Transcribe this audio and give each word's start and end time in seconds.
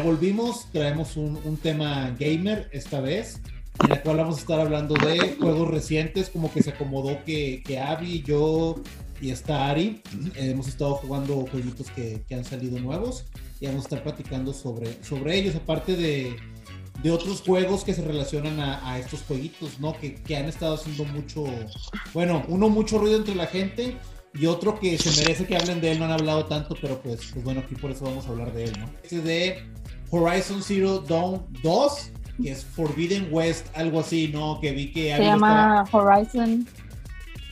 Volvimos, 0.00 0.66
traemos 0.72 1.16
un, 1.16 1.38
un, 1.44 1.56
tema 1.56 2.14
gamer 2.18 2.68
esta 2.72 3.00
vez, 3.00 3.40
en 3.84 3.92
el 3.92 4.02
cual 4.02 4.18
vamos 4.18 4.36
a 4.36 4.40
estar 4.40 4.60
hablando 4.60 4.94
de 4.94 5.36
juegos 5.38 5.68
recientes, 5.68 6.30
como 6.30 6.52
que 6.52 6.62
se 6.62 6.70
acomodó 6.70 7.18
que, 7.24 7.62
que 7.64 7.78
Abby, 7.78 8.22
yo 8.22 8.82
y 9.20 9.30
está 9.30 9.68
Ari. 9.70 10.02
Eh, 10.34 10.50
hemos 10.50 10.68
estado 10.68 10.94
jugando 10.94 11.46
jueguitos 11.50 11.90
que, 11.90 12.22
que, 12.28 12.34
han 12.34 12.44
salido 12.44 12.78
nuevos 12.78 13.24
y 13.60 13.66
vamos 13.66 13.82
a 13.82 13.88
estar 13.88 14.02
platicando 14.02 14.52
sobre, 14.52 15.02
sobre 15.02 15.36
ellos, 15.36 15.54
aparte 15.54 15.96
de, 15.96 16.36
de 17.02 17.10
otros 17.10 17.42
juegos 17.42 17.84
que 17.84 17.94
se 17.94 18.02
relacionan 18.02 18.60
a, 18.60 18.92
a 18.92 18.98
estos 18.98 19.22
jueguitos, 19.22 19.80
¿no? 19.80 19.98
Que, 19.98 20.14
que, 20.14 20.36
han 20.36 20.46
estado 20.46 20.74
haciendo 20.74 21.04
mucho, 21.04 21.44
bueno, 22.12 22.44
uno 22.48 22.68
mucho 22.68 22.98
ruido 22.98 23.16
entre 23.16 23.34
la 23.34 23.46
gente 23.46 23.96
y 24.34 24.46
otro 24.46 24.78
que 24.78 24.98
se 24.98 25.18
merece 25.22 25.46
que 25.46 25.56
hablen 25.56 25.80
de 25.80 25.92
él, 25.92 25.98
no 25.98 26.04
han 26.04 26.12
hablado 26.12 26.44
tanto, 26.46 26.76
pero 26.80 27.00
pues, 27.00 27.20
pues 27.32 27.44
bueno, 27.44 27.60
aquí 27.60 27.74
por 27.74 27.90
eso 27.90 28.04
vamos 28.04 28.26
a 28.26 28.30
hablar 28.30 28.52
de 28.52 28.64
él, 28.64 28.72
¿no? 28.78 28.90
Este 29.02 29.20
de 29.20 29.64
Horizon 30.10 30.62
Zero 30.62 30.98
Dawn 31.00 31.46
2, 31.62 32.10
que 32.42 32.50
es 32.50 32.64
Forbidden 32.64 33.28
West, 33.30 33.66
algo 33.74 34.00
así, 34.00 34.28
¿no? 34.28 34.60
Que 34.60 34.72
vi 34.72 34.92
que... 34.92 35.16
Se 35.16 35.24
llama 35.24 35.84
estaba... 35.84 36.04
Horizon 36.04 36.66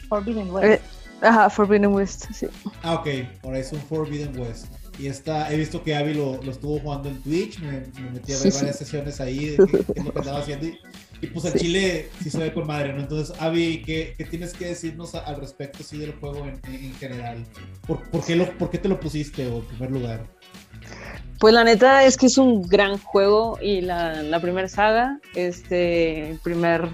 Forbidden 0.08 0.50
West. 0.50 0.66
Eh, 0.66 0.80
ajá, 1.22 1.50
Forbidden 1.50 1.92
West, 1.92 2.26
sí. 2.32 2.46
Ah, 2.82 2.94
ok, 2.94 3.08
Horizon 3.42 3.80
Forbidden 3.88 4.38
West. 4.38 4.66
Y 4.98 5.08
está, 5.08 5.52
he 5.52 5.56
visto 5.56 5.82
que 5.82 5.96
Abby 5.96 6.14
lo, 6.14 6.40
lo 6.42 6.52
estuvo 6.52 6.78
jugando 6.78 7.08
en 7.08 7.20
Twitch, 7.22 7.58
me, 7.58 7.80
me 8.00 8.10
metí 8.12 8.32
a 8.32 8.38
ver 8.38 8.52
sí, 8.52 8.58
varias 8.58 8.78
sí. 8.78 8.84
sesiones 8.84 9.20
ahí 9.20 9.46
de 9.46 9.56
qué, 9.66 9.84
es 9.96 10.04
lo 10.04 10.12
que 10.12 10.18
andaba 10.20 10.38
haciendo. 10.38 10.66
Y, 10.66 10.78
y 11.20 11.26
pues 11.28 11.44
el 11.46 11.52
sí. 11.52 11.58
Chile 11.58 12.10
sí 12.22 12.30
se 12.30 12.38
ve 12.38 12.52
con 12.52 12.66
madre, 12.66 12.92
¿no? 12.92 13.00
Entonces, 13.00 13.34
Abby, 13.40 13.82
¿qué, 13.84 14.14
qué 14.16 14.24
tienes 14.24 14.52
que 14.52 14.66
decirnos 14.66 15.14
al 15.16 15.36
respecto 15.40 15.82
sí, 15.82 15.98
del 15.98 16.12
juego 16.12 16.46
en, 16.46 16.60
en 16.72 16.94
general? 16.94 17.44
¿Por, 17.86 18.08
por, 18.10 18.24
qué 18.24 18.36
lo, 18.36 18.56
¿Por 18.56 18.70
qué 18.70 18.78
te 18.78 18.88
lo 18.88 19.00
pusiste 19.00 19.46
o 19.48 19.58
en 19.58 19.64
primer 19.64 19.90
lugar? 19.90 20.26
Pues 21.40 21.52
la 21.52 21.64
neta 21.64 22.04
es 22.04 22.16
que 22.16 22.26
es 22.26 22.38
un 22.38 22.62
gran 22.62 22.96
juego 22.98 23.58
y 23.60 23.80
la, 23.80 24.38
primera 24.40 24.68
saga, 24.68 25.20
este 25.34 26.38
primer 26.42 26.88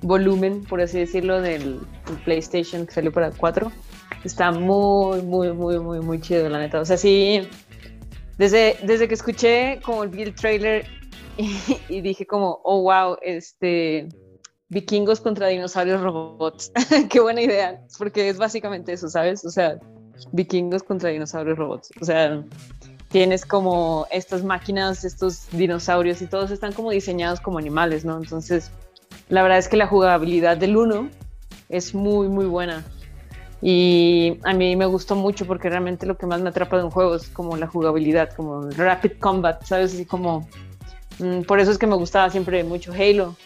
volumen, 0.00 0.64
por 0.64 0.80
así 0.80 0.98
decirlo, 0.98 1.40
del, 1.40 1.80
PlayStation 2.24 2.86
que 2.86 2.92
salió 2.92 3.12
para 3.12 3.30
4, 3.30 3.70
está 4.24 4.50
muy, 4.50 5.22
muy, 5.22 5.52
muy, 5.52 5.78
muy, 5.78 6.00
muy 6.00 6.20
chido, 6.20 6.48
la 6.48 6.58
neta. 6.58 6.80
O 6.80 6.84
sea, 6.84 6.96
sí, 6.96 7.46
desde, 8.38 8.76
desde 8.82 9.06
que 9.06 9.14
escuché 9.14 9.80
como 9.82 10.04
el 10.04 10.34
trailer 10.34 10.86
y, 11.36 11.56
y 11.88 12.00
dije 12.00 12.26
como, 12.26 12.60
oh, 12.64 12.82
wow, 12.82 13.16
este, 13.22 14.08
vikingos 14.72 15.20
contra 15.20 15.48
dinosaurios 15.48 16.00
robots. 16.00 16.72
Qué 17.10 17.20
buena 17.20 17.42
idea, 17.42 17.80
porque 17.98 18.28
es 18.28 18.38
básicamente 18.38 18.94
eso, 18.94 19.08
¿sabes? 19.08 19.44
O 19.44 19.50
sea, 19.50 19.78
vikingos 20.32 20.82
contra 20.82 21.10
dinosaurios 21.10 21.58
robots. 21.58 21.90
O 22.00 22.04
sea, 22.04 22.42
tienes 23.12 23.44
como 23.44 24.06
estas 24.10 24.42
máquinas, 24.42 25.04
estos 25.04 25.46
dinosaurios 25.52 26.22
y 26.22 26.26
todos 26.26 26.50
están 26.50 26.72
como 26.72 26.90
diseñados 26.90 27.40
como 27.40 27.58
animales, 27.58 28.04
¿no? 28.04 28.16
Entonces, 28.16 28.72
la 29.28 29.42
verdad 29.42 29.58
es 29.58 29.68
que 29.68 29.76
la 29.76 29.86
jugabilidad 29.86 30.56
del 30.56 30.76
1 30.76 31.08
es 31.68 31.94
muy, 31.94 32.28
muy 32.28 32.46
buena. 32.46 32.84
Y 33.60 34.38
a 34.44 34.54
mí 34.54 34.74
me 34.74 34.86
gustó 34.86 35.14
mucho 35.14 35.46
porque 35.46 35.68
realmente 35.68 36.06
lo 36.06 36.16
que 36.16 36.26
más 36.26 36.40
me 36.40 36.48
atrapa 36.48 36.78
de 36.78 36.84
un 36.84 36.90
juego 36.90 37.14
es 37.14 37.28
como 37.28 37.56
la 37.56 37.68
jugabilidad, 37.68 38.30
como 38.34 38.66
el 38.66 38.74
rapid 38.74 39.12
combat, 39.20 39.62
¿sabes? 39.62 39.94
Así 39.94 40.06
como... 40.06 40.48
Mmm, 41.18 41.42
por 41.42 41.60
eso 41.60 41.70
es 41.70 41.78
que 41.78 41.86
me 41.86 41.94
gustaba 41.94 42.30
siempre 42.30 42.64
mucho 42.64 42.92
Halo. 42.92 43.36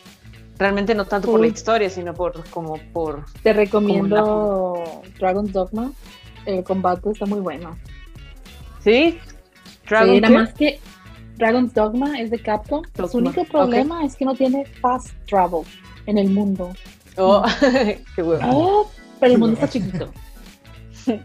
Realmente 0.59 0.95
no 0.95 1.05
tanto 1.05 1.31
por 1.31 1.41
la 1.41 1.49
historia, 1.49 1.91
sino 1.91 2.15
por 2.15 2.49
como 2.51 2.79
por... 2.93 3.27
Te 3.43 3.53
recomiendo 3.53 4.85
la... 5.03 5.11
Dragon's 5.19 5.53
Dogma. 5.53 5.93
El 6.47 6.65
combate 6.65 7.11
está 7.11 7.27
muy 7.27 7.41
bueno. 7.41 7.77
¿Sí? 8.83 9.19
Dragon 9.89 10.15
sí, 10.15 10.21
nada 10.21 10.35
más 10.35 10.55
que 10.55 10.81
Dragon's 11.37 11.75
Dogma 11.75 12.21
es 12.21 12.31
de 12.31 12.41
Capcom. 12.41 12.83
Dogma. 12.95 13.11
Su 13.11 13.19
único 13.19 13.45
problema 13.45 13.97
okay. 13.97 14.07
es 14.09 14.17
que 14.17 14.25
no 14.25 14.35
tiene 14.35 14.65
fast 14.81 15.11
travel 15.27 15.63
en 16.07 16.19
el 16.19 16.31
mundo. 16.31 16.73
Oh, 17.17 17.45
qué 18.15 18.23
huevo. 18.23 18.41
Oh, 18.45 18.91
pero 19.21 19.33
el 19.33 19.39
mundo 19.39 19.55
está 19.55 19.69
chiquito. 19.69 20.13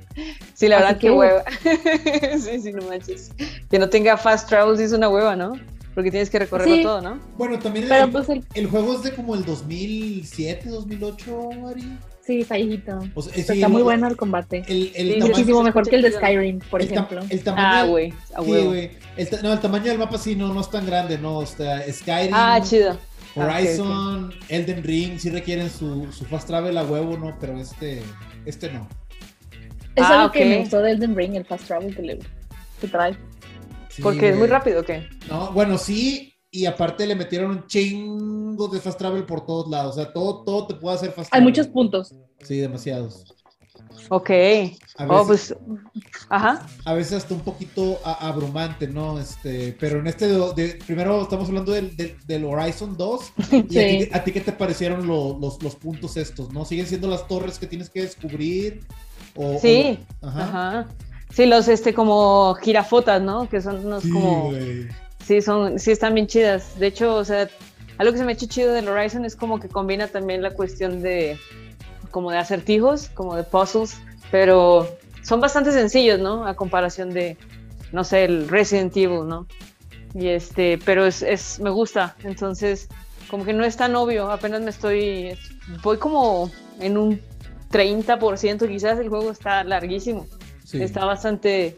Sí, 0.54 0.68
la 0.68 0.76
verdad, 0.76 0.94
que... 0.94 1.08
qué 1.08 1.12
hueva. 1.12 1.44
sí, 2.40 2.62
sí, 2.62 2.72
no 2.72 2.86
manches. 2.88 3.32
Que 3.68 3.80
no 3.80 3.90
tenga 3.90 4.16
fast 4.16 4.48
travel 4.48 4.78
sí 4.78 4.84
es 4.84 4.92
una 4.92 5.10
hueva, 5.10 5.36
¿no? 5.36 5.54
Porque 5.96 6.12
tienes 6.12 6.30
que 6.30 6.38
recorrerlo 6.38 6.76
sí. 6.76 6.84
todo, 6.84 7.02
¿no? 7.02 7.20
Bueno, 7.36 7.58
también 7.58 7.92
el, 7.92 8.12
pues 8.12 8.30
el... 8.30 8.46
el, 8.54 8.68
juego 8.68 8.94
es 8.94 9.02
de 9.02 9.16
como 9.16 9.34
el 9.34 9.44
2007, 9.44 10.70
2008, 10.70 11.50
Ari. 11.68 11.98
Sí, 12.32 12.40
está 12.40 12.56
viejito. 12.56 12.98
O 13.14 13.22
sea, 13.22 13.34
sí, 13.34 13.42
está 13.42 13.68
muy 13.68 13.82
bueno 13.82 14.08
el 14.08 14.16
combate. 14.16 14.64
El, 14.66 14.94
el 14.96 15.16
sí, 15.16 15.20
muchísimo 15.20 15.64
mejor 15.64 15.86
que 15.86 15.98
el 15.98 16.02
de 16.02 16.14
Skyrim, 16.14 16.60
por 16.60 16.82
ejemplo. 16.82 17.20
el 17.30 17.44
tamaño, 17.44 17.68
ah, 17.68 17.84
güey. 17.84 18.12
Sí, 18.12 18.64
güey. 18.64 18.92
no, 19.44 19.52
el 19.52 19.60
tamaño 19.60 19.84
del 19.88 19.98
mapa 19.98 20.18
sí 20.18 20.34
no, 20.38 20.54
no 20.54 20.62
es 20.62 20.70
tan 20.70 20.86
grande, 20.86 21.18
¿no? 21.18 21.40
O 21.40 21.46
sea, 21.46 21.84
Skyrim. 21.92 22.34
Ah, 22.34 22.62
chido. 22.64 22.98
Horizon, 23.36 24.28
okay, 24.28 24.38
okay. 24.38 24.58
Elden 24.58 24.84
Ring, 24.84 25.20
sí 25.20 25.30
requieren 25.30 25.70
su, 25.70 26.10
su 26.14 26.24
fast 26.24 26.48
travel 26.48 26.78
a 26.78 26.86
huevo, 26.86 27.18
¿no? 27.18 27.36
Pero 27.38 27.60
este, 27.60 28.02
este 28.46 28.72
no. 28.72 28.88
Es 29.98 30.06
ah, 30.06 30.14
algo 30.14 30.28
okay. 30.28 30.44
que 30.44 30.50
me 30.50 30.58
gustó 30.60 30.82
de 30.82 30.92
Elden 30.92 31.14
Ring, 31.14 31.36
el 31.36 31.44
fast 31.44 31.66
travel 31.68 31.94
que, 31.94 32.02
le, 32.02 32.20
que 32.80 32.88
trae. 32.88 33.14
Sí, 33.90 34.02
Porque 34.02 34.30
es 34.30 34.38
muy 34.38 34.48
rápido, 34.48 34.80
¿o 34.80 34.84
qué? 34.86 35.06
No, 35.30 35.52
bueno, 35.52 35.78
sí, 35.78 36.31
y 36.52 36.66
aparte 36.66 37.08
le 37.08 37.16
metieron 37.16 37.52
un 37.52 37.68
chingo 37.68 38.68
de 38.68 38.82
fast 38.82 39.00
travel 39.00 39.26
por 39.26 39.46
todos 39.46 39.70
lados. 39.70 39.98
O 39.98 40.02
sea, 40.02 40.12
todo, 40.12 40.44
todo 40.44 40.68
te 40.68 40.76
puede 40.76 40.98
hacer 40.98 41.12
fast 41.12 41.30
travel. 41.30 41.42
Hay 41.42 41.50
muchos 41.50 41.68
puntos. 41.68 42.14
Sí, 42.44 42.58
demasiados. 42.58 43.24
Ok. 44.10 44.30
A 44.30 45.06
veces, 45.06 45.08
oh, 45.08 45.26
pues, 45.26 45.56
ajá. 46.28 46.68
A 46.84 46.94
veces 46.94 47.14
hasta 47.14 47.34
un 47.34 47.40
poquito 47.40 48.00
abrumante, 48.04 48.88
¿no? 48.88 49.18
Este, 49.20 49.76
pero 49.80 50.00
en 50.00 50.08
este, 50.08 50.28
de, 50.28 50.54
de, 50.54 50.80
primero 50.86 51.22
estamos 51.22 51.48
hablando 51.48 51.72
del, 51.72 51.96
del, 51.96 52.18
del 52.26 52.44
Horizon 52.44 52.98
2. 52.98 53.34
Y 53.52 53.62
sí. 53.70 53.80
a, 53.80 53.88
ti, 53.88 54.10
a, 54.12 54.24
ti, 54.26 54.32
qué 54.34 54.42
te 54.42 54.52
parecieron 54.52 55.08
lo, 55.08 55.38
los, 55.40 55.62
los, 55.64 55.76
puntos 55.76 56.18
estos, 56.18 56.52
no? 56.52 56.66
¿Siguen 56.66 56.88
siendo 56.88 57.08
las 57.08 57.28
torres 57.28 57.58
que 57.58 57.68
tienes 57.68 57.90
que 57.90 58.02
descubrir? 58.02 58.82
O, 59.36 59.58
sí. 59.60 60.00
O, 60.20 60.28
ajá. 60.28 60.44
ajá. 60.44 60.88
Sí, 61.30 61.46
los, 61.46 61.70
este, 61.70 61.94
como 61.94 62.54
girafotas, 62.56 63.22
¿no? 63.22 63.48
Que 63.48 63.62
son 63.62 63.86
unos 63.86 64.04
sí, 64.04 64.10
como... 64.10 64.50
Wey. 64.50 64.90
Sí, 65.26 65.42
son, 65.42 65.80
sí 65.80 65.92
están 65.92 66.14
bien 66.14 66.28
chidas. 66.28 66.78
De 66.80 66.88
hecho, 66.88 67.16
o 67.16 67.26
sea, 67.26 67.50
algo 67.98 68.12
que 68.12 68.18
se 68.18 68.26
me 68.26 68.32
ha 68.32 68.36
hecho 68.36 68.48
chido 68.48 68.74
del 68.74 68.88
Horizon 68.88 69.26
es 69.26 69.36
como 69.36 69.60
que 69.60 69.70
combina 69.70 70.08
también 70.08 70.42
la 70.42 70.52
cuestión 70.52 71.02
de 71.02 71.38
como 72.10 72.32
de 72.32 72.38
acertijos, 72.38 73.10
como 73.10 73.36
de 73.36 73.44
puzzles, 73.44 73.98
pero 74.32 74.88
son 75.24 75.40
bastante 75.40 75.72
sencillos, 75.72 76.20
¿no? 76.20 76.46
A 76.46 76.56
comparación 76.56 77.12
de, 77.12 77.38
no 77.92 78.04
sé, 78.04 78.26
el 78.26 78.50
Resident 78.50 78.96
Evil, 78.98 79.28
¿no? 79.28 79.48
Y 80.14 80.28
este, 80.28 80.78
pero 80.86 81.06
es, 81.06 81.22
es 81.22 81.60
me 81.60 81.70
gusta, 81.70 82.16
entonces 82.24 82.90
como 83.30 83.46
que 83.46 83.54
no 83.54 83.64
es 83.64 83.78
tan 83.78 83.96
obvio, 83.96 84.30
apenas 84.30 84.62
me 84.62 84.70
estoy, 84.70 85.38
voy 85.84 85.98
como 85.98 86.52
en 86.82 86.98
un 86.98 87.22
30% 87.72 88.68
quizás, 88.68 89.00
el 89.00 89.08
juego 89.08 89.32
está 89.32 89.64
larguísimo, 89.64 90.28
sí. 90.66 90.84
está 90.84 91.06
bastante, 91.06 91.78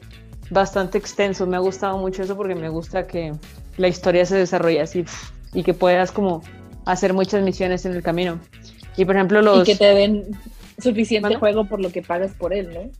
bastante 0.53 0.97
extenso, 0.97 1.45
me 1.47 1.55
ha 1.55 1.59
gustado 1.59 1.97
mucho 1.97 2.23
eso 2.23 2.37
porque 2.37 2.55
me 2.55 2.69
gusta 2.69 3.07
que 3.07 3.33
la 3.77 3.87
historia 3.87 4.25
se 4.25 4.37
desarrolle 4.37 4.81
así 4.81 5.05
y 5.53 5.63
que 5.63 5.73
puedas 5.73 6.11
como 6.11 6.43
hacer 6.85 7.13
muchas 7.13 7.43
misiones 7.43 7.85
en 7.85 7.93
el 7.93 8.03
camino. 8.03 8.39
Y 8.95 9.05
por 9.05 9.15
ejemplo 9.15 9.41
los... 9.41 9.67
Y 9.67 9.71
que 9.71 9.77
te 9.77 9.93
den 9.93 10.37
suficiente 10.79 11.27
¿Bueno? 11.27 11.39
juego 11.39 11.65
por 11.65 11.79
lo 11.81 11.91
que 11.91 12.01
pagas 12.01 12.31
por 12.33 12.53
él, 12.53 12.69
¿no? 12.73 12.91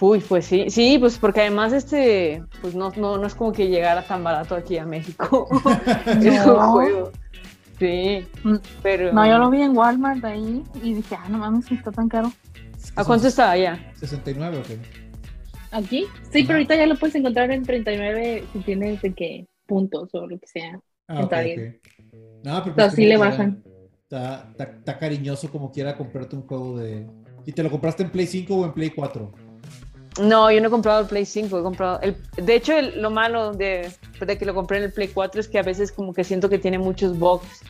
Uy, 0.00 0.20
pues 0.20 0.46
sí, 0.46 0.70
sí, 0.70 0.98
pues 0.98 1.18
porque 1.18 1.40
además 1.40 1.72
este, 1.72 2.42
pues 2.60 2.74
no, 2.74 2.90
no, 2.96 3.16
no 3.16 3.26
es 3.26 3.34
como 3.34 3.52
que 3.52 3.68
llegara 3.68 4.02
tan 4.02 4.24
barato 4.24 4.54
aquí 4.54 4.76
a 4.76 4.84
México 4.84 5.48
no. 6.46 6.72
juego. 6.72 7.12
Sí, 7.78 8.26
pero... 8.82 9.12
No, 9.12 9.26
yo 9.26 9.38
lo 9.38 9.50
vi 9.50 9.62
en 9.62 9.76
Walmart 9.76 10.24
ahí 10.24 10.62
y 10.82 10.94
dije, 10.94 11.16
ah, 11.16 11.28
no 11.28 11.38
mames, 11.38 11.70
está 11.70 11.90
tan 11.90 12.08
caro. 12.08 12.32
¿A 12.96 13.04
cuánto 13.04 13.28
está 13.28 13.50
allá? 13.50 13.92
69 13.98 14.58
o 14.58 14.62
qué? 14.62 15.03
¿Aquí? 15.74 16.06
Sí, 16.30 16.38
Ajá. 16.38 16.46
pero 16.46 16.52
ahorita 16.52 16.76
ya 16.76 16.86
lo 16.86 16.94
puedes 16.94 17.16
encontrar 17.16 17.50
en 17.50 17.64
39 17.64 18.44
si 18.52 18.58
tienes 18.60 19.02
de 19.02 19.12
qué 19.12 19.46
puntos 19.66 20.14
o 20.14 20.26
lo 20.26 20.38
que 20.38 20.46
sea. 20.46 20.80
Ah, 21.08 21.22
está 21.22 21.38
okay, 21.38 21.56
bien. 21.56 21.80
Okay. 21.80 22.10
No, 22.44 22.62
pero 22.62 22.76
pues 22.76 22.86
así 22.86 23.06
le 23.06 23.16
bajan. 23.16 23.64
Está, 24.04 24.48
está, 24.52 24.64
está, 24.64 24.98
cariñoso 24.98 25.50
como 25.50 25.72
quiera 25.72 25.96
comprarte 25.96 26.36
un 26.36 26.42
juego 26.42 26.78
de... 26.78 27.06
¿Y 27.44 27.52
te 27.52 27.62
lo 27.64 27.70
compraste 27.70 28.04
en 28.04 28.10
Play 28.10 28.26
5 28.26 28.54
o 28.54 28.64
en 28.66 28.72
Play 28.72 28.90
4? 28.90 29.32
No, 30.22 30.50
yo 30.52 30.60
no 30.60 30.68
he 30.68 30.70
comprado 30.70 31.00
el 31.00 31.06
Play 31.08 31.24
5, 31.24 31.58
he 31.58 31.62
comprado... 31.62 32.00
El, 32.02 32.16
de 32.36 32.54
hecho, 32.54 32.78
el, 32.78 33.02
lo 33.02 33.10
malo 33.10 33.52
de, 33.52 33.90
de, 34.24 34.38
que 34.38 34.44
lo 34.44 34.54
compré 34.54 34.78
en 34.78 34.84
el 34.84 34.92
Play 34.92 35.08
4 35.08 35.40
es 35.40 35.48
que 35.48 35.58
a 35.58 35.62
veces 35.62 35.90
como 35.90 36.14
que 36.14 36.22
siento 36.22 36.48
que 36.48 36.58
tiene 36.58 36.78
muchos 36.78 37.18
bugs, 37.18 37.62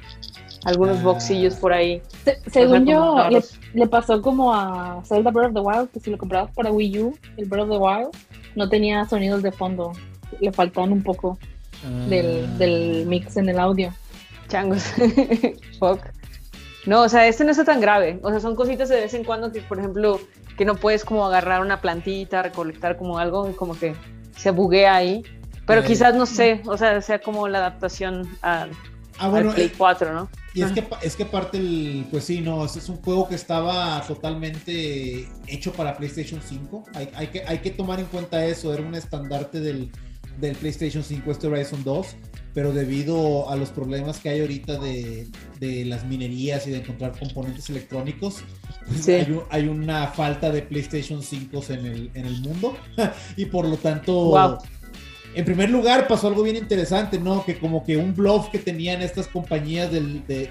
algunos 0.65 0.99
ah. 0.99 1.03
boxillos 1.03 1.55
por 1.55 1.73
ahí. 1.73 2.03
Se, 2.25 2.39
según 2.51 2.87
yo, 2.87 3.29
le, 3.31 3.43
le, 3.75 3.87
pasó 3.87 4.21
como 4.21 4.55
a 4.55 5.03
Zelda 5.05 5.31
Breath 5.31 5.49
of 5.49 5.55
the 5.55 5.61
Wild, 5.61 5.91
que 5.91 6.01
si 6.01 6.11
lo 6.11 6.19
comprabas 6.19 6.51
para 6.53 6.71
Wii 6.71 6.99
U, 7.01 7.19
el 7.37 7.47
Breath 7.47 7.65
of 7.65 7.71
the 7.71 7.79
Wild, 7.79 8.09
no 8.57 8.69
tenía 8.69 9.05
sonidos 9.07 9.43
de 9.43 9.53
fondo, 9.53 9.93
le 10.41 10.53
faltaban 10.53 10.93
un 10.93 11.03
poco 11.03 11.39
ah. 11.85 12.07
del, 12.09 12.59
del 12.59 13.07
mix 13.07 13.37
en 13.37 13.49
el 13.49 13.59
audio. 13.59 13.93
Changos, 14.49 14.85
fuck. 15.79 16.01
No, 16.87 17.03
o 17.03 17.09
sea, 17.09 17.27
este 17.27 17.45
no 17.45 17.51
está 17.51 17.65
tan 17.65 17.81
grave. 17.81 18.19
O 18.23 18.31
sea, 18.31 18.41
son 18.41 18.55
cositas 18.55 18.89
de 18.89 18.97
vez 18.97 19.15
en 19.15 19.25
cuando 19.25 19.51
que, 19.51 19.61
por 19.63 19.79
ejemplo, 19.79 20.21
que 20.57 20.65
no 20.65 20.75
puedes 20.75 21.05
como 21.05 21.27
agarrar 21.27 21.63
una 21.63 21.81
plantita, 21.81 22.43
recolectar 22.43 22.97
como 22.97 23.19
algo 23.19 23.49
y 23.49 23.55
como 23.55 23.79
que 23.79 23.95
se 24.37 24.51
buguea 24.51 24.95
ahí. 24.95 25.23
Pero 25.67 25.83
quizás, 25.83 26.15
no 26.15 26.27
sé, 26.27 26.61
o 26.67 26.77
sea, 26.77 27.01
sea 27.01 27.21
como 27.21 27.49
la 27.49 27.59
adaptación 27.59 28.29
a, 28.43 28.67
ah, 29.19 29.29
bueno, 29.29 29.53
Play 29.53 29.71
4, 29.77 30.13
¿no? 30.13 30.29
Y 30.55 30.63
es 30.63 30.73
que, 30.73 30.85
es 31.03 31.17
que 31.17 31.25
parte 31.25 31.59
el, 31.59 32.07
pues 32.11 32.25
sí, 32.25 32.41
no, 32.41 32.65
es 32.65 32.89
un 32.89 32.97
juego 32.99 33.29
que 33.29 33.35
estaba 33.35 34.01
totalmente 34.07 35.29
hecho 35.47 35.73
para 35.73 35.97
PlayStation 35.97 36.41
5. 36.41 36.85
Hay, 36.95 37.11
hay, 37.15 37.27
que, 37.29 37.43
hay 37.45 37.59
que 37.59 37.71
tomar 37.71 37.99
en 37.99 38.07
cuenta 38.07 38.45
eso, 38.45 38.73
era 38.73 38.83
un 38.83 38.95
estandarte 38.95 39.61
del, 39.61 39.91
del 40.39 40.55
PlayStation 40.57 41.03
5, 41.03 41.31
este 41.31 41.49
Horizon 41.49 41.83
2 41.83 42.17
pero 42.55 42.73
debido 42.73 43.51
a 43.51 43.57
los 43.57 43.71
problemas 43.71 44.21
que 44.21 44.29
hay 44.29 44.41
ahorita 44.41 44.79
de, 44.79 45.27
de 45.59 45.85
las 45.85 46.05
minerías 46.05 46.67
y 46.69 46.71
de 46.71 46.79
encontrar 46.79 47.19
componentes 47.19 47.69
electrónicos, 47.69 48.45
pues 48.87 49.09
hay, 49.51 49.69
una 49.69 50.07
falta 50.07 50.51
de 50.51 50.63
PlayStation 50.63 51.21
5 51.21 51.65
en 51.71 51.87
el, 51.87 52.11
en 52.15 52.27
el 52.27 52.41
mundo 52.43 52.77
y 53.37 53.47
por 53.47 53.67
lo 53.67 53.77
tanto... 53.77 54.59
En 55.35 55.45
primer 55.45 55.69
lugar, 55.69 56.07
pasó 56.07 56.29
algo 56.29 56.43
bien 56.45 56.57
interesante, 56.57 57.19
¿no? 57.19 57.45
Que 57.45 57.59
como 57.59 57.85
que 57.85 57.97
un 57.97 58.15
bluff 58.15 58.51
que 58.51 58.59
tenían 58.59 59.03
estas 59.03 59.27
compañías 59.27 59.91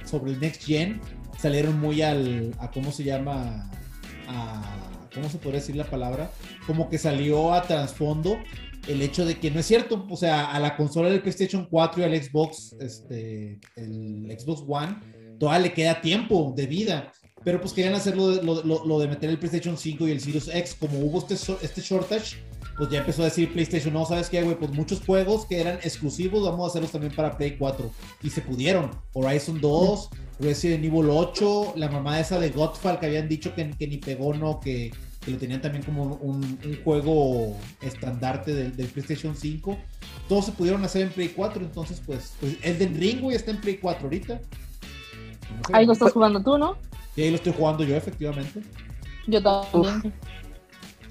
sobre 0.06 0.32
el 0.34 0.40
Next 0.42 0.64
Gen 0.64 1.00
salieron 1.38 1.80
muy 1.80 2.02
al, 2.02 2.54
a 2.60 2.70
cómo 2.70 2.92
se 2.92 3.04
llama, 3.04 3.70
a, 4.28 5.08
¿cómo 5.14 5.30
se 5.30 5.38
podría 5.38 5.62
decir 5.62 5.76
la 5.76 5.86
palabra? 5.86 6.32
Como 6.68 6.90
que 6.90 6.98
salió 6.98 7.54
a 7.54 7.62
trasfondo 7.62 8.38
el 8.88 9.02
hecho 9.02 9.26
de 9.26 9.40
que 9.40 9.52
no 9.52 9.62
es 9.62 9.66
cierto, 9.66 10.06
o 10.10 10.18
sea, 10.18 10.52
a 10.52 10.60
la 10.60 10.76
consola 10.76 11.10
del 11.10 11.22
PlayStation 11.22 11.66
4 11.70 12.02
y 12.02 12.04
al 12.04 12.22
Xbox, 12.22 12.76
este, 12.82 13.60
el 13.78 14.36
Xbox 14.38 14.64
One, 14.68 14.98
todavía 15.44 15.68
le 15.68 15.74
queda 15.74 16.00
tiempo 16.00 16.54
de 16.56 16.66
vida. 16.68 17.12
Pero 17.44 17.60
pues 17.60 17.74
querían 17.74 17.94
hacer 17.94 18.16
lo, 18.16 18.42
lo, 18.42 19.00
de 19.00 19.08
meter 19.10 19.30
el 19.30 19.38
PlayStation 19.38 19.78
5 19.78 20.08
y 20.08 20.12
el 20.12 20.22
Series 20.22 20.48
X. 20.48 20.78
Como 20.80 20.98
hubo 21.00 21.20
este, 21.20 21.34
este 21.62 21.82
shortage, 21.82 22.38
pues 22.78 22.90
ya 22.90 23.00
empezó 23.00 23.24
a 23.24 23.26
decir 23.26 23.52
PlayStation, 23.52 23.94
no, 23.94 24.06
¿sabes 24.06 24.30
qué, 24.30 24.42
güey? 24.42 24.56
Pues 24.58 24.72
muchos 24.72 25.02
juegos 25.02 25.46
que 25.46 25.60
eran 25.60 25.76
exclusivos, 25.84 26.46
vamos 26.46 26.64
a 26.64 26.68
hacerlos 26.70 26.94
también 26.94 27.14
para 27.14 27.36
Play 27.36 27.58
4. 27.58 27.92
Y 28.24 28.30
se 28.30 28.40
pudieron. 28.40 28.92
Horizon 29.12 29.60
2, 29.60 30.10
Resident 30.40 30.86
Evil 30.86 31.10
8, 31.10 31.74
la 31.76 31.90
mamá 31.90 32.22
esa 32.22 32.40
de 32.40 32.50
Godfall 32.50 32.98
que 33.02 33.08
habían 33.08 33.28
dicho 33.28 33.54
que, 33.54 33.70
que 33.72 33.88
ni 33.88 33.98
pegó, 33.98 34.34
no, 34.34 34.62
que 34.62 34.94
que 35.24 35.32
lo 35.32 35.38
tenían 35.38 35.62
también 35.62 35.84
como 35.84 36.16
un, 36.16 36.60
juego 36.84 37.58
estandarte 37.82 38.54
del, 38.54 38.72
PlayStation 38.72 39.36
5. 39.36 39.78
Todos 40.28 40.46
se 40.46 40.52
pudieron 40.52 40.84
hacer 40.84 41.04
en 41.04 41.10
Play 41.10 41.30
4, 41.30 41.64
entonces 41.64 42.02
pues, 42.06 42.34
pues 42.40 42.58
el 42.62 42.78
del 42.80 42.96
Ringo 42.96 43.32
ya 43.32 43.38
está 43.38 43.52
en 43.52 43.62
Play 43.62 43.78
4 43.78 44.04
ahorita. 44.04 44.42
Ahí 45.72 45.86
lo 45.86 45.94
estás 45.94 46.12
jugando 46.12 46.42
tú, 46.42 46.58
¿no? 46.58 46.78
Sí, 47.16 47.24
ahí 47.24 47.30
lo 47.30 47.36
estoy 47.36 47.54
jugando 47.54 47.84
yo, 47.84 47.96
efectivamente. 47.96 48.62
Yo 49.28 49.42
también. 49.42 50.14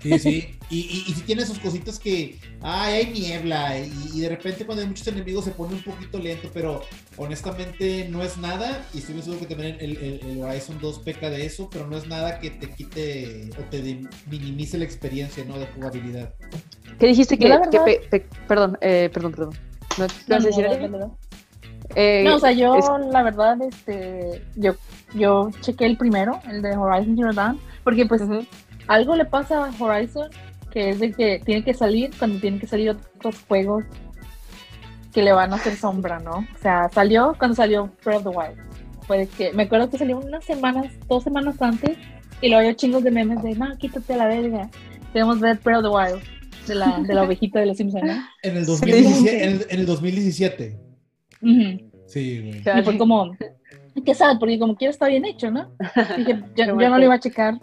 Sí, 0.03 0.19
sí. 0.19 0.59
Y, 0.69 1.05
y, 1.07 1.13
si 1.13 1.21
tiene 1.21 1.47
sus 1.47 1.59
cositas 1.59 1.99
que, 1.99 2.39
ay, 2.63 2.95
hay 2.95 3.13
niebla 3.13 3.79
y, 3.79 4.21
de 4.21 4.29
repente 4.31 4.65
cuando 4.65 4.83
hay 4.83 4.89
muchos 4.89 5.07
enemigos 5.07 5.45
se 5.45 5.53
pone 5.53 5.75
un 5.75 5.83
poquito 5.83 6.19
lento, 6.19 6.51
pero 6.53 6.83
honestamente 7.19 8.09
no 8.09 8.23
es 8.23 8.37
nada 8.39 8.85
y 8.95 8.99
estoy 8.99 9.21
seguro 9.23 9.41
que 9.41 9.55
también 9.55 9.77
el, 9.81 9.97
el, 9.99 10.43
Horizon 10.43 10.79
2 10.81 10.99
peca 11.01 11.31
de 11.31 11.45
eso, 11.45 11.69
pero 11.71 11.87
no 11.87 11.97
es 11.97 12.09
nada 12.09 12.41
que 12.41 12.51
te 12.51 12.71
quite 12.71 13.51
o 13.61 13.63
te 13.71 14.01
minimice 14.31 14.79
la 14.79 14.85
experiencia, 14.85 15.45
¿no? 15.45 15.59
De 15.59 15.67
jugabilidad. 15.67 16.35
¿Qué 16.99 17.07
dijiste 17.07 17.39
que, 17.39 17.49
perdón, 18.49 18.79
eh, 18.81 19.09
perdón, 19.13 19.33
perdón. 19.33 19.55
¿No, 19.99 20.07
no, 20.27 20.45
decir 20.45 20.67
eh, 21.95 22.25
no, 22.25 22.37
o 22.37 22.39
sea, 22.39 22.53
yo 22.53 22.77
la 23.11 23.23
verdad, 23.23 23.61
este, 23.63 24.43
yo, 24.57 24.75
yo 25.15 25.51
chequé 25.61 25.87
el 25.87 25.97
primero, 25.97 26.41
el 26.49 26.63
de 26.63 26.77
Horizon 26.77 27.17
Zero 27.17 27.33
Dawn, 27.33 27.61
porque 27.85 28.07
pues 28.07 28.23
algo 28.89 29.17
le 29.17 29.25
pasa 29.25 29.67
a 29.67 29.83
Horizon 29.83 30.31
que 30.73 30.91
es 30.91 30.99
de 30.99 31.13
que 31.13 31.41
tiene 31.45 31.63
que 31.63 31.75
salir 31.75 32.11
cuando 32.19 32.41
tienen 32.41 32.59
que 32.59 32.67
salir 32.67 32.91
otros 32.91 33.37
juegos 33.47 33.85
que 35.13 35.23
le 35.23 35.33
van 35.33 35.53
a 35.53 35.57
hacer 35.57 35.77
sombra, 35.77 36.19
¿no? 36.19 36.39
O 36.39 36.59
sea, 36.63 36.89
salió 36.93 37.37
cuando 37.39 37.55
salió 37.55 37.93
Breath 38.03 38.25
of 38.27 38.33
the 38.33 38.39
Wild. 38.39 38.59
Fue 39.07 39.29
que, 39.37 39.53
me 39.53 39.65
acuerdo 39.65 39.91
que 39.91 39.99
salió 39.99 40.19
unas 40.19 40.45
semanas, 40.45 40.87
dos 41.07 41.23
semanas 41.23 41.61
antes, 41.61 41.99
y 42.41 42.49
luego 42.49 42.61
había 42.61 42.75
chingos 42.75 43.05
de 43.05 43.11
memes 43.11 43.43
de, 43.43 43.55
no, 43.55 43.77
quítate 43.77 44.15
a 44.15 44.17
la 44.17 44.27
verga, 44.27 44.71
queremos 45.13 45.39
ver 45.41 45.59
Breath 45.63 45.85
of 45.85 45.91
the 45.91 45.91
Wild, 45.91 46.23
de 46.67 46.75
la, 46.75 47.01
de 47.01 47.15
la 47.15 47.23
ovejita 47.25 47.61
de 47.61 47.67
los 47.67 47.77
Simpsons, 47.77 48.05
¿no? 48.05 48.25
En 48.43 48.57
el 48.57 48.65
2017. 48.65 49.45
En 49.45 49.81
el, 49.81 49.87
2017. 49.87 50.79
Sí, 52.07 52.41
güey. 52.41 52.79
Y 52.79 52.83
fue 52.83 52.99
como, 52.99 53.37
qué 54.05 54.15
sad, 54.15 54.39
porque 54.39 54.59
como 54.59 54.77
quiera 54.77 54.91
está 54.91 55.09
bien 55.09 55.25
hecho, 55.25 55.51
¿no? 55.51 55.71
Dije, 56.17 56.43
yo, 56.57 56.65
yo 56.65 56.89
no 56.89 56.99
lo 56.99 57.05
iba 57.05 57.15
a 57.15 57.21
checar 57.21 57.59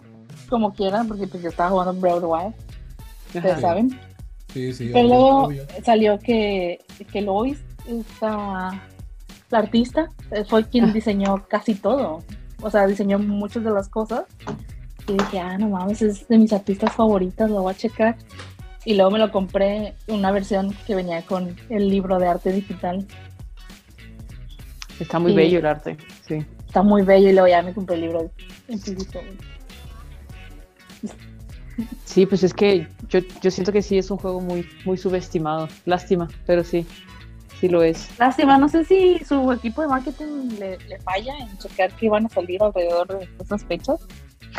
como 0.48 0.72
quieran, 0.72 1.08
porque 1.08 1.26
pues 1.26 1.42
yo 1.42 1.48
estaba 1.48 1.70
jugando 1.70 1.94
Breath 1.94 2.22
Wild, 2.22 2.54
ustedes 3.34 3.60
saben. 3.60 3.98
Sí, 4.52 4.72
sí. 4.72 4.90
Pero 4.92 5.06
luego 5.06 5.48
salió 5.84 6.18
que, 6.18 6.80
que 7.12 7.22
Lois, 7.22 7.62
esta, 7.86 8.82
la 9.50 9.58
artista, 9.58 10.08
eh, 10.32 10.44
fue 10.44 10.64
quien 10.64 10.86
ah. 10.86 10.92
diseñó 10.92 11.46
casi 11.48 11.74
todo. 11.74 12.22
O 12.60 12.70
sea, 12.70 12.86
diseñó 12.86 13.18
muchas 13.18 13.64
de 13.64 13.70
las 13.70 13.88
cosas. 13.88 14.24
Y 15.06 15.12
dije, 15.12 15.38
ah, 15.38 15.56
no 15.56 15.70
mames, 15.70 16.02
es 16.02 16.28
de 16.28 16.38
mis 16.38 16.52
artistas 16.52 16.92
favoritas, 16.92 17.48
lo 17.48 17.62
voy 17.62 17.72
a 17.72 17.76
checar. 17.76 18.16
Y 18.84 18.94
luego 18.94 19.10
me 19.10 19.18
lo 19.18 19.30
compré, 19.30 19.94
una 20.08 20.30
versión 20.30 20.74
que 20.86 20.94
venía 20.94 21.22
con 21.22 21.56
el 21.68 21.88
libro 21.88 22.18
de 22.18 22.26
arte 22.26 22.52
digital. 22.52 23.06
Está 25.00 25.18
muy 25.18 25.34
bello 25.34 25.58
el 25.58 25.66
arte, 25.66 25.96
sí. 26.28 26.44
Está 26.66 26.82
muy 26.82 27.02
bello 27.02 27.30
y 27.30 27.32
luego 27.32 27.48
ya 27.48 27.62
me 27.62 27.72
compré 27.72 27.96
el 27.96 28.02
libro. 28.02 28.30
Sí, 32.04 32.26
pues 32.26 32.42
es 32.42 32.52
que 32.52 32.86
yo, 33.08 33.20
yo 33.42 33.50
siento 33.50 33.72
que 33.72 33.82
sí 33.82 33.98
es 33.98 34.10
un 34.10 34.18
juego 34.18 34.40
muy, 34.40 34.68
muy 34.84 34.96
subestimado. 34.98 35.68
Lástima, 35.86 36.28
pero 36.46 36.62
sí, 36.62 36.86
sí 37.58 37.68
lo 37.68 37.82
es. 37.82 38.08
Lástima, 38.18 38.58
no 38.58 38.68
sé 38.68 38.84
si 38.84 39.18
su 39.24 39.50
equipo 39.52 39.82
de 39.82 39.88
marketing 39.88 40.58
le, 40.58 40.78
falla 41.00 41.36
en 41.38 41.58
checar 41.58 41.90
que 41.92 42.08
van 42.08 42.26
a 42.26 42.28
salir 42.28 42.62
alrededor 42.62 43.08
de 43.08 43.28
esas 43.40 43.64
fechas. 43.64 44.00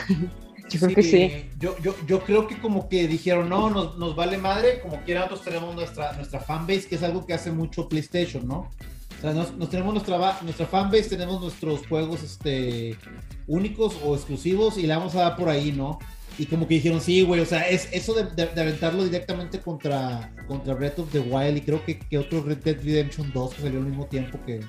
yo 0.70 0.80
creo 0.80 0.96
que 0.96 1.04
sí. 1.04 1.50
Yo, 1.60 1.78
yo, 1.80 1.96
yo 2.08 2.22
creo 2.24 2.48
que 2.48 2.58
como 2.60 2.90
que 2.90 3.08
dijeron, 3.08 3.50
no, 3.50 3.70
nos, 3.70 3.98
nos 3.98 4.16
vale 4.16 4.38
madre, 4.38 4.80
como 4.82 4.98
quiera 5.04 5.22
nosotros 5.22 5.46
tenemos 5.46 5.76
nuestra, 5.76 6.14
nuestra 6.14 6.40
fanbase, 6.40 6.88
que 6.88 6.96
es 6.96 7.04
algo 7.04 7.26
que 7.26 7.34
hace 7.34 7.52
mucho 7.52 7.88
PlayStation, 7.88 8.48
¿no? 8.48 8.70
O 9.22 9.24
sea, 9.24 9.34
nos, 9.34 9.70
tenemos 9.70 9.94
nuestra, 9.94 10.40
nuestra 10.42 10.66
fanbase, 10.66 11.10
tenemos 11.10 11.40
nuestros 11.40 11.86
juegos 11.86 12.24
este, 12.24 12.98
únicos 13.46 13.96
o 14.04 14.16
exclusivos 14.16 14.80
y 14.80 14.88
la 14.88 14.98
vamos 14.98 15.14
a 15.14 15.22
dar 15.22 15.36
por 15.36 15.48
ahí, 15.48 15.72
¿no? 15.72 16.00
Y 16.40 16.48
como 16.48 16.68
que 16.68 16.76
dijeron, 16.76 17.00
sí, 17.02 17.22
güey, 17.22 17.40
o 17.40 17.46
sea, 17.46 17.70
es 17.70 17.88
eso 17.92 18.16
de, 18.16 18.24
de, 18.24 18.60
aventarlo 18.60 19.04
directamente 19.04 19.60
contra, 19.60 20.34
contra 20.48 20.74
Breath 20.74 20.98
of 20.98 21.12
the 21.12 21.20
Wild 21.20 21.58
y 21.58 21.62
creo 21.62 21.86
que, 21.86 22.00
que 22.00 22.18
otro 22.18 22.42
Red 22.42 22.64
Dead 22.64 22.78
Redemption 22.84 23.32
2 23.32 23.54
que 23.54 23.62
salió 23.62 23.78
al 23.78 23.86
mismo 23.86 24.08
tiempo 24.08 24.40
que, 24.44 24.62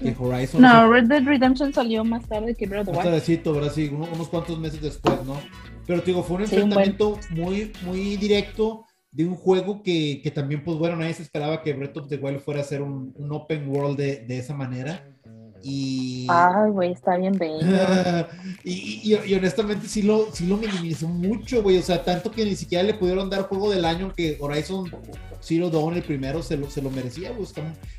que 0.00 0.16
Horizon. 0.18 0.62
No, 0.62 0.90
Red 0.90 1.04
Dead 1.04 1.22
Redemption 1.22 1.74
salió 1.74 2.04
más 2.04 2.26
tarde 2.26 2.54
que 2.54 2.66
Breath 2.66 2.88
of 2.88 2.92
the 2.92 2.92
Wild. 2.92 3.04
Tardecito, 3.04 3.52
¿verdad? 3.52 3.72
Sí, 3.74 3.88
unos, 3.92 4.28
cuantos 4.28 4.58
meses 4.58 4.80
después, 4.80 5.22
¿no? 5.26 5.38
Pero 5.86 6.00
te 6.00 6.06
digo, 6.06 6.22
fue 6.22 6.36
un 6.36 6.42
enfrentamiento 6.44 7.18
muy, 7.28 7.70
muy 7.84 8.16
directo 8.16 8.86
de 9.14 9.24
un 9.24 9.36
juego 9.36 9.82
que, 9.82 10.20
que, 10.22 10.30
también, 10.32 10.64
pues 10.64 10.76
bueno, 10.76 10.96
nadie 10.96 11.14
se 11.14 11.22
esperaba 11.22 11.62
que 11.62 11.72
Breath 11.72 11.96
of 11.96 12.08
the 12.08 12.16
Wild 12.16 12.40
fuera 12.40 12.60
a 12.60 12.64
ser 12.64 12.82
un, 12.82 13.14
un 13.16 13.32
open 13.32 13.68
world 13.68 13.96
de, 13.96 14.16
de 14.26 14.38
esa 14.38 14.54
manera. 14.54 15.08
Y... 15.62 16.26
Ay, 16.28 16.70
güey, 16.72 16.92
está 16.92 17.16
bien 17.16 17.38
bello. 17.38 17.64
y, 18.64 19.14
y, 19.24 19.34
honestamente 19.34 19.86
sí 19.88 20.02
lo, 20.02 20.30
sí 20.32 20.46
lo 20.46 20.56
minimizó 20.56 21.08
mucho, 21.08 21.62
güey. 21.62 21.78
O 21.78 21.82
sea, 21.82 22.04
tanto 22.04 22.32
que 22.32 22.44
ni 22.44 22.56
siquiera 22.56 22.82
le 22.82 22.94
pudieron 22.94 23.30
dar 23.30 23.44
juego 23.44 23.70
del 23.70 23.84
año 23.84 24.12
que 24.14 24.36
Horizon 24.40 24.90
Zero 25.40 25.70
Dawn, 25.70 25.94
el 25.94 26.02
primero, 26.02 26.42
se 26.42 26.56
lo, 26.56 26.68
se 26.68 26.82
lo 26.82 26.90
merecía, 26.90 27.30
güey. 27.30 27.48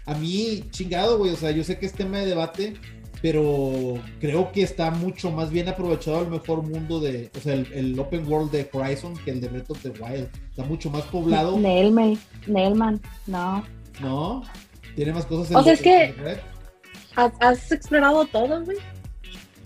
A 0.06 0.14
mí, 0.16 0.66
chingado, 0.70 1.18
güey. 1.18 1.32
O 1.32 1.38
sea, 1.38 1.52
yo 1.52 1.64
sé 1.64 1.80
que 1.80 1.86
es 1.86 1.94
tema 1.94 2.20
de 2.20 2.28
debate, 2.28 2.76
pero 3.22 3.96
creo 4.20 4.52
que 4.52 4.62
está 4.62 4.92
mucho 4.92 5.32
más 5.32 5.50
bien 5.50 5.68
aprovechado 5.68 6.22
el 6.22 6.30
mejor 6.30 6.64
mundo 6.64 7.00
de, 7.00 7.32
o 7.36 7.40
sea, 7.40 7.54
el, 7.54 7.98
open 8.00 8.28
world 8.28 8.52
de 8.52 8.70
Horizon 8.72 9.16
que 9.24 9.32
el 9.32 9.42
de 9.42 9.48
Breath 9.48 9.72
of 9.72 9.82
the 9.82 9.90
Wild. 9.90 10.30
Está 10.50 10.64
mucho 10.64 10.90
más 10.90 11.04
poblado. 11.04 11.58
Nailman, 11.60 12.18
Nailman, 12.48 13.02
no. 13.28 13.64
No, 14.02 14.44
tiene 14.96 15.14
más 15.14 15.26
cosas. 15.26 15.52
En 15.52 15.58
o 15.58 15.64
sea, 15.64 15.74
es 15.74 15.82
que... 15.82 16.14
¿Has, 17.16 17.72
explorado 17.72 18.26
todo, 18.26 18.64
güey? 18.64 18.78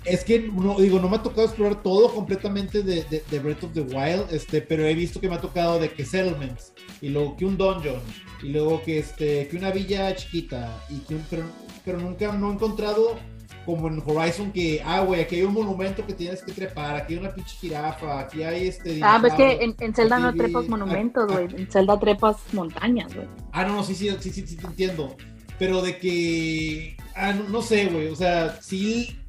Es 0.05 0.23
que, 0.23 0.39
no, 0.39 0.79
digo, 0.79 0.99
no 0.99 1.09
me 1.09 1.17
ha 1.17 1.23
tocado 1.23 1.45
explorar 1.45 1.83
todo 1.83 2.13
completamente 2.13 2.83
de, 2.83 3.03
de, 3.03 3.39
Breath 3.39 3.63
of 3.63 3.73
the 3.73 3.81
Wild, 3.81 4.31
este, 4.31 4.61
pero 4.61 4.85
he 4.85 4.95
visto 4.95 5.19
que 5.19 5.27
me 5.27 5.35
ha 5.35 5.41
tocado 5.41 5.79
de 5.79 5.91
que 5.91 6.05
settlements, 6.05 6.73
y 7.01 7.09
luego 7.09 7.35
que 7.35 7.45
un 7.45 7.57
dungeon, 7.57 7.99
y 8.41 8.49
luego 8.49 8.81
que, 8.83 8.99
este, 8.99 9.47
que 9.47 9.57
una 9.57 9.71
villa 9.71 10.15
chiquita, 10.15 10.83
y 10.89 10.99
que 10.99 11.17
pero, 11.29 11.43
pero 11.83 11.99
nunca 11.99 12.31
no 12.31 12.49
he 12.49 12.53
encontrado 12.53 13.19
como 13.69 13.87
en 13.87 14.01
Horizon 14.03 14.51
que, 14.51 14.81
ah, 14.83 15.01
güey, 15.01 15.21
aquí 15.21 15.35
hay 15.35 15.43
un 15.43 15.53
monumento 15.53 16.05
que 16.05 16.13
tienes 16.13 16.41
que 16.41 16.51
trepar, 16.51 16.95
aquí 16.95 17.13
hay 17.13 17.19
una 17.19 17.33
pinche 17.33 17.55
jirafa, 17.57 18.19
aquí 18.19 18.41
hay 18.41 18.67
este... 18.67 18.99
Ah, 19.03 19.19
ves 19.21 19.33
que 19.33 19.63
en, 19.63 19.75
en 19.79 19.93
Zelda 19.93 20.17
no 20.17 20.33
trepas 20.33 20.67
monumentos, 20.67 21.31
güey, 21.31 21.45
en 21.55 21.71
Zelda 21.71 21.99
trepas 21.99 22.37
montañas, 22.51 23.13
güey. 23.13 23.27
Ah, 23.51 23.65
no, 23.65 23.75
no, 23.75 23.83
sí, 23.83 23.93
sí, 23.93 24.09
sí, 24.19 24.31
sí, 24.31 24.47
sí, 24.47 24.55
te 24.55 24.65
entiendo 24.65 25.15
pero 25.59 25.81
de 25.81 25.97
que, 25.97 26.95
ah, 27.15 27.33
no, 27.33 27.61
sé, 27.61 27.87
güey, 27.87 28.07
o 28.07 28.15
sea, 28.15 28.57
sí, 28.61 29.19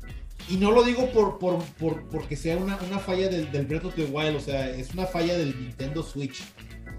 y 0.48 0.56
no 0.56 0.70
lo 0.70 0.84
digo 0.84 1.10
por, 1.10 1.38
por, 1.38 1.58
por 1.74 2.08
porque 2.08 2.36
sea 2.36 2.56
una, 2.56 2.78
una 2.88 3.00
falla 3.00 3.28
del, 3.28 3.50
del, 3.50 3.66
Breath 3.66 3.86
of 3.86 3.94
the 3.96 4.04
Wild, 4.04 4.36
o 4.36 4.40
sea, 4.40 4.70
es 4.70 4.94
una 4.94 5.06
falla 5.06 5.36
del 5.36 5.60
Nintendo 5.60 6.04
Switch. 6.04 6.44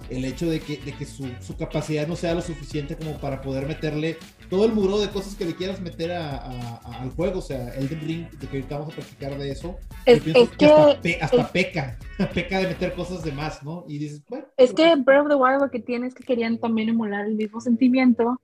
el 0.09 0.25
hecho 0.25 0.49
de 0.49 0.59
que, 0.59 0.77
de 0.77 0.91
que 0.91 1.05
su, 1.05 1.29
su, 1.39 1.55
capacidad 1.55 2.05
no 2.07 2.17
sea 2.17 2.35
lo 2.35 2.41
suficiente 2.41 2.97
como 2.97 3.17
para 3.19 3.41
poder 3.41 3.65
meterle 3.65 4.17
todo 4.51 4.65
el 4.65 4.73
muro 4.73 4.99
de 4.99 5.07
cosas 5.09 5.33
que 5.33 5.45
le 5.45 5.55
quieras 5.55 5.79
meter 5.79 6.11
a, 6.11 6.75
al 6.77 7.09
juego. 7.11 7.39
O 7.39 7.41
sea, 7.41 7.73
Elden 7.73 8.01
Ring, 8.01 8.29
de 8.31 8.47
que 8.47 8.57
ahorita 8.57 8.77
vamos 8.77 8.93
a 8.93 8.97
practicar 8.97 9.37
de 9.37 9.49
eso, 9.49 9.77
es, 10.05 10.21
que, 10.21 11.17
hasta, 11.21 11.47
peca, 11.47 11.97
peca 12.33 12.59
de 12.59 12.67
meter 12.67 12.93
cosas 12.93 13.23
de 13.23 13.31
más, 13.31 13.63
¿no? 13.63 13.85
Y 13.87 13.97
dices, 13.97 14.21
bueno. 14.27 14.45
Es 14.57 14.73
que 14.73 14.93
Breath 14.97 15.21
of 15.21 15.29
the 15.29 15.35
Wild 15.35 15.61
lo 15.61 15.71
que 15.71 15.79
tiene 15.79 16.07
es 16.07 16.13
que 16.13 16.25
querían 16.25 16.57
también 16.57 16.89
emular 16.89 17.25
el 17.25 17.35
mismo 17.35 17.61
sentimiento, 17.61 18.41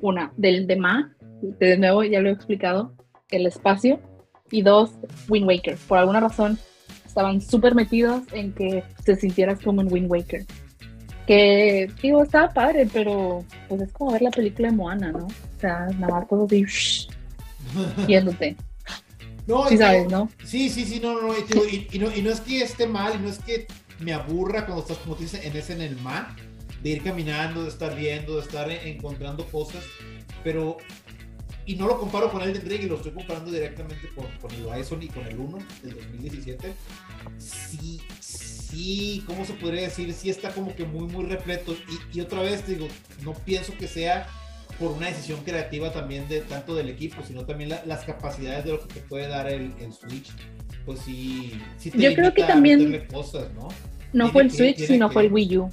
una, 0.00 0.32
del 0.38 0.66
de 0.66 0.76
Ma, 0.76 1.14
de 1.42 1.76
nuevo 1.76 2.04
ya 2.04 2.20
lo 2.20 2.30
he 2.30 2.32
explicado, 2.32 2.94
el 3.28 3.46
espacio, 3.46 4.00
y 4.50 4.62
dos, 4.62 4.92
Wind 5.28 5.46
Waker. 5.46 5.76
Por 5.86 5.98
alguna 5.98 6.20
razón 6.20 6.58
estaban 7.04 7.42
súper 7.42 7.74
metidos 7.74 8.22
en 8.32 8.54
que 8.54 8.82
te 9.04 9.14
sintieras 9.14 9.60
como 9.60 9.82
en 9.82 9.92
Wind 9.92 10.10
Waker. 10.10 10.46
Que, 11.26 11.90
digo, 12.02 12.22
estaba 12.22 12.48
padre, 12.48 12.88
pero 12.90 13.44
pues 13.68 13.82
es 13.82 13.92
como 13.92 14.12
ver 14.12 14.22
la 14.22 14.30
película 14.30 14.70
de 14.70 14.74
Moana, 14.74 15.12
¿no? 15.12 15.28
O 15.60 15.66
sea, 15.68 15.88
nada 15.98 16.20
más 16.20 16.26
todo 16.26 16.46
así, 16.46 17.06
viéndote. 18.06 18.56
No, 19.46 19.68
sí, 19.68 19.76
sabes, 19.76 20.08
¿no? 20.08 20.30
Sí, 20.42 20.70
sí, 20.70 20.86
sí, 20.86 21.00
no, 21.00 21.20
no, 21.20 21.34
y, 21.34 21.86
y, 21.92 21.98
no, 21.98 22.10
y 22.16 22.22
no 22.22 22.30
es 22.30 22.40
que 22.40 22.62
esté 22.62 22.86
mal, 22.86 23.16
y 23.16 23.18
no 23.18 23.28
es 23.28 23.38
que 23.40 23.66
me 23.98 24.14
aburra 24.14 24.64
cuando 24.64 24.80
estás, 24.80 24.96
como 24.96 25.16
te 25.16 25.24
dices, 25.24 25.44
en 25.44 25.54
ese 25.54 25.74
en 25.74 25.82
el 25.82 25.96
mar, 26.00 26.34
de 26.82 26.88
ir 26.88 27.02
caminando, 27.02 27.64
de 27.64 27.68
estar 27.68 27.94
viendo, 27.94 28.36
de 28.36 28.40
estar 28.40 28.70
encontrando 28.70 29.44
cosas, 29.48 29.84
pero 30.42 30.78
y 31.66 31.74
no 31.74 31.86
lo 31.86 32.00
comparo 32.00 32.32
con 32.32 32.40
Elden 32.40 32.66
Ring 32.66 32.84
y 32.84 32.86
lo 32.86 32.96
estoy 32.96 33.12
comparando 33.12 33.50
directamente 33.50 34.08
con, 34.14 34.26
con 34.40 34.50
el 34.52 34.64
Horizon 34.64 35.02
y 35.02 35.08
con 35.08 35.26
el 35.26 35.38
1 35.38 35.58
del 35.82 35.94
2017. 35.94 36.72
Sí, 37.36 38.00
sí, 38.18 39.22
¿cómo 39.26 39.44
se 39.44 39.52
podría 39.52 39.82
decir? 39.82 40.10
Sí 40.14 40.30
está 40.30 40.54
como 40.54 40.74
que 40.74 40.84
muy, 40.84 41.06
muy 41.06 41.26
repleto. 41.26 41.76
Y, 42.12 42.18
y 42.18 42.22
otra 42.22 42.40
vez 42.40 42.66
digo, 42.66 42.88
no 43.22 43.34
pienso 43.34 43.76
que 43.76 43.88
sea 43.88 44.26
por 44.80 44.92
una 44.92 45.06
decisión 45.06 45.40
creativa 45.44 45.92
también 45.92 46.28
de 46.28 46.40
tanto 46.40 46.74
del 46.74 46.88
equipo, 46.88 47.22
sino 47.26 47.44
también 47.44 47.70
las 47.84 48.04
capacidades 48.04 48.64
de 48.64 48.72
lo 48.72 48.80
que 48.80 48.94
te 48.94 49.00
puede 49.00 49.28
dar 49.28 49.46
el, 49.46 49.72
el 49.78 49.92
Switch. 49.92 50.32
Pues 50.84 51.00
sí, 51.00 51.52
sí 51.78 51.90
te 51.90 51.98
Yo 51.98 52.14
creo 52.14 52.34
que 52.34 52.42
también 52.42 53.06
cosas, 53.12 53.52
¿no? 53.54 53.68
No 54.12 54.32
fue 54.32 54.42
el 54.42 54.50
Switch, 54.50 54.78
sino 54.78 55.10
fue 55.10 55.26
el 55.26 55.32
Wii 55.32 55.58
U. 55.58 55.70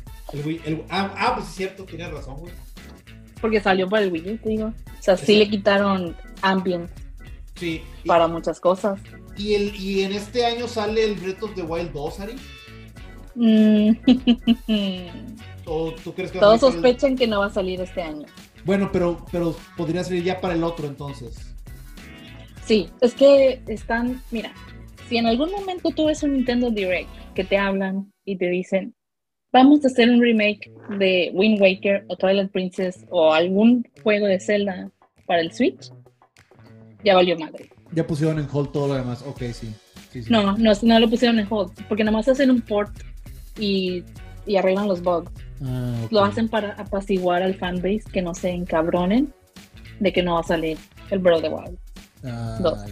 El 0.65 0.83
ah, 0.89 1.11
ah, 1.17 1.35
pues 1.35 1.47
es 1.47 1.55
cierto, 1.55 1.85
tienes 1.85 2.11
razón, 2.11 2.35
güey 2.35 2.53
porque 3.41 3.59
salió 3.61 3.87
para 3.89 4.03
el 4.03 4.11
Wii 4.11 4.31
U, 4.31 4.37
te 4.37 4.49
digo. 4.49 4.67
O 4.67 5.01
sea, 5.01 5.17
sí 5.17 5.37
le 5.37 5.49
quitaron 5.49 6.15
ambient 6.41 6.89
sí. 7.55 7.81
para 8.05 8.27
muchas 8.27 8.59
cosas. 8.59 8.99
¿Y, 9.37 9.53
el, 9.53 9.75
¿Y 9.75 10.03
en 10.03 10.13
este 10.13 10.45
año 10.45 10.67
sale 10.67 11.03
el 11.03 11.15
Breath 11.15 11.43
of 11.43 11.55
the 11.55 11.61
Wild 11.61 11.91
2, 11.93 12.19
Ari? 12.19 12.35
Mm. 13.35 13.91
tú 16.03 16.13
crees 16.15 16.31
que 16.31 16.39
Todos 16.39 16.61
sospechan 16.61 17.15
que 17.15 17.27
no 17.27 17.39
va 17.39 17.45
a 17.47 17.49
salir 17.51 17.79
este 17.81 18.01
año. 18.01 18.25
Bueno, 18.67 18.89
pero, 18.91 19.25
pero 19.31 19.55
podría 19.77 20.03
salir 20.03 20.25
ya 20.25 20.41
para 20.41 20.53
el 20.53 20.61
otro 20.61 20.87
entonces. 20.87 21.55
Sí, 22.65 22.89
es 22.99 23.13
que 23.13 23.61
están, 23.65 24.21
mira, 24.29 24.51
si 25.07 25.15
en 25.15 25.25
algún 25.25 25.51
momento 25.51 25.89
tú 25.91 26.07
ves 26.07 26.21
un 26.21 26.33
Nintendo 26.33 26.69
Direct 26.69 27.07
que 27.33 27.45
te 27.45 27.57
hablan 27.57 28.11
y 28.25 28.35
te 28.35 28.49
dicen, 28.49 28.93
vamos 29.53 29.85
a 29.85 29.87
hacer 29.87 30.09
un 30.09 30.21
remake 30.21 30.69
de 30.99 31.31
Wind 31.33 31.61
Waker 31.61 32.03
o 32.09 32.17
Twilight 32.17 32.51
Princess 32.51 33.05
o 33.09 33.31
algún 33.31 33.87
juego 34.03 34.27
de 34.27 34.37
Zelda 34.37 34.91
para 35.25 35.39
el 35.39 35.53
Switch, 35.53 35.89
ya 37.05 37.15
valió 37.15 37.39
madre. 37.39 37.69
Ya 37.93 38.05
pusieron 38.05 38.37
en 38.37 38.49
hold 38.51 38.73
todo 38.73 38.89
lo 38.89 38.95
demás, 38.95 39.23
ok, 39.25 39.43
sí. 39.53 39.73
No, 40.29 40.57
no, 40.57 40.73
no 40.81 40.99
lo 40.99 41.09
pusieron 41.09 41.39
en 41.39 41.47
hold, 41.49 41.71
porque 41.87 42.03
nada 42.03 42.17
más 42.17 42.27
hacen 42.27 42.51
un 42.51 42.59
port 42.59 42.91
y, 43.57 44.03
y 44.45 44.57
arreglan 44.57 44.89
los 44.89 45.01
bugs. 45.01 45.31
Ah, 45.63 46.07
lo 46.11 46.23
hacen 46.23 46.47
para 46.47 46.73
apaciguar 46.73 47.41
al 47.41 47.55
fanbase, 47.55 48.03
que 48.11 48.21
no 48.21 48.33
se 48.33 48.49
encabronen 48.49 49.33
de 49.99 50.13
que 50.13 50.21
no 50.21 50.35
va 50.35 50.41
a 50.41 50.43
salir 50.43 50.77
el 51.09 51.19
Breath 51.19 51.37
of 51.37 51.43
the 51.43 51.49
Wild. 51.49 51.77
Ah, 52.23 52.85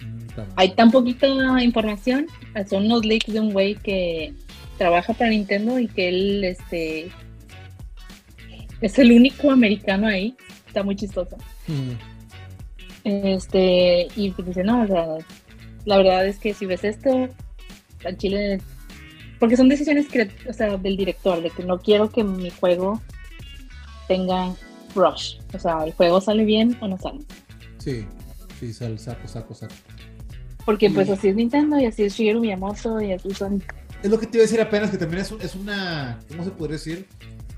mm, 0.00 0.40
Hay 0.56 0.70
tan 0.70 0.90
poquita 0.90 1.26
información, 1.62 2.26
son 2.68 2.86
unos 2.86 3.04
leaks 3.04 3.32
de 3.32 3.40
un 3.40 3.52
güey 3.52 3.74
que 3.76 4.34
trabaja 4.78 5.12
para 5.12 5.30
Nintendo 5.30 5.78
y 5.78 5.86
que 5.86 6.08
él 6.08 6.44
este 6.44 7.10
es 8.80 8.98
el 8.98 9.12
único 9.12 9.50
americano 9.50 10.06
ahí. 10.06 10.34
Está 10.66 10.82
muy 10.82 10.96
chistoso. 10.96 11.36
Mm. 11.66 11.92
Este, 13.04 14.08
y 14.16 14.30
pues 14.30 14.48
dice, 14.48 14.64
no, 14.64 14.82
o 14.82 14.86
sea, 14.86 15.06
la 15.84 15.96
verdad 15.96 16.26
es 16.26 16.38
que 16.38 16.54
si 16.54 16.66
ves 16.66 16.84
esto, 16.84 17.28
en 18.04 18.16
Chile, 18.16 18.60
porque 19.40 19.56
son 19.56 19.68
decisiones 19.68 20.06
o 20.48 20.52
sea, 20.52 20.76
del 20.76 20.96
director, 20.96 21.42
de 21.42 21.50
que 21.50 21.64
no 21.64 21.80
quiero 21.80 22.10
que 22.10 22.22
mi 22.22 22.50
juego 22.50 23.00
tenga 24.06 24.54
rush. 24.94 25.38
O 25.52 25.58
sea, 25.58 25.82
el 25.84 25.92
juego 25.92 26.20
sale 26.20 26.44
bien 26.44 26.76
o 26.80 26.86
no 26.86 26.96
sale. 26.98 27.20
Sí, 27.78 28.06
sí, 28.60 28.72
sale, 28.72 28.98
saco, 28.98 29.26
saco, 29.26 29.54
saco. 29.54 29.74
Porque 30.64 30.90
pues 30.90 31.10
así 31.10 31.28
es 31.28 31.34
Nintendo 31.34 31.80
y 31.80 31.86
así 31.86 32.04
es 32.04 32.14
Shigeru 32.14 32.40
Miyamoto 32.40 33.00
y 33.00 33.12
así 33.12 33.34
son 33.34 33.60
es 34.02 34.10
lo 34.10 34.18
que 34.18 34.26
te 34.26 34.38
iba 34.38 34.42
a 34.42 34.46
decir 34.46 34.60
apenas, 34.60 34.90
que 34.90 34.96
también 34.96 35.22
es, 35.22 35.32
es 35.32 35.54
una, 35.54 36.18
¿cómo 36.28 36.44
se 36.44 36.50
podría 36.50 36.76
decir? 36.78 37.06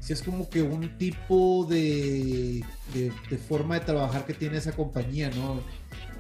Si 0.01 0.13
es 0.13 0.23
como 0.23 0.49
que 0.49 0.63
un 0.63 0.99
tipo 0.99 1.67
de, 1.71 2.65
de, 2.93 3.39
forma 3.39 3.79
de 3.79 3.87
trabajar 3.87 4.27
que 4.27 4.35
tiene 4.35 4.59
esa 4.59 4.73
compañía, 4.73 5.31
¿no? 5.31 5.61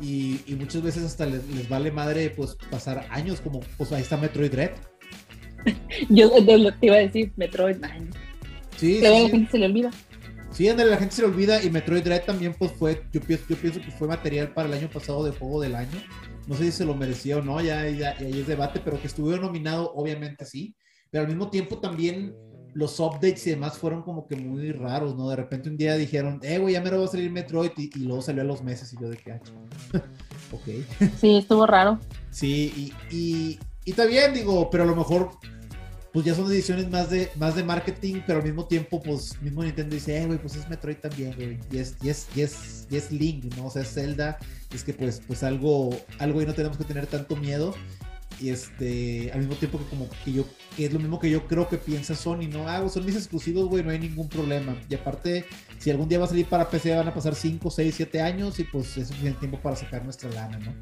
Y, 0.00 0.40
y 0.46 0.54
muchas 0.54 0.82
veces 0.82 1.02
hasta 1.02 1.26
les, 1.26 1.48
les, 1.48 1.68
vale 1.68 1.90
madre 1.90 2.30
pues 2.30 2.56
pasar 2.70 3.06
años, 3.10 3.40
como 3.40 3.60
pues 3.76 3.90
ahí 3.90 4.02
está 4.02 4.16
Metroid 4.16 4.54
Red. 4.54 4.70
Yo 6.08 6.30
te 6.30 6.86
iba 6.86 6.96
a 6.96 7.00
decir, 7.00 7.32
Metroid, 7.36 7.76
man. 7.76 8.10
Sí, 8.76 8.96
sí, 8.96 9.00
la 9.00 9.28
gente 9.28 9.50
se 9.50 9.58
le 9.58 9.66
olvida. 9.66 9.90
Sí, 10.50 10.68
a 10.68 10.74
la 10.74 10.96
gente 10.96 11.14
se 11.14 11.22
le 11.22 11.28
olvida 11.28 11.62
y 11.62 11.70
Metroid 11.70 12.06
Red 12.06 12.22
también 12.22 12.54
pues 12.58 12.72
fue, 12.72 13.02
yo 13.12 13.20
pienso, 13.20 13.46
yo 13.48 13.56
pienso 13.56 13.80
que 13.80 13.90
fue 13.90 14.06
material 14.06 14.52
para 14.52 14.68
el 14.68 14.74
año 14.74 14.90
pasado 14.90 15.24
de 15.24 15.30
juego 15.30 15.62
del 15.62 15.74
año 15.74 15.98
no 16.46 16.56
sé 16.56 16.64
si 16.64 16.72
se 16.72 16.84
lo 16.84 16.94
merecía 16.94 17.38
o 17.38 17.42
no, 17.42 17.60
ya, 17.60 17.88
ya, 17.88 18.16
ahí 18.18 18.40
es 18.40 18.46
debate, 18.46 18.80
pero 18.84 19.00
que 19.00 19.06
estuvo 19.06 19.34
nominado, 19.36 19.92
obviamente 19.94 20.44
sí. 20.44 20.74
Pero 21.10 21.22
al 21.22 21.28
mismo 21.28 21.50
tiempo 21.50 21.78
también 21.78 22.34
los 22.74 22.98
updates 23.00 23.46
y 23.46 23.50
demás 23.50 23.76
fueron 23.76 24.02
como 24.02 24.26
que 24.26 24.34
muy 24.34 24.72
raros, 24.72 25.14
¿no? 25.14 25.28
De 25.28 25.36
repente 25.36 25.68
un 25.68 25.76
día 25.76 25.94
dijeron, 25.96 26.40
eh, 26.42 26.58
güey, 26.58 26.74
ya 26.74 26.80
me 26.80 26.90
va 26.90 27.04
a 27.04 27.08
salir 27.08 27.30
Metroid 27.30 27.70
y, 27.76 27.90
luego 28.00 28.22
salió 28.22 28.42
a 28.42 28.46
los 28.46 28.62
meses 28.62 28.92
y 28.92 29.00
yo 29.00 29.08
de 29.08 29.16
qué 29.18 29.32
hacho. 29.32 29.52
ok. 30.52 31.10
Sí, 31.18 31.36
estuvo 31.36 31.66
raro. 31.66 31.98
Sí, 32.30 32.92
y, 33.10 33.14
y, 33.14 33.58
y 33.84 33.90
está 33.90 34.04
bien, 34.06 34.34
digo, 34.34 34.70
pero 34.70 34.84
a 34.84 34.86
lo 34.86 34.96
mejor 34.96 35.30
pues 36.12 36.26
ya 36.26 36.34
son 36.34 36.52
ediciones 36.52 36.90
más 36.90 37.08
de, 37.08 37.30
más 37.36 37.56
de 37.56 37.64
marketing, 37.64 38.20
pero 38.26 38.40
al 38.40 38.44
mismo 38.44 38.66
tiempo, 38.66 39.02
pues 39.02 39.40
mismo 39.40 39.64
Nintendo 39.64 39.94
dice, 39.94 40.20
eh, 40.20 40.26
güey, 40.26 40.38
pues 40.38 40.56
es 40.56 40.68
Metroid 40.68 40.96
también, 40.96 41.34
güey, 41.34 41.58
y 41.70 41.78
es, 41.78 41.96
y 42.02 42.10
es, 42.10 42.28
y 42.36 42.42
es, 42.42 42.86
y 42.90 42.96
es 42.96 43.10
Link, 43.10 43.44
¿no? 43.56 43.66
O 43.66 43.70
sea, 43.70 43.82
es 43.82 43.94
Zelda, 43.94 44.38
es 44.74 44.84
que 44.84 44.92
pues, 44.92 45.22
pues 45.26 45.42
algo, 45.42 45.90
algo 46.18 46.42
y 46.42 46.46
no 46.46 46.52
tenemos 46.52 46.76
que 46.76 46.84
tener 46.84 47.06
tanto 47.06 47.36
miedo. 47.36 47.74
Y 48.40 48.48
este, 48.48 49.30
al 49.32 49.40
mismo 49.40 49.54
tiempo 49.54 49.78
que 49.78 49.84
como 49.84 50.08
que 50.24 50.32
yo, 50.32 50.44
que 50.76 50.86
es 50.86 50.92
lo 50.92 50.98
mismo 50.98 51.20
que 51.20 51.30
yo 51.30 51.46
creo 51.46 51.68
que 51.68 51.76
piensa 51.76 52.16
Sony, 52.16 52.48
¿no? 52.50 52.66
Ah, 52.66 52.88
son 52.88 53.04
mis 53.04 53.14
exclusivos, 53.14 53.68
güey, 53.68 53.84
no 53.84 53.90
hay 53.90 54.00
ningún 54.00 54.28
problema. 54.28 54.76
Y 54.88 54.94
aparte, 54.94 55.44
si 55.78 55.90
algún 55.90 56.08
día 56.08 56.18
va 56.18 56.24
a 56.24 56.28
salir 56.28 56.46
para 56.46 56.68
PC, 56.68 56.96
van 56.96 57.06
a 57.06 57.14
pasar 57.14 57.36
5, 57.36 57.70
6, 57.70 57.94
7 57.94 58.20
años 58.20 58.58
y 58.58 58.64
pues 58.64 58.96
es 58.96 59.08
suficiente 59.08 59.38
tiempo 59.38 59.60
para 59.60 59.76
sacar 59.76 60.02
nuestra 60.02 60.28
lana, 60.30 60.58
¿no? 60.58 60.72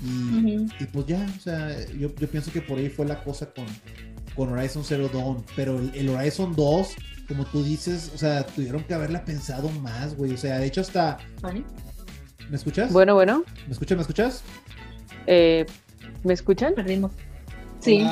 Y, 0.00 0.66
y 0.78 0.86
pues 0.92 1.06
ya, 1.06 1.26
o 1.36 1.40
sea, 1.40 1.76
yo, 1.98 2.14
yo, 2.14 2.28
pienso 2.28 2.52
que 2.52 2.62
por 2.62 2.78
ahí 2.78 2.88
fue 2.88 3.04
la 3.06 3.22
cosa 3.22 3.50
con, 3.52 3.66
con 4.36 4.52
Horizon 4.52 4.84
Zero 4.84 5.08
Dawn, 5.08 5.44
pero 5.56 5.78
el, 5.78 6.08
Horizon 6.08 6.54
2, 6.54 6.94
como 7.26 7.44
tú 7.44 7.64
dices, 7.64 8.12
o 8.14 8.18
sea, 8.18 8.46
tuvieron 8.46 8.84
que 8.84 8.94
haberla 8.94 9.24
pensado 9.24 9.68
más, 9.70 10.16
güey. 10.16 10.32
O 10.32 10.36
sea, 10.36 10.58
de 10.58 10.66
hecho 10.66 10.80
hasta... 10.80 11.18
¿Me 12.48 12.56
escuchas? 12.56 12.92
Bueno, 12.92 13.14
bueno. 13.14 13.42
¿Me 13.66 13.72
escuchas? 13.72 13.96
¿Me 13.96 14.02
escuchas? 14.02 14.42
Eh, 15.26 15.66
¿Me 16.22 16.32
escuchan? 16.32 16.74
Perdimos. 16.74 17.12
Sí. 17.80 18.06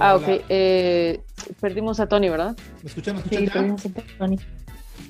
ah, 0.00 0.16
ok. 0.16 0.42
Eh, 0.48 1.20
perdimos 1.60 2.00
a 2.00 2.08
Tony, 2.08 2.30
¿verdad? 2.30 2.56
¿Me 2.82 2.88
escuchan? 2.88 3.16
¿Me 3.16 3.20
escuchan? 3.20 3.44
Sí, 3.44 3.50
perdimos 3.50 3.86
a 3.86 3.88
Tony. 4.18 4.38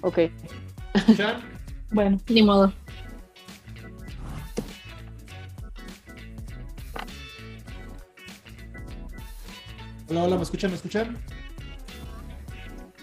Ok. 0.02 0.16
¿Me 0.16 0.30
escuchan? 0.94 1.36
bueno, 1.92 2.20
ni 2.28 2.42
modo. 2.42 2.72
Hola, 10.10 10.24
hola, 10.24 10.36
¿me 10.36 10.42
escuchan? 10.42 10.70
¿Me 10.70 10.76
escuchan? 10.76 11.18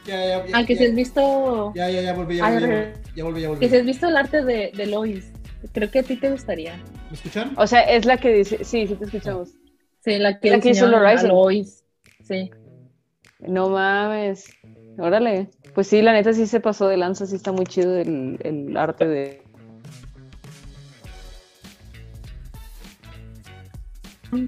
Ya, 0.08 0.26
ya, 0.26 0.48
ya. 0.48 0.58
Ah, 0.58 0.66
que 0.66 0.76
si 0.76 0.86
has 0.86 0.96
visto. 0.96 1.72
Ya, 1.76 1.88
ya, 1.90 2.02
ya 2.02 2.14
volví, 2.14 2.38
ya 2.38 2.50
volví, 2.50 2.68
ya 3.16 3.24
volví, 3.24 3.42
ya 3.42 3.50
volví. 3.50 3.60
Que 3.60 3.70
si 3.70 3.76
has 3.76 3.86
visto 3.86 4.08
el 4.08 4.18
arte 4.18 4.44
de, 4.44 4.72
de 4.76 4.86
Lois. 4.88 5.32
Creo 5.72 5.92
que 5.92 6.00
a 6.00 6.04
ti 6.04 6.16
te 6.16 6.32
gustaría. 6.32 6.78
¿Me 7.10 7.16
escuchan? 7.16 7.54
O 7.58 7.68
sea, 7.68 7.82
es 7.82 8.06
la 8.06 8.18
que 8.18 8.34
dice. 8.34 8.64
Sí, 8.64 8.88
sí 8.88 8.96
te 8.96 9.06
escuchamos. 9.06 9.50
Sí, 10.04 10.18
la 10.18 10.40
que, 10.40 10.50
la 10.50 10.60
que 10.60 10.70
hizo 10.72 10.88
Lois. 10.88 11.84
Sí. 12.24 12.50
No 13.40 13.70
mames. 13.70 14.52
Órale. 14.98 15.50
Pues 15.76 15.88
sí, 15.88 16.02
la 16.02 16.14
neta 16.14 16.34
sí 16.34 16.48
se 16.48 16.60
pasó 16.60 16.88
de 16.88 16.98
lanza, 16.98 17.28
sí 17.28 17.36
está 17.36 17.52
muy 17.52 17.66
chido 17.66 17.98
el, 17.98 18.40
el 18.42 18.76
arte 18.78 19.08
de. 19.08 19.44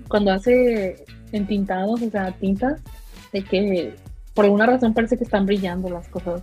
Cuando 0.08 0.32
hace 0.32 1.06
entintados, 1.32 2.02
o 2.02 2.10
sea, 2.10 2.32
tintas, 2.32 2.80
de 3.32 3.44
que 3.44 3.96
por 4.34 4.46
alguna 4.46 4.66
razón 4.66 4.94
parece 4.94 5.18
que 5.18 5.24
están 5.24 5.46
brillando 5.46 5.90
las 5.90 6.08
cosas. 6.08 6.42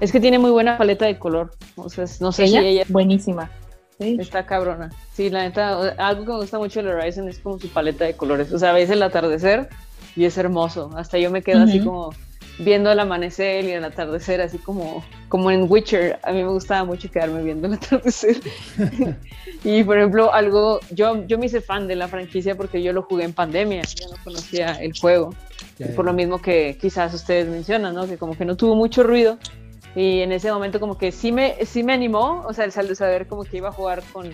Es 0.00 0.10
que 0.10 0.20
tiene 0.20 0.38
muy 0.38 0.50
buena 0.50 0.76
paleta 0.76 1.06
de 1.06 1.18
color. 1.18 1.52
O 1.76 1.88
sea, 1.88 2.04
no 2.20 2.32
sé 2.32 2.44
¿Ella? 2.44 2.60
si 2.60 2.66
ella 2.66 2.84
Buenísima. 2.88 3.50
Sí. 3.98 4.16
está 4.18 4.46
cabrona. 4.46 4.90
Sí, 5.12 5.30
la 5.30 5.42
neta, 5.42 5.94
algo 5.96 6.24
que 6.24 6.32
me 6.32 6.38
gusta 6.38 6.58
mucho 6.58 6.82
de 6.82 6.92
Horizon 6.92 7.28
es 7.28 7.38
como 7.38 7.60
su 7.60 7.68
paleta 7.68 8.04
de 8.04 8.14
colores. 8.14 8.52
O 8.52 8.58
sea, 8.58 8.72
ves 8.72 8.90
el 8.90 9.02
atardecer 9.02 9.68
y 10.16 10.24
es 10.24 10.36
hermoso. 10.38 10.90
Hasta 10.96 11.18
yo 11.18 11.30
me 11.30 11.42
quedo 11.42 11.62
así 11.62 11.78
como 11.78 12.12
viendo 12.64 12.90
el 12.92 12.98
amanecer 13.00 13.64
y 13.64 13.70
el 13.72 13.84
atardecer, 13.84 14.40
así 14.40 14.58
como, 14.58 15.04
como 15.28 15.50
en 15.50 15.66
Witcher. 15.70 16.18
A 16.22 16.32
mí 16.32 16.42
me 16.42 16.48
gustaba 16.50 16.84
mucho 16.84 17.10
quedarme 17.10 17.42
viendo 17.42 17.66
el 17.66 17.74
atardecer. 17.74 18.36
y 19.64 19.84
por 19.84 19.98
ejemplo, 19.98 20.32
algo, 20.32 20.80
yo, 20.90 21.24
yo 21.26 21.38
me 21.38 21.46
hice 21.46 21.60
fan 21.60 21.86
de 21.88 21.96
la 21.96 22.08
franquicia 22.08 22.56
porque 22.56 22.82
yo 22.82 22.92
lo 22.92 23.02
jugué 23.02 23.24
en 23.24 23.32
pandemia, 23.32 23.82
yo 23.82 24.08
no 24.10 24.16
conocía 24.22 24.72
el 24.80 24.98
juego. 24.98 25.34
Ya, 25.78 25.86
Y 25.86 25.88
por 25.90 26.04
lo 26.04 26.12
mismo 26.12 26.40
que 26.40 26.76
quizás 26.80 27.14
ustedes 27.14 27.48
mencionan, 27.48 27.94
¿no? 27.94 28.06
Que 28.06 28.18
como 28.18 28.36
que 28.36 28.44
no 28.44 28.56
tuvo 28.56 28.74
mucho 28.74 29.02
ruido. 29.02 29.38
Y 29.94 30.20
en 30.20 30.32
ese 30.32 30.50
momento 30.50 30.80
como 30.80 30.96
que 30.96 31.12
sí 31.12 31.32
me, 31.32 31.56
sí 31.66 31.82
me 31.82 31.92
animó, 31.92 32.44
o 32.46 32.52
sea, 32.54 32.64
el 32.64 32.72
sal- 32.72 32.94
saber 32.96 33.26
como 33.26 33.44
que 33.44 33.58
iba 33.58 33.68
a 33.68 33.72
jugar 33.72 34.02
con 34.12 34.30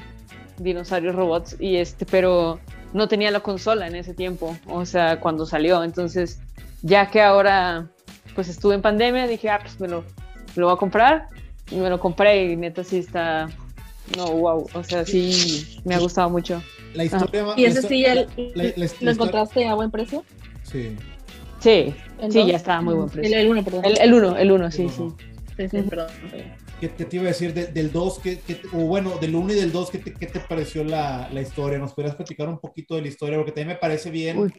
dinosaurios 0.59 1.15
robots, 1.15 1.57
y 1.61 1.77
este, 1.77 2.05
pero 2.07 2.59
no 2.93 3.07
tenía 3.09 3.31
la 3.31 3.41
consola 3.41 3.87
en 3.87 3.95
ese 3.97 4.15
tiempo, 4.15 4.57
o 4.69 4.85
sea, 4.87 5.21
cuando 5.21 5.47
salió. 5.47 5.83
Entonces, 5.85 6.41
ya 6.83 7.11
que 7.11 7.21
ahora 7.23 7.87
pues 8.39 8.49
estuve 8.49 8.77
en 8.77 8.83
pandemia, 8.83 9.27
dije, 9.27 9.51
ah, 9.51 9.59
pues 9.61 9.81
me 9.81 9.89
lo, 9.89 10.03
me 10.03 10.61
lo 10.61 10.67
voy 10.67 10.77
a 10.77 10.79
comprar. 10.79 11.27
Y 11.73 11.75
me 11.75 11.91
lo 11.91 11.99
compré 11.99 12.53
y 12.53 12.55
neta 12.57 12.85
sí 12.85 12.99
está... 12.99 13.49
No, 14.17 14.31
wow, 14.31 14.65
o 14.75 14.85
sea, 14.85 15.05
sí 15.05 15.81
me 15.85 15.97
ha 15.97 15.99
gustado 15.99 16.31
mucho. 16.31 16.63
La 16.95 17.03
historia 17.03 17.45
¿Y 17.57 17.65
ese 17.65 17.83
sí 17.83 18.03
ya 18.03 18.15
lo 18.15 19.11
encontraste 19.11 19.67
a 19.67 19.75
buen 19.75 19.91
precio? 19.91 20.23
Sí. 20.63 20.97
Sí, 21.59 21.93
¿El 22.21 22.31
sí, 22.31 22.47
ya 22.47 22.55
estaba 22.55 22.79
a 22.79 22.83
muy 22.83 22.95
buen 22.95 23.09
El, 23.09 23.13
precio. 23.13 23.39
el 23.39 23.51
uno, 23.51 23.65
perdón. 23.65 23.85
El, 23.85 24.01
el 24.01 24.15
uno, 24.15 24.37
el 24.37 24.53
uno, 24.53 24.71
sí, 24.71 24.83
El 24.83 24.91
sí. 24.91 25.09
Sí, 25.57 25.69
sí, 25.69 25.83
perdón. 25.83 26.07
¿Qué, 26.81 26.89
te 26.89 27.17
iba 27.17 27.25
a 27.25 27.29
decir 27.29 27.53
de- 27.55 27.67
del 27.67 27.91
2? 27.91 28.21
¿qué, 28.21 28.39
qué 28.47 28.55
te- 28.55 28.69
o 28.73 28.87
bueno, 28.87 29.19
del 29.19 29.35
1 29.35 29.53
y 29.53 29.57
del 29.57 29.73
2, 29.73 29.91
¿qué 29.91 29.99
te, 29.99 30.13
qué 30.15 30.27
te 30.27 30.39
pareció 30.41 30.85
la, 30.85 31.29
la 31.33 31.41
historia? 31.43 31.79
¿Nos 31.79 31.93
podrías 31.93 32.15
platicar 32.15 32.49
un 32.49 32.59
poquito 32.59 32.95
de 32.95 33.03
la 33.03 33.09
historia? 33.09 33.37
Porque 33.37 33.51
también 33.53 33.69
me 33.69 33.75
parece 33.77 34.11
bien 34.11 34.39
Uy. 34.39 34.53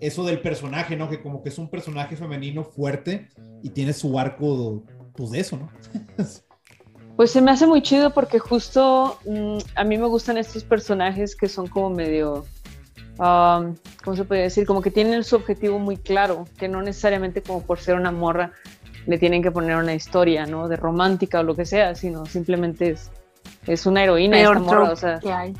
eso 0.00 0.24
del 0.24 0.40
personaje, 0.40 0.96
¿no? 0.96 1.08
Que 1.10 1.20
como 1.20 1.42
que 1.42 1.50
es 1.50 1.58
un 1.58 1.68
personaje 1.68 2.16
femenino 2.16 2.64
fuerte 2.64 3.28
y 3.62 3.70
tiene 3.70 3.92
su 3.92 4.18
arco, 4.18 4.84
pues 5.14 5.30
de 5.30 5.40
eso, 5.40 5.56
¿no? 5.58 5.70
Pues 7.16 7.30
se 7.30 7.40
me 7.40 7.50
hace 7.50 7.66
muy 7.66 7.80
chido 7.80 8.12
porque 8.12 8.38
justo 8.38 9.18
mm, 9.24 9.56
a 9.74 9.84
mí 9.84 9.96
me 9.96 10.06
gustan 10.06 10.36
estos 10.36 10.64
personajes 10.64 11.34
que 11.34 11.48
son 11.48 11.66
como 11.66 11.88
medio, 11.88 12.44
um, 13.18 13.74
¿cómo 14.04 14.14
se 14.16 14.24
puede 14.24 14.42
decir? 14.42 14.66
Como 14.66 14.82
que 14.82 14.90
tienen 14.90 15.24
su 15.24 15.36
objetivo 15.36 15.78
muy 15.78 15.96
claro, 15.96 16.44
que 16.58 16.68
no 16.68 16.82
necesariamente 16.82 17.42
como 17.42 17.62
por 17.62 17.78
ser 17.80 17.94
una 17.94 18.12
morra 18.12 18.52
le 19.06 19.18
tienen 19.18 19.42
que 19.42 19.50
poner 19.50 19.76
una 19.76 19.94
historia, 19.94 20.46
¿no? 20.46 20.68
De 20.68 20.76
romántica 20.76 21.40
o 21.40 21.42
lo 21.42 21.54
que 21.54 21.64
sea, 21.64 21.94
sino 21.94 22.26
simplemente 22.26 22.90
es, 22.90 23.10
es 23.66 23.86
una 23.86 24.02
heroína 24.02 24.38
esta 24.40 24.52
Peor 24.52 24.60
morra, 24.64 24.76
trope 24.78 24.92
o 24.92 24.96
sea, 24.96 25.18
que 25.20 25.32
hay. 25.32 25.52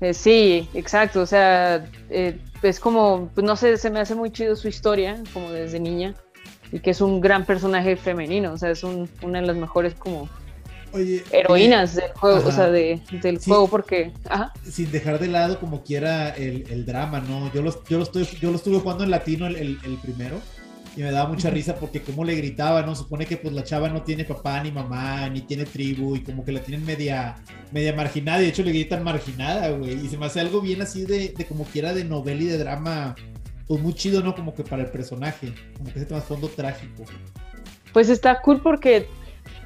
eh, 0.00 0.14
sí, 0.14 0.68
exacto, 0.74 1.22
o 1.22 1.26
sea, 1.26 1.84
eh, 2.10 2.38
es 2.62 2.80
como, 2.80 3.30
pues 3.34 3.44
no 3.46 3.56
sé, 3.56 3.76
se 3.76 3.90
me 3.90 4.00
hace 4.00 4.14
muy 4.14 4.30
chido 4.30 4.54
su 4.56 4.68
historia, 4.68 5.22
como 5.32 5.50
desde 5.50 5.80
niña, 5.80 6.14
y 6.72 6.80
que 6.80 6.90
es 6.90 7.00
un 7.00 7.20
gran 7.20 7.44
personaje 7.44 7.96
femenino, 7.96 8.52
o 8.52 8.58
sea, 8.58 8.70
es 8.70 8.82
un- 8.84 9.08
una 9.22 9.40
de 9.40 9.46
las 9.46 9.56
mejores 9.56 9.94
como 9.94 10.28
Oye, 10.92 11.24
heroínas 11.30 11.94
del 11.96 12.10
juego, 12.12 12.38
Ajá. 12.38 12.48
o 12.48 12.52
sea, 12.52 12.70
de, 12.70 13.00
del 13.10 13.40
Sí. 13.40 13.50
juego, 13.50 13.68
porque, 13.68 14.12
ajá, 14.28 14.52
eh, 14.64 14.70
sin 14.70 14.90
dejar 14.92 15.18
de 15.18 15.28
lado 15.28 15.58
como 15.60 15.82
quiera 15.82 16.30
el, 16.30 16.64
el 16.70 16.86
drama, 16.86 17.20
¿no? 17.20 17.52
Yo 17.52 17.62
lo, 17.62 17.84
yo, 17.88 17.98
lo 17.98 18.04
estoy, 18.04 18.24
yo 18.40 18.50
lo 18.50 18.56
estuve 18.56 18.78
jugando 18.78 19.04
en 19.04 19.10
latino 19.10 19.46
el, 19.46 19.56
el- 19.56 19.78
el 19.84 19.96
primero 19.98 20.40
y 20.96 21.02
me 21.02 21.10
daba 21.10 21.28
mucha 21.28 21.50
risa 21.50 21.74
porque 21.76 22.00
como 22.00 22.24
le 22.24 22.34
gritaba, 22.34 22.80
¿no? 22.82 22.96
Supone 22.96 23.26
que 23.26 23.36
pues 23.36 23.52
la 23.52 23.62
chava 23.62 23.90
no 23.90 24.02
tiene 24.02 24.24
papá 24.24 24.62
ni 24.62 24.72
mamá, 24.72 25.28
ni 25.28 25.42
tiene 25.42 25.66
tribu 25.66 26.16
y 26.16 26.22
como 26.22 26.42
que 26.42 26.52
la 26.52 26.60
tienen 26.60 26.86
media, 26.86 27.36
media 27.70 27.94
marginada 27.94 28.40
y 28.40 28.44
de 28.44 28.48
hecho 28.48 28.62
le 28.62 28.72
gritan 28.72 29.04
marginada, 29.04 29.70
güey. 29.70 29.92
Y 29.92 30.08
se 30.08 30.16
me 30.16 30.24
hace 30.24 30.40
algo 30.40 30.62
bien 30.62 30.80
así 30.80 31.04
de, 31.04 31.34
de 31.36 31.44
como 31.44 31.64
quiera 31.64 31.92
de 31.92 32.04
novela 32.04 32.40
y 32.40 32.46
de 32.46 32.56
drama, 32.56 33.14
pues 33.68 33.80
muy 33.82 33.92
chido, 33.92 34.22
¿no? 34.22 34.34
Como 34.34 34.54
que 34.54 34.64
para 34.64 34.84
el 34.84 34.88
personaje, 34.88 35.52
como 35.76 35.92
que 35.92 35.98
ese 35.98 36.06
trasfondo 36.06 36.48
trágico. 36.48 37.04
pues 37.92 38.08
está 38.08 38.40
cool 38.40 38.62
porque 38.62 39.06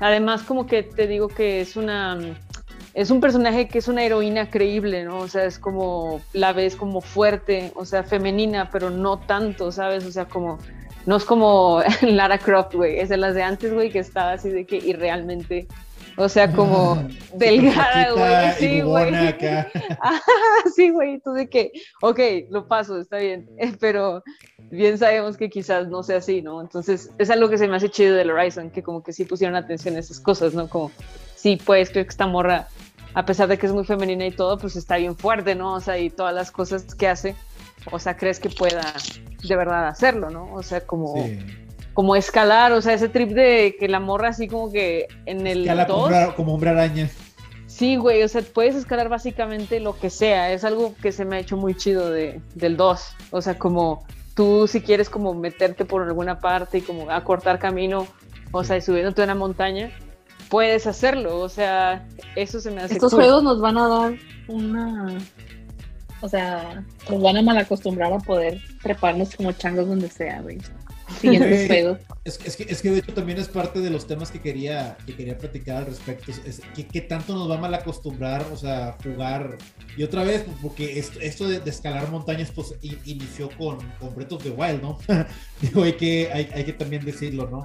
además 0.00 0.42
como 0.42 0.66
que 0.66 0.82
te 0.82 1.06
digo 1.06 1.28
que 1.28 1.60
es 1.60 1.76
una 1.76 2.18
es 2.92 3.10
un 3.10 3.20
personaje 3.20 3.68
que 3.68 3.78
es 3.78 3.86
una 3.86 4.02
heroína 4.02 4.50
creíble, 4.50 5.04
¿no? 5.04 5.18
O 5.18 5.28
sea, 5.28 5.44
es 5.44 5.60
como 5.60 6.20
la 6.32 6.52
ves 6.52 6.74
como 6.74 7.00
fuerte, 7.00 7.70
o 7.76 7.84
sea, 7.84 8.02
femenina, 8.02 8.68
pero 8.72 8.90
no 8.90 9.18
tanto, 9.20 9.70
¿sabes? 9.70 10.04
O 10.04 10.10
sea, 10.10 10.24
como 10.24 10.58
no 11.06 11.16
es 11.16 11.24
como 11.24 11.82
Lara 12.02 12.38
Croft, 12.38 12.74
güey, 12.74 12.98
es 12.98 13.08
de 13.08 13.16
las 13.16 13.34
de 13.34 13.42
antes, 13.42 13.72
güey, 13.72 13.90
que 13.90 13.98
estaba 13.98 14.32
así 14.32 14.50
de 14.50 14.64
que 14.64 14.76
irrealmente 14.76 15.66
o 16.16 16.28
sea, 16.28 16.52
como 16.52 17.02
delgada, 17.34 18.12
güey. 18.12 18.48
Y 18.48 18.52
Sí, 18.52 18.80
güey. 18.82 19.14
Ah, 20.02 20.20
sí, 20.74 20.90
güey, 20.90 21.20
tú 21.20 21.32
de 21.32 21.48
que, 21.48 21.72
ok, 22.02 22.20
lo 22.50 22.66
paso, 22.68 23.00
está 23.00 23.18
bien, 23.18 23.48
pero 23.78 24.22
bien 24.70 24.98
sabemos 24.98 25.36
que 25.36 25.48
quizás 25.48 25.88
no 25.88 26.02
sea 26.02 26.18
así, 26.18 26.42
¿no? 26.42 26.60
Entonces, 26.60 27.10
es 27.18 27.30
algo 27.30 27.48
que 27.48 27.58
se 27.58 27.68
me 27.68 27.76
hace 27.76 27.88
chido 27.88 28.14
del 28.16 28.30
Horizon, 28.30 28.70
que 28.70 28.82
como 28.82 29.02
que 29.02 29.12
sí 29.12 29.24
pusieron 29.24 29.56
atención 29.56 29.96
a 29.96 30.00
esas 30.00 30.20
cosas, 30.20 30.54
¿no? 30.54 30.68
Como, 30.68 30.90
sí, 31.34 31.58
pues 31.64 31.90
creo 31.90 32.04
que 32.04 32.10
esta 32.10 32.26
morra, 32.26 32.68
a 33.14 33.24
pesar 33.24 33.48
de 33.48 33.58
que 33.58 33.66
es 33.66 33.72
muy 33.72 33.84
femenina 33.84 34.26
y 34.26 34.30
todo, 34.32 34.58
pues 34.58 34.76
está 34.76 34.96
bien 34.96 35.16
fuerte, 35.16 35.54
¿no? 35.54 35.74
O 35.74 35.80
sea, 35.80 35.98
y 35.98 36.10
todas 36.10 36.34
las 36.34 36.50
cosas 36.50 36.94
que 36.94 37.08
hace, 37.08 37.34
o 37.90 37.98
sea, 37.98 38.16
crees 38.16 38.40
que 38.40 38.50
pueda 38.50 38.92
de 39.42 39.56
verdad 39.56 39.88
hacerlo, 39.88 40.30
¿no? 40.30 40.52
O 40.52 40.62
sea, 40.62 40.80
como, 40.86 41.14
Sí. 41.24 41.38
como 41.94 42.16
escalar, 42.16 42.72
o 42.72 42.82
sea, 42.82 42.94
ese 42.94 43.08
trip 43.08 43.30
de 43.30 43.76
que 43.78 43.88
la 43.88 44.00
morra 44.00 44.28
así 44.28 44.48
como 44.48 44.70
que 44.70 45.06
en 45.26 45.46
el 45.46 45.62
Escala 45.62 45.86
como 45.86 45.98
2... 46.02 46.12
hombre, 46.12 46.34
como 46.36 46.54
hombre 46.54 46.70
araña. 46.70 47.08
Sí, 47.66 47.96
güey, 47.96 48.22
o 48.22 48.28
sea, 48.28 48.42
puedes 48.42 48.74
escalar 48.74 49.08
básicamente 49.08 49.80
lo 49.80 49.96
que 49.98 50.10
sea. 50.10 50.52
Es 50.52 50.64
algo 50.64 50.94
que 51.00 51.12
se 51.12 51.24
me 51.24 51.36
ha 51.36 51.38
hecho 51.38 51.56
muy 51.56 51.74
chido 51.74 52.10
de, 52.10 52.40
del 52.54 52.76
2. 52.76 53.16
O 53.30 53.40
sea, 53.40 53.58
como 53.58 54.04
tú 54.34 54.66
si 54.66 54.80
quieres 54.82 55.08
como 55.08 55.32
meterte 55.34 55.84
por 55.84 56.02
alguna 56.02 56.40
parte 56.40 56.78
y 56.78 56.80
como 56.82 57.10
acortar 57.10 57.58
camino, 57.58 58.06
o 58.52 58.64
sea, 58.64 58.76
y 58.76 58.82
subiéndote 58.82 59.22
a 59.22 59.24
una 59.24 59.34
montaña, 59.34 59.90
puedes 60.50 60.86
hacerlo. 60.86 61.38
O 61.38 61.48
sea, 61.48 62.06
eso 62.36 62.60
se 62.60 62.70
me 62.70 62.82
hace 62.82 62.94
Estos 62.94 63.12
cool. 63.12 63.22
juegos 63.22 63.42
nos 63.44 63.60
van 63.60 63.78
a 63.78 63.88
dar 63.88 64.12
una. 64.48 65.18
O 66.22 66.28
sea, 66.28 66.84
nos 67.10 67.22
van 67.22 67.36
a 67.38 67.42
malacostumbrar 67.42 68.12
a 68.12 68.18
poder 68.18 68.60
treparnos 68.82 69.34
como 69.36 69.52
changos 69.52 69.88
donde 69.88 70.08
sea, 70.08 70.40
güey. 70.40 70.58
Siguientes 71.20 71.66
juegos. 71.66 71.98
Es, 72.24 72.38
es 72.44 72.56
que, 72.56 72.62
es 72.68 72.82
que 72.82 72.90
de 72.90 72.98
hecho 72.98 73.12
también 73.12 73.38
es 73.38 73.48
parte 73.48 73.80
de 73.80 73.90
los 73.90 74.06
temas 74.06 74.30
que 74.30 74.40
quería, 74.40 74.96
que 75.06 75.16
quería 75.16 75.36
platicar 75.36 75.78
al 75.78 75.86
respecto. 75.86 76.30
Es, 76.30 76.40
es 76.46 76.60
que, 76.74 76.86
que 76.86 77.00
tanto 77.00 77.34
nos 77.34 77.50
va 77.50 77.56
a 77.56 77.60
mal 77.60 77.74
acostumbrar, 77.74 78.44
o 78.52 78.56
sea, 78.56 78.96
jugar. 79.02 79.58
Y 79.96 80.04
otra 80.04 80.22
vez, 80.22 80.42
pues, 80.42 80.56
porque 80.62 80.98
esto, 81.00 81.18
esto 81.20 81.48
de, 81.48 81.58
de 81.60 81.70
escalar 81.70 82.08
montañas, 82.10 82.52
pues 82.54 82.74
in- 82.82 83.00
inició 83.04 83.50
con, 83.58 83.78
con 83.98 84.14
Breath 84.14 84.32
of 84.32 84.42
the 84.44 84.50
Wild, 84.50 84.82
¿no? 84.82 84.98
Digo, 85.60 85.82
hay 85.82 85.94
que, 85.94 86.30
hay, 86.32 86.48
hay 86.54 86.64
que 86.64 86.74
también 86.74 87.04
decirlo, 87.04 87.48
¿no? 87.50 87.64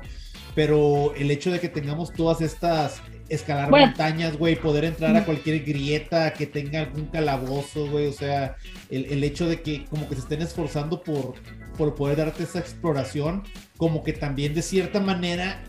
Pero 0.55 1.13
el 1.15 1.29
hecho 1.29 1.51
de 1.51 1.59
que 1.59 1.69
tengamos 1.69 2.13
todas 2.13 2.41
estas 2.41 2.99
escalar 3.29 3.69
Bueno. 3.69 3.87
montañas, 3.87 4.37
güey, 4.37 4.55
poder 4.55 4.85
entrar 4.85 5.15
a 5.15 5.25
cualquier 5.25 5.63
grieta 5.63 6.33
que 6.33 6.45
tenga 6.45 6.81
algún 6.81 7.05
calabozo, 7.05 7.89
güey, 7.89 8.07
o 8.07 8.13
sea, 8.13 8.55
el, 8.89 9.05
el 9.05 9.23
hecho 9.23 9.47
de 9.47 9.61
que 9.61 9.85
como 9.85 10.07
que 10.07 10.15
se 10.15 10.21
estén 10.21 10.41
esforzando 10.41 11.01
por, 11.01 11.33
por 11.77 11.95
poder 11.95 12.17
darte 12.17 12.43
esa 12.43 12.59
exploración, 12.59 13.43
como 13.77 14.03
que 14.03 14.13
también 14.13 14.53
de 14.53 14.61
cierta 14.61 14.99
manera 14.99 15.61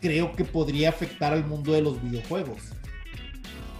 creo 0.00 0.32
que 0.32 0.44
podría 0.44 0.90
afectar 0.90 1.32
al 1.32 1.44
mundo 1.46 1.72
de 1.72 1.82
los 1.82 2.02
videojuegos. 2.02 2.58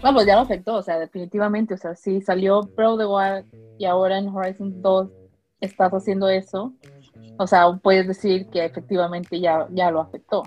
No, 0.02 0.12
pues 0.12 0.26
ya 0.26 0.34
lo 0.34 0.42
afectó, 0.42 0.76
o 0.76 0.82
sea, 0.82 0.98
definitivamente. 0.98 1.74
O 1.74 1.78
sea, 1.78 1.94
si 1.94 2.20
salió 2.20 2.62
Pro 2.76 2.96
the 2.98 3.06
Wild 3.06 3.46
y 3.78 3.86
ahora 3.86 4.18
en 4.18 4.28
Horizon 4.28 4.82
2 4.82 5.08
estás 5.60 5.92
haciendo 5.92 6.28
eso, 6.28 6.74
o 7.38 7.46
sea, 7.46 7.78
puedes 7.82 8.06
decir 8.06 8.46
que 8.48 8.64
efectivamente 8.64 9.40
ya, 9.40 9.66
ya 9.70 9.90
lo 9.90 10.00
afectó. 10.00 10.42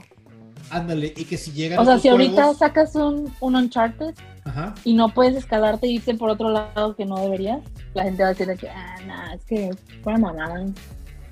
Ándale, 0.70 1.13
y 1.15 1.26
que 1.26 1.38
si 1.38 1.52
llegan 1.52 1.80
O 1.80 1.86
sea, 1.86 2.00
si 2.00 2.08
ahorita 2.10 2.54
sacas 2.54 2.93
un, 2.96 3.34
un 3.39 3.56
Uncharted 3.56 4.13
Ajá. 4.43 4.76
y 4.84 4.93
no 4.93 5.13
puedes 5.13 5.36
escalarte 5.36 5.88
e 5.88 5.91
irte 5.91 6.13
por 6.15 6.30
otro 6.30 6.50
lado 6.50 6.96
que 6.96 7.06
no 7.06 7.17
deberías, 7.20 7.62
la 7.93 8.04
gente 8.04 8.22
va 8.24 8.30
a 8.30 8.32
decir 8.32 8.48
de 8.48 8.58
que, 8.58 8.70
ah, 8.70 8.96
no, 9.06 9.34
es 9.34 9.43
que 9.46 9.70
fuera 10.04 10.17
mamada. 10.20 10.65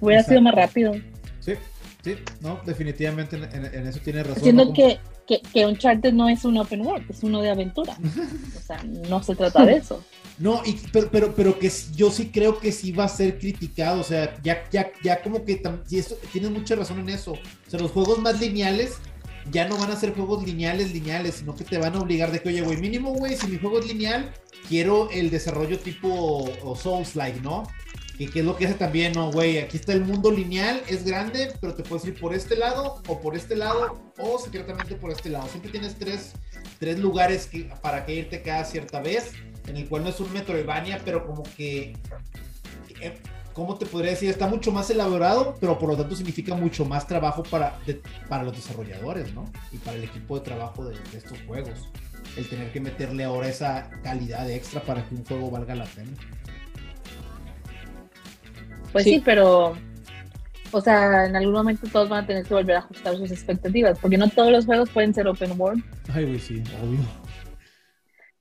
Hubiera 0.01 0.21
Exacto. 0.21 0.29
sido 0.29 0.41
más 0.41 0.55
rápido. 0.55 0.93
Sí, 1.39 1.53
sí, 2.03 2.15
no, 2.41 2.59
definitivamente 2.65 3.35
en, 3.38 3.43
en- 3.43 3.73
en 3.73 3.88
eso 3.88 3.99
tiene 4.03 4.23
razón. 4.23 4.43
Siendo 4.43 4.65
¿no? 4.65 4.73
que, 4.73 4.99
que, 5.27 5.41
que 5.41 5.65
Uncharted 5.65 6.13
no 6.13 6.27
es 6.29 6.43
un 6.45 6.57
open 6.57 6.85
world, 6.85 7.09
es 7.09 7.23
uno 7.23 7.41
de 7.41 7.49
aventura. 7.51 7.97
O 8.57 8.67
sea, 8.67 8.81
no 8.83 9.21
se 9.21 9.35
trata 9.35 9.63
de 9.63 9.75
eso. 9.75 10.03
No, 10.39 10.61
y, 10.65 10.73
pero, 10.91 11.09
pero, 11.11 11.35
pero 11.35 11.59
que 11.59 11.71
yo 11.95 12.09
sí 12.09 12.31
creo 12.33 12.57
que 12.59 12.71
sí 12.71 12.91
va 12.91 13.03
a 13.05 13.09
ser 13.09 13.38
criticado, 13.38 14.01
o 14.01 14.03
sea, 14.03 14.35
ya, 14.43 14.63
ya, 14.71 14.91
ya 15.03 15.21
como 15.21 15.45
que, 15.45 15.61
tam- 15.61 15.81
y 15.89 15.99
esto, 15.99 16.15
tienes 16.33 16.49
mucha 16.49 16.75
razón 16.75 16.99
en 16.99 17.09
eso, 17.09 17.33
o 17.33 17.69
sea, 17.69 17.79
los 17.79 17.91
juegos 17.91 18.17
más 18.19 18.39
lineales 18.41 18.97
ya 19.51 19.67
no 19.67 19.77
van 19.77 19.91
a 19.91 19.95
ser 19.95 20.13
juegos 20.13 20.43
lineales, 20.43 20.91
lineales, 20.91 21.36
sino 21.36 21.55
que 21.55 21.63
te 21.63 21.77
van 21.77 21.95
a 21.95 21.99
obligar 21.99 22.31
de 22.31 22.41
que, 22.41 22.49
oye, 22.49 22.62
güey, 22.62 22.77
mínimo, 22.77 23.13
güey, 23.13 23.36
si 23.36 23.47
mi 23.47 23.58
juego 23.58 23.79
es 23.79 23.88
lineal, 23.88 24.34
quiero 24.67 25.10
el 25.12 25.29
desarrollo 25.29 25.79
tipo 25.79 26.49
Souls-like, 26.75 27.41
¿no? 27.41 27.63
Que, 28.17 28.25
es 28.34 28.45
lo 28.45 28.55
que 28.55 28.65
hace 28.65 28.75
también, 28.75 29.12
no, 29.13 29.31
güey, 29.31 29.60
aquí 29.60 29.77
está 29.77 29.91
el 29.91 30.05
mundo 30.05 30.31
lineal, 30.31 30.81
es 30.88 31.03
grande, 31.03 31.51
pero 31.60 31.75
te 31.75 31.84
puedes 31.84 32.05
ir 32.05 32.19
por 32.19 32.34
este 32.34 32.55
lado, 32.55 33.01
o 33.08 33.19
por 33.19 33.36
este 33.36 33.55
lado, 33.55 34.13
o 34.17 34.39
secretamente 34.39 34.95
por 34.95 35.12
este 35.12 35.29
lado. 35.29 35.47
Siempre 35.49 35.69
tienes 35.69 35.95
tres, 35.95 36.31
tres 36.79 36.97
lugares 36.97 37.45
que, 37.47 37.69
para 37.81 38.05
que 38.05 38.15
irte 38.15 38.41
cada 38.41 38.63
cierta 38.63 39.01
vez, 39.01 39.34
en 39.67 39.77
el 39.77 39.88
cual 39.88 40.03
no 40.03 40.10
es 40.10 40.19
un 40.19 40.31
Metroidvania, 40.31 41.01
pero 41.03 41.25
como 41.27 41.43
que... 41.58 41.97
Eh, 43.01 43.17
¿Cómo 43.55 43.77
te 43.77 43.85
podría 43.85 44.11
decir? 44.11 44.29
Está 44.29 44.47
mucho 44.47 44.71
más 44.71 44.89
elaborado, 44.89 45.55
pero 45.59 45.79
por 45.79 45.89
lo 45.89 45.97
tanto 45.97 46.15
significa 46.15 46.53
mucho 46.53 46.85
más 46.85 47.07
trabajo 47.07 47.41
para, 47.43 47.79
para 48.27 48.43
los 48.43 48.53
desarrolladores, 48.53 49.33
¿no? 49.33 49.45
Y 49.71 49.77
para 49.77 49.97
el 49.97 50.03
equipo 50.03 50.37
de 50.37 50.45
trabajo 50.45 50.85
de, 50.85 50.95
de 51.11 51.17
estos 51.17 51.37
juegos. 51.47 51.89
El 52.35 52.47
tener 52.49 52.71
que 52.73 52.81
meterle 52.81 53.23
ahora 53.23 53.47
esa 53.47 53.89
calidad 54.03 54.49
extra 54.51 54.81
para 54.81 55.07
que 55.07 55.15
un 55.15 55.23
juego 55.23 55.49
valga 55.49 55.73
la 55.73 55.85
pena. 55.85 56.11
Pues 58.95 59.03
sí. 59.03 59.21
pero, 59.25 59.75
o 60.71 60.79
sea, 60.79 61.25
en 61.25 61.35
algún 61.35 61.53
momento 61.53 61.85
todos 61.91 62.07
van 62.07 62.23
a 62.23 62.27
tener 62.27 62.45
que 62.45 62.53
volver 62.53 62.77
a 62.77 62.79
ajustar 62.79 63.17
sus 63.17 63.29
expectativas, 63.29 63.99
porque 63.99 64.17
no 64.17 64.29
todos 64.29 64.53
los 64.53 64.65
juegos 64.65 64.89
pueden 64.89 65.13
ser 65.13 65.27
open 65.27 65.59
world. 65.59 65.83
Ay, 66.13 66.23
güey, 66.23 66.39
sí, 66.39 66.63
obvio. 66.81 66.99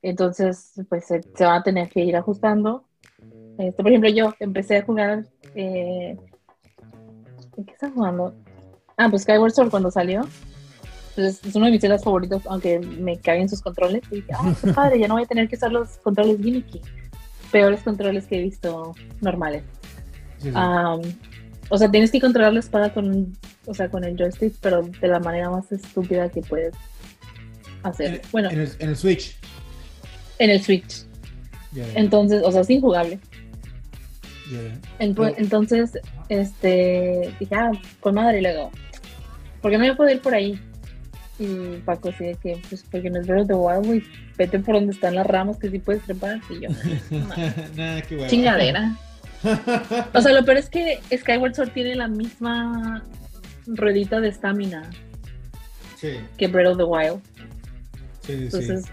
Entonces, 0.01 0.81
pues 0.89 1.07
se, 1.07 1.23
van 1.41 1.61
a 1.61 1.63
tener 1.65 1.89
que 1.89 2.05
ir 2.05 2.15
ajustando. 2.15 2.85
Este, 3.59 3.83
por 3.83 3.89
ejemplo, 3.89 4.11
yo 4.11 4.35
empecé 4.41 4.79
a 4.79 4.85
jugar. 4.85 5.25
Eh, 5.55 6.17
¿Qué 7.55 7.73
estás 7.73 7.93
jugando? 7.93 8.35
Ah, 8.97 9.09
pues 9.09 9.23
Skyward 9.23 9.53
Sword 9.53 9.71
cuando 9.71 9.91
salió. 9.91 10.23
Pues 11.15 11.45
es 11.45 11.55
uno 11.55 11.67
de 11.67 11.73
mis 11.73 11.81
juegos 11.81 12.03
favoritos, 12.03 12.43
aunque 12.47 12.81
me 12.81 13.19
caen 13.19 13.49
sus 13.49 13.63
controles. 13.63 14.03
Y 14.11 14.17
dije, 14.17 14.33
ah, 14.35 14.55
qué 14.61 14.73
padre, 14.75 14.99
ya 14.99 15.09
no 15.09 15.15
voy 15.15 15.25
a 15.25 15.27
tener 15.27 15.49
que 15.49 15.57
usar 15.57 15.71
los 15.71 15.99
controles 15.99 16.39
gimmicky. 16.41 16.81
Peores 17.53 17.83
controles 17.83 18.27
que 18.27 18.39
he 18.39 18.43
visto 18.43 18.95
normales 19.21 19.63
o 21.69 21.79
sea, 21.79 21.91
tienes 21.91 22.11
que 22.11 22.21
controlar 22.21 22.53
la 22.53 22.61
espada 22.61 22.93
con, 22.93 23.37
o 23.67 23.75
sea, 23.75 23.89
con 23.89 24.05
el 24.05 24.17
joystick, 24.17 24.55
pero 24.61 24.83
de 24.83 25.09
la 25.09 25.21
manera 25.21 25.51
más 25.51 25.71
estúpida 25.73 26.29
que 26.29 26.43
puedes 26.43 26.75
hacer. 27.83 28.23
bueno, 28.33 28.51
en 28.51 28.61
el, 28.61 28.97
Switch. 28.97 29.37
En 30.39 30.51
el 30.51 30.63
Switch. 30.63 31.05
Entonces, 31.95 32.43
o 32.45 32.53
sea, 32.53 32.61
es 32.61 32.71
injugable. 32.71 33.19
Entonces, 34.99 35.99
este, 36.29 37.35
dije, 37.39 37.55
ah, 37.55 37.73
con 38.01 38.15
madre, 38.15 38.39
y 38.39 38.43
luego, 38.43 38.71
¿por 39.61 39.71
qué 39.71 39.79
no 39.79 39.85
voy 39.85 39.93
a 39.93 39.97
poder 39.97 40.17
ir 40.17 40.23
por 40.23 40.35
ahí? 40.35 40.61
Y 41.39 41.79
Paco 41.85 42.13
sigue 42.13 42.37
que, 42.43 42.61
pues, 42.69 42.85
porque 42.91 43.11
no 43.11 43.21
es 43.21 43.27
Breath 43.27 43.43
of 43.43 43.49
the 43.49 43.55
Wild, 43.55 44.05
vete 44.39 44.59
por 44.61 44.77
donde 44.77 44.93
están 44.93 45.15
las 45.17 45.27
ramas 45.27 45.57
que 45.59 45.71
sí 45.71 45.79
puedes 45.79 46.03
trepar. 46.03 46.41
Y 46.49 46.61
yo, 46.61 46.69
Nada, 47.77 48.03
qué 48.03 48.27
Chingadera 48.29 48.97
o 50.15 50.21
sea, 50.21 50.33
lo 50.33 50.45
peor 50.45 50.57
es 50.57 50.71
que 50.71 51.01
Skyward 51.15 51.55
Sword 51.55 51.71
tiene 51.73 51.95
la 51.95 52.09
misma 52.09 53.03
ruedita 53.67 54.21
de 54.21 54.29
estamina 54.29 54.91
que 56.37 56.49
Breath 56.49 56.73
of 56.73 56.79
the 56.79 56.85
Wild. 56.85 57.21
Sí, 58.23 58.33
Entonces, 58.33 58.85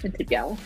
sí. 0.00 0.08
tripiado. 0.10 0.56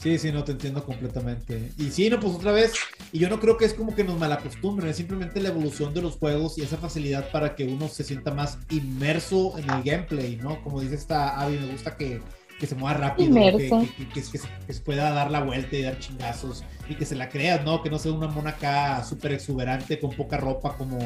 Sí, 0.00 0.18
sí, 0.18 0.32
no 0.32 0.44
te 0.44 0.52
entiendo 0.52 0.82
completamente. 0.82 1.72
Y 1.76 1.90
sí, 1.90 2.08
no, 2.08 2.18
pues 2.18 2.34
otra 2.34 2.52
vez, 2.52 2.72
y 3.12 3.18
yo 3.18 3.28
no 3.28 3.38
creo 3.38 3.58
que 3.58 3.66
es 3.66 3.74
como 3.74 3.94
que 3.94 4.02
nos 4.02 4.18
malacostumbren, 4.18 4.88
es 4.88 4.96
simplemente 4.96 5.40
la 5.40 5.50
evolución 5.50 5.92
de 5.92 6.00
los 6.00 6.16
juegos 6.16 6.56
y 6.56 6.62
esa 6.62 6.78
facilidad 6.78 7.30
para 7.30 7.54
que 7.54 7.64
uno 7.64 7.86
se 7.88 8.02
sienta 8.02 8.32
más 8.32 8.58
inmerso 8.70 9.58
en 9.58 9.68
el 9.68 9.82
gameplay, 9.82 10.36
¿no? 10.36 10.62
Como 10.64 10.80
dice 10.80 10.94
esta 10.94 11.38
Avi, 11.38 11.58
me 11.58 11.72
gusta 11.72 11.96
que 11.96 12.20
que 12.58 12.66
se 12.66 12.74
mueva 12.74 12.98
rápido, 12.98 13.34
que, 13.34 14.22
se 14.22 14.80
pueda 14.82 15.10
dar 15.12 15.30
la 15.30 15.42
vuelta 15.42 15.76
y 15.76 15.82
dar 15.82 15.98
chingazos 15.98 16.62
y 16.90 16.94
que 16.94 17.06
se 17.06 17.16
la 17.16 17.30
creas, 17.30 17.64
¿no? 17.64 17.82
Que 17.82 17.88
no 17.88 17.98
sea 17.98 18.12
una 18.12 18.28
mona 18.28 18.50
acá 18.50 19.02
súper 19.02 19.32
exuberante 19.32 19.98
con 19.98 20.10
poca 20.10 20.36
ropa 20.36 20.76
como 20.76 20.98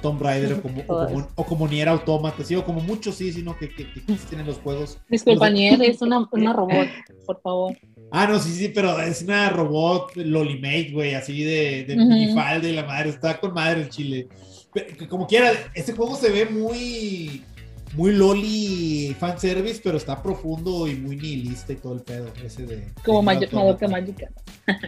Tomb 0.00 0.22
Raider 0.22 0.54
o 0.54 0.62
como, 0.62 0.82
o 1.34 1.44
como, 1.44 1.68
Nier 1.68 1.90
Automata, 1.90 2.42
sí, 2.42 2.56
o 2.56 2.64
como 2.64 2.80
muchos 2.80 3.16
sí, 3.16 3.30
sino 3.32 3.56
que, 3.58 3.68
que, 3.68 3.82
existen 3.82 4.40
en 4.40 4.46
los 4.46 4.56
juegos. 4.58 4.98
Disculpa, 5.10 5.50
Nier 5.50 5.82
es 5.82 6.00
una, 6.00 6.26
una 6.32 6.52
robot, 6.54 6.88
por 7.26 7.40
favor. 7.42 7.76
Ah, 8.10 8.26
no, 8.26 8.38
sí, 8.38 8.52
sí, 8.52 8.68
pero 8.74 8.98
es 9.00 9.22
una 9.22 9.50
robot 9.50 10.16
Lolimate, 10.16 10.90
güey, 10.92 11.14
así 11.14 11.44
de, 11.44 11.84
de 11.84 11.96
uh 11.96 12.64
y 12.64 12.72
la 12.72 12.84
madre, 12.84 13.10
está 13.10 13.38
con 13.38 13.52
madre 13.52 13.82
el 13.82 13.88
chile. 13.90 14.28
como 15.08 15.26
quiera, 15.26 15.52
este 15.74 15.92
juego 15.92 16.16
se 16.16 16.30
ve 16.30 16.46
muy 16.46 17.42
muy 17.94 18.12
loli 18.12 19.16
fanservice, 19.18 19.80
pero 19.82 19.96
está 19.96 20.22
profundo 20.22 20.86
y 20.86 20.94
muy 20.94 21.16
nihilista 21.16 21.72
y 21.72 21.76
todo 21.76 21.94
el 21.94 22.00
pedo. 22.00 22.30
Ese 22.44 22.66
de. 22.66 22.92
Como 23.04 23.22
Madoka 23.22 23.88
Magica. 23.88 24.28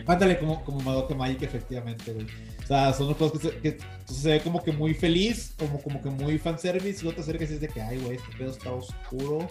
Ándale, 0.07 0.39
como, 0.39 0.63
como 0.65 0.81
Madoka 0.81 1.15
Magica, 1.15 1.47
efectivamente, 1.47 2.13
güey. 2.13 2.27
O 2.63 2.67
sea, 2.67 2.93
son 2.93 3.09
los 3.09 3.17
juegos 3.17 3.41
que, 3.41 3.79
se, 4.07 4.15
se, 4.15 4.29
ve 4.29 4.41
como 4.41 4.63
que 4.63 4.73
muy 4.73 4.95
feliz, 4.95 5.55
como, 5.59 5.81
como 5.81 6.03
que 6.03 6.11
muy 6.11 6.39
fanservice, 6.39 7.05
y 7.05 7.09
otra 7.09 7.23
serie 7.23 7.39
que 7.39 7.45
es 7.45 7.61
de 7.61 7.69
que, 7.69 7.81
ay, 7.81 7.99
güey, 7.99 8.17
este 8.17 8.37
pedo 8.37 8.51
está 8.51 8.71
oscuro 8.71 9.49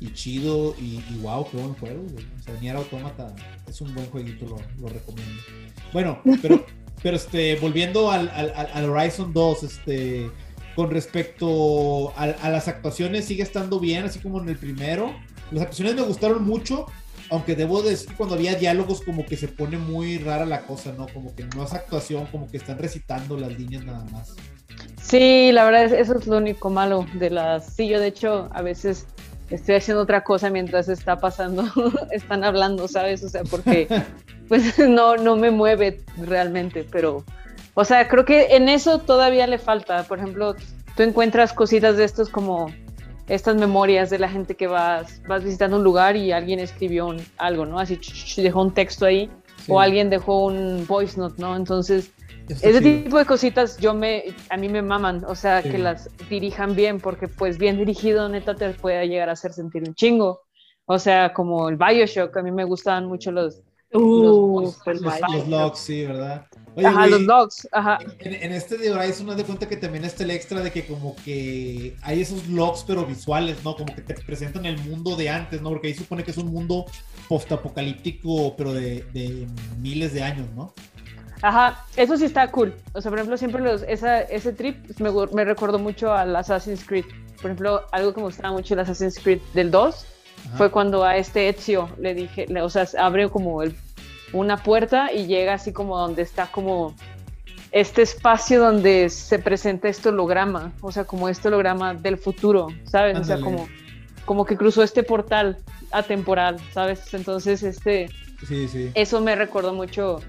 y 0.00 0.12
chido 0.12 0.74
y, 0.78 1.02
y 1.10 1.18
wow, 1.22 1.48
qué 1.50 1.56
buen 1.56 1.74
juego, 1.74 2.02
güey. 2.10 2.24
O 2.38 2.42
sea, 2.42 2.54
Nier 2.60 2.76
Automata 2.76 3.34
es 3.66 3.80
un 3.80 3.94
buen 3.94 4.08
jueguito, 4.10 4.46
lo, 4.46 4.56
lo 4.80 4.88
recomiendo. 4.88 5.42
Bueno, 5.92 6.20
pero, 6.42 6.64
pero 7.02 7.16
este, 7.16 7.56
volviendo 7.56 8.10
al, 8.10 8.28
al, 8.30 8.52
al 8.54 8.90
Horizon 8.90 9.32
2, 9.32 9.62
este 9.62 10.30
con 10.78 10.92
respecto 10.92 12.12
a, 12.16 12.48
las 12.50 12.68
actuaciones 12.68 13.24
sigue 13.24 13.42
estando 13.42 13.80
bien, 13.80 14.04
así 14.04 14.20
como 14.20 14.40
en 14.40 14.48
el 14.48 14.56
primero. 14.56 15.12
Las 15.50 15.62
actuaciones 15.62 15.96
me 15.96 16.02
gustaron 16.02 16.44
mucho, 16.44 16.86
aunque 17.30 17.56
debo 17.56 17.82
decir 17.82 18.14
cuando 18.16 18.36
había 18.36 18.54
diálogos 18.54 19.00
como 19.00 19.26
que 19.26 19.36
se 19.36 19.48
pone 19.48 19.76
muy 19.76 20.18
rara 20.18 20.46
la 20.46 20.66
cosa, 20.66 20.92
¿no? 20.96 21.08
Como 21.08 21.34
que 21.34 21.42
no 21.56 21.64
es 21.64 21.72
actuación, 21.72 22.26
como 22.26 22.48
que 22.48 22.58
están 22.58 22.78
recitando 22.78 23.36
las 23.36 23.58
líneas 23.58 23.84
nada 23.84 24.04
más. 24.12 24.36
Sí, 25.02 25.50
la 25.50 25.64
verdad 25.64 25.86
es, 25.86 25.92
eso 25.94 26.16
es 26.16 26.28
lo 26.28 26.36
único 26.36 26.70
malo 26.70 27.04
de 27.14 27.30
las... 27.30 27.74
Sí, 27.74 27.88
yo 27.88 27.98
de 27.98 28.06
hecho 28.06 28.48
a 28.52 28.62
veces 28.62 29.08
estoy 29.50 29.76
haciendo 29.76 30.02
otra 30.02 30.22
cosa 30.24 30.50
mientras 30.50 30.88
está 30.88 31.18
pasando, 31.18 31.64
están 32.10 32.44
hablando, 32.44 32.88
¿sabes? 32.88 33.22
O 33.24 33.28
sea, 33.28 33.44
porque 33.44 33.88
pues 34.48 34.78
no, 34.78 35.16
no 35.16 35.36
me 35.36 35.50
mueve 35.50 36.02
realmente, 36.18 36.86
pero 36.90 37.24
o 37.74 37.84
sea, 37.84 38.08
creo 38.08 38.24
que 38.24 38.56
en 38.56 38.68
eso 38.68 38.98
todavía 38.98 39.46
le 39.46 39.58
falta. 39.58 40.02
Por 40.02 40.18
ejemplo, 40.18 40.56
tú 40.96 41.04
encuentras 41.04 41.52
cositas 41.52 41.96
de 41.96 42.02
estos 42.02 42.28
como 42.28 42.72
estas 43.28 43.54
memorias 43.54 44.10
de 44.10 44.18
la 44.18 44.28
gente 44.28 44.56
que 44.56 44.66
vas, 44.66 45.22
vas 45.28 45.44
visitando 45.44 45.76
un 45.76 45.84
lugar 45.84 46.16
y 46.16 46.32
alguien 46.32 46.58
escribió 46.58 47.14
algo, 47.36 47.66
¿no? 47.66 47.78
Así 47.78 47.96
dejó 48.36 48.62
un 48.62 48.74
texto 48.74 49.06
ahí 49.06 49.30
o 49.68 49.78
alguien 49.78 50.10
dejó 50.10 50.46
un 50.46 50.86
voice 50.88 51.16
note, 51.20 51.40
¿no? 51.40 51.54
Entonces, 51.54 52.10
ese 52.48 52.80
tipo 52.80 53.18
de 53.18 53.24
cositas 53.24 53.76
yo 53.78 53.94
me, 53.94 54.24
a 54.50 54.56
mí 54.56 54.68
me 54.68 54.82
maman, 54.82 55.24
o 55.26 55.34
sea, 55.34 55.62
que 55.62 55.78
las 55.78 56.08
dirijan 56.28 56.74
bien, 56.74 57.00
porque 57.00 57.28
pues 57.28 57.58
bien 57.58 57.78
dirigido 57.78 58.28
neta 58.28 58.54
te 58.54 58.70
puede 58.70 59.06
llegar 59.08 59.28
a 59.28 59.32
hacer 59.32 59.52
sentir 59.52 59.82
un 59.86 59.94
chingo. 59.94 60.42
O 60.86 60.98
sea, 60.98 61.32
como 61.34 61.68
el 61.68 61.76
Bioshock, 61.76 62.36
a 62.36 62.42
mí 62.42 62.50
me 62.50 62.64
gustaban 62.64 63.06
mucho 63.06 63.30
los... 63.30 63.60
Uh, 63.92 64.60
los, 64.62 64.78
los 64.86 65.48
logs, 65.48 65.78
sí, 65.78 66.04
¿verdad? 66.04 66.46
ajá, 66.86 67.06
los 67.06 67.22
logs, 67.22 67.68
ajá. 67.72 67.98
En, 68.20 68.52
este 68.52 68.76
de 68.76 68.90
Horizon 68.90 69.26
no 69.26 69.34
de 69.34 69.44
cuenta 69.44 69.68
que 69.68 69.76
también 69.76 70.04
está 70.04 70.24
el 70.24 70.30
extra 70.30 70.60
de 70.60 70.70
que 70.70 70.86
como 70.86 71.16
que 71.24 71.96
hay 72.02 72.20
esos 72.20 72.46
logs 72.48 72.84
pero 72.86 73.04
visuales, 73.04 73.62
¿no? 73.64 73.76
Como 73.76 73.94
que 73.94 74.02
te 74.02 74.14
presentan 74.14 74.66
el 74.66 74.78
mundo 74.78 75.16
de 75.16 75.28
antes, 75.28 75.60
¿no? 75.62 75.70
Porque 75.70 75.88
ahí 75.88 75.94
supone 75.94 76.24
que 76.24 76.30
es 76.30 76.36
un 76.36 76.52
mundo 76.52 76.86
postapocalíptico 77.28 78.54
pero 78.56 78.72
de, 78.72 79.46
miles 79.80 80.12
de 80.12 80.22
años, 80.22 80.46
¿no? 80.54 80.74
Ajá, 81.42 81.84
eso 81.96 82.16
sí 82.16 82.24
está 82.24 82.50
cool. 82.50 82.74
O 82.92 83.00
sea, 83.00 83.10
por 83.10 83.18
ejemplo, 83.18 83.36
siempre 83.36 83.62
los, 83.62 83.82
esa, 83.82 84.20
ese 84.22 84.52
trip 84.52 84.76
me, 84.98 85.10
me 85.32 85.44
recordó 85.44 85.78
mucho 85.78 86.12
al 86.12 86.34
Assassin's 86.34 86.84
Creed. 86.84 87.04
Por 87.36 87.46
ejemplo, 87.46 87.82
algo 87.92 88.12
que 88.12 88.20
me 88.20 88.26
gustaba 88.26 88.52
mucho 88.52 88.74
el 88.74 88.80
Assassin's 88.80 89.18
Creed 89.18 89.40
del 89.54 89.70
2 89.70 90.06
fue 90.56 90.70
cuando 90.70 91.04
a 91.04 91.16
este 91.16 91.48
Ezio 91.48 91.88
le 91.98 92.14
dije, 92.14 92.46
o 92.60 92.70
sea, 92.70 92.86
abrió 92.98 93.30
como 93.30 93.62
el 93.62 93.74
una 94.32 94.62
puerta 94.62 95.12
y 95.12 95.26
llega 95.26 95.54
así 95.54 95.72
como 95.72 95.98
donde 95.98 96.22
está 96.22 96.46
como 96.50 96.94
este 97.70 98.02
espacio 98.02 98.60
donde 98.60 99.10
se 99.10 99.38
presenta 99.38 99.88
este 99.88 100.08
holograma, 100.08 100.72
o 100.80 100.90
sea, 100.90 101.04
como 101.04 101.28
este 101.28 101.48
holograma 101.48 101.94
del 101.94 102.16
futuro, 102.16 102.68
¿sabes? 102.84 103.18
O 103.18 103.24
sea, 103.24 103.40
como, 103.40 103.68
como 104.24 104.44
que 104.44 104.56
cruzó 104.56 104.82
este 104.82 105.02
portal 105.02 105.58
atemporal, 105.90 106.58
¿sabes? 106.72 107.12
Entonces, 107.12 107.62
este, 107.62 108.08
sí, 108.46 108.68
sí. 108.68 108.90
eso 108.94 109.20
me 109.20 109.34
recordó 109.34 109.74
mucho 109.74 110.20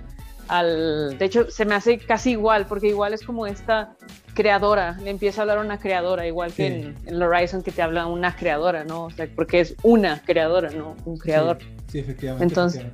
al, 0.49 1.17
de 1.17 1.25
hecho, 1.25 1.49
se 1.49 1.63
me 1.63 1.75
hace 1.75 1.99
casi 1.99 2.31
igual, 2.31 2.65
porque 2.65 2.87
igual 2.87 3.13
es 3.13 3.23
como 3.23 3.47
esta 3.47 3.95
creadora, 4.33 4.97
le 5.01 5.11
empieza 5.11 5.41
a 5.41 5.43
hablar 5.43 5.59
una 5.59 5.79
creadora, 5.79 6.25
igual 6.27 6.51
que 6.51 6.67
en, 6.67 6.95
en, 7.05 7.21
Horizon 7.21 7.61
que 7.61 7.71
te 7.71 7.81
habla 7.81 8.07
una 8.07 8.35
creadora, 8.35 8.83
¿no? 8.83 9.05
O 9.05 9.11
sea, 9.11 9.27
porque 9.35 9.59
es 9.59 9.75
una 9.83 10.21
creadora, 10.23 10.69
¿no? 10.71 10.95
Un 11.05 11.17
creador. 11.17 11.59
Sí, 11.87 11.99
efectivamente. 11.99 12.45
Entonces, 12.45 12.85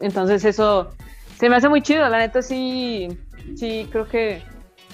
entonces 0.00 0.44
eso 0.44 0.90
se 1.38 1.48
me 1.48 1.56
hace 1.56 1.68
muy 1.68 1.80
chido, 1.80 2.08
la 2.08 2.18
neta 2.18 2.42
sí, 2.42 3.08
sí 3.56 3.88
creo 3.90 4.06
que 4.06 4.42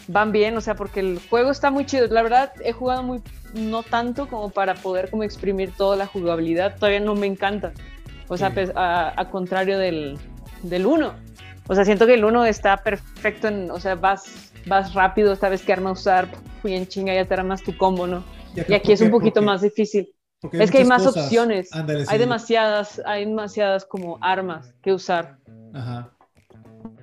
van 0.08 0.32
bien, 0.32 0.56
o 0.56 0.60
sea, 0.60 0.74
porque 0.74 1.00
el 1.00 1.20
juego 1.28 1.50
está 1.50 1.70
muy 1.70 1.86
chido. 1.86 2.06
La 2.08 2.22
verdad 2.22 2.52
he 2.64 2.72
jugado 2.72 3.02
muy, 3.02 3.20
no 3.54 3.82
tanto 3.82 4.28
como 4.28 4.50
para 4.50 4.74
poder 4.74 5.10
como 5.10 5.22
exprimir 5.22 5.72
toda 5.72 5.96
la 5.96 6.06
jugabilidad, 6.06 6.76
todavía 6.76 7.00
no 7.00 7.14
me 7.14 7.26
encanta. 7.26 7.72
O 8.28 8.36
sea, 8.36 8.52
pues, 8.52 8.70
a, 8.74 9.28
contrario 9.30 9.78
del, 9.78 10.18
del 10.62 10.86
1, 10.86 11.14
O 11.68 11.74
sea, 11.74 11.84
siento 11.84 12.06
que 12.06 12.14
el 12.14 12.24
1 12.24 12.44
está 12.46 12.76
perfecto 12.76 13.48
en, 13.48 13.70
o 13.70 13.80
sea, 13.80 13.94
vas, 13.94 14.52
vas 14.66 14.94
rápido, 14.94 15.32
esta 15.32 15.48
vez 15.48 15.62
que 15.62 15.72
arma 15.72 15.90
usar, 15.90 16.28
fui 16.62 16.74
en 16.74 16.86
chinga, 16.86 17.14
ya 17.14 17.24
te 17.24 17.34
armas 17.34 17.62
tu 17.62 17.76
combo, 17.76 18.06
¿no? 18.06 18.24
Y 18.68 18.72
aquí 18.72 18.92
es 18.92 19.00
un 19.00 19.10
poquito 19.10 19.42
más 19.42 19.62
difícil. 19.62 20.12
Es 20.52 20.70
que 20.70 20.78
hay 20.78 20.84
más 20.84 21.06
opciones. 21.06 21.70
hay 21.72 22.18
demasiadas, 22.18 23.00
hay 23.04 23.24
demasiadas 23.24 23.84
como 23.84 24.18
armas 24.20 24.74
que 24.82 24.92
usar. 24.92 25.38
Ajá. 25.74 26.12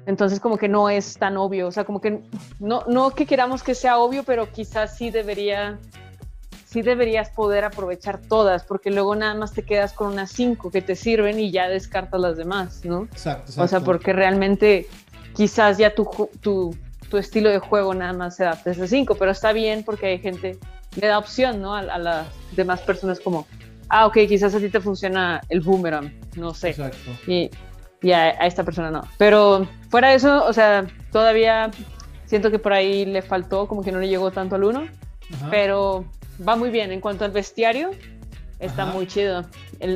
Entonces 0.06 0.40
como 0.40 0.58
que 0.58 0.68
no 0.68 0.90
es 0.90 1.18
tan 1.18 1.38
obvio, 1.38 1.68
o 1.68 1.72
sea, 1.72 1.86
como 1.86 2.02
que 2.02 2.22
no, 2.60 2.84
no 2.88 3.12
que 3.12 3.26
queramos 3.26 3.64
que 3.64 3.74
sea 3.74 4.00
obvio, 4.00 4.24
pero 4.24 4.52
quizás 4.52 4.98
sí 4.98 5.12
debería, 5.12 5.80
sí 6.74 6.82
deberías 6.82 7.30
poder 7.30 7.64
aprovechar 7.64 8.20
todas, 8.20 8.64
porque 8.64 8.90
luego 8.90 9.16
nada 9.16 9.36
más 9.36 9.54
te 9.54 9.64
quedas 9.64 9.94
con 9.94 10.12
unas 10.12 10.32
cinco 10.32 10.72
que 10.72 10.82
te 10.82 10.96
sirven 10.96 11.40
y 11.40 11.52
ya 11.52 11.70
descartas 11.70 12.20
las 12.20 12.36
demás, 12.36 12.84
¿no? 12.84 13.04
Exacto, 13.04 13.52
exacto. 13.52 13.62
O 13.62 13.68
sea, 13.68 13.80
porque 13.82 14.12
realmente 14.12 14.88
quizás 15.36 15.78
ya 15.78 15.94
tu, 15.94 16.10
tu, 16.42 16.76
tu 17.10 17.18
estilo 17.18 17.52
de 17.52 17.60
juego 17.60 17.94
nada 17.94 18.14
más 18.14 18.38
se 18.38 18.44
adapta 18.44 18.72
a 18.72 18.74
esas 18.74 18.90
cinco, 18.90 19.16
pero 19.16 19.30
está 19.30 19.54
bien 19.54 19.84
porque 19.84 20.08
hay 20.08 20.20
gente, 20.20 20.58
le 21.00 21.08
da 21.08 21.20
opción, 21.20 21.62
¿no? 21.62 21.76
A, 21.76 21.82
a 21.82 22.00
las 22.00 22.28
demás 22.56 22.82
personas 22.82 23.20
como, 23.20 23.46
ah, 23.90 24.08
ok, 24.08 24.18
quizás 24.28 24.56
a 24.56 24.60
ti 24.60 24.70
te 24.70 24.82
funciona 24.82 25.42
el 25.50 25.62
boomerang, 25.62 26.12
no 26.36 26.56
sé. 26.56 26.72
Exacto. 26.72 27.12
Y, 27.28 27.52
y 28.02 28.12
a, 28.14 28.32
esta 28.32 28.64
persona 28.64 28.90
no. 28.90 29.04
Pero 29.20 29.68
fuera 29.90 30.10
de 30.10 30.16
eso, 30.16 30.44
o 30.44 30.54
sea, 30.54 30.88
todavía 31.12 31.70
siento 32.26 32.50
que 32.50 32.58
por 32.58 32.74
ahí 32.74 33.06
le 33.06 33.22
faltó, 33.22 33.68
como 33.68 33.84
que 33.84 33.92
no 33.92 34.00
le 34.00 34.10
llegó 34.10 34.32
tanto 34.32 34.56
al 34.56 34.64
uno, 34.64 34.88
pero 35.52 36.06
va 36.46 36.56
muy 36.56 36.70
bien. 36.70 36.92
En 36.92 37.02
cuanto 37.02 37.26
al 37.26 37.32
bestiario, 37.32 37.92
está 38.60 38.86
muy 38.86 39.08
chido. 39.08 39.46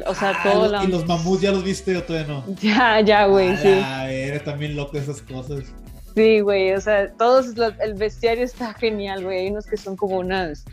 o 0.05 0.15
sea, 0.15 0.31
ah, 0.35 0.39
todo 0.43 0.83
¿Y 0.83 0.87
los 0.87 1.05
mamuts 1.05 1.41
ya 1.41 1.51
los 1.51 1.63
viste 1.63 1.95
o 1.97 2.03
todavía 2.03 2.27
no? 2.27 2.43
Ya, 2.61 3.01
ya, 3.01 3.25
güey, 3.27 3.55
sí. 3.57 3.81
Eres 4.09 4.43
también 4.43 4.75
loco 4.75 4.97
esas 4.97 5.21
cosas. 5.21 5.65
Sí, 6.15 6.39
güey, 6.39 6.73
o 6.73 6.81
sea, 6.81 7.11
todos, 7.13 7.53
el 7.79 7.93
bestiario 7.93 8.43
está 8.43 8.73
genial, 8.79 9.23
güey. 9.23 9.39
Hay 9.39 9.47
unos 9.49 9.67
que 9.67 9.77
son 9.77 9.95
como 9.95 10.17
unas 10.17 10.65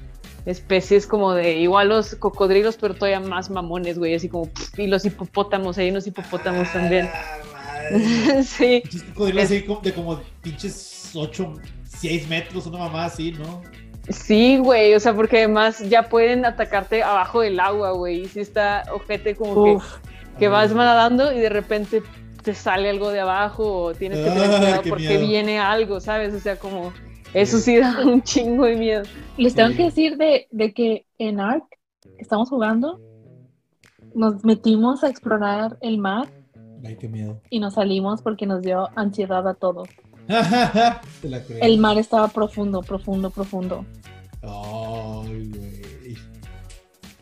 especies 0.47 1.07
como 1.07 1.33
de 1.33 1.59
igual 1.59 1.89
los 1.89 2.15
cocodrilos, 2.17 2.77
pero 2.77 2.95
todavía 2.95 3.21
más 3.21 3.51
mamones, 3.51 3.99
güey, 3.99 4.15
así 4.15 4.29
como 4.29 4.51
y 4.77 4.87
los 4.87 5.05
hipopótamos, 5.05 5.79
hay 5.79 5.91
unos 5.91 6.07
hipopótamos 6.07 6.71
también. 6.73 7.09
Ah, 7.13 8.43
sí. 8.43 8.83
Cocodrilos 9.15 9.45
así 9.45 9.65
de 9.83 9.93
como 9.93 10.21
pinches 10.43 11.11
8, 11.15 11.55
6 11.85 12.29
metros, 12.29 12.67
una 12.67 12.79
mamá 12.79 13.07
así, 13.07 13.33
¿no? 13.33 13.63
Sí, 14.09 14.59
güey, 14.59 14.95
o 14.95 15.01
sea, 15.01 15.15
porque 15.15 15.39
además 15.39 15.79
ya 15.89 16.09
pueden 16.09 16.45
atacarte 16.45 17.03
abajo 17.03 17.41
del 17.41 17.59
agua, 17.59 17.93
güey. 17.93 18.23
Y 18.23 18.27
si 18.27 18.41
está 18.41 18.85
ojete 18.93 19.35
como 19.35 19.65
que, 19.65 19.85
que 20.39 20.49
vas 20.49 20.75
nadando 20.75 21.33
y 21.33 21.39
de 21.39 21.49
repente 21.49 22.03
te 22.43 22.55
sale 22.55 22.91
algo 22.91 23.11
de 23.11 23.21
abajo 23.21 23.85
o 23.85 23.95
tienes 23.95 24.19
que 24.19 24.31
tener 24.31 24.49
cuidado 24.49 24.83
porque 24.89 25.19
viene 25.19 25.59
algo, 25.59 26.01
¿sabes? 26.01 26.35
O 26.35 26.39
sea, 26.39 26.57
como 26.57 26.93
eso 27.33 27.59
sí 27.59 27.77
da 27.79 28.01
un 28.05 28.23
chingo 28.23 28.67
de 28.67 28.77
miedo. 28.77 29.03
Les 29.39 29.55
tengo 29.55 29.75
que 29.75 29.85
decir 29.85 30.17
de, 30.19 30.47
de 30.51 30.75
que 30.75 31.07
en 31.19 31.41
Ark, 31.41 31.65
que 32.03 32.23
estamos 32.23 32.51
jugando, 32.51 33.01
nos 34.15 34.45
metimos 34.45 35.03
a 35.03 35.09
explorar 35.09 35.79
el 35.81 35.99
mar. 35.99 36.29
Ay, 36.85 36.97
qué 36.97 37.09
miedo. 37.09 37.41
Y 37.49 37.59
nos 37.59 37.75
salimos 37.75 38.21
porque 38.21 38.47
nos 38.47 38.61
dio 38.61 38.89
ansiedad 38.95 39.49
a 39.49 39.55
todos. 39.55 39.89
el 41.61 41.79
mar 41.79 41.99
estaba 41.99 42.29
profundo, 42.29 42.81
profundo, 42.81 43.31
profundo. 43.31 43.85
Ay, 44.43 45.49
güey. 45.49 46.17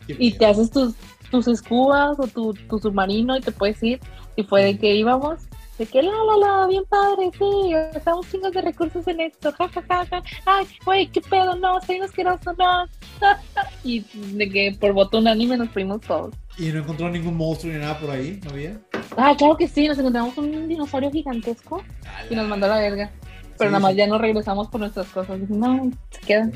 Y 0.07 0.31
te 0.33 0.45
haces 0.45 0.69
tus, 0.69 0.95
tus 1.31 1.47
escubas 1.47 2.19
o 2.19 2.27
tu, 2.27 2.53
tu 2.53 2.79
submarino 2.79 3.37
y 3.37 3.41
te 3.41 3.51
puedes 3.51 3.81
ir. 3.83 3.99
Y 4.35 4.43
fue 4.43 4.63
de 4.63 4.77
que 4.77 4.95
íbamos 4.95 5.39
de 5.77 5.85
que 5.85 6.01
la 6.01 6.11
la 6.11 6.37
la, 6.37 6.67
bien 6.67 6.83
padre, 6.87 7.31
sí, 7.37 7.73
estamos 7.95 8.29
chingos 8.29 8.51
de 8.51 8.61
recursos 8.61 9.07
en 9.07 9.21
esto, 9.21 9.51
ja 9.51 9.67
ja 9.69 9.81
ja, 9.87 10.05
ja. 10.05 10.23
ay, 10.45 10.67
güey, 10.85 11.07
qué 11.07 11.21
pedo, 11.21 11.55
no, 11.55 11.81
soy 11.81 11.99
asqueroso, 11.99 12.53
no, 12.57 12.85
y 13.83 14.05
de 14.35 14.49
que 14.49 14.77
por 14.79 14.93
botón 14.93 15.27
anime 15.27 15.57
nos 15.57 15.69
fuimos 15.69 16.01
todos. 16.01 16.35
¿Y 16.57 16.67
no 16.67 16.79
encontró 16.79 17.09
ningún 17.09 17.35
monstruo 17.35 17.73
ni 17.73 17.79
nada 17.79 17.99
por 17.99 18.11
ahí? 18.11 18.39
¿No 18.43 18.51
había? 18.51 18.79
Ah, 19.17 19.33
claro 19.37 19.57
que 19.57 19.67
sí, 19.67 19.87
nos 19.87 19.97
encontramos 19.97 20.37
un 20.37 20.67
dinosaurio 20.67 21.11
gigantesco 21.11 21.83
y 22.29 22.35
nos 22.35 22.47
mandó 22.47 22.67
a 22.67 22.69
la 22.69 22.79
verga. 22.79 23.11
Pero 23.57 23.71
nada 23.71 23.81
más 23.81 23.95
ya 23.95 24.07
no 24.07 24.17
regresamos 24.17 24.67
por 24.67 24.79
nuestras 24.79 25.07
cosas. 25.07 25.39
No, 25.49 25.91
se 26.11 26.19
queda. 26.21 26.49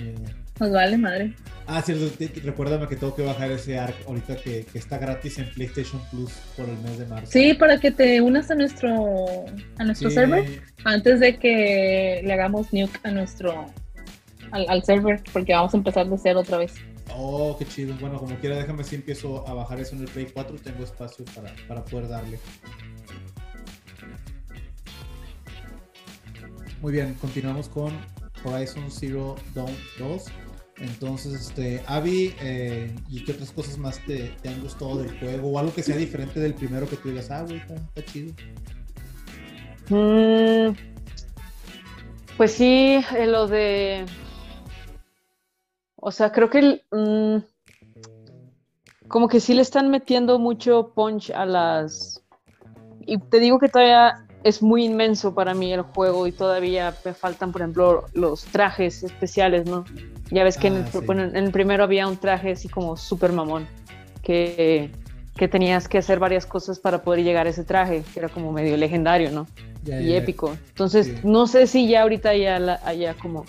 Nos 0.60 0.72
vale 0.72 0.98
madre. 0.98 1.34
Ah, 1.68 1.82
cierto, 1.82 2.10
recuérdame 2.44 2.88
que 2.88 2.96
tengo 2.96 3.14
que 3.14 3.24
bajar 3.24 3.52
ese 3.52 3.78
ARC 3.78 3.96
ahorita 4.08 4.38
que, 4.38 4.66
está 4.74 4.98
gratis 4.98 5.38
en 5.38 5.50
PlayStation 5.52 6.02
Plus 6.10 6.32
por 6.56 6.68
el 6.68 6.78
mes 6.78 6.98
de 6.98 7.06
marzo. 7.06 7.30
Sí, 7.30 7.54
para 7.54 7.78
que 7.78 7.92
te 7.92 8.22
unas 8.22 8.50
a 8.50 8.56
nuestro 8.56 9.46
a 9.78 9.84
nuestro 9.84 10.10
server 10.10 10.62
antes 10.86 11.20
de 11.20 11.38
que 11.38 12.22
le 12.24 12.34
hagamos 12.34 12.72
nuke 12.72 12.98
a 13.04 13.12
nuestro 13.12 13.66
al, 14.52 14.84
server, 14.84 15.22
porque 15.34 15.52
vamos 15.52 15.74
a 15.74 15.78
empezar 15.78 16.08
de 16.08 16.18
cero 16.18 16.40
otra 16.40 16.58
vez. 16.58 16.74
Oh, 17.14 17.58
qué 17.60 17.66
chido. 17.66 17.96
Bueno, 18.00 18.18
como 18.18 18.36
quiera, 18.38 18.56
déjame 18.56 18.86
si 18.86 18.96
empiezo 18.96 19.46
a 19.46 19.54
bajar 19.54 19.80
eso 19.82 19.96
en 19.96 20.04
el 20.04 20.08
Play 20.08 20.28
4, 20.34 20.58
tengo 20.64 20.84
espacio 20.86 21.26
para, 21.36 21.54
para 21.68 21.84
poder 21.84 22.08
darle. 22.08 22.40
Muy 26.82 26.94
bien, 26.94 27.16
continuamos 27.16 27.68
con 27.68 27.92
Horizon 28.46 28.90
Zero 28.90 29.36
Dawn 29.54 29.76
2. 30.00 30.26
Entonces, 30.80 31.34
este, 31.34 31.84
Avi, 31.88 32.36
eh, 32.40 32.96
¿y 33.10 33.24
qué 33.24 33.32
otras 33.32 33.52
cosas 33.52 33.78
más 33.80 34.00
te, 34.06 34.36
han 34.48 34.62
gustado 34.62 34.98
del 34.98 35.20
juego? 35.20 35.50
O 35.50 35.60
algo 35.60 35.74
que 35.74 35.82
sea 35.82 35.98
diferente 35.98 36.40
del 36.40 36.54
primero 36.54 36.88
que 36.88 36.98
tú 36.98 37.10
digas, 37.10 37.32
ah, 37.32 37.44
güey, 37.44 37.58
está, 37.58 38.06
chido. 38.06 38.34
Mm, 39.90 40.76
pues 42.38 42.52
sí, 42.52 43.00
eh, 43.18 43.26
lo 43.26 43.48
de. 43.48 44.06
O 45.96 46.12
sea, 46.12 46.32
creo 46.32 46.50
que 46.50 46.84
mm, 46.92 47.38
como 49.08 49.28
que 49.28 49.40
sí 49.40 49.56
le 49.56 49.64
están 49.64 49.90
metiendo 49.90 50.38
mucho 50.38 50.92
punch 50.94 51.32
a 51.32 51.46
las. 51.46 52.22
Y 53.08 53.18
te 53.18 53.40
digo 53.40 53.58
que 53.58 53.70
todavía 53.70 54.28
es 54.44 54.62
muy 54.62 54.86
inmenso 54.86 55.34
para 55.34 55.56
mí 55.56 55.74
el 55.74 55.82
juego 55.82 56.28
y 56.28 56.32
todavía 56.32 56.96
me 57.04 57.14
faltan, 57.14 57.52
por 57.52 57.62
ejemplo, 57.62 58.06
los 58.14 58.44
trajes 58.46 59.04
especiales, 59.04 59.66
¿no? 59.66 59.84
Ya 60.32 60.44
ves 60.44 60.58
que 60.58 60.68
en, 60.68 60.76
el, 60.78 60.86
ah, 60.86 61.12
en 61.14 61.36
el 61.38 61.52
primero 61.52 61.84
había 61.84 62.08
un 62.08 62.18
traje 62.18 62.52
así 62.52 62.68
como 62.68 62.98
súper 62.98 63.32
mamón, 63.32 63.68
que, 64.22 64.92
que, 65.36 65.48
tenías 65.48 65.88
que 65.88 65.98
hacer 65.98 66.20
varias 66.20 66.46
cosas 66.46 66.80
para 66.80 67.02
poder 67.02 67.24
llegar 67.24 67.48
a 67.48 67.50
ese 67.50 67.64
traje, 67.64 68.04
que 68.14 68.20
era 68.20 68.30
como 68.30 68.52
medio 68.52 68.76
legendario, 68.76 69.32
¿no? 69.32 69.48
y 69.86 70.14
épico. 70.14 70.56
Entonces, 70.70 71.24
no 71.24 71.48
sé 71.48 71.68
si 71.68 71.88
ya 71.88 72.02
ahorita 72.02 72.36
ya 72.36 72.80
haya 72.84 73.14
como 73.16 73.46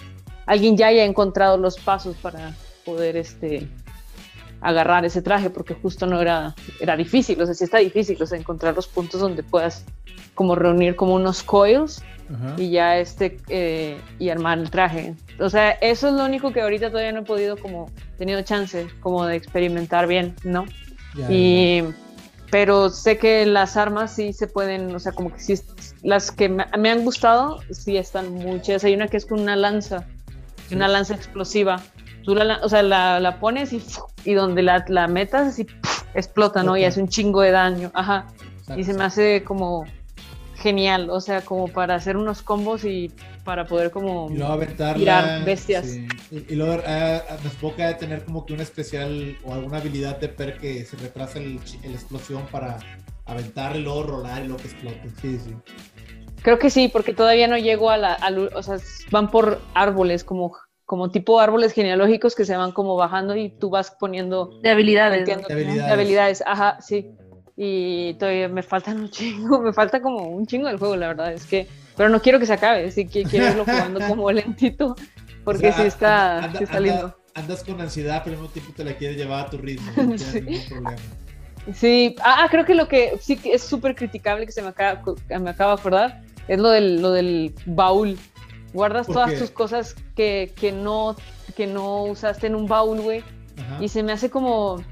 alguien 0.46 0.76
ya 0.76 0.86
haya 0.86 1.04
encontrado 1.04 1.58
los 1.58 1.78
pasos 1.78 2.16
para 2.16 2.54
poder 2.84 3.16
este 3.16 3.68
agarrar 4.60 5.04
ese 5.04 5.22
traje 5.22 5.50
porque 5.50 5.74
justo 5.74 6.06
no 6.06 6.20
era 6.20 6.54
era 6.80 6.96
difícil, 6.96 7.40
o 7.40 7.44
sea, 7.44 7.54
sí 7.54 7.64
está 7.64 7.78
difícil, 7.78 8.20
o 8.20 8.26
sea, 8.26 8.38
encontrar 8.38 8.74
los 8.74 8.88
puntos 8.88 9.20
donde 9.20 9.42
puedas 9.42 9.84
como 10.34 10.54
reunir 10.54 10.96
como 10.96 11.14
unos 11.14 11.42
coils 11.42 12.02
y 12.56 12.70
ya 12.70 12.98
este 12.98 13.38
eh, 13.48 13.98
y 14.18 14.28
armar 14.28 14.58
el 14.58 14.70
traje. 14.70 15.14
O 15.40 15.50
sea, 15.50 15.70
eso 15.70 16.08
es 16.08 16.14
lo 16.14 16.24
único 16.24 16.52
que 16.52 16.60
ahorita 16.60 16.90
todavía 16.90 17.12
no 17.12 17.20
he 17.20 17.24
podido 17.24 17.56
como 17.56 17.90
tenido 18.16 18.42
chance 18.42 18.88
como 19.00 19.24
de 19.26 19.36
experimentar 19.36 20.06
bien, 20.06 20.34
¿no? 20.44 20.64
y 21.28 21.82
pero 22.50 22.90
sé 22.90 23.18
que 23.18 23.44
las 23.44 23.76
armas 23.76 24.14
sí 24.14 24.32
se 24.32 24.46
pueden, 24.46 24.94
o 24.94 24.98
sea, 24.98 25.12
como 25.12 25.32
que 25.32 25.40
sí 25.40 25.54
las 26.02 26.30
que 26.30 26.48
me, 26.48 26.90
han 26.90 27.04
gustado 27.04 27.60
sí 27.70 27.96
están 27.96 28.32
muchas. 28.32 28.84
Hay 28.84 28.94
una 28.94 29.08
que 29.08 29.18
es 29.18 29.26
con 29.26 29.40
una 29.40 29.56
lanza, 29.56 30.06
una 30.70 30.88
lanza 30.88 31.14
explosiva. 31.14 31.82
Tú 32.24 32.34
la, 32.34 32.60
o 32.62 32.68
sea, 32.68 32.82
la, 32.82 33.20
la 33.20 33.38
pones 33.38 33.72
y, 33.72 33.82
y 34.24 34.34
donde 34.34 34.62
la, 34.62 34.84
la 34.88 35.08
metas 35.08 35.48
así 35.48 35.66
explota, 36.14 36.62
¿no? 36.62 36.76
Y 36.76 36.84
hace 36.84 37.00
un 37.00 37.08
chingo 37.08 37.42
de 37.42 37.50
daño. 37.50 37.90
Ajá. 37.94 38.26
y 38.76 38.84
se 38.84 38.94
me 38.94 39.04
hace 39.04 39.44
como 39.44 39.84
genial, 40.58 41.08
o 41.10 41.20
sea, 41.20 41.42
como 41.42 41.68
para 41.68 41.94
hacer 41.94 42.16
unos 42.16 42.42
combos 42.42 42.84
y 42.84 43.12
para 43.44 43.66
poder 43.66 43.90
como 43.90 44.28
tirar 44.96 45.44
bestias. 45.44 45.98
Y, 46.30 46.54
luego 46.54 46.82
uh, 46.82 47.44
nos 47.44 47.54
puede 47.54 47.94
tener 47.94 48.24
como 48.24 48.44
que 48.44 48.54
una 48.54 48.62
especial 48.62 49.36
o 49.44 49.54
alguna 49.54 49.78
habilidad 49.78 50.18
de 50.18 50.28
per 50.28 50.58
que 50.58 50.84
se 50.84 50.96
retrasa 50.96 51.38
el, 51.38 51.60
la 51.84 51.92
explosión 51.92 52.44
para 52.50 52.78
aventar 53.24 53.76
y 53.76 53.82
luego 53.82 54.02
rolar 54.02 54.42
y 54.42 54.48
luego 54.48 54.62
que 54.62 54.68
explote. 54.68 55.10
Sí, 55.22 55.38
sí. 55.38 55.54
Creo 56.42 56.58
que 56.58 56.70
sí, 56.70 56.88
porque 56.88 57.14
todavía 57.14 57.46
no 57.46 57.58
llego 57.58 57.90
a 57.90 57.96
la, 57.96 58.18
o 58.54 58.62
sea, 58.62 58.76
van 59.10 59.30
por 59.30 59.60
árboles 59.74 60.24
como 60.24 60.56
como 60.84 61.10
tipo 61.10 61.38
árboles 61.38 61.74
genealógicos 61.74 62.34
que 62.34 62.46
se 62.46 62.56
van 62.56 62.72
como 62.72 62.96
bajando 62.96 63.36
y 63.36 63.50
tú 63.50 63.68
vas 63.68 63.90
poniendo 63.90 64.58
de 64.62 64.70
habilidades, 64.70 65.26
de 65.26 65.34
habilidades. 65.34 65.84
De 65.84 65.92
habilidades, 65.92 66.42
ajá, 66.46 66.80
sí 66.80 67.10
y 67.60 68.14
todavía 68.14 68.48
me 68.48 68.62
faltan 68.62 69.00
un 69.00 69.10
chingo, 69.10 69.60
me 69.60 69.72
falta 69.72 70.00
como 70.00 70.28
un 70.28 70.46
chingo 70.46 70.68
del 70.68 70.78
juego, 70.78 70.94
la 70.94 71.08
verdad, 71.08 71.32
es 71.32 71.44
que, 71.44 71.66
pero 71.96 72.08
no 72.08 72.22
quiero 72.22 72.38
que 72.38 72.46
se 72.46 72.52
acabe, 72.52 72.86
así 72.86 73.08
que 73.08 73.24
quiero 73.24 73.48
irlo 73.48 73.64
jugando 73.64 73.98
como 74.06 74.30
lentito, 74.32 74.94
porque 75.44 75.72
sí, 75.72 75.82
está, 75.82 76.52
está 76.60 76.78
lindo. 76.78 77.18
andas 77.34 77.64
con 77.64 77.80
ansiedad, 77.80 78.22
pero 78.22 78.36
al 78.36 78.42
mismo 78.42 78.52
tiempo 78.52 78.72
te 78.76 78.84
la 78.84 78.92
quieres 78.96 79.16
llevar 79.16 79.46
a 79.46 79.50
tu 79.50 79.58
ritmo, 79.58 79.90
no 79.96 80.16
sí. 80.16 80.40
ningún 80.40 80.68
problema. 80.68 80.96
Sí, 81.74 82.14
ah, 82.20 82.44
ah, 82.44 82.48
creo 82.48 82.64
que 82.64 82.76
lo 82.76 82.86
que 82.86 83.18
sí 83.20 83.36
que 83.36 83.52
es 83.52 83.62
súper 83.62 83.96
criticable 83.96 84.46
que 84.46 84.52
se 84.52 84.62
me 84.62 84.68
acaba, 84.68 85.02
me 85.28 85.50
acaba 85.50 85.74
de 85.74 85.80
acordar 85.80 86.22
es 86.46 86.58
lo 86.58 86.70
del, 86.70 87.02
lo 87.02 87.10
del 87.10 87.52
baúl. 87.66 88.16
Guardas 88.72 89.06
todas 89.06 89.34
tus 89.38 89.50
cosas 89.50 89.94
que, 90.14 90.52
que, 90.56 90.72
no, 90.72 91.16
que 91.56 91.66
no 91.66 92.04
usaste 92.04 92.46
en 92.46 92.54
un 92.54 92.66
baúl, 92.66 93.00
güey. 93.00 93.22
Y 93.80 93.88
se 93.88 94.02
me 94.02 94.12
hace 94.12 94.30
como, 94.30 94.82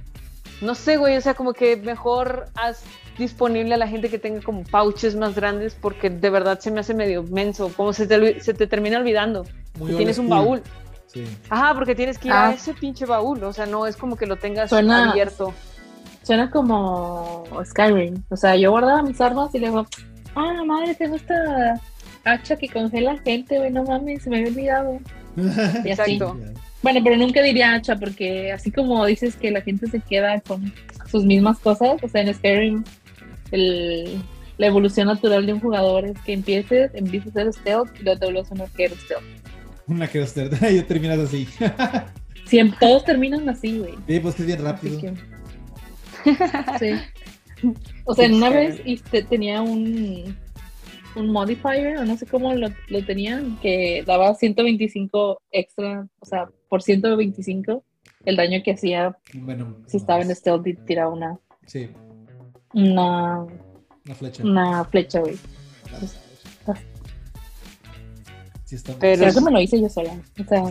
no 0.61 0.75
sé, 0.75 0.97
güey, 0.97 1.17
o 1.17 1.21
sea, 1.21 1.35
como 1.35 1.53
que 1.53 1.77
mejor 1.77 2.47
haz 2.55 2.83
disponible 3.19 3.75
a 3.75 3.79
la 3.79 3.89
gente 3.89 4.09
que 4.09 4.19
tenga 4.19 4.43
como 4.43 4.63
pouches 4.65 5.17
más 5.17 5.35
grandes 5.35 5.75
porque 5.75 6.11
de 6.11 6.31
verdad 6.31 6.59
se 6.61 6.71
me 6.71 6.81
hace 6.81 6.95
medio 6.95 7.23
menso, 7.23 7.71
como 7.77 7.93
se 7.93 8.07
te, 8.07 8.41
se 8.41 8.55
te 8.55 8.67
termina 8.67 8.99
olvidando. 8.99 9.45
y 9.81 9.95
tienes 9.95 10.19
un 10.19 10.29
baúl. 10.29 10.63
Sí. 11.07 11.25
Ajá, 11.49 11.75
porque 11.75 11.95
tienes 11.95 12.19
que 12.19 12.29
ir 12.29 12.35
a 12.35 12.49
ah. 12.49 12.53
ese 12.53 12.75
pinche 12.75 13.07
baúl, 13.07 13.43
o 13.45 13.53
sea, 13.53 13.67
no 13.67 13.87
es 13.87 13.97
como 13.97 14.17
que 14.17 14.27
lo 14.27 14.37
tengas 14.37 14.73
abierto. 14.73 15.55
Suena 16.23 16.51
como 16.51 17.45
Skyrim, 17.65 18.25
o 18.29 18.37
sea, 18.37 18.57
yo 18.57 18.73
guardaba 18.73 19.03
mis 19.03 19.21
armas 19.21 19.55
y 19.55 19.61
luego, 19.61 19.87
ah, 20.35 20.65
madre, 20.67 20.95
tengo 20.95 21.15
esta 21.17 21.81
hacha 22.25 22.57
que 22.57 22.69
congela 22.69 23.17
gente, 23.19 23.59
güey, 23.59 23.71
no 23.71 23.85
mames, 23.85 24.25
se 24.25 24.31
me 24.31 24.39
había 24.39 24.49
olvidado. 24.49 24.99
Exacto. 25.85 26.37
Bueno, 26.87 27.01
pero 27.03 27.17
nunca 27.17 27.43
diría 27.43 27.75
hacha 27.75 27.97
porque 27.97 28.53
así 28.53 28.71
como 28.71 29.05
dices 29.07 29.35
que 29.35 29.51
la 29.51 29.61
gente 29.61 29.89
se 29.89 29.99
queda 29.99 30.41
con 30.41 30.73
sus 31.11 31.25
mismas 31.25 31.59
cosas, 31.59 32.01
o 32.01 32.09
sea, 32.09 32.21
en 32.21 32.33
Skyrim 32.33 32.85
el, 33.51 34.23
la 34.57 34.69
evolución 34.69 35.09
natural 35.09 35.47
de 35.47 35.55
un 35.55 35.59
jugador 35.59 36.05
es 36.05 36.17
que 36.21 36.33
empieces, 36.33 36.93
empieces 36.95 37.31
a 37.37 37.41
ser 37.41 37.53
stealth 37.55 37.89
y 37.99 38.05
luego 38.05 38.21
te 38.21 38.27
vuelves 38.27 38.51
una 38.53 38.67
que 38.67 38.89
stealth. 38.91 39.25
Una 39.89 40.07
que 40.07 40.25
stealth, 40.25 40.63
y 40.71 40.81
terminas 40.83 41.19
así. 41.19 41.49
Siempre, 42.47 42.79
todos 42.79 43.05
terminan 43.05 43.49
así, 43.49 43.81
güey. 43.81 43.95
Sí, 44.07 44.21
pues 44.21 44.39
es 44.39 44.47
bien 44.47 44.63
rápido. 44.63 45.01
sí. 46.79 47.73
O 48.05 48.15
sea, 48.15 48.29
una 48.29 48.51
vez 48.51 48.81
y 48.85 48.99
tenía 49.29 49.61
un, 49.61 50.37
un 51.17 51.33
modifier, 51.33 51.97
o 51.97 52.05
no 52.05 52.17
sé 52.17 52.27
cómo 52.27 52.55
lo, 52.55 52.69
lo 52.87 53.05
tenían, 53.05 53.59
que 53.61 54.05
daba 54.07 54.33
125 54.37 55.43
extra, 55.51 56.07
o 56.21 56.27
sea, 56.27 56.49
por 56.69 56.83
125 56.83 57.85
el 58.25 58.37
daño 58.37 58.61
que 58.65 58.73
hacía 58.73 59.17
bueno, 59.35 59.77
si 59.87 59.97
estaba 59.97 60.23
en 60.23 60.35
stealth 60.35 60.67
y 60.67 60.75
tiraba 60.75 61.13
una. 61.13 61.39
Sí. 61.67 61.89
Una. 62.75 63.45
Una 64.05 64.15
flecha. 64.15 64.43
Una 64.43 64.85
flecha, 64.85 65.21
güey. 65.21 65.37
Sí 68.67 68.75
está 68.75 68.99
Pero 68.99 69.27
eso 69.27 69.41
me 69.41 69.53
lo 69.53 69.61
hice 69.61 69.81
yo 69.81 69.89
sola. 69.89 70.21
O 70.41 70.45
sea, 70.45 70.65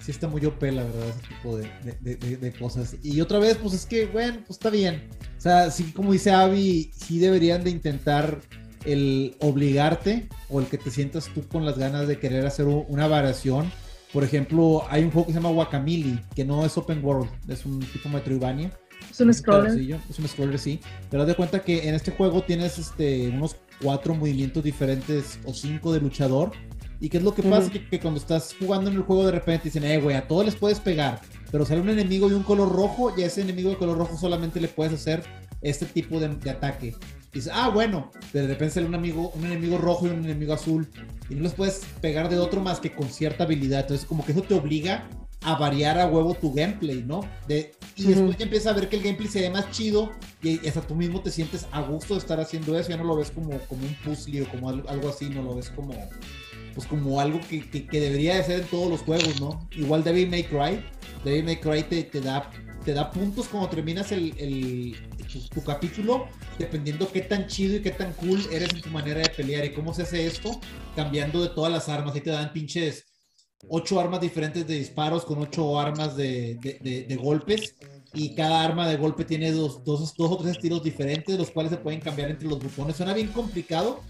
sí. 0.00 0.10
está 0.10 0.26
muy 0.26 0.44
OP, 0.44 0.60
la 0.62 0.82
verdad, 0.82 1.08
ese 1.08 1.28
tipo 1.28 1.56
de, 1.56 1.68
de, 2.00 2.36
de, 2.36 2.52
cosas. 2.52 2.96
Y 3.00 3.20
otra 3.20 3.38
vez, 3.38 3.56
pues 3.58 3.74
es 3.74 3.86
que, 3.86 4.06
bueno, 4.06 4.38
pues 4.38 4.50
está 4.50 4.70
bien. 4.70 5.08
O 5.38 5.40
sea, 5.40 5.70
sí, 5.70 5.92
como 5.92 6.12
dice 6.12 6.32
Avi, 6.32 6.90
sí 6.92 7.20
deberían 7.20 7.62
de 7.62 7.70
intentar 7.70 8.40
el 8.84 9.36
obligarte 9.38 10.28
o 10.48 10.58
el 10.58 10.66
que 10.66 10.78
te 10.78 10.90
sientas 10.90 11.28
tú 11.32 11.46
con 11.46 11.64
las 11.64 11.78
ganas 11.78 12.08
de 12.08 12.18
querer 12.18 12.44
hacer 12.44 12.66
una 12.66 13.06
variación. 13.06 13.70
Por 14.12 14.24
ejemplo, 14.24 14.84
hay 14.90 15.04
un 15.04 15.10
juego 15.10 15.26
que 15.26 15.32
se 15.32 15.38
llama 15.38 15.54
Guacamili, 15.54 16.20
que 16.34 16.44
no 16.44 16.64
es 16.64 16.76
open 16.76 17.02
world, 17.02 17.30
es 17.48 17.64
un 17.64 17.80
tipo 17.80 18.08
Metroidvania. 18.10 18.70
Es 19.10 19.20
un 19.20 19.32
scroller. 19.32 20.00
Es 20.08 20.18
un 20.18 20.28
scroller, 20.28 20.58
sí. 20.58 20.80
Pero 21.10 21.22
haz 21.22 21.28
de 21.28 21.34
cuenta 21.34 21.62
que 21.62 21.88
en 21.88 21.94
este 21.94 22.12
juego 22.12 22.42
tienes 22.42 22.78
este, 22.78 23.28
unos 23.28 23.56
cuatro 23.80 24.14
movimientos 24.14 24.62
diferentes 24.62 25.38
o 25.44 25.54
cinco 25.54 25.92
de 25.92 26.00
luchador. 26.00 26.52
¿Y 27.00 27.08
qué 27.08 27.16
es 27.16 27.24
lo 27.24 27.34
que 27.34 27.42
pasa? 27.42 27.70
que, 27.70 27.98
cuando 27.98 28.20
estás 28.20 28.54
jugando 28.58 28.90
en 28.90 28.96
el 28.96 29.02
juego 29.02 29.26
de 29.26 29.32
repente 29.32 29.64
dicen, 29.64 29.84
eh, 29.84 29.98
güey, 29.98 30.14
a 30.14 30.28
todos 30.28 30.44
les 30.44 30.54
puedes 30.54 30.78
pegar. 30.78 31.20
Pero 31.50 31.64
sale 31.64 31.80
un 31.80 31.88
enemigo 31.88 32.28
de 32.28 32.36
un 32.36 32.42
color 32.42 32.70
rojo 32.70 33.12
y 33.16 33.22
a 33.22 33.26
ese 33.26 33.40
enemigo 33.42 33.70
de 33.70 33.76
color 33.76 33.98
rojo 33.98 34.16
solamente 34.16 34.60
le 34.60 34.68
puedes 34.68 34.92
hacer 34.92 35.22
este 35.62 35.86
tipo 35.86 36.20
de, 36.20 36.28
de 36.28 36.50
ataque. 36.50 36.94
Y 37.32 37.36
dices, 37.36 37.52
ah, 37.54 37.70
bueno, 37.70 38.10
de 38.32 38.46
repente 38.46 38.74
sale 38.74 38.86
un, 38.86 38.94
amigo, 38.94 39.32
un 39.34 39.46
enemigo 39.46 39.78
rojo 39.78 40.06
y 40.06 40.10
un 40.10 40.24
enemigo 40.24 40.52
azul. 40.52 40.88
Y 41.30 41.34
no 41.34 41.44
les 41.44 41.54
puedes 41.54 41.80
pegar 42.02 42.28
de 42.28 42.38
otro 42.38 42.60
más 42.60 42.78
que 42.78 42.92
con 42.92 43.08
cierta 43.08 43.44
habilidad. 43.44 43.80
Entonces, 43.80 44.06
como 44.06 44.24
que 44.24 44.32
eso 44.32 44.42
te 44.42 44.54
obliga 44.54 45.08
a 45.40 45.56
variar 45.56 45.98
a 45.98 46.06
huevo 46.06 46.34
tu 46.34 46.52
gameplay, 46.52 47.02
¿no? 47.02 47.22
De, 47.48 47.72
y 47.96 48.04
después 48.04 48.36
ya 48.36 48.44
empiezas 48.44 48.72
a 48.72 48.76
ver 48.78 48.88
que 48.88 48.96
el 48.96 49.02
gameplay 49.02 49.28
se 49.28 49.40
ve 49.40 49.50
más 49.50 49.70
chido 49.70 50.12
y 50.42 50.66
hasta 50.68 50.82
tú 50.82 50.94
mismo 50.94 51.20
te 51.20 51.30
sientes 51.30 51.66
a 51.72 51.80
gusto 51.80 52.14
de 52.14 52.20
estar 52.20 52.38
haciendo 52.38 52.78
eso. 52.78 52.90
Ya 52.90 52.98
no 52.98 53.04
lo 53.04 53.16
ves 53.16 53.30
como, 53.30 53.58
como 53.60 53.82
un 53.82 53.94
puzzle 54.04 54.42
o 54.42 54.48
como 54.48 54.68
algo, 54.68 55.08
así, 55.08 55.30
no 55.30 55.42
lo 55.42 55.54
ves 55.54 55.70
como, 55.70 55.94
pues 56.74 56.86
como 56.86 57.18
algo 57.18 57.40
que, 57.48 57.68
que, 57.68 58.00
debería 58.00 58.36
de 58.36 58.44
ser 58.44 58.60
en 58.60 58.66
todos 58.66 58.90
los 58.90 59.00
juegos, 59.00 59.40
¿no? 59.40 59.66
Igual 59.72 60.04
Devil 60.04 60.28
May 60.28 60.44
Cry. 60.44 60.84
Devil 61.24 61.44
May 61.44 61.56
Cry 61.56 61.82
te, 61.84 62.04
te 62.04 62.20
da 62.20 62.50
te 62.84 62.94
da 62.94 63.10
puntos 63.10 63.48
cuando 63.48 63.68
terminas 63.68 64.12
el, 64.12 64.34
el 64.38 64.96
tu, 65.32 65.62
capítulo, 65.62 66.28
dependiendo 66.58 67.10
qué 67.10 67.22
tan 67.22 67.46
chido 67.46 67.76
y 67.76 67.82
qué 67.82 67.90
tan 67.90 68.12
cool 68.14 68.40
eres 68.50 68.72
en 68.74 68.80
tu 68.80 68.90
manera 68.90 69.20
de 69.20 69.28
pelear. 69.30 69.64
¿Y 69.64 69.72
cómo 69.72 69.94
se 69.94 70.02
hace 70.02 70.26
esto? 70.26 70.60
Cambiando 70.96 71.42
de 71.42 71.48
todas 71.48 71.72
las 71.72 71.88
armas. 71.88 72.14
Ahí 72.14 72.20
te 72.20 72.30
dan 72.30 72.52
pinches 72.52 73.04
ocho 73.68 74.00
armas 74.00 74.20
diferentes 74.20 74.66
de 74.66 74.74
disparos 74.74 75.24
con 75.24 75.38
ocho 75.38 75.78
armas 75.78 76.16
de, 76.16 76.58
de, 76.60 77.06
de, 77.08 77.16
golpes. 77.16 77.76
Y 78.14 78.34
cada 78.34 78.62
arma 78.62 78.86
de 78.86 78.96
golpe 78.96 79.24
tiene 79.24 79.52
dos, 79.52 79.82
dos, 79.84 80.14
dos 80.14 80.32
o 80.32 80.36
tres 80.36 80.56
estilos 80.56 80.82
diferentes, 80.82 81.38
los 81.38 81.50
cuales 81.50 81.72
se 81.72 81.78
pueden 81.78 82.00
cambiar 82.00 82.30
entre 82.30 82.48
los 82.48 82.58
botones. 82.58 82.96
Suena 82.96 83.14
bien 83.14 83.28
complicado, 83.28 84.02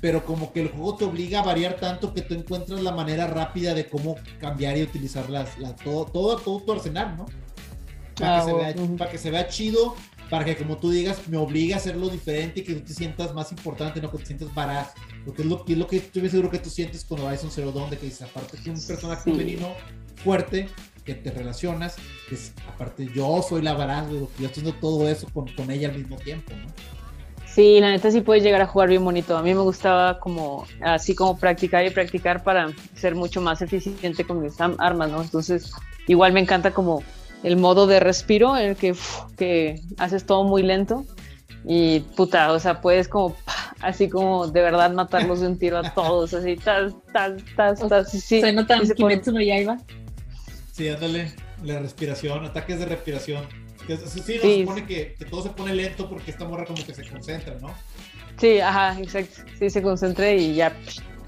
pero 0.00 0.24
como 0.24 0.52
que 0.52 0.60
el 0.60 0.68
juego 0.68 0.96
te 0.96 1.04
obliga 1.04 1.40
a 1.40 1.42
variar 1.42 1.76
tanto 1.76 2.12
que 2.12 2.22
tú 2.22 2.34
encuentras 2.34 2.80
la 2.82 2.92
manera 2.92 3.26
rápida 3.26 3.74
de 3.74 3.88
cómo 3.88 4.16
cambiar 4.38 4.76
y 4.76 4.82
utilizar 4.82 5.28
las, 5.30 5.56
todo, 5.82 6.04
todo, 6.06 6.36
todo 6.36 6.60
tu 6.60 6.72
arsenal, 6.72 7.16
¿no? 7.16 7.26
Para, 8.16 8.40
que, 8.40 8.44
se 8.44 8.50
ah, 8.50 8.54
vea, 8.54 8.96
para 8.96 9.10
que 9.10 9.18
se 9.18 9.30
vea 9.30 9.48
chido, 9.48 9.94
para 10.30 10.44
que 10.44 10.56
como 10.56 10.76
tú 10.76 10.90
digas, 10.90 11.26
me 11.28 11.36
obligue 11.36 11.74
a 11.74 11.78
hacerlo 11.78 12.08
diferente 12.08 12.60
y 12.60 12.64
que 12.64 12.74
tú 12.74 12.80
te 12.80 12.94
sientas 12.94 13.34
más 13.34 13.50
importante, 13.50 14.00
no 14.00 14.10
que 14.10 14.18
te 14.18 14.26
sientas 14.26 14.54
barato. 14.54 14.90
Porque 15.24 15.42
es 15.42 15.48
lo, 15.48 15.64
es 15.66 15.76
lo 15.76 15.86
que 15.86 15.96
estoy 15.96 16.28
seguro 16.28 16.50
que 16.50 16.58
tú 16.58 16.70
sientes 16.70 17.04
cuando 17.04 17.26
Horizon 17.26 17.50
Zero 17.50 17.72
Dawn, 17.72 17.90
de 17.90 17.98
que 17.98 18.06
dices, 18.06 18.22
aparte 18.22 18.58
que 18.62 18.70
un 18.70 18.80
personaje 18.80 19.22
femenino 19.30 19.74
fuerte, 20.16 20.68
que 21.04 21.14
te 21.14 21.30
relacionas, 21.30 21.96
es, 22.30 22.52
aparte 22.68 23.08
yo 23.14 23.42
soy 23.42 23.62
la 23.62 23.74
barato, 23.74 24.12
yo 24.12 24.24
estoy 24.24 24.46
haciendo 24.46 24.72
todo 24.74 25.08
eso 25.08 25.26
con, 25.32 25.48
con 25.54 25.70
ella 25.70 25.88
al 25.88 25.96
mismo 25.96 26.16
tiempo, 26.16 26.52
¿no? 26.52 26.72
Sí, 27.46 27.80
la 27.80 27.90
neta 27.90 28.10
sí 28.10 28.20
puedes 28.20 28.44
llegar 28.44 28.60
a 28.60 28.66
jugar 28.66 28.88
bien 28.88 29.04
bonito. 29.04 29.36
A 29.36 29.42
mí 29.42 29.52
me 29.52 29.62
gustaba 29.62 30.20
como 30.20 30.64
así 30.80 31.14
como 31.14 31.36
practicar 31.38 31.84
y 31.84 31.90
practicar 31.90 32.44
para 32.44 32.70
ser 32.94 33.16
mucho 33.16 33.40
más 33.40 33.60
eficiente 33.62 34.22
con 34.24 34.40
mis 34.40 34.60
armas, 34.60 35.10
¿no? 35.10 35.22
Entonces, 35.22 35.72
igual 36.06 36.32
me 36.32 36.40
encanta 36.40 36.70
como 36.72 37.02
el 37.42 37.56
modo 37.56 37.86
de 37.86 38.00
respiro 38.00 38.56
en 38.56 38.70
el 38.70 38.76
que, 38.76 38.94
que 39.36 39.80
haces 39.98 40.24
todo 40.24 40.44
muy 40.44 40.62
lento 40.62 41.04
y 41.64 42.00
puta, 42.00 42.52
o 42.52 42.58
sea, 42.58 42.80
puedes 42.80 43.08
como 43.08 43.36
así 43.80 44.08
como 44.08 44.46
de 44.46 44.62
verdad 44.62 44.90
matarlos 44.92 45.40
de 45.40 45.48
un 45.48 45.58
tiro 45.58 45.78
a 45.78 45.94
todos, 45.94 46.34
así, 46.34 46.56
tal, 46.56 46.94
tal, 47.12 47.42
tal, 47.56 47.76
tal, 47.76 48.06
sí, 48.06 48.20
sí. 48.20 48.40
Se 48.40 48.52
nota 48.52 48.78
sí, 48.84 48.94
Kimetsu 48.94 49.32
no 49.32 49.40
Yaiba. 49.40 49.78
Sí, 50.72 50.88
ándale, 50.88 51.32
la 51.64 51.80
respiración, 51.80 52.44
ataques 52.44 52.78
de 52.78 52.86
respiración. 52.86 53.44
sí, 53.86 54.20
sí, 54.20 54.38
se 54.38 54.60
supone 54.60 54.86
que, 54.86 55.14
que, 55.14 55.24
todo 55.24 55.42
se 55.42 55.50
pone 55.50 55.74
lento 55.74 56.08
porque 56.08 56.30
esta 56.30 56.46
morra 56.46 56.64
como 56.64 56.84
que 56.84 56.94
se 56.94 57.08
concentra, 57.08 57.56
¿no? 57.60 57.74
Sí, 58.38 58.60
ajá, 58.60 58.98
exacto. 59.00 59.42
Sí, 59.58 59.68
se 59.70 59.82
concentra 59.82 60.32
y 60.32 60.54
ya, 60.54 60.72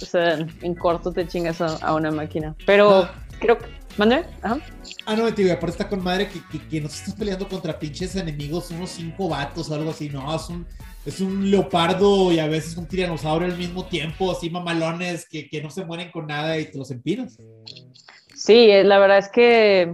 o 0.01 0.05
sea, 0.05 0.39
en 0.63 0.75
corto 0.75 1.13
te 1.13 1.27
chingas 1.27 1.61
a, 1.61 1.95
una 1.95 2.11
máquina. 2.11 2.55
Pero 2.67 3.03
ah. 3.03 3.15
creo 3.41 3.59
que 3.59 3.80
¿Mande? 4.01 4.25
Ajá. 4.41 4.59
Ah, 5.05 5.15
no, 5.15 5.31
tío, 5.35 5.53
aparte 5.53 5.73
está 5.73 5.87
con 5.87 6.03
madre 6.03 6.27
que, 6.27 6.41
que, 6.51 6.67
que, 6.67 6.81
no 6.81 6.87
estás 6.87 7.13
peleando 7.13 7.47
contra 7.47 7.79
pinches 7.79 8.17
enemigos, 8.17 8.71
unos 8.71 8.89
cinco 8.89 9.29
vatos 9.29 9.71
o 9.71 9.75
algo 9.75 9.91
así, 9.91 10.09
no, 10.09 10.35
es 10.35 10.49
un, 10.49 10.67
es 11.05 11.21
un 11.21 11.51
leopardo 11.51 12.33
y 12.33 12.39
a 12.39 12.47
veces 12.47 12.79
un 12.79 12.87
tiranosaurio 12.87 13.47
al 13.47 13.59
mismo 13.59 13.85
tiempo, 13.85 14.33
así 14.33 14.49
mamalones 14.49 15.29
que, 15.29 15.51
que 15.51 15.61
no 15.61 15.69
se 15.69 15.85
mueren 15.85 16.11
con 16.11 16.29
nada 16.29 16.59
y 16.59 16.65
te 16.71 16.79
los 16.79 16.91
empinas. 16.91 17.37
Sí, 18.35 18.71
eh, 18.71 18.85
la 18.85 18.99
verdad 19.01 19.19
es 19.19 19.29
que 19.29 19.93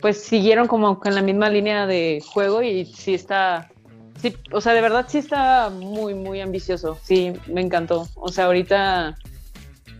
pues 0.00 0.22
siguieron 0.22 0.68
como 0.68 1.00
con 1.00 1.12
la 1.16 1.22
misma 1.22 1.50
línea 1.50 1.88
de 1.88 2.22
juego 2.24 2.62
y 2.62 2.84
sí 2.84 3.14
está, 3.14 3.72
sí, 4.22 4.36
o 4.52 4.60
sea, 4.60 4.72
de 4.72 4.82
verdad 4.82 5.06
sí 5.08 5.18
está 5.18 5.68
muy, 5.68 6.14
muy 6.14 6.40
ambicioso, 6.40 6.96
sí, 7.02 7.32
me 7.48 7.60
encantó, 7.60 8.06
o 8.14 8.28
sea, 8.28 8.44
ahorita 8.44 9.16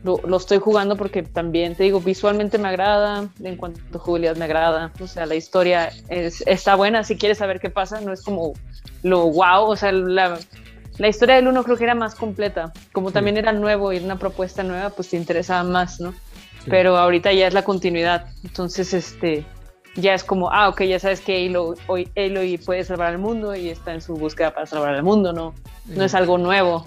lo, 0.07 0.37
estoy 0.37 0.59
jugando 0.59 0.97
porque 0.97 1.23
también, 1.23 1.75
te 1.75 1.83
digo, 1.85 2.01
visualmente 2.01 2.59
me 2.59 2.69
agrada, 2.69 3.29
en 3.43 3.57
cuanto 3.57 3.81
a 3.99 4.01
jugabilidad 4.01 4.37
me 4.37 4.45
agrada, 4.45 4.93
o 5.01 5.07
sea, 5.07 5.27
la 5.27 5.35
historia 5.35 5.91
es, 6.09 6.43
está 6.47 6.77
buena, 6.77 7.03
si 7.03 7.17
quieres 7.17 7.39
saber 7.39 7.61
qué 7.61 7.71
pasa, 7.71 8.01
no 8.01 8.13
es 8.13 8.23
como 8.23 8.53
lo 9.03 9.31
wow, 9.31 9.65
o 9.65 9.77
sea, 9.77 9.93
la, 9.93 10.39
la 10.99 11.09
historia 11.09 11.35
del 11.35 11.49
uno 11.49 11.65
creo 11.65 11.77
que 11.77 11.85
era 11.85 11.95
más 11.95 12.15
completa, 12.15 12.73
como 12.93 13.11
también 13.11 13.37
era 13.37 13.53
nuevo 13.53 13.93
y 13.93 13.99
una 13.99 14.19
propuesta 14.19 14.63
nueva, 14.63 14.91
pues 14.91 15.11
te 15.11 15.17
interesaba 15.17 15.65
más, 15.65 16.01
¿no? 16.01 16.15
Pero 16.69 16.97
ahorita 16.97 17.33
ya 17.33 17.47
es 17.47 17.55
la 17.55 17.63
continuidad, 17.63 18.27
entonces, 18.45 18.95
este, 18.95 19.45
ya 19.97 20.15
es 20.15 20.25
como, 20.25 20.51
ah, 20.51 20.69
ok, 20.69 20.83
ya 20.83 20.99
sabes 20.99 21.21
que 21.21 21.47
Aloy, 21.47 22.09
Aloy 22.17 22.59
puede 22.59 22.85
salvar 22.85 23.13
al 23.13 23.19
mundo 23.19 23.55
y 23.55 23.71
está 23.71 23.95
en 23.95 24.01
su 24.01 24.15
búsqueda 24.15 24.53
para 24.55 24.67
salvar 24.67 24.95
al 24.95 25.03
mundo, 25.03 25.33
¿no? 25.33 25.55
No 25.87 26.05
es 26.05 26.15
algo 26.15 26.39
nuevo. 26.39 26.87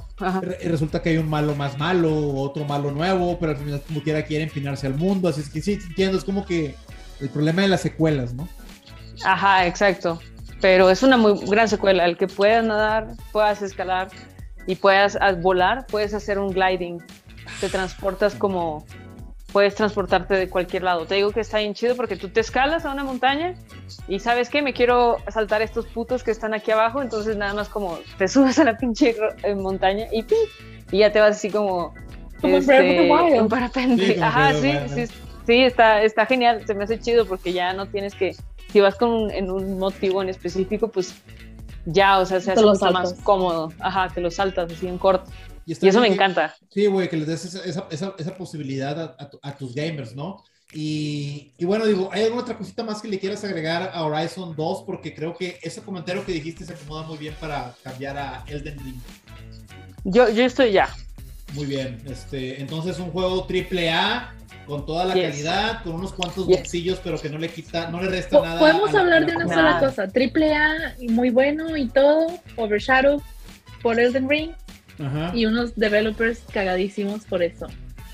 Y 0.61 0.67
resulta 0.67 1.01
que 1.01 1.09
hay 1.09 1.17
un 1.17 1.29
malo 1.29 1.55
más 1.55 1.77
malo, 1.77 2.33
otro 2.35 2.65
malo 2.65 2.91
nuevo, 2.91 3.37
pero 3.39 3.53
al 3.53 3.57
final 3.57 3.81
como 3.87 4.01
quiera 4.01 4.23
quiere 4.23 4.43
empinarse 4.43 4.87
al 4.87 4.95
mundo, 4.95 5.29
así 5.29 5.41
es 5.41 5.49
que 5.49 5.61
sí, 5.61 5.79
entiendo, 5.87 6.17
es 6.17 6.23
como 6.23 6.45
que 6.45 6.75
el 7.19 7.29
problema 7.29 7.61
de 7.61 7.69
las 7.69 7.81
secuelas, 7.81 8.33
¿no? 8.33 8.47
Ajá, 9.23 9.65
exacto. 9.65 10.19
Pero 10.61 10.89
es 10.89 11.03
una 11.03 11.17
muy 11.17 11.39
gran 11.47 11.67
secuela, 11.67 12.05
el 12.05 12.17
que 12.17 12.27
puedas 12.27 12.65
nadar, 12.65 13.07
puedas 13.31 13.61
escalar, 13.61 14.09
y 14.69 14.75
puedas 14.75 15.17
volar, 15.41 15.87
puedes 15.87 16.13
hacer 16.13 16.37
un 16.37 16.51
gliding. 16.51 17.01
Te 17.59 17.69
transportas 17.69 18.35
como 18.35 18.85
puedes 19.51 19.75
transportarte 19.75 20.35
de 20.35 20.49
cualquier 20.49 20.83
lado. 20.83 21.05
Te 21.05 21.15
digo 21.15 21.31
que 21.31 21.39
está 21.39 21.59
bien 21.59 21.73
chido 21.73 21.95
porque 21.95 22.15
tú 22.15 22.29
te 22.29 22.39
escalas 22.39 22.85
a 22.85 22.91
una 22.91 23.03
montaña 23.03 23.55
y 24.07 24.19
sabes 24.19 24.49
que 24.49 24.61
me 24.61 24.73
quiero 24.73 25.17
saltar 25.27 25.61
estos 25.61 25.85
putos 25.87 26.23
que 26.23 26.31
están 26.31 26.53
aquí 26.53 26.71
abajo, 26.71 27.01
entonces 27.01 27.37
nada 27.37 27.53
más 27.53 27.69
como 27.69 27.99
te 28.17 28.27
subes 28.29 28.59
a 28.59 28.63
la 28.63 28.77
pinche 28.77 29.15
eh, 29.43 29.55
montaña 29.55 30.05
y 30.11 30.23
¡pi! 30.23 30.35
y 30.91 30.99
ya 30.99 31.11
te 31.11 31.19
vas 31.19 31.37
así 31.37 31.49
como 31.49 31.93
como 32.41 32.57
este, 32.57 33.11
un 33.41 33.49
parapente. 33.49 34.13
Sí, 34.15 34.21
Ajá, 34.21 34.53
sí, 34.53 34.71
sí, 34.87 35.05
sí, 35.45 35.61
está, 35.63 36.01
está 36.03 36.25
genial, 36.25 36.65
se 36.65 36.73
me 36.73 36.85
hace 36.85 36.99
chido 36.99 37.25
porque 37.25 37.51
ya 37.51 37.73
no 37.73 37.87
tienes 37.87 38.15
que, 38.15 38.35
si 38.71 38.79
vas 38.79 38.95
con 38.95 39.29
en 39.31 39.51
un 39.51 39.77
motivo 39.77 40.21
en 40.21 40.29
específico, 40.29 40.87
pues 40.87 41.21
ya, 41.85 42.19
o 42.19 42.25
sea, 42.25 42.39
se 42.39 42.51
hace 42.51 42.63
mucho 42.63 42.91
más 42.91 43.13
cómodo. 43.23 43.71
Ajá, 43.79 44.09
que 44.13 44.21
lo 44.21 44.31
saltas 44.31 44.71
así 44.71 44.87
en 44.87 44.97
corto. 44.97 45.29
Y, 45.69 45.87
eso 45.87 46.01
me 46.01 46.07
encanta. 46.07 46.55
Sí, 46.71 46.87
güey, 46.87 47.07
que 47.09 47.17
les 47.17 47.27
des 47.27 47.45
esa, 47.45 47.87
esa, 47.91 48.15
esa 48.17 48.35
posibilidad 48.35 48.99
a, 48.99 49.29
a, 49.43 49.55
tus 49.55 49.75
gamers, 49.75 50.15
¿no? 50.15 50.43
Y, 50.73 51.53
y, 51.59 51.65
bueno, 51.65 51.85
digo, 51.85 52.09
¿hay 52.11 52.23
alguna 52.23 52.41
otra 52.41 52.57
cosita 52.57 52.83
más 52.83 53.03
que 53.03 53.07
le 53.07 53.19
quieras 53.19 53.43
agregar 53.43 53.91
a 53.93 54.03
Horizon 54.03 54.55
2? 54.55 54.83
Porque 54.83 55.13
creo 55.13 55.37
que 55.37 55.59
ese 55.61 55.81
comentario 55.81 56.25
que 56.25 56.31
dijiste 56.31 56.65
se 56.65 56.73
acomoda 56.73 57.03
muy 57.03 57.19
bien 57.19 57.35
para 57.39 57.75
cambiar 57.83 58.17
a 58.17 58.43
Elden 58.47 58.79
Ring. 58.79 58.99
Yo, 60.05 60.29
yo 60.29 60.43
estoy 60.43 60.71
ya. 60.71 60.89
Muy 61.53 61.67
bien. 61.67 62.01
Este, 62.07 62.59
entonces, 62.59 62.97
un 62.97 63.11
juego 63.11 63.45
triple 63.45 63.91
A 63.91 64.33
con 64.65 64.87
toda 64.87 65.05
la 65.05 65.13
calidad, 65.13 65.83
con 65.83 65.93
unos 65.93 66.13
cuantos 66.13 66.47
bolsillos, 66.47 66.99
pero 67.03 67.19
que 67.19 67.29
no 67.29 67.37
le 67.37 67.49
quita, 67.49 67.91
no 67.91 68.01
le 68.01 68.09
resta 68.09 68.41
nada. 68.41 68.59
Podemos 68.59 68.93
hablar 68.95 69.25
de 69.27 69.35
una 69.35 69.47
sola 69.47 69.79
cosa, 69.79 70.07
triple 70.07 70.55
A, 70.55 70.95
muy 71.09 71.29
bueno 71.29 71.77
y 71.77 71.87
todo, 71.87 72.39
Overshadow 72.55 73.21
por 73.81 73.99
Elden 73.99 74.29
Ring, 74.29 74.51
y 75.33 75.45
unos 75.45 75.75
developers 75.75 76.39
cagadísimos 76.51 77.25
por 77.25 77.41
eso. 77.43 77.67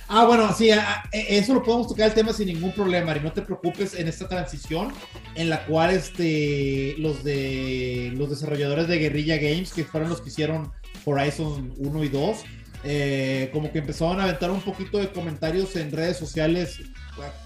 Ah, 0.07 0.25
bueno, 0.25 0.53
sí, 0.53 0.69
eso 1.11 1.55
lo 1.55 1.63
podemos 1.63 1.88
tocar 1.88 2.09
el 2.09 2.13
tema 2.13 2.31
sin 2.31 2.47
ningún 2.47 2.71
problema, 2.73 3.17
y 3.17 3.21
no 3.21 3.31
te 3.31 3.41
preocupes 3.41 3.95
en 3.95 4.07
esta 4.07 4.27
transición 4.27 4.93
en 5.33 5.49
la 5.49 5.65
cual 5.65 5.91
este, 5.91 6.93
los 6.99 7.23
de 7.23 8.13
los 8.15 8.29
desarrolladores 8.29 8.88
de 8.88 8.99
Guerrilla 8.99 9.38
Games, 9.38 9.73
que 9.73 9.83
fueron 9.83 10.09
los 10.09 10.21
que 10.21 10.29
hicieron 10.29 10.71
Horizon 11.05 11.73
1 11.77 12.03
y 12.03 12.09
2, 12.09 12.38
eh, 12.83 13.49
como 13.51 13.71
que 13.71 13.79
empezaron 13.79 14.19
a 14.19 14.25
aventar 14.25 14.51
un 14.51 14.61
poquito 14.61 14.99
de 14.99 15.11
comentarios 15.11 15.75
en 15.75 15.91
redes 15.91 16.17
sociales, 16.17 16.81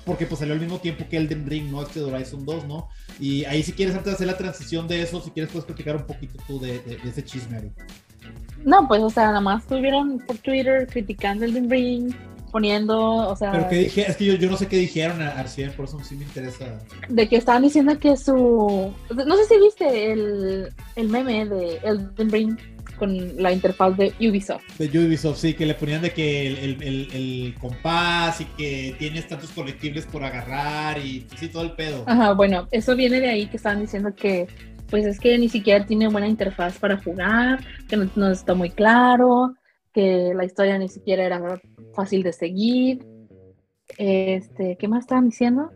porque 0.03 0.25
pues 0.25 0.39
salió 0.39 0.53
al 0.53 0.59
mismo 0.59 0.79
tiempo 0.79 1.07
que 1.09 1.15
Elden 1.15 1.47
Ring, 1.47 1.71
¿no? 1.71 1.81
Este 1.81 2.01
de 2.01 2.05
Horizon 2.07 2.45
2, 2.45 2.65
¿no? 2.65 2.89
Y 3.21 3.45
ahí 3.45 3.63
si 3.63 3.71
quieres 3.71 3.95
antes 3.95 4.11
de 4.11 4.15
hacer 4.15 4.27
la 4.27 4.37
transición 4.37 4.85
de 4.89 5.01
eso, 5.01 5.21
si 5.21 5.31
quieres 5.31 5.49
puedes 5.49 5.65
platicar 5.65 5.95
un 5.95 6.05
poquito 6.05 6.37
tú 6.45 6.59
de, 6.59 6.79
de, 6.79 6.97
de 6.97 7.09
ese 7.09 7.23
chisme, 7.23 7.55
Ari. 7.55 7.71
No, 8.65 8.87
pues, 8.87 9.01
o 9.01 9.09
sea, 9.09 9.27
nada 9.27 9.41
más 9.41 9.63
estuvieron 9.63 10.19
por 10.19 10.37
Twitter 10.37 10.87
criticando 10.87 11.45
el 11.45 11.69
Ring, 11.69 12.13
poniendo, 12.51 12.99
o 12.99 13.35
sea... 13.35 13.51
Pero 13.51 13.69
qué 13.69 13.75
dije, 13.77 14.05
es 14.09 14.17
que 14.17 14.25
yo, 14.25 14.35
yo 14.35 14.49
no 14.49 14.57
sé 14.57 14.67
qué 14.67 14.77
dijeron 14.77 15.21
a 15.21 15.29
Arcien, 15.29 15.71
por 15.71 15.85
eso 15.85 15.99
sí 16.03 16.15
me 16.15 16.25
interesa. 16.25 16.79
De 17.07 17.27
que 17.27 17.37
estaban 17.37 17.61
diciendo 17.61 17.97
que 17.99 18.17
su... 18.17 18.93
No 19.13 19.37
sé 19.37 19.45
si 19.45 19.59
viste 19.59 20.11
el, 20.11 20.69
el 20.95 21.09
meme 21.09 21.45
de 21.45 21.77
Elden 21.83 22.29
Ring 22.31 22.57
con 22.97 23.41
la 23.41 23.51
interfaz 23.51 23.95
de 23.95 24.13
Ubisoft. 24.19 24.63
De 24.77 24.87
Ubisoft, 24.99 25.39
sí, 25.39 25.53
que 25.53 25.65
le 25.65 25.73
ponían 25.73 26.01
de 26.01 26.11
que 26.11 26.47
el, 26.47 26.83
el, 26.83 27.07
el, 27.13 27.55
compás 27.59 28.41
y 28.41 28.45
que 28.45 28.95
tienes 28.99 29.27
tantos 29.27 29.51
colectibles 29.51 30.05
por 30.05 30.23
agarrar 30.23 30.97
y 30.97 31.25
sí, 31.37 31.47
todo 31.47 31.63
el 31.63 31.71
pedo. 31.71 32.03
Ajá, 32.07 32.33
bueno, 32.33 32.67
eso 32.71 32.95
viene 32.95 33.21
de 33.21 33.29
ahí 33.29 33.47
que 33.47 33.57
estaban 33.57 33.79
diciendo 33.79 34.13
que 34.13 34.47
pues 34.89 35.05
es 35.05 35.19
que 35.19 35.37
ni 35.37 35.49
siquiera 35.49 35.85
tiene 35.85 36.07
buena 36.07 36.27
interfaz 36.27 36.77
para 36.77 36.97
jugar, 36.97 37.59
que 37.87 37.97
no, 37.97 38.31
está 38.31 38.53
muy 38.53 38.69
claro, 38.69 39.55
que 39.93 40.33
la 40.35 40.45
historia 40.45 40.77
ni 40.77 40.89
siquiera 40.89 41.25
era 41.25 41.61
fácil 41.93 42.23
de 42.23 42.33
seguir. 42.33 43.05
Este, 43.97 44.75
¿qué 44.77 44.87
más 44.87 45.01
estaban 45.01 45.29
diciendo? 45.29 45.71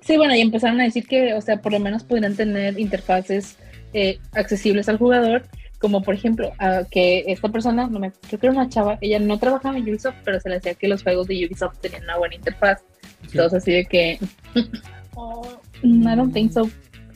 Sí, 0.00 0.16
bueno, 0.16 0.34
y 0.34 0.40
empezaron 0.40 0.80
a 0.80 0.84
decir 0.84 1.06
que, 1.06 1.34
o 1.34 1.40
sea, 1.40 1.60
por 1.62 1.72
lo 1.72 1.80
menos 1.80 2.04
podrían 2.04 2.36
tener 2.36 2.78
interfaces 2.78 3.56
eh, 3.94 4.18
accesibles 4.32 4.88
al 4.88 4.98
jugador, 4.98 5.44
como 5.78 6.02
por 6.02 6.14
ejemplo, 6.14 6.52
que 6.90 7.24
esta 7.26 7.48
persona, 7.48 7.86
no 7.86 7.98
me, 7.98 8.10
creo 8.10 8.40
que 8.40 8.46
era 8.46 8.54
una 8.54 8.68
chava, 8.68 8.98
ella 9.00 9.18
no 9.18 9.38
trabajaba 9.38 9.76
en 9.76 9.84
Ubisoft, 9.84 10.16
pero 10.24 10.40
se 10.40 10.48
le 10.48 10.56
decía 10.56 10.74
que 10.74 10.88
los 10.88 11.02
juegos 11.02 11.26
de 11.26 11.46
Ubisoft 11.46 11.78
tenían 11.80 12.04
una 12.04 12.18
buena 12.18 12.34
interfaz. 12.34 12.82
Entonces, 13.22 13.62
así 13.62 13.72
de 13.72 13.84
que, 13.84 14.18
oh, 15.14 15.60
I 15.82 16.16
don't 16.16 16.32
think 16.32 16.52
so. 16.52 16.68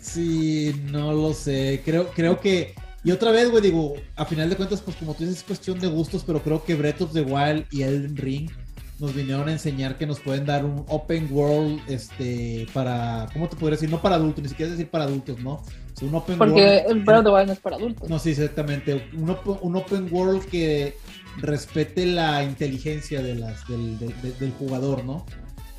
Sí, 0.09 0.75
no 0.91 1.13
lo 1.13 1.33
sé. 1.35 1.83
Creo, 1.85 2.09
creo 2.09 2.41
que. 2.41 2.75
Y 3.05 3.11
otra 3.11 3.31
vez, 3.31 3.51
güey, 3.51 3.63
digo, 3.63 3.95
a 4.17 4.25
final 4.25 4.51
de 4.51 4.57
cuentas, 4.57 4.81
pues 4.81 4.97
como 4.97 5.15
tú 5.15 5.25
dices, 5.25 5.39
es 5.39 5.45
cuestión 5.45 5.79
de 5.79 5.87
gustos, 5.87 6.25
pero 6.27 6.43
creo 6.43 6.65
que 6.65 6.75
Breath 6.75 7.03
of 7.03 7.13
the 7.13 7.23
Wild 7.23 7.67
y 7.71 7.83
Elden 7.83 8.17
Ring 8.17 8.51
nos 8.99 9.15
vinieron 9.15 9.49
a 9.49 9.53
enseñar 9.53 9.97
que 9.97 10.07
nos 10.07 10.19
pueden 10.19 10.45
dar 10.45 10.65
un 10.65 10.85
open 10.89 11.29
world, 11.31 11.81
este, 11.89 12.67
para, 12.75 13.29
¿cómo 13.33 13.49
te 13.49 13.57
podría 13.57 13.77
decir? 13.77 13.91
No 13.91 14.03
para 14.03 14.17
adultos, 14.17 14.43
ni 14.43 14.49
siquiera 14.49 14.73
decir 14.73 14.91
para 14.91 15.05
adultos, 15.05 15.39
¿no? 15.39 15.63
un 16.03 16.15
open 16.15 16.39
Porque 16.39 16.79
el 16.89 17.03
Breath 17.03 17.19
of 17.19 17.25
the 17.25 17.31
Wild 17.31 17.47
no 17.47 17.53
es 17.53 17.59
para 17.59 17.77
adultos. 17.77 18.09
No, 18.09 18.19
sí, 18.19 18.31
exactamente. 18.31 19.09
Un, 19.17 19.37
un 19.63 19.77
open 19.77 20.09
world 20.13 20.45
que 20.47 20.97
respete 21.39 22.07
la 22.07 22.45
inteligencia 22.45 23.23
de 23.23 23.35
las, 23.35 23.67
del, 23.67 23.99
del 23.99 24.53
jugador, 24.53 25.05
¿no? 25.05 25.27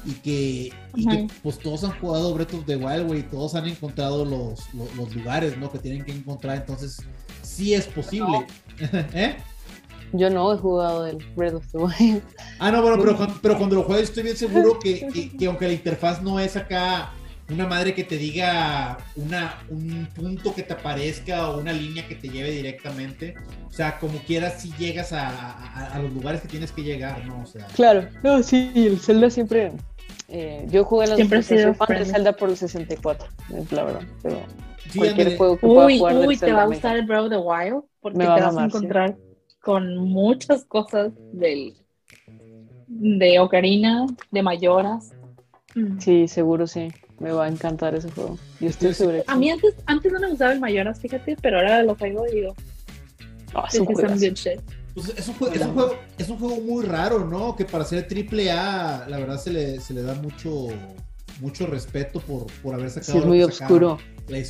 Y 0.06 0.14
que, 0.14 0.74
pues 1.44 1.60
todos 1.60 1.84
han 1.84 1.92
jugado 2.00 2.34
Breath 2.34 2.54
of 2.54 2.66
the 2.66 2.76
Wild, 2.76 3.08
güey, 3.08 3.24
todos 3.24 3.56
han 3.56 3.68
encontrado 3.68 4.26
los, 4.26 4.62
los, 4.96 5.16
lugares, 5.16 5.58
¿no? 5.58 5.72
Que 5.72 5.80
tienen 5.80 6.06
que 6.06 6.12
encontrar, 6.12 6.58
entonces 6.58 7.02
sí 7.42 7.74
es 7.74 7.86
posible. 7.88 8.46
¿Eh? 9.14 9.36
Yo 10.14 10.30
no 10.30 10.54
he 10.54 10.58
jugado 10.58 11.06
el 11.06 11.18
Breath 11.36 11.56
of 11.56 11.68
the 11.72 11.78
Wild. 11.78 12.24
Ah, 12.58 12.72
no, 12.72 12.82
bueno, 12.82 12.98
pero, 13.00 13.40
pero 13.42 13.58
cuando 13.58 13.76
lo 13.76 13.84
juegues 13.84 14.10
estoy 14.10 14.24
bien 14.24 14.38
seguro 14.38 14.80
que, 14.84 15.32
que, 15.38 15.46
aunque 15.46 15.68
la 15.68 15.74
interfaz 15.74 16.22
no 16.22 16.40
es 16.40 16.56
acá 16.56 17.12
una 17.50 17.66
madre 17.66 17.96
que 17.96 18.04
te 18.04 18.18
diga 18.18 18.98
una, 19.16 19.56
un 19.70 20.08
punto 20.16 20.54
que 20.54 20.64
te 20.64 20.74
aparezca 20.74 21.50
o 21.50 21.60
una 21.60 21.74
línea 21.74 22.08
que 22.08 22.16
te 22.16 22.30
lleve 22.30 22.52
directamente. 22.52 23.36
O 23.68 23.72
sea, 23.72 23.98
como 23.98 24.20
quieras, 24.20 24.62
si 24.62 24.72
llegas 24.74 25.14
a, 25.14 25.94
a, 25.94 26.00
los 26.00 26.14
lugares 26.14 26.42
que 26.42 26.48
tienes 26.48 26.72
que 26.72 26.84
llegar, 26.84 27.26
¿no? 27.26 27.42
O 27.42 27.46
sea. 27.46 27.66
Claro, 27.68 28.08
no, 28.24 28.44
sí, 28.44 28.72
el 28.76 29.00
Zelda 29.00 29.30
siempre. 29.30 29.72
Eh, 30.32 30.68
yo 30.70 30.84
jugué 30.86 31.08
los 31.08 31.16
siempre 31.16 31.40
de 31.42 32.06
Zelda 32.06 32.34
por 32.34 32.50
el 32.50 32.58
64, 32.58 33.28
es 33.56 33.72
la 33.72 33.84
verdad. 33.84 34.02
Pero 34.22 34.42
cualquier 34.96 35.38
juego 35.38 35.58
que 35.58 35.68
pueda 35.68 35.98
jugar 35.98 36.28
Uy, 36.28 36.38
te 36.38 36.54
va 36.54 36.64
a 36.64 36.66
gustar 36.66 36.98
el 36.98 37.06
Breath 37.06 37.24
of 37.24 37.30
the 37.30 37.38
Wild 37.38 37.84
porque 38.00 38.20
te 38.20 38.26
vas 38.26 38.58
a, 38.58 38.66
encontrar 38.66 39.18
con 39.62 39.98
muchas 39.98 40.66
cosas 40.66 41.12
del 41.34 41.74
de 42.88 43.40
Ocarina, 43.40 44.08
de 44.32 44.44
Mayoras. 44.44 45.14
Sí, 46.00 46.28
seguro 46.28 46.68
sí. 46.68 46.90
Me 47.20 47.32
va 47.32 47.46
a 47.46 47.48
encantar 47.50 47.96
ese 47.96 48.10
juego. 48.12 48.38
Yo 48.60 48.70
estoy 48.70 48.94
seguro. 48.94 49.24
A 49.28 49.36
mí 49.36 49.50
antes, 49.50 49.76
antes 49.86 50.12
no 50.12 50.20
me 50.20 50.30
gustaba 50.30 50.54
el 50.54 50.60
Mayoras, 50.60 51.00
fíjate, 51.02 51.36
pero 51.42 51.58
ahora 51.58 51.84
lo 51.84 51.96
juego 51.96 52.26
y 52.28 52.36
digo. 52.36 52.56
Oh, 53.54 53.64
es, 53.68 53.80
un 53.80 53.88
pues 54.94 55.14
es, 55.18 55.28
un 55.28 55.36
juego, 55.36 55.54
es, 55.54 55.62
un 55.62 55.74
juego, 55.74 55.96
es, 56.18 56.30
un 56.30 56.38
juego, 56.38 56.62
muy 56.62 56.86
raro, 56.86 57.26
¿no? 57.26 57.56
Que 57.56 57.66
para 57.66 57.86
ser 57.86 58.08
triple 58.08 58.52
A, 58.52 59.06
la 59.08 59.18
verdad 59.18 59.40
se 59.40 59.52
le, 59.52 59.80
se 59.80 59.94
le 59.94 60.02
da 60.02 60.16
mucho, 60.16 60.68
mucho 61.42 61.68
respeto 61.68 62.20
por, 62.20 62.48
por 62.62 62.74
haber 62.74 62.90
sacado. 62.90 63.14
Sí, 63.14 63.18
es 63.20 63.26
muy 63.26 63.44
oscuro. 63.44 64.00
Sí, 64.28 64.44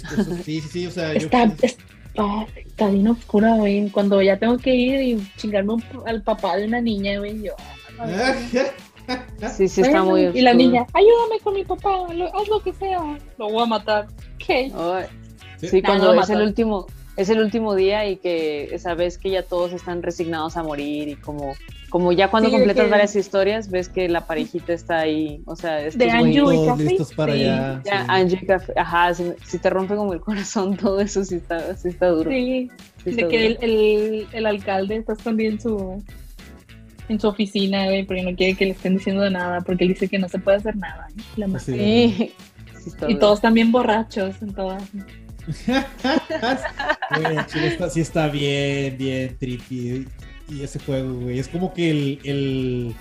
sí, 0.44 0.62
sí, 0.62 0.88
o 0.88 0.92
sea. 0.92 1.14
Está, 1.14 1.46
yo, 1.46 1.54
está, 1.64 2.48
está, 2.56 2.90
bien 2.90 3.08
oscuro, 3.08 3.56
güey. 3.56 3.90
Cuando 3.90 4.22
ya 4.22 4.38
tengo 4.38 4.58
que 4.58 4.76
ir 4.76 5.02
y 5.02 5.32
chingarme 5.38 5.76
al 6.06 6.22
papá 6.22 6.58
de 6.58 6.66
una 6.66 6.82
niña, 6.82 7.20
güey, 7.20 7.42
yo. 7.42 7.54
Sí, 9.56 9.68
sí, 9.68 9.82
está 9.82 10.04
muy 10.04 10.26
Y 10.36 10.42
la 10.42 10.54
niña, 10.54 10.86
ayúdame 10.94 11.40
con 11.44 11.56
mi 11.56 11.64
papá, 11.64 11.90
haz 12.06 12.48
lo 12.48 12.62
que 12.62 12.72
sea, 12.74 13.00
lo 13.40 13.50
voy 13.50 13.64
a 13.64 13.66
matar. 13.66 14.08
¿Qué? 14.38 14.72
sí, 15.58 15.82
cuando 15.82 16.14
es 16.14 16.30
el 16.30 16.42
último, 16.42 16.86
es 17.20 17.30
el 17.30 17.42
último 17.42 17.76
día 17.76 18.08
y 18.08 18.16
que 18.16 18.78
sabes 18.80 19.18
que 19.18 19.30
ya 19.30 19.44
todos 19.44 19.74
están 19.74 20.02
resignados 20.02 20.56
a 20.56 20.64
morir 20.64 21.10
y 21.10 21.16
como, 21.16 21.54
como 21.90 22.14
ya 22.14 22.32
cuando 22.32 22.50
completas 22.50 22.90
varias 22.90 23.14
historias 23.14 23.70
ves 23.70 23.90
que 23.90 24.08
la 24.08 24.26
parejita 24.26 24.72
está 24.72 25.00
ahí, 25.00 25.42
o 25.46 25.58
sea, 25.58 25.82
es 25.86 25.98
de 25.98 26.10
Anju 26.10 26.52
y 26.54 26.66
Café. 26.66 26.84
Listos 26.84 27.14
para 27.14 27.34
allá. 27.34 27.82
Ya, 27.84 28.06
Anju 28.08 28.38
y 28.42 28.46
Café, 28.46 28.74
ajá, 28.78 29.14
si, 29.14 29.58
te 29.58 29.70
rompe 29.70 29.98
como 29.98 30.14
el 30.14 30.22
corazón 30.22 30.78
todo 30.78 31.02
eso 31.02 31.26
sí 31.26 31.36
está, 31.36 31.76
sí 31.76 31.90
está 31.90 32.08
duro. 32.08 32.32
Sí, 32.32 32.72
de 33.04 33.28
que 33.28 33.46
el, 33.48 33.58
el, 33.62 34.28
el, 34.32 34.46
alcalde 34.46 34.96
está 34.96 35.12
escondiendo 35.12 35.62
su 35.62 36.04
en 37.10 37.20
su 37.20 37.28
oficina, 37.28 37.86
güey, 37.86 38.06
porque 38.06 38.22
no 38.22 38.34
quiere 38.36 38.56
que 38.56 38.66
le 38.66 38.72
estén 38.72 38.96
diciendo 38.96 39.24
de 39.24 39.32
nada, 39.32 39.62
porque 39.62 39.84
él 39.84 39.90
dice 39.90 40.08
que 40.08 40.20
no 40.20 40.30
se 40.30 40.40
puede 40.40 40.58
hacer 40.58 40.78
nada. 40.78 41.08
Sí. 41.60 42.34
y 43.08 43.16
todos 43.16 43.40
están 43.40 43.56
bien 43.56 43.72
borrachos 43.72 44.42
en 44.42 44.54
todas. 44.54 44.84
sí 47.90 48.02
está 48.02 48.28
bien, 48.28 48.98
bien 48.98 49.38
trippy. 49.38 50.08
Y 50.50 50.64
ese 50.64 50.80
juego, 50.80 51.14
güey. 51.14 51.40
Es 51.40 51.48
como 51.48 51.74
que 51.74 51.92
el, 51.92 52.20
el, 52.24 52.96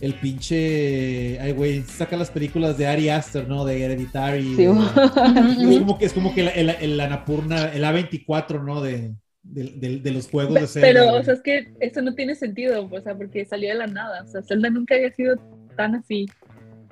el 0.00 0.14
pinche. 0.14 1.38
Ay, 1.40 1.52
güey, 1.52 1.82
saca 1.82 2.16
las 2.16 2.30
películas 2.30 2.78
de 2.78 2.86
Ari 2.86 3.08
Aster, 3.08 3.48
¿no? 3.48 3.64
De 3.64 3.82
Hereditary. 3.82 4.54
Sí. 4.54 4.64
es 4.64 5.78
como 5.78 5.98
que, 5.98 6.04
es 6.04 6.12
como 6.12 6.34
que 6.34 6.42
el, 6.42 6.48
el, 6.48 6.70
el 6.70 7.00
Anapurna, 7.00 7.72
el 7.72 7.84
A24, 7.84 8.64
¿no? 8.64 8.80
De, 8.80 9.14
de, 9.42 10.10
los 10.10 10.28
juegos 10.28 10.54
de 10.54 10.66
Zelda. 10.66 10.88
Pero, 10.88 11.14
o 11.14 11.22
sea, 11.22 11.34
es 11.34 11.42
que 11.42 11.72
eso 11.80 12.02
no 12.02 12.14
tiene 12.14 12.34
sentido, 12.34 12.88
o 12.90 13.00
sea, 13.00 13.16
porque 13.16 13.44
salió 13.44 13.70
de 13.70 13.76
la 13.76 13.86
nada. 13.86 14.22
O 14.22 14.28
sea, 14.28 14.42
Zelda 14.42 14.70
nunca 14.70 14.94
había 14.94 15.12
sido 15.12 15.36
tan 15.76 15.94
así. 15.94 16.26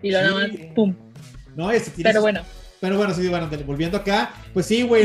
Y 0.02 0.10
lo 0.10 0.20
nada 0.20 0.34
más, 0.34 0.50
¡pum! 0.74 0.94
No, 1.54 1.70
ese 1.70 1.90
tiene 1.90 2.10
Pero 2.10 2.22
bueno. 2.22 2.40
Pero 2.86 2.98
bueno, 2.98 3.14
sí, 3.14 3.26
bueno, 3.26 3.50
volviendo 3.66 3.96
acá, 3.96 4.32
pues 4.54 4.66
sí, 4.66 4.82
güey, 4.82 5.02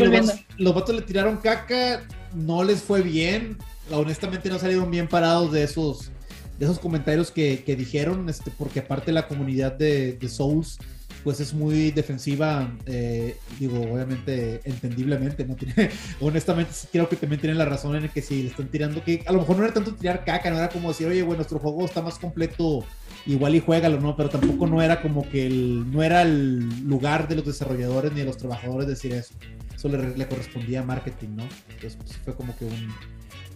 los, 0.57 0.75
vatos, 0.75 0.93
le 0.93 1.01
tiraron 1.01 1.37
caca, 1.37 2.03
no 2.35 2.63
les 2.63 2.79
fue 2.83 3.01
bien, 3.01 3.57
honestamente 3.89 4.49
no 4.51 4.59
salieron 4.59 4.91
bien 4.91 5.07
parados 5.07 5.51
de 5.51 5.63
esos, 5.63 6.11
de 6.59 6.65
esos 6.65 6.77
comentarios 6.77 7.31
que, 7.31 7.63
que 7.63 7.75
dijeron, 7.75 8.29
este, 8.29 8.51
porque 8.51 8.81
aparte 8.81 9.11
la 9.11 9.27
comunidad 9.27 9.71
de, 9.71 10.13
de 10.13 10.29
Souls 10.29 10.77
pues 11.23 11.39
es 11.39 11.53
muy 11.53 11.91
defensiva, 11.91 12.71
eh, 12.85 13.37
digo, 13.59 13.79
obviamente, 13.81 14.61
entendiblemente, 14.63 15.45
¿no? 15.45 15.55
Tiene, 15.61 15.89
honestamente, 16.19 16.71
creo 16.91 17.07
que 17.07 17.15
también 17.15 17.39
tienen 17.39 17.57
la 17.57 17.65
razón 17.65 17.95
en 17.95 18.03
el 18.03 18.09
que 18.09 18.21
si 18.21 18.43
le 18.43 18.49
están 18.49 18.67
tirando, 18.67 19.03
que 19.03 19.23
a 19.25 19.31
lo 19.31 19.39
mejor 19.39 19.57
no 19.57 19.63
era 19.63 19.73
tanto 19.73 19.93
tirar 19.93 20.25
caca, 20.25 20.49
no 20.49 20.57
era 20.57 20.69
como 20.69 20.89
decir, 20.89 21.07
oye, 21.07 21.21
bueno, 21.21 21.37
nuestro 21.37 21.59
juego 21.59 21.85
está 21.85 22.01
más 22.01 22.17
completo, 22.17 22.83
igual 23.25 23.55
y 23.55 23.59
juégalo, 23.59 23.99
¿no? 23.99 24.15
Pero 24.15 24.29
tampoco 24.29 24.67
no 24.67 24.81
era 24.81 25.01
como 25.01 25.29
que 25.29 25.45
el, 25.45 25.91
no 25.91 26.03
era 26.03 26.23
el 26.23 26.87
lugar 26.87 27.27
de 27.27 27.35
los 27.35 27.45
desarrolladores 27.45 28.11
ni 28.13 28.19
de 28.19 28.25
los 28.25 28.37
trabajadores 28.37 28.87
decir 28.87 29.13
eso. 29.13 29.33
Eso 29.75 29.89
le, 29.89 30.27
correspondía 30.27 30.81
a 30.81 30.83
marketing, 30.83 31.29
¿no? 31.37 31.43
Entonces, 31.69 31.95
pues, 31.95 32.17
fue 32.17 32.35
como 32.35 32.55
que 32.55 32.65
un 32.65 32.93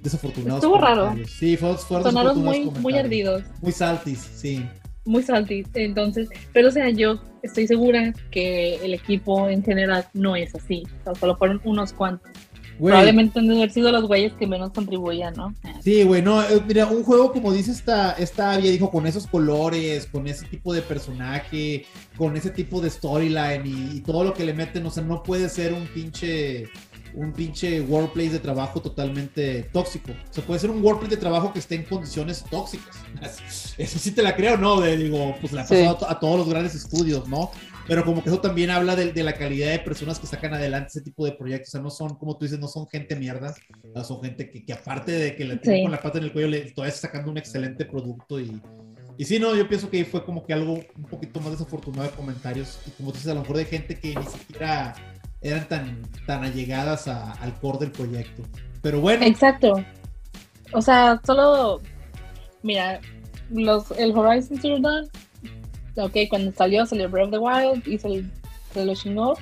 desafortunado. 0.01 0.57
Estuvo 0.57 0.79
raro. 0.79 1.15
Sí, 1.27 1.55
fue, 1.55 1.77
Sonaron 1.77 2.43
muy, 2.43 2.65
muy 2.65 2.97
ardidos. 2.97 3.43
Muy 3.61 3.71
saltis, 3.71 4.19
sí 4.19 4.65
muy 5.05 5.23
saltis. 5.23 5.67
Entonces, 5.73 6.29
pero 6.53 6.69
o 6.69 6.71
sea, 6.71 6.89
yo 6.89 7.21
estoy 7.43 7.67
segura 7.67 8.13
que 8.31 8.75
el 8.77 8.93
equipo 8.93 9.47
en 9.49 9.63
general 9.63 10.05
no 10.13 10.35
es 10.35 10.53
así. 10.55 10.83
O 11.01 11.03
sea, 11.03 11.15
solo 11.15 11.37
fueron 11.37 11.61
unos 11.63 11.93
cuantos. 11.93 12.31
Probablemente 12.77 13.39
han 13.39 13.47
de 13.47 13.55
haber 13.55 13.71
sido 13.71 13.91
los 13.91 14.03
güeyes 14.03 14.33
que 14.33 14.47
menos 14.47 14.71
contribuían, 14.71 15.33
¿no? 15.35 15.53
Sí, 15.81 16.03
güey, 16.03 16.21
no, 16.21 16.41
eh, 16.41 16.61
mira, 16.67 16.87
un 16.87 17.03
juego 17.03 17.31
como 17.31 17.53
dice 17.53 17.71
esta, 17.71 18.11
esta 18.13 18.51
Avia, 18.51 18.69
dijo, 18.69 18.91
con 18.91 19.07
esos 19.07 19.27
colores, 19.27 20.07
con 20.07 20.27
ese 20.27 20.45
tipo 20.45 20.73
de 20.73 20.81
personaje, 20.81 21.85
con 22.17 22.35
ese 22.35 22.49
tipo 22.49 22.81
de 22.81 22.89
storyline 22.89 23.65
y, 23.65 23.97
y, 23.97 24.01
todo 24.01 24.25
lo 24.25 24.33
que 24.33 24.43
le 24.43 24.53
meten, 24.53 24.85
o 24.85 24.91
sea, 24.91 25.03
no 25.03 25.23
puede 25.23 25.47
ser 25.47 25.73
un 25.73 25.87
pinche 25.87 26.67
un 27.15 27.31
pinche 27.31 27.81
workplace 27.81 28.31
de 28.31 28.39
trabajo 28.39 28.81
totalmente 28.81 29.63
tóxico. 29.71 30.11
O 30.11 30.33
sea, 30.33 30.43
puede 30.43 30.59
ser 30.59 30.69
un 30.69 30.83
workplace 30.83 31.15
de 31.15 31.21
trabajo 31.21 31.53
que 31.53 31.59
esté 31.59 31.75
en 31.75 31.83
condiciones 31.83 32.43
tóxicas. 32.49 32.97
Eso 33.77 33.99
sí 33.99 34.11
te 34.11 34.21
la 34.21 34.35
creo, 34.35 34.57
¿no? 34.57 34.81
De, 34.81 34.97
digo, 34.97 35.35
pues 35.39 35.53
la 35.53 35.61
ha 35.61 35.67
pasado 35.67 36.09
a, 36.09 36.19
todos 36.19 36.37
los 36.37 36.49
grandes 36.49 36.75
estudios, 36.75 37.27
¿no? 37.27 37.51
Pero 37.87 38.03
como 38.03 38.23
que 38.23 38.29
eso 38.29 38.39
también 38.39 38.71
habla 38.71 38.95
de, 38.95 39.23
la 39.23 39.33
calidad 39.33 39.69
de 39.69 39.77
personas 39.77 40.17
que 40.17 40.25
sacan 40.25 40.55
adelante 40.55 40.87
ese 40.89 41.01
tipo 41.01 41.23
de 41.23 41.33
proyectos. 41.33 41.69
O 41.69 41.71
sea, 41.71 41.81
no 41.81 41.91
son, 41.91 42.15
como 42.15 42.35
tú 42.35 42.45
dices, 42.45 42.59
no 42.59 42.67
son 42.67 42.87
gente 42.87 43.15
mierda. 43.15 43.53
son 44.03 44.23
gente 44.23 44.49
que, 44.49 44.73
aparte 44.73 45.11
de 45.11 45.35
que 45.35 45.45
le 45.45 45.57
tienen 45.57 45.83
con 45.83 45.91
la 45.91 46.01
pata 46.01 46.17
en 46.17 46.23
el 46.23 46.33
cuello, 46.33 46.47
le, 46.47 46.71
todavía 46.71 46.93
está 46.93 47.07
sacando 47.07 47.31
un 47.31 47.37
excelente 47.37 47.85
producto 47.85 48.39
y... 48.39 48.59
Y 49.17 49.23
sí, 49.23 49.39
no, 49.39 49.55
yo 49.55 49.69
pienso 49.69 49.89
que 49.89 50.03
fue 50.03 50.25
como 50.25 50.45
que 50.45 50.51
algo 50.51 50.73
un 50.73 51.05
poquito 51.09 51.39
más 51.39 51.51
desafortunado 51.51 52.03
de 52.03 52.15
comentarios. 52.15 52.79
Y 52.85 52.91
como 52.91 53.11
tú 53.11 53.17
dices, 53.17 53.31
a 53.31 53.35
lo 53.35 53.41
mejor 53.41 53.57
de 53.57 53.65
gente 53.65 53.97
que 53.97 54.13
ni 54.13 54.25
siquiera 54.25 54.93
eran 55.41 55.67
tan, 55.67 56.01
tan 56.25 56.43
allegadas 56.43 57.07
al 57.07 57.53
core 57.59 57.79
del 57.79 57.91
proyecto. 57.91 58.43
Pero 58.81 58.99
bueno. 58.99 59.25
Exacto. 59.25 59.83
O 60.73 60.81
sea, 60.81 61.19
solo, 61.25 61.81
mira, 62.63 62.99
los, 63.49 63.91
el 63.91 64.11
Horizon 64.11 64.59
Zero 64.59 64.79
Dawn, 64.79 65.07
ok, 65.97 66.17
cuando 66.29 66.51
salió, 66.51 66.85
salió 66.85 67.09
Breath 67.09 67.27
of 67.27 67.31
the 67.31 67.37
Wild 67.37 67.87
y 67.87 67.97
se, 67.97 68.25
se 68.73 68.85
lo 68.85 68.95
chingó, 68.95 69.37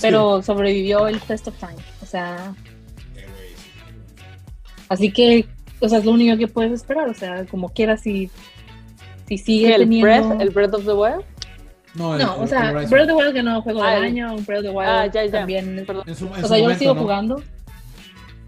pero 0.00 0.42
sobrevivió 0.42 1.08
el 1.08 1.20
Test 1.20 1.48
of 1.48 1.58
Time. 1.58 1.76
O 2.02 2.06
sea, 2.06 2.54
así 4.88 5.10
que, 5.10 5.46
o 5.80 5.88
sea, 5.88 5.98
es 5.98 6.04
lo 6.04 6.12
único 6.12 6.36
que 6.36 6.48
puedes 6.48 6.72
esperar. 6.72 7.08
O 7.08 7.14
sea, 7.14 7.44
como 7.46 7.70
quieras, 7.70 8.02
si, 8.02 8.30
si 9.26 9.38
sigue 9.38 9.74
¿El 9.74 9.82
teniendo... 9.82 10.06
Breath, 10.06 10.40
¿El 10.40 10.50
Breath 10.50 10.74
of 10.74 10.84
the 10.84 10.92
Wild? 10.92 11.24
No, 11.94 12.10
o 12.40 12.46
sea, 12.46 12.72
Breath 12.72 12.92
of 12.92 13.06
the 13.06 13.14
Wild 13.14 13.32
que 13.32 13.42
no 13.42 13.62
juego 13.62 13.82
del 13.82 13.88
ah, 13.88 14.06
año, 14.06 14.36
Breath 14.46 14.58
of 14.58 14.64
the 14.64 14.70
Wild 14.70 14.88
ah, 14.88 15.06
ya, 15.06 15.24
ya. 15.24 15.30
también. 15.30 15.86
o 15.88 16.46
sea, 16.46 16.58
yo 16.58 16.74
sigo 16.74 16.94
jugando. 16.94 17.42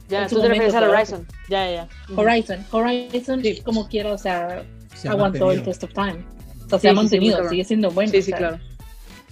Ya, 0.08 0.26
tú 0.26 0.40
te 0.40 0.48
refieres 0.48 0.74
a 0.74 0.88
Horizon. 0.88 1.26
Ya, 1.48 1.70
ya. 1.70 1.88
Horizon. 2.16 2.64
Horizon, 2.70 3.42
como 3.64 3.88
quiera, 3.88 4.12
o 4.12 4.18
sea, 4.18 4.64
aguantó 5.08 5.52
el 5.52 5.62
test 5.62 5.84
of 5.84 5.92
time. 5.92 6.24
O 6.66 6.68
sea, 6.68 6.78
se 6.78 6.88
ha 6.88 6.92
mantenido, 6.92 7.48
sigue 7.48 7.64
siendo 7.64 7.90
bueno. 7.90 8.12
Sí, 8.12 8.22
sí, 8.22 8.32
claro. 8.32 8.58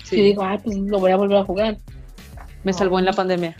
Sí. 0.05 0.17
Y 0.21 0.23
digo, 0.23 0.43
ah, 0.43 0.59
pues 0.63 0.77
lo 0.77 0.99
voy 0.99 1.11
a 1.11 1.17
volver 1.17 1.39
a 1.39 1.45
jugar. 1.45 1.77
Me 2.65 2.73
salvó 2.73 2.99
en 2.99 3.05
la 3.05 3.13
pandemia. 3.13 3.57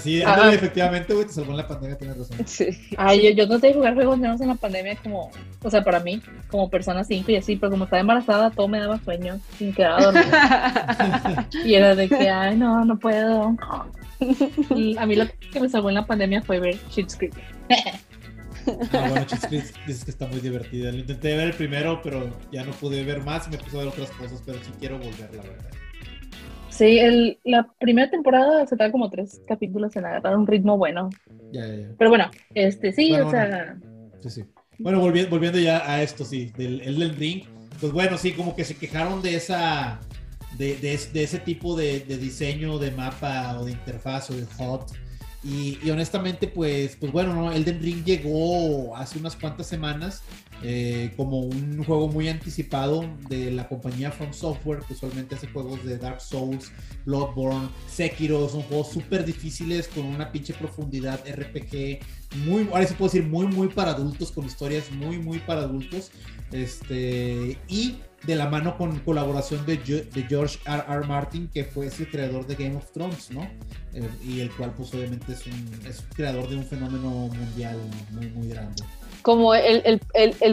sí, 0.00 0.22
ah. 0.26 0.50
efectivamente, 0.52 1.12
güey, 1.12 1.26
te 1.26 1.32
salvó 1.32 1.50
en 1.50 1.58
la 1.58 1.68
pandemia, 1.68 1.98
tienes 1.98 2.18
razón. 2.18 2.38
Sí. 2.46 2.66
Ay, 2.96 3.22
yo, 3.22 3.30
yo 3.30 3.46
no 3.46 3.58
de 3.58 3.74
jugar 3.74 3.94
juegos 3.94 4.18
nuevos 4.18 4.40
en 4.40 4.48
la 4.48 4.54
pandemia 4.54 4.96
como, 4.96 5.30
o 5.62 5.70
sea, 5.70 5.84
para 5.84 6.00
mí, 6.00 6.20
como 6.48 6.70
persona 6.70 7.04
5 7.04 7.30
y 7.30 7.36
así, 7.36 7.56
pero 7.56 7.70
como 7.70 7.84
estaba 7.84 8.00
embarazada, 8.00 8.50
todo 8.50 8.68
me 8.68 8.80
daba 8.80 8.98
sueño, 9.04 9.38
sin 9.58 9.74
quedar 9.74 10.02
dormida. 10.02 11.48
y 11.64 11.74
era 11.74 11.94
de 11.94 12.08
que, 12.08 12.30
ay, 12.30 12.56
no, 12.56 12.84
no 12.84 12.98
puedo. 12.98 13.56
y 14.74 14.96
a 14.96 15.06
mí 15.06 15.16
lo 15.16 15.26
que 15.52 15.60
me 15.60 15.68
salvó 15.68 15.90
en 15.90 15.96
la 15.96 16.06
pandemia 16.06 16.42
fue 16.42 16.60
ver 16.60 16.78
Shit's 16.90 17.16
Creek. 17.16 17.34
Ah, 18.92 19.08
bueno, 19.08 19.26
Creek 19.26 19.86
dices 19.86 20.04
que 20.04 20.10
está 20.10 20.26
muy 20.26 20.40
divertida. 20.40 20.92
Lo 20.92 20.98
intenté 20.98 21.36
ver 21.36 21.48
el 21.48 21.54
primero, 21.54 22.00
pero 22.02 22.30
ya 22.50 22.64
no 22.64 22.72
pude 22.72 23.04
ver 23.04 23.22
más 23.22 23.48
y 23.48 23.50
me 23.50 23.58
puse 23.58 23.76
a 23.76 23.80
ver 23.80 23.88
otras 23.88 24.10
cosas, 24.10 24.42
pero 24.44 24.58
sí 24.58 24.70
quiero 24.78 24.98
volver, 24.98 25.34
la 25.34 25.42
verdad. 25.42 25.81
Sí, 26.72 26.98
el, 26.98 27.38
la 27.44 27.68
primera 27.78 28.10
temporada 28.10 28.66
se 28.66 28.90
como 28.90 29.10
tres 29.10 29.42
capítulos 29.46 29.94
en 29.96 30.06
agarrar 30.06 30.36
un 30.36 30.46
ritmo 30.46 30.78
bueno. 30.78 31.10
Ya, 31.52 31.66
ya, 31.66 31.88
Pero 31.98 32.10
bueno, 32.10 32.30
este 32.54 32.92
sí, 32.92 33.12
o 33.12 33.30
sea. 33.30 33.76
Sí, 34.20 34.30
sí. 34.30 34.44
Bueno, 34.78 34.98
volviendo, 34.98 35.30
volviendo 35.30 35.58
ya 35.58 35.88
a 35.88 36.02
esto, 36.02 36.24
sí, 36.24 36.50
del 36.56 36.80
Elden 36.80 37.16
Ring. 37.16 37.42
Pues 37.78 37.92
bueno, 37.92 38.16
sí, 38.16 38.32
como 38.32 38.56
que 38.56 38.64
se 38.64 38.76
quejaron 38.76 39.22
de 39.22 39.36
esa. 39.36 40.00
De, 40.56 40.76
de, 40.76 40.98
de 41.12 41.22
ese 41.22 41.38
tipo 41.38 41.76
de, 41.76 42.00
de, 42.00 42.18
diseño 42.18 42.78
de 42.78 42.90
mapa 42.90 43.58
o 43.58 43.64
de 43.64 43.72
interfaz 43.72 44.30
o 44.30 44.34
de 44.34 44.42
HUD. 44.42 44.80
Y, 45.44 45.78
y, 45.82 45.90
honestamente, 45.90 46.46
pues, 46.46 46.96
pues 46.96 47.10
bueno, 47.10 47.34
¿no? 47.34 47.52
Elden 47.52 47.82
Ring 47.82 48.04
llegó 48.04 48.96
hace 48.96 49.18
unas 49.18 49.34
cuantas 49.34 49.66
semanas 49.66 50.22
eh, 50.62 51.12
como 51.16 51.40
un 51.40 51.82
juego 51.84 52.08
muy 52.08 52.28
anticipado 52.28 53.04
de 53.28 53.50
la 53.50 53.68
compañía 53.68 54.12
From 54.12 54.32
Software, 54.32 54.80
que 54.86 54.92
usualmente 54.92 55.34
hace 55.34 55.48
juegos 55.48 55.84
de 55.84 55.98
Dark 55.98 56.20
Souls, 56.20 56.70
Bloodborne, 57.04 57.68
Sekiro, 57.88 58.48
son 58.48 58.62
juegos 58.62 58.88
súper 58.90 59.24
difíciles 59.24 59.88
con 59.88 60.04
una 60.04 60.30
pinche 60.30 60.54
profundidad 60.54 61.20
RPG, 61.26 62.00
muy, 62.46 62.68
ahora 62.70 62.86
sí 62.86 62.94
puedo 62.94 63.12
decir, 63.12 63.28
muy, 63.28 63.46
muy 63.46 63.68
para 63.68 63.90
adultos, 63.92 64.30
con 64.30 64.44
historias 64.44 64.90
muy, 64.92 65.18
muy 65.18 65.38
para 65.38 65.62
adultos, 65.62 66.10
este, 66.52 67.58
y 67.68 67.96
de 68.24 68.36
la 68.36 68.48
mano 68.48 68.76
con 68.76 68.98
colaboración 69.00 69.66
de, 69.66 69.78
George 70.28 70.58
R. 70.64 70.84
R. 70.88 71.06
Martin, 71.06 71.48
que 71.48 71.64
fue 71.64 71.86
el 71.86 72.08
creador 72.08 72.46
de 72.46 72.54
Game 72.54 72.76
of 72.76 72.90
Thrones, 72.92 73.30
¿no? 73.30 73.42
Eh, 73.94 74.08
y 74.24 74.40
el 74.40 74.50
cual 74.52 74.72
pues 74.76 74.94
obviamente 74.94 75.32
es 75.32 75.46
un, 75.46 75.86
es 75.86 76.04
creador 76.14 76.48
de 76.48 76.56
un 76.56 76.64
fenómeno 76.64 77.10
mundial 77.10 77.78
muy, 78.12 78.28
muy 78.28 78.48
grande. 78.48 78.82
Como 79.22 79.54
él, 79.54 80.00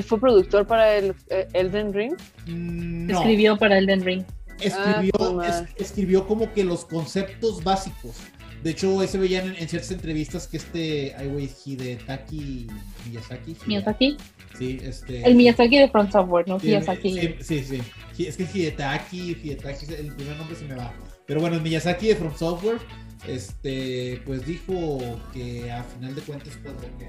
fue 0.03 0.20
productor 0.20 0.65
para 0.65 0.95
el 0.95 1.15
Elden 1.53 1.93
Ring. 1.93 2.13
Mm, 2.47 3.09
escribió 3.11 3.57
para 3.57 3.78
Elden 3.78 4.03
Ring. 4.03 4.24
Escribió, 4.61 5.41
ah, 5.41 5.65
escribió 5.78 6.28
como 6.28 6.51
que 6.53 6.63
los 6.63 6.86
conceptos 6.86 7.63
básicos. 7.63 8.17
De 8.63 8.72
hecho, 8.72 9.07
se 9.07 9.17
veían 9.17 9.55
en, 9.55 9.70
ciertas 9.70 9.91
entrevistas 9.91 10.47
que 10.47 10.57
este, 10.57 11.15
ay 11.17 11.28
güey, 11.28 11.49
Hidetaki 11.65 12.67
Miyazaki. 13.07 13.55
Miyazaki. 13.65 14.17
Sí, 14.57 14.80
este. 14.84 15.24
El 15.26 15.36
Miyazaki 15.36 15.78
de 15.78 15.89
Front 15.89 16.11
Software, 16.11 16.47
¿no? 16.47 16.57
Miyazaki. 16.57 17.36
Sí, 17.41 17.63
sí, 17.63 17.82
Es 18.26 18.36
que 18.36 18.43
Hidetaki, 18.43 19.38
Hidetaki, 19.41 19.93
el 19.93 20.13
primer 20.13 20.36
nombre 20.36 20.55
se 20.57 20.65
me 20.65 20.76
va. 20.76 20.93
Pero 21.26 21.39
bueno, 21.39 21.55
el 21.55 21.61
Miyazaki 21.61 22.07
de 22.07 22.15
Front 22.15 22.36
Software, 22.36 22.80
este, 23.28 24.22
pues 24.26 24.45
dijo 24.45 24.99
que 25.32 25.72
a 25.72 25.84
final 25.84 26.15
de 26.15 26.22
cuentas, 26.22 26.57
pues, 26.61 26.76
que, 26.97 27.07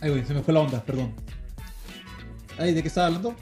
Ay, 0.00 0.10
güey, 0.10 0.24
se 0.24 0.34
me 0.34 0.42
fue 0.42 0.54
la 0.54 0.60
onda, 0.60 0.82
perdón. 0.82 1.14
Ay, 2.58 2.74
¿de 2.74 2.82
qué 2.82 2.88
estaba 2.88 3.08
hablando? 3.08 3.34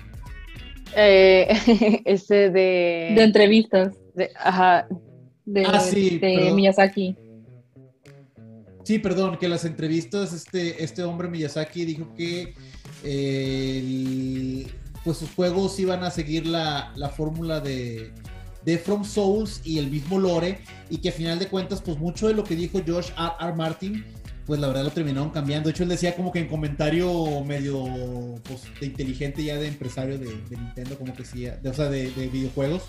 Eh, 0.96 2.02
este 2.04 2.50
de... 2.50 3.12
De 3.16 3.22
entrevistas. 3.22 3.94
De, 4.14 4.30
ajá. 4.36 4.86
De, 5.44 5.64
ah, 5.64 5.80
sí, 5.80 6.18
de 6.18 6.52
Miyazaki. 6.52 7.16
Sí, 8.84 8.98
perdón, 8.98 9.36
que 9.38 9.48
las 9.48 9.64
entrevistas, 9.64 10.32
este, 10.32 10.82
este 10.82 11.02
hombre 11.02 11.28
Miyazaki 11.28 11.84
dijo 11.84 12.14
que 12.14 12.54
pues 15.04 15.18
sus 15.18 15.30
juegos 15.34 15.78
iban 15.78 16.04
a 16.04 16.10
seguir 16.10 16.46
la, 16.46 16.92
la 16.96 17.08
fórmula 17.08 17.60
de, 17.60 18.12
de 18.64 18.78
From 18.78 19.04
Souls 19.04 19.60
y 19.64 19.78
el 19.78 19.90
mismo 19.90 20.18
lore, 20.18 20.58
y 20.90 20.98
que 20.98 21.10
a 21.10 21.12
final 21.12 21.38
de 21.38 21.46
cuentas, 21.48 21.80
pues 21.80 21.98
mucho 21.98 22.26
de 22.28 22.34
lo 22.34 22.42
que 22.42 22.56
dijo 22.56 22.80
George 22.84 23.12
R. 23.16 23.32
R. 23.40 23.54
Martin 23.54 24.04
pues 24.46 24.60
la 24.60 24.68
verdad 24.68 24.84
lo 24.84 24.90
terminaron 24.90 25.30
cambiando. 25.30 25.68
De 25.68 25.72
hecho, 25.72 25.82
él 25.82 25.88
decía 25.88 26.14
como 26.14 26.32
que 26.32 26.38
en 26.38 26.46
comentario 26.46 27.42
medio 27.44 27.84
pues, 28.44 28.62
de 28.80 28.86
inteligente 28.86 29.42
ya 29.42 29.56
de 29.56 29.66
empresario 29.66 30.18
de, 30.18 30.40
Nintendo, 30.50 30.96
como 30.96 31.14
que 31.14 31.24
sí, 31.24 31.44
de, 31.44 31.68
o 31.68 31.74
sea, 31.74 31.88
de, 31.88 32.08
videojuegos, 32.32 32.82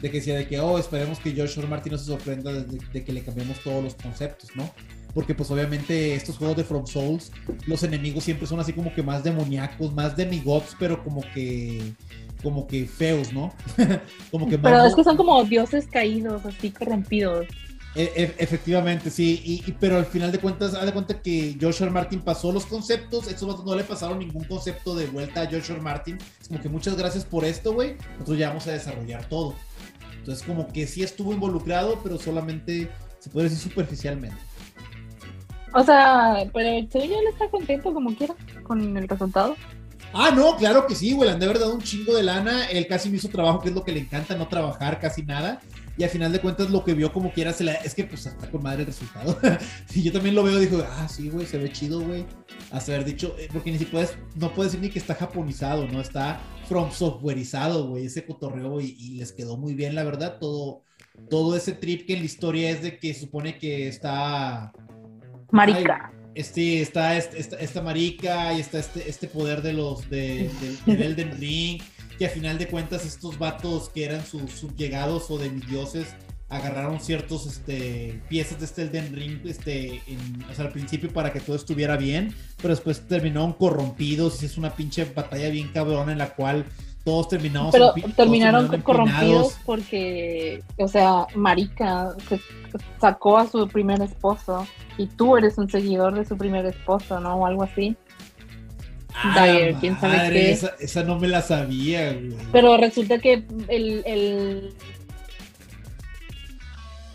de 0.00 0.10
que 0.10 0.18
decía 0.18 0.36
de 0.36 0.46
que, 0.46 0.60
oh, 0.60 0.78
esperemos 0.78 1.18
que 1.18 1.34
Joshua 1.34 1.66
Martin 1.66 1.92
no 1.92 1.98
se 1.98 2.04
sorprenda 2.04 2.52
de, 2.52 3.04
que 3.04 3.12
le 3.12 3.22
cambiemos 3.22 3.58
todos 3.60 3.82
los 3.82 3.94
conceptos, 3.94 4.50
¿no? 4.54 4.70
Porque 5.14 5.34
pues 5.34 5.50
obviamente 5.50 6.14
estos 6.14 6.36
juegos 6.36 6.56
de 6.56 6.64
From 6.64 6.86
Souls, 6.86 7.32
los 7.66 7.82
enemigos 7.82 8.22
siempre 8.22 8.46
son 8.46 8.60
así 8.60 8.72
como 8.72 8.94
que 8.94 9.02
más 9.02 9.24
demoníacos, 9.24 9.92
más 9.92 10.16
demigods, 10.16 10.76
pero 10.78 11.02
como 11.02 11.22
que 11.34 11.94
como 12.42 12.66
que 12.66 12.86
feos, 12.86 13.32
¿no? 13.32 13.52
como 14.30 14.48
que 14.48 14.56
Pero 14.56 14.84
es 14.84 14.94
que 14.94 15.04
son 15.04 15.16
como 15.16 15.42
dioses 15.44 15.86
caídos, 15.88 16.44
así 16.46 16.70
corrompidos. 16.70 17.46
E, 17.94 18.04
e, 18.04 18.34
efectivamente, 18.38 19.10
sí, 19.10 19.42
y, 19.44 19.72
pero 19.72 19.96
al 19.96 20.06
final 20.06 20.30
de 20.30 20.38
cuentas, 20.38 20.74
haz 20.74 20.86
de 20.86 20.92
cuenta 20.92 21.20
que 21.20 21.56
Joshua 21.60 21.90
Martin 21.90 22.20
pasó 22.20 22.52
los 22.52 22.66
conceptos, 22.66 23.26
estos 23.26 23.64
no 23.64 23.74
le 23.74 23.82
pasaron 23.82 24.20
ningún 24.20 24.44
concepto 24.44 24.94
de 24.94 25.06
vuelta 25.06 25.42
a 25.42 25.50
Joshua 25.50 25.78
Martin, 25.80 26.16
es 26.40 26.46
como 26.46 26.60
que 26.60 26.68
muchas 26.68 26.96
gracias 26.96 27.24
por 27.24 27.44
esto, 27.44 27.72
güey, 27.72 27.96
nosotros 28.12 28.38
ya 28.38 28.48
vamos 28.48 28.66
a 28.68 28.72
desarrollar 28.72 29.28
todo. 29.28 29.54
Entonces 30.18 30.46
como 30.46 30.68
que 30.68 30.86
sí 30.86 31.02
estuvo 31.02 31.32
involucrado, 31.32 31.98
pero 32.02 32.16
solamente 32.16 32.88
se 33.18 33.30
puede 33.30 33.48
decir 33.48 33.70
superficialmente. 33.70 34.36
O 35.72 35.82
sea, 35.82 36.34
pero 36.52 36.86
yo 36.88 37.00
ya 37.00 37.20
le 37.22 37.30
está 37.30 37.48
contento 37.48 37.92
como 37.92 38.14
quiera 38.14 38.34
con 38.62 38.96
el 38.96 39.08
resultado. 39.08 39.56
Ah, 40.12 40.30
no, 40.34 40.56
claro 40.56 40.86
que 40.86 40.94
sí, 40.94 41.12
güey, 41.12 41.28
le 41.28 41.34
han 41.34 41.40
de 41.40 41.46
haber 41.46 41.60
dado 41.60 41.74
un 41.74 41.82
chingo 41.82 42.14
de 42.14 42.24
lana. 42.24 42.66
Él 42.66 42.86
casi 42.88 43.08
me 43.08 43.16
hizo 43.16 43.28
trabajo, 43.28 43.60
que 43.60 43.68
es 43.68 43.74
lo 43.74 43.84
que 43.84 43.92
le 43.92 44.00
encanta, 44.00 44.34
no 44.34 44.48
trabajar 44.48 44.98
casi 44.98 45.22
nada. 45.22 45.60
Y 46.00 46.02
al 46.02 46.08
final 46.08 46.32
de 46.32 46.40
cuentas, 46.40 46.70
lo 46.70 46.82
que 46.82 46.94
vio 46.94 47.12
como 47.12 47.30
quiera, 47.30 47.52
se 47.52 47.62
la... 47.62 47.74
es 47.74 47.94
que 47.94 48.04
pues 48.04 48.24
está 48.24 48.50
con 48.50 48.62
madre 48.62 48.80
el 48.80 48.86
resultado. 48.86 49.38
sí, 49.86 50.02
yo 50.02 50.10
también 50.10 50.34
lo 50.34 50.42
veo, 50.42 50.58
dijo, 50.58 50.82
ah, 50.82 51.06
sí, 51.06 51.28
güey, 51.28 51.44
se 51.44 51.58
ve 51.58 51.70
chido, 51.70 52.00
güey. 52.00 52.24
Hasta 52.70 52.94
haber 52.94 53.04
dicho, 53.04 53.36
eh, 53.38 53.50
porque 53.52 53.70
ni 53.70 53.76
siquiera 53.76 54.08
no 54.34 54.50
puede 54.54 54.68
decir 54.68 54.80
ni 54.80 54.88
que 54.88 54.98
está 54.98 55.14
japonizado, 55.14 55.86
¿no? 55.88 56.00
Está 56.00 56.40
from 56.66 56.90
softwareizado, 56.90 57.86
güey, 57.88 58.06
ese 58.06 58.24
cotorreo 58.24 58.80
y, 58.80 58.96
y, 58.98 59.16
les 59.16 59.32
quedó 59.32 59.58
muy 59.58 59.74
bien, 59.74 59.94
la 59.94 60.02
verdad. 60.04 60.38
Todo, 60.40 60.84
todo 61.28 61.54
ese 61.54 61.72
trip 61.72 62.06
que 62.06 62.14
en 62.14 62.20
la 62.20 62.24
historia 62.24 62.70
es 62.70 62.80
de 62.80 62.98
que 62.98 63.12
supone 63.12 63.58
que 63.58 63.86
está. 63.86 64.72
Marica. 65.50 66.14
este, 66.34 66.80
está 66.80 67.14
esta, 67.18 67.58
esta, 67.58 67.82
marica 67.82 68.54
y 68.54 68.60
está 68.60 68.78
este, 68.78 69.06
este 69.06 69.26
poder 69.26 69.60
de 69.60 69.74
los 69.74 70.08
de, 70.08 70.48
de, 70.86 71.04
Elden 71.04 71.38
Ring, 71.38 71.82
que 72.20 72.26
a 72.26 72.28
final 72.28 72.58
de 72.58 72.68
cuentas 72.68 73.06
estos 73.06 73.38
vatos 73.38 73.88
que 73.88 74.04
eran 74.04 74.22
sus 74.26 74.52
subllegados 74.52 75.30
o 75.30 75.38
dioses 75.38 76.06
agarraron 76.50 77.00
ciertos 77.00 77.46
este, 77.46 78.20
piezas 78.28 78.58
de 78.58 78.66
este 78.66 78.82
Elden 78.82 79.16
Ring 79.16 79.40
este, 79.46 80.02
o 80.50 80.54
sea, 80.54 80.66
al 80.66 80.70
principio 80.70 81.10
para 81.10 81.32
que 81.32 81.40
todo 81.40 81.56
estuviera 81.56 81.96
bien, 81.96 82.34
pero 82.58 82.74
después 82.74 83.08
terminaron 83.08 83.54
corrompidos 83.54 84.42
y 84.42 84.46
es 84.46 84.58
una 84.58 84.74
pinche 84.74 85.06
batalla 85.06 85.48
bien 85.48 85.68
cabrona 85.72 86.12
en 86.12 86.18
la 86.18 86.34
cual 86.34 86.66
todos 87.04 87.28
terminamos 87.28 87.72
pero 87.72 87.94
terminaron 88.14 88.68
corrompidos 88.82 89.56
porque 89.64 90.62
o 90.76 90.86
sea 90.86 91.26
Marica 91.34 92.14
sacó 93.00 93.38
a 93.38 93.46
su 93.46 93.66
primer 93.66 94.02
esposo 94.02 94.66
y 94.98 95.06
tú 95.06 95.38
eres 95.38 95.56
un 95.56 95.70
seguidor 95.70 96.14
de 96.14 96.26
su 96.26 96.36
primer 96.36 96.66
esposo 96.66 97.18
no 97.18 97.36
o 97.36 97.46
algo 97.46 97.62
así 97.62 97.96
ah, 99.14 99.78
quién 99.80 99.98
sabe 100.00 100.30
qué 100.30 100.58
esa, 100.80 101.04
no 101.04 101.18
me 101.18 101.28
la 101.28 101.42
sabía 101.42 102.12
güey. 102.12 102.34
pero 102.52 102.76
resulta 102.76 103.18
que 103.18 103.44
el, 103.68 104.02
el 104.06 104.74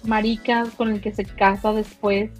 marica 0.03 0.65
con 0.77 0.91
el 0.91 1.01
que 1.01 1.13
se 1.13 1.25
casa 1.25 1.73
después 1.73 2.31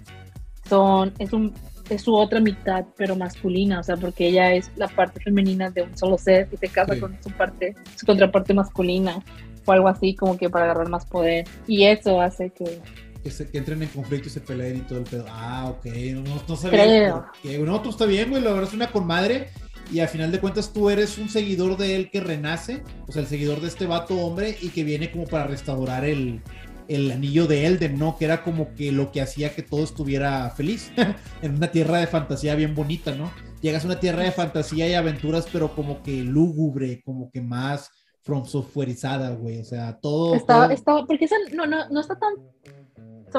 son 0.68 1.12
es 1.18 1.32
un 1.32 1.54
es 1.88 2.02
su 2.02 2.14
otra 2.14 2.40
mitad, 2.40 2.84
pero 2.96 3.16
masculina, 3.16 3.80
o 3.80 3.82
sea, 3.82 3.96
porque 3.96 4.28
ella 4.28 4.52
es 4.52 4.70
la 4.76 4.88
parte 4.88 5.20
femenina 5.20 5.70
de 5.70 5.82
un 5.82 5.96
solo 5.96 6.18
ser 6.18 6.48
y 6.50 6.56
se 6.56 6.68
casa 6.68 6.98
con 6.98 7.16
su 7.22 7.30
parte, 7.30 7.74
su 7.94 8.06
contraparte 8.06 8.54
masculina, 8.54 9.22
o 9.64 9.72
algo 9.72 9.88
así, 9.88 10.14
como 10.14 10.36
que 10.36 10.48
para 10.48 10.66
agarrar 10.66 10.88
más 10.88 11.06
poder. 11.06 11.46
Y 11.66 11.84
eso 11.84 12.20
hace 12.20 12.50
que. 12.50 12.80
Que, 13.26 13.32
se, 13.32 13.50
que 13.50 13.58
entren 13.58 13.82
en 13.82 13.88
conflicto 13.88 14.28
y 14.28 14.30
se 14.30 14.40
peleen 14.40 14.76
y 14.76 14.80
todo 14.82 15.00
el 15.00 15.04
pedo. 15.04 15.24
Ah, 15.28 15.66
ok, 15.68 15.84
no, 16.14 16.40
no 16.46 16.56
sabía. 16.56 17.24
Que, 17.42 17.58
no, 17.58 17.82
tú 17.82 17.90
está 17.90 18.04
bien, 18.04 18.30
güey, 18.30 18.40
la 18.40 18.52
verdad 18.52 18.68
es 18.68 18.74
una 18.74 18.92
conmadre. 18.92 19.48
Y 19.90 19.98
al 19.98 20.06
final 20.06 20.30
de 20.30 20.38
cuentas 20.38 20.72
tú 20.72 20.90
eres 20.90 21.18
un 21.18 21.28
seguidor 21.28 21.76
de 21.76 21.96
él 21.96 22.08
que 22.08 22.20
renace, 22.20 22.84
o 23.08 23.10
sea, 23.10 23.22
el 23.22 23.26
seguidor 23.26 23.60
de 23.60 23.66
este 23.66 23.86
vato 23.86 24.14
hombre 24.14 24.56
y 24.62 24.68
que 24.68 24.84
viene 24.84 25.10
como 25.10 25.24
para 25.24 25.48
restaurar 25.48 26.04
el, 26.04 26.40
el 26.86 27.10
anillo 27.10 27.48
de 27.48 27.66
Elden, 27.66 27.98
¿no? 27.98 28.16
Que 28.16 28.26
era 28.26 28.44
como 28.44 28.72
que 28.76 28.92
lo 28.92 29.10
que 29.10 29.20
hacía 29.20 29.56
que 29.56 29.62
todo 29.62 29.82
estuviera 29.82 30.48
feliz 30.50 30.92
en 31.42 31.56
una 31.56 31.72
tierra 31.72 31.98
de 31.98 32.06
fantasía 32.06 32.54
bien 32.54 32.76
bonita, 32.76 33.12
¿no? 33.12 33.32
Llegas 33.60 33.82
a 33.82 33.88
una 33.88 33.98
tierra 33.98 34.22
de 34.22 34.30
fantasía 34.30 34.88
y 34.88 34.94
aventuras, 34.94 35.48
pero 35.52 35.74
como 35.74 36.00
que 36.04 36.22
lúgubre, 36.22 37.02
como 37.04 37.28
que 37.32 37.40
más 37.40 37.90
from 38.26 38.44
softwareizada, 38.44 39.30
güey. 39.30 39.60
O 39.60 39.64
sea, 39.64 39.98
todo. 40.00 40.34
Está, 40.34 40.72
está, 40.72 41.04
porque 41.06 41.24
esa 41.26 41.36
no, 41.54 41.64
no, 41.64 41.88
no 41.88 42.00
está 42.00 42.18
tan 42.18 42.34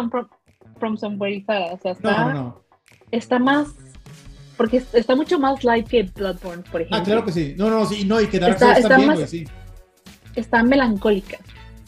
from, 0.10 0.28
from 0.80 0.98
softwareizada. 0.98 1.74
O 1.74 1.80
sea, 1.80 1.92
está, 1.92 2.26
no, 2.26 2.34
no, 2.34 2.62
está 3.12 3.40
más 3.40 3.76
porque 4.58 4.84
está 4.94 5.16
mucho 5.16 5.40
más 5.40 5.64
light 5.64 5.88
que 5.88 6.04
Bloodborne, 6.04 6.64
por 6.64 6.82
ejemplo. 6.82 6.98
Ah, 6.98 7.04
claro 7.04 7.24
que 7.24 7.32
sí. 7.32 7.54
No, 7.58 7.70
no, 7.70 7.86
sí, 7.86 8.04
no, 8.06 8.20
y 8.20 8.28
que 8.28 8.40
Dark 8.40 8.58
Souls 8.58 8.82
también, 8.88 9.14
güey, 9.14 9.28
sí. 9.28 9.46
Está 10.36 10.64
melancólica. 10.64 11.38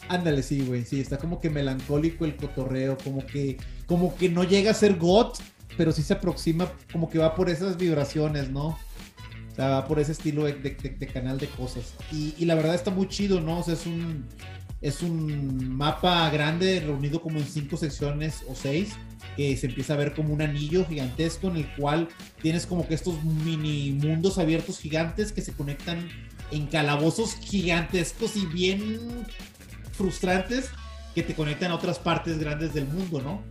Ándale, 0.08 0.42
sí, 0.42 0.64
güey, 0.66 0.84
sí, 0.84 1.00
está 1.00 1.18
como 1.18 1.40
que 1.40 1.50
melancólico 1.50 2.24
el 2.24 2.36
cotorreo, 2.36 2.96
como 3.02 3.26
que, 3.26 3.58
como 3.86 4.16
que 4.16 4.28
no 4.28 4.44
llega 4.44 4.70
a 4.70 4.74
ser 4.74 4.96
GOT, 4.96 5.38
pero 5.76 5.92
sí 5.92 6.02
se 6.02 6.14
aproxima, 6.14 6.68
como 6.92 7.10
que 7.10 7.18
va 7.18 7.34
por 7.34 7.48
esas 7.48 7.76
vibraciones, 7.76 8.50
¿no? 8.50 8.68
O 9.52 9.54
sea, 9.54 9.68
va 9.68 9.84
por 9.86 9.98
ese 9.98 10.12
estilo 10.12 10.44
de, 10.44 11.10
canal 11.12 11.38
de 11.38 11.48
cosas. 11.48 11.94
Y, 12.12 12.44
la 12.44 12.54
verdad 12.54 12.74
está 12.74 12.90
muy 12.90 13.08
chido, 13.08 13.40
¿no? 13.40 13.58
O 13.58 13.62
sea, 13.62 13.74
es 13.74 13.86
un, 13.86 14.26
es 14.80 15.02
un 15.02 15.76
mapa 15.76 16.28
grande, 16.30 16.80
reunido 16.80 17.20
como 17.20 17.38
en 17.38 17.44
cinco 17.44 17.76
secciones 17.76 18.42
o 18.48 18.54
seis, 18.54 18.96
que 19.36 19.56
se 19.56 19.66
empieza 19.66 19.94
a 19.94 19.96
ver 19.96 20.14
como 20.14 20.32
un 20.32 20.42
anillo 20.42 20.86
gigantesco 20.86 21.48
en 21.48 21.58
el 21.58 21.74
cual 21.76 22.08
tienes 22.42 22.66
como 22.66 22.88
que 22.88 22.94
estos 22.94 23.22
mini 23.22 23.92
mundos 23.92 24.38
abiertos 24.38 24.78
gigantes 24.78 25.32
que 25.32 25.42
se 25.42 25.52
conectan 25.52 26.08
en 26.50 26.66
calabozos 26.66 27.34
gigantescos 27.34 28.36
y 28.36 28.46
bien 28.46 28.98
frustrantes 29.92 30.70
que 31.14 31.22
te 31.22 31.34
conectan 31.34 31.70
a 31.72 31.74
otras 31.74 31.98
partes 31.98 32.38
grandes 32.38 32.72
del 32.74 32.86
mundo, 32.86 33.20
¿no? 33.20 33.42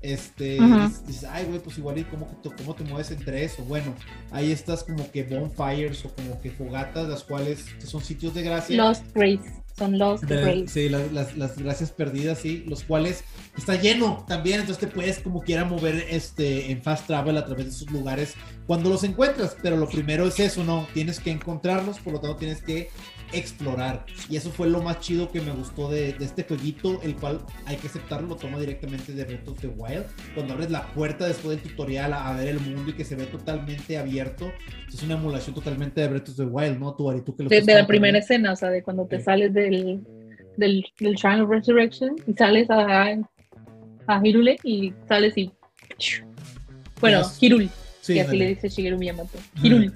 Este, 0.00 0.58
dices, 1.06 1.24
ay, 1.28 1.46
güey, 1.46 1.58
pues 1.58 1.76
igual, 1.78 1.98
¿y 1.98 2.04
cómo, 2.04 2.40
cómo 2.56 2.74
te 2.74 2.84
mueves 2.84 3.10
entre 3.10 3.44
eso? 3.44 3.64
Bueno, 3.64 3.94
ahí 4.30 4.52
estás 4.52 4.84
como 4.84 5.10
que 5.10 5.24
bonfires 5.24 6.04
o 6.04 6.14
como 6.14 6.40
que 6.40 6.52
fogatas, 6.52 7.08
las 7.08 7.24
cuales 7.24 7.64
son 7.84 8.02
sitios 8.02 8.32
de 8.34 8.42
gracia. 8.42 8.76
Lost 8.76 9.04
Grace, 9.12 9.60
son 9.78 9.98
Lost 9.98 10.24
Grace. 10.24 10.68
Sí, 10.68 10.88
las, 10.88 11.36
las, 11.36 11.56
gracias 11.56 11.90
perdidas, 11.90 12.40
sí, 12.40 12.64
los 12.66 12.82
cuales 12.82 13.24
está 13.56 13.76
lleno 13.76 14.24
también, 14.26 14.60
entonces 14.60 14.80
te 14.80 14.92
puedes 14.92 15.20
como 15.20 15.42
quiera 15.42 15.64
mover 15.64 16.06
este, 16.10 16.70
en 16.70 16.82
fast 16.82 17.06
travel 17.06 17.36
a 17.36 17.44
través 17.44 17.66
de 17.66 17.70
esos 17.70 17.90
lugares 17.90 18.34
cuando 18.66 18.90
los 18.90 19.02
encuentras, 19.04 19.56
pero 19.62 19.76
lo 19.76 19.88
primero 19.88 20.26
es 20.26 20.38
eso, 20.40 20.62
¿no? 20.64 20.86
Tienes 20.92 21.20
que 21.20 21.30
encontrarlos, 21.30 21.98
por 22.00 22.12
lo 22.12 22.20
tanto 22.20 22.36
tienes 22.36 22.60
que 22.60 22.90
explorar. 23.32 24.04
Y 24.28 24.36
eso 24.36 24.50
fue 24.50 24.68
lo 24.68 24.82
más 24.82 25.00
chido 25.00 25.30
que 25.30 25.40
me 25.40 25.52
gustó 25.52 25.90
de, 25.90 26.14
este 26.20 26.44
jueguito, 26.44 27.00
el 27.02 27.16
cual 27.16 27.40
hay 27.66 27.76
que 27.76 27.86
aceptarlo, 27.86 28.28
lo 28.28 28.36
toma 28.36 28.58
directamente 28.58 29.12
de 29.12 29.24
Breath 29.24 29.48
of 29.48 29.60
the 29.60 29.68
Wild. 29.68 30.06
Cuando 30.34 30.54
abres 30.54 30.70
la 30.70 30.86
puerta 30.92 31.26
después 31.26 31.60
del 31.60 31.70
tutorial 31.70 32.12
a, 32.12 32.32
ver 32.32 32.48
el 32.48 32.60
mundo 32.60 32.90
y 32.90 32.94
que 32.94 33.04
se 33.04 33.16
ve 33.16 33.26
totalmente 33.26 33.98
abierto, 33.98 34.50
es 34.92 35.02
una 35.02 35.14
emulación 35.14 35.54
totalmente 35.54 36.00
de 36.00 36.08
Breath 36.08 36.28
of 36.30 36.36
the 36.36 36.44
Wild, 36.44 36.78
¿no? 36.78 36.94
Tú, 36.94 37.10
Ari, 37.10 37.22
tú 37.22 37.36
que 37.36 37.44
lo 37.44 37.48
de, 37.48 37.60
de 37.60 37.74
la 37.74 37.86
primera 37.86 38.18
escena, 38.18 38.52
o 38.52 38.56
sea, 38.56 38.70
de 38.70 38.82
cuando 38.82 39.06
te 39.06 39.20
sales 39.20 39.52
del, 39.52 40.00
del, 40.56 40.84
del 40.98 41.14
Shrine 41.14 41.42
of 41.42 41.50
Resurrection 41.50 42.16
y 42.26 42.32
sales 42.34 42.68
a, 42.70 43.16
a 44.06 44.26
Hirule 44.26 44.58
y 44.62 44.92
sales 45.08 45.36
y... 45.36 45.50
Bueno, 47.00 47.22
Hirul, 47.40 47.70
que 48.06 48.20
así 48.20 48.36
le 48.36 48.48
dice 48.48 48.68
Shigeru 48.68 48.98
Miyamoto. 48.98 49.38
Hirul 49.62 49.94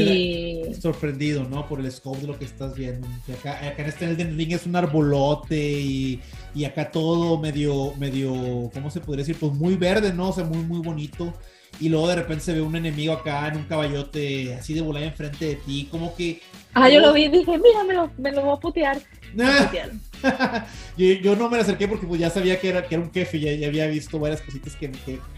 y... 0.00 0.74
sorprendido, 0.80 1.44
¿no? 1.44 1.68
Por 1.68 1.80
el 1.80 1.90
scope 1.90 2.20
de 2.20 2.26
lo 2.26 2.38
que 2.38 2.44
estás 2.44 2.74
viendo. 2.74 3.06
acá, 3.32 3.74
en 3.76 3.86
este 3.86 4.04
Elden 4.04 4.36
Ring 4.36 4.52
es 4.52 4.66
un 4.66 4.76
arbolote 4.76 5.56
y, 5.56 6.20
y, 6.54 6.64
acá 6.64 6.90
todo 6.90 7.38
medio, 7.38 7.94
medio, 7.98 8.70
¿cómo 8.72 8.90
se 8.90 9.00
podría 9.00 9.24
decir? 9.24 9.36
Pues 9.38 9.52
muy 9.52 9.76
verde, 9.76 10.12
¿no? 10.12 10.30
O 10.30 10.32
sea, 10.32 10.44
muy, 10.44 10.62
muy 10.64 10.80
bonito. 10.80 11.32
Y 11.80 11.88
luego 11.88 12.08
de 12.08 12.16
repente 12.16 12.44
se 12.44 12.54
ve 12.54 12.60
un 12.60 12.76
enemigo 12.76 13.12
acá 13.12 13.48
en 13.48 13.56
un 13.56 13.64
caballote 13.64 14.54
así 14.54 14.74
de 14.74 14.80
volar 14.80 15.02
enfrente 15.02 15.44
de 15.46 15.54
ti, 15.56 15.88
como 15.90 16.14
que... 16.14 16.40
Ah, 16.72 16.88
yo 16.88 17.00
lo 17.00 17.12
vi 17.12 17.24
y 17.24 17.28
dije, 17.28 17.58
mira, 17.58 17.84
me 17.86 17.94
lo, 17.94 18.10
me 18.16 18.30
lo 18.30 18.42
voy 18.42 18.56
a 18.56 18.60
putear. 18.60 18.98
yo, 20.96 21.36
no 21.36 21.48
me 21.48 21.58
acerqué 21.58 21.88
porque 21.88 22.06
pues 22.06 22.20
ya 22.20 22.30
sabía 22.30 22.60
que 22.60 22.68
era, 22.68 22.86
que 22.86 22.94
era 22.94 23.02
un 23.02 23.12
jefe, 23.12 23.40
ya, 23.40 23.52
ya 23.52 23.66
había 23.66 23.86
visto 23.86 24.18
varias 24.18 24.40
cositas 24.40 24.76
que, 24.76 24.90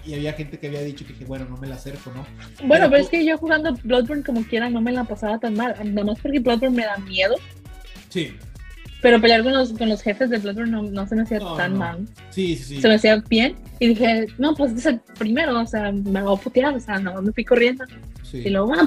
y 0.04 0.14
había 0.14 0.32
gente 0.34 0.58
que 0.58 0.66
había 0.66 0.82
dicho 0.82 1.04
que, 1.06 1.24
bueno, 1.24 1.46
no 1.48 1.56
me 1.56 1.66
la 1.66 1.76
acerco, 1.76 2.12
¿no? 2.14 2.26
Bueno, 2.66 2.90
pero, 2.90 3.02
es 3.02 3.08
que 3.08 3.24
yo 3.24 3.38
jugando 3.38 3.74
Bloodborne 3.84 4.22
como 4.22 4.44
quiera 4.44 4.68
no 4.68 4.80
me 4.80 4.92
la 4.92 5.04
pasaba 5.04 5.38
tan 5.38 5.54
mal, 5.54 5.74
nada 5.82 6.06
más 6.06 6.18
porque 6.20 6.40
Bloodborne 6.40 6.76
me 6.76 6.84
da 6.84 6.98
miedo. 6.98 7.36
Sí. 8.10 8.36
Pero 9.06 9.20
pelear 9.20 9.44
con 9.44 9.52
los, 9.52 9.72
con 9.72 9.88
los 9.88 10.02
jefes 10.02 10.30
de 10.30 10.38
Bloodborne 10.38 10.72
no, 10.72 10.82
no 10.82 11.06
se 11.06 11.14
me 11.14 11.22
hacía 11.22 11.38
tan 11.38 11.78
mal. 11.78 12.08
Sí, 12.30 12.56
sí, 12.56 12.64
sí. 12.64 12.80
Se 12.80 12.88
me 12.88 12.94
hacía 12.94 13.22
bien. 13.28 13.54
Y 13.78 13.86
dije, 13.90 14.26
no, 14.36 14.52
pues 14.56 14.72
es 14.72 14.84
el 14.84 14.98
primero, 15.16 15.60
o 15.60 15.64
sea, 15.64 15.92
me 15.92 16.24
voy 16.24 16.36
a 16.36 16.40
putear, 16.40 16.74
o 16.74 16.80
sea, 16.80 16.98
no 16.98 17.22
me 17.22 17.30
fui 17.30 17.44
corriendo. 17.44 17.84
Sí. 18.24 18.38
Y 18.38 18.50
luego, 18.50 18.74
ah, 18.74 18.84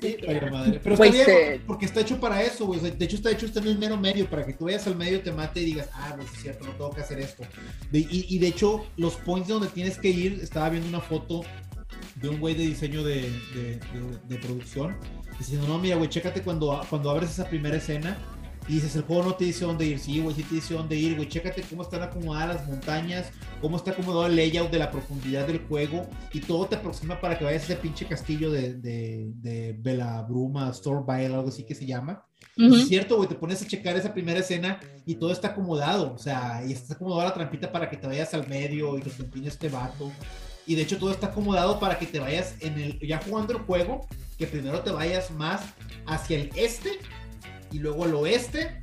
Pero 0.00 0.94
está 0.94 1.04
bien 1.10 1.62
porque 1.66 1.84
está 1.84 2.00
hecho 2.00 2.18
para 2.18 2.42
eso, 2.42 2.64
güey. 2.64 2.80
de 2.80 3.04
hecho, 3.04 3.16
está 3.16 3.30
hecho 3.30 3.44
está 3.44 3.60
en 3.60 3.66
el 3.66 3.78
mero 3.78 3.98
medio, 3.98 4.26
para 4.30 4.46
que 4.46 4.54
tú 4.54 4.64
vayas 4.64 4.86
al 4.86 4.96
medio, 4.96 5.20
te 5.20 5.30
mate 5.30 5.60
y 5.60 5.66
digas, 5.66 5.90
ah, 5.92 6.14
pues 6.16 6.32
es 6.32 6.40
cierto, 6.40 6.64
no 6.64 6.72
tengo 6.72 6.90
que 6.92 7.02
hacer 7.02 7.20
esto. 7.20 7.42
y, 7.92 8.38
de 8.38 8.46
hecho, 8.46 8.86
los 8.96 9.16
points 9.16 9.48
donde 9.48 9.68
tienes 9.68 9.98
que 9.98 10.08
ir, 10.08 10.40
estaba 10.42 10.70
viendo 10.70 10.88
una 10.88 11.00
foto 11.00 11.42
de 12.14 12.30
un 12.30 12.40
güey 12.40 12.54
de 12.54 12.62
diseño 12.62 13.04
de, 13.04 13.30
de 14.26 14.36
producción, 14.38 14.96
diciendo, 15.38 15.68
no, 15.68 15.78
mira, 15.78 15.96
güey, 15.96 16.08
chécate 16.08 16.40
cuando, 16.40 16.80
cuando 16.88 17.10
abres 17.10 17.28
esa 17.28 17.46
primera 17.46 17.76
escena 17.76 18.16
y 18.68 18.74
dices, 18.74 18.94
el 18.96 19.02
juego 19.02 19.24
no 19.24 19.34
te 19.34 19.44
dice 19.44 19.64
dónde 19.64 19.86
ir. 19.86 19.98
Sí, 19.98 20.20
güey, 20.20 20.36
sí 20.36 20.42
te 20.44 20.54
dice 20.54 20.74
dónde 20.74 20.96
ir, 20.96 21.16
güey. 21.16 21.28
Chécate 21.28 21.62
cómo 21.62 21.82
están 21.82 22.02
acomodadas 22.02 22.56
las 22.56 22.68
montañas, 22.68 23.30
cómo 23.60 23.76
está 23.76 23.90
acomodado 23.90 24.26
el 24.26 24.36
layout 24.36 24.70
de 24.70 24.78
la 24.78 24.90
profundidad 24.90 25.46
del 25.46 25.58
juego. 25.66 26.06
Y 26.32 26.40
todo 26.40 26.66
te 26.66 26.76
aproxima 26.76 27.20
para 27.20 27.36
que 27.36 27.44
vayas 27.44 27.62
a 27.62 27.64
ese 27.66 27.76
pinche 27.76 28.06
castillo 28.06 28.50
de, 28.50 28.74
de, 28.74 29.32
de 29.34 29.76
Bella 29.78 30.22
Bruma, 30.22 30.72
Storebile, 30.72 31.34
algo 31.34 31.48
así 31.48 31.64
que 31.64 31.74
se 31.74 31.86
llama. 31.86 32.24
Es 32.56 32.88
cierto, 32.88 33.16
güey, 33.16 33.28
te 33.28 33.34
pones 33.34 33.62
a 33.62 33.66
checar 33.66 33.96
esa 33.96 34.12
primera 34.12 34.40
escena 34.40 34.78
y 35.06 35.14
todo 35.14 35.32
está 35.32 35.48
acomodado. 35.48 36.12
O 36.14 36.18
sea, 36.18 36.62
y 36.66 36.72
está 36.72 36.94
acomodada 36.94 37.30
la 37.30 37.34
trampita 37.34 37.72
para 37.72 37.90
que 37.90 37.96
te 37.96 38.06
vayas 38.06 38.32
al 38.34 38.46
medio 38.48 38.96
y 38.98 39.02
que 39.02 39.10
te 39.10 39.22
empine 39.22 39.48
este 39.48 39.68
vato. 39.68 40.12
Y 40.66 40.76
de 40.76 40.82
hecho 40.82 40.98
todo 40.98 41.10
está 41.10 41.28
acomodado 41.28 41.80
para 41.80 41.98
que 41.98 42.06
te 42.06 42.20
vayas 42.20 42.54
en 42.60 42.78
el, 42.78 43.00
ya 43.00 43.20
jugando 43.20 43.54
el 43.54 43.60
juego, 43.60 44.06
que 44.38 44.46
primero 44.46 44.80
te 44.80 44.90
vayas 44.90 45.30
más 45.32 45.62
hacia 46.06 46.38
el 46.38 46.50
este 46.54 46.90
y 47.72 47.78
luego 47.78 48.04
al 48.04 48.14
oeste, 48.14 48.80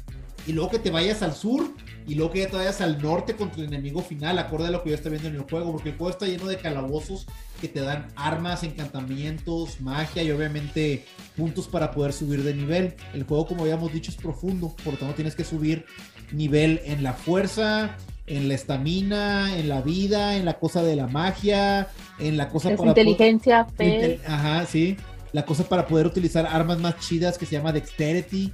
y 0.47 0.53
luego 0.53 0.71
que 0.71 0.79
te 0.79 0.89
vayas 0.91 1.21
al 1.21 1.33
sur, 1.33 1.73
y 2.07 2.15
luego 2.15 2.31
que 2.31 2.39
ya 2.39 2.47
te 2.47 2.57
vayas 2.57 2.81
al 2.81 2.99
norte 3.01 3.35
contra 3.35 3.61
el 3.61 3.67
enemigo 3.67 4.01
final, 4.01 4.39
acorde 4.39 4.67
a 4.67 4.71
lo 4.71 4.81
que 4.81 4.89
yo 4.89 4.95
estoy 4.95 5.11
viendo 5.11 5.29
en 5.29 5.35
el 5.35 5.41
juego, 5.41 5.71
porque 5.71 5.89
el 5.89 5.97
juego 5.97 6.09
está 6.09 6.25
lleno 6.25 6.47
de 6.47 6.57
calabozos 6.57 7.27
que 7.61 7.67
te 7.67 7.81
dan 7.81 8.07
armas, 8.15 8.63
encantamientos, 8.63 9.79
magia 9.79 10.23
y 10.23 10.31
obviamente 10.31 11.05
puntos 11.37 11.67
para 11.67 11.91
poder 11.91 12.13
subir 12.13 12.43
de 12.43 12.55
nivel. 12.55 12.95
El 13.13 13.23
juego, 13.23 13.45
como 13.45 13.61
habíamos 13.61 13.93
dicho, 13.93 14.09
es 14.09 14.17
profundo, 14.17 14.75
por 14.83 14.93
lo 14.93 14.99
tanto 14.99 15.13
tienes 15.13 15.35
que 15.35 15.43
subir 15.43 15.85
nivel 16.31 16.81
en 16.85 17.03
la 17.03 17.13
fuerza, 17.13 17.95
en 18.25 18.47
la 18.47 18.55
estamina, 18.55 19.55
en 19.55 19.69
la 19.69 19.81
vida, 19.81 20.35
en 20.35 20.45
la 20.45 20.57
cosa 20.57 20.81
de 20.81 20.95
la 20.95 21.07
magia, 21.07 21.89
en 22.17 22.37
la 22.37 22.49
cosa 22.49 22.75
para 22.75 22.89
inteligencia, 22.89 23.65
fe. 23.65 24.19
Ajá, 24.25 24.65
sí. 24.65 24.97
La 25.31 25.45
cosa 25.45 25.63
para 25.69 25.85
poder 25.85 26.07
utilizar 26.07 26.47
armas 26.47 26.79
más 26.79 26.97
chidas 26.99 27.37
que 27.37 27.45
se 27.45 27.51
llama 27.51 27.71
dexterity 27.71 28.51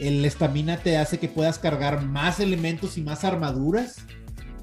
el 0.00 0.24
estamina 0.24 0.78
te 0.78 0.96
hace 0.96 1.18
que 1.18 1.28
puedas 1.28 1.58
cargar 1.58 2.04
más 2.04 2.40
elementos 2.40 2.98
y 2.98 3.02
más 3.02 3.24
armaduras. 3.24 3.98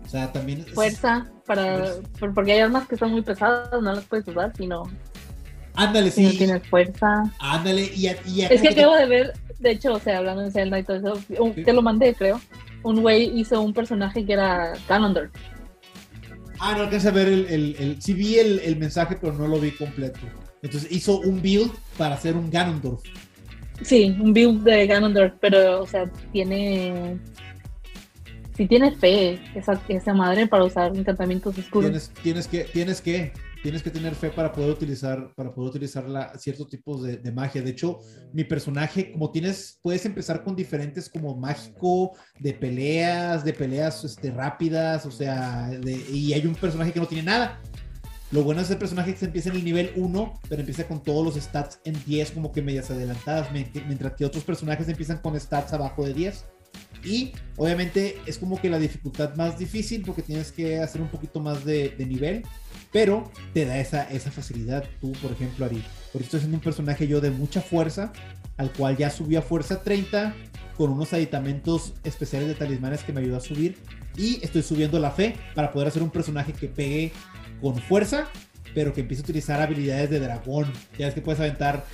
O 0.05 0.09
sea, 0.09 0.31
también. 0.31 0.65
Fuerza, 0.65 1.27
para, 1.45 1.93
porque 2.33 2.53
hay 2.53 2.59
armas 2.59 2.87
que 2.87 2.97
son 2.97 3.11
muy 3.11 3.21
pesadas, 3.21 3.69
no 3.81 3.93
las 3.93 4.05
puedes 4.05 4.27
usar 4.27 4.53
si 4.55 4.67
no. 4.67 4.83
Ándale, 5.73 6.11
si 6.11 6.21
sí. 6.21 6.31
no 6.31 6.37
tienes 6.37 6.67
fuerza. 6.67 7.23
Ándale, 7.39 7.91
y, 7.93 8.07
y 8.27 8.41
Es 8.41 8.61
que 8.61 8.69
acabo 8.69 8.95
de 8.95 9.05
ver, 9.07 9.33
de 9.59 9.71
hecho, 9.71 9.93
o 9.93 9.99
sea, 9.99 10.19
hablando 10.19 10.43
de 10.43 10.51
Zelda 10.51 10.79
y 10.79 10.83
todo 10.83 10.97
eso, 10.97 11.53
te 11.53 11.73
lo 11.73 11.81
mandé, 11.81 12.13
creo. 12.13 12.39
Un 12.83 13.01
güey 13.01 13.39
hizo 13.39 13.61
un 13.61 13.73
personaje 13.73 14.25
que 14.25 14.33
era 14.33 14.73
Ganondorf. 14.87 15.31
Ah, 16.59 16.73
no 16.77 16.83
alcancé 16.83 17.09
a 17.09 17.11
ver 17.11 17.27
el, 17.27 17.45
el, 17.47 17.75
el 17.79 18.01
sí 18.01 18.13
vi 18.13 18.37
el, 18.37 18.59
el, 18.59 18.77
mensaje, 18.77 19.17
pero 19.19 19.33
no 19.33 19.47
lo 19.47 19.59
vi 19.59 19.71
completo. 19.71 20.19
Entonces 20.61 20.89
hizo 20.91 21.19
un 21.19 21.41
build 21.41 21.71
para 21.97 22.15
hacer 22.15 22.35
un 22.35 22.49
Ganondorf. 22.49 23.03
Sí, 23.81 24.15
un 24.19 24.33
build 24.33 24.63
de 24.63 24.87
Ganondorf, 24.87 25.33
pero, 25.39 25.81
o 25.81 25.87
sea, 25.87 26.09
tiene. 26.31 27.19
Si 28.55 28.67
tiene 28.67 28.91
fe 28.95 29.39
esa, 29.53 29.81
esa 29.89 30.13
madre 30.13 30.47
para 30.47 30.63
usar 30.63 30.95
encantamientos 30.95 31.57
oscuros. 31.57 31.89
Tienes, 31.89 32.11
tienes, 32.23 32.47
que, 32.47 32.63
tienes 32.63 33.01
que, 33.01 33.33
tienes 33.61 33.83
que 33.83 33.91
tener 33.91 34.15
fe 34.15 34.29
para 34.29 34.53
poder 34.53 34.69
utilizar, 34.69 35.33
para 35.35 35.53
poder 35.53 35.71
utilizar 35.71 36.07
la, 36.07 36.37
ciertos 36.37 36.69
tipos 36.69 37.03
de, 37.03 37.17
de, 37.17 37.31
magia. 37.33 37.61
De 37.61 37.71
hecho, 37.71 37.99
mi 38.31 38.45
personaje, 38.45 39.11
como 39.11 39.29
tienes, 39.29 39.77
puedes 39.81 40.05
empezar 40.05 40.41
con 40.41 40.55
diferentes 40.55 41.09
como 41.09 41.35
mágico, 41.35 42.15
de 42.39 42.53
peleas, 42.53 43.43
de 43.43 43.51
peleas 43.51 44.05
este, 44.05 44.31
rápidas, 44.31 45.05
o 45.05 45.11
sea, 45.11 45.69
y 46.13 46.31
hay 46.31 46.45
un 46.45 46.55
personaje 46.55 46.93
que 46.93 46.99
no 47.01 47.07
tiene 47.07 47.23
nada. 47.23 47.61
Lo 48.35 48.43
bueno 48.43 48.59
es 48.59 48.69
el 48.69 48.77
personaje 48.77 49.13
que 49.13 49.17
se 49.19 49.27
empieza 49.27 49.49
en 49.49 49.55
el 49.55 49.63
nivel 49.63 49.93
1, 49.95 50.41
pero 50.49 50.59
empieza 50.59 50.85
con 50.85 51.01
todos 51.01 51.23
los 51.23 51.41
stats 51.41 51.79
en 51.85 51.95
10 52.05 52.31
como 52.31 52.51
que 52.51 52.61
medias 52.61 52.91
adelantadas, 52.91 53.49
mientras 53.53 54.11
que 54.15 54.25
otros 54.25 54.43
personajes 54.43 54.89
empiezan 54.89 55.19
con 55.19 55.39
stats 55.39 55.71
abajo 55.71 56.05
de 56.05 56.13
10. 56.13 56.43
Y 57.05 57.31
obviamente 57.55 58.17
es 58.25 58.37
como 58.37 58.59
que 58.59 58.69
la 58.69 58.77
dificultad 58.77 59.37
más 59.37 59.57
difícil 59.57 60.01
porque 60.05 60.21
tienes 60.21 60.51
que 60.51 60.79
hacer 60.79 60.99
un 60.99 61.07
poquito 61.07 61.39
más 61.39 61.63
de, 61.63 61.95
nivel, 61.97 62.43
pero 62.91 63.31
te 63.53 63.63
da 63.63 63.79
esa, 63.79 64.03
esa 64.09 64.31
facilidad. 64.31 64.83
Tú, 64.99 65.13
por 65.21 65.31
ejemplo, 65.31 65.63
Ari, 65.63 65.81
porque 66.11 66.25
estoy 66.25 66.41
siendo 66.41 66.57
un 66.57 66.63
personaje 66.63 67.07
yo 67.07 67.21
de 67.21 67.31
mucha 67.31 67.61
fuerza, 67.61 68.11
al 68.57 68.69
cual 68.73 68.97
ya 68.97 69.11
subí 69.11 69.37
a 69.37 69.41
fuerza 69.41 69.81
30 69.81 70.35
con 70.75 70.91
unos 70.91 71.13
aditamentos 71.13 71.93
especiales 72.03 72.49
de 72.49 72.55
talismanes 72.55 73.01
que 73.01 73.13
me 73.13 73.21
ayudó 73.21 73.37
a 73.37 73.39
subir. 73.39 73.77
Y 74.17 74.43
estoy 74.43 74.61
subiendo 74.61 74.99
la 74.99 75.11
fe 75.11 75.37
para 75.53 75.71
poder 75.71 75.87
hacer 75.87 76.03
un 76.03 76.09
personaje 76.09 76.51
que 76.51 76.67
pegue 76.67 77.13
con 77.61 77.75
fuerza, 77.77 78.27
pero 78.73 78.93
que 78.93 79.01
empiece 79.01 79.21
a 79.21 79.25
utilizar 79.25 79.61
habilidades 79.61 80.09
de 80.09 80.19
dragón. 80.19 80.71
Ya 80.97 81.05
ves 81.05 81.15
que 81.15 81.21
puedes 81.21 81.39
aventar 81.39 81.85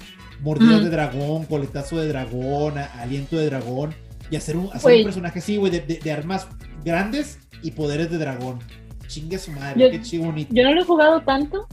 mordidas 0.41 0.83
de 0.83 0.89
dragón, 0.89 1.45
coletazo 1.45 1.97
de 1.97 2.07
dragón, 2.07 2.77
aliento 2.77 3.37
de 3.37 3.45
dragón, 3.45 3.93
y 4.29 4.35
hacer 4.35 4.57
un, 4.57 4.69
hacer 4.73 4.97
un 4.97 5.03
personaje 5.03 5.39
así, 5.39 5.57
güey, 5.57 5.71
de, 5.71 6.11
armas 6.11 6.47
grandes 6.83 7.39
y 7.61 7.71
poderes 7.71 8.09
de 8.09 8.17
dragón. 8.17 8.59
Chingue 9.07 9.37
su 9.37 9.51
madre, 9.51 9.91
qué 9.91 10.01
chido 10.01 10.25
bonito. 10.25 10.53
Yo 10.53 10.63
no 10.63 10.73
lo 10.73 10.81
he 10.81 10.85
jugado 10.85 11.21
tanto, 11.21 11.67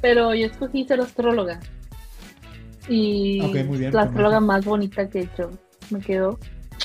pero 0.00 0.34
yo 0.34 0.46
escogí 0.46 0.86
ser 0.86 1.00
astróloga. 1.00 1.58
Y 2.88 3.40
la 3.92 4.02
astróloga 4.02 4.40
más 4.40 4.64
bonita 4.64 5.08
que 5.08 5.20
he 5.20 5.22
hecho. 5.22 5.50
Me 5.90 6.00
quedó 6.00 6.38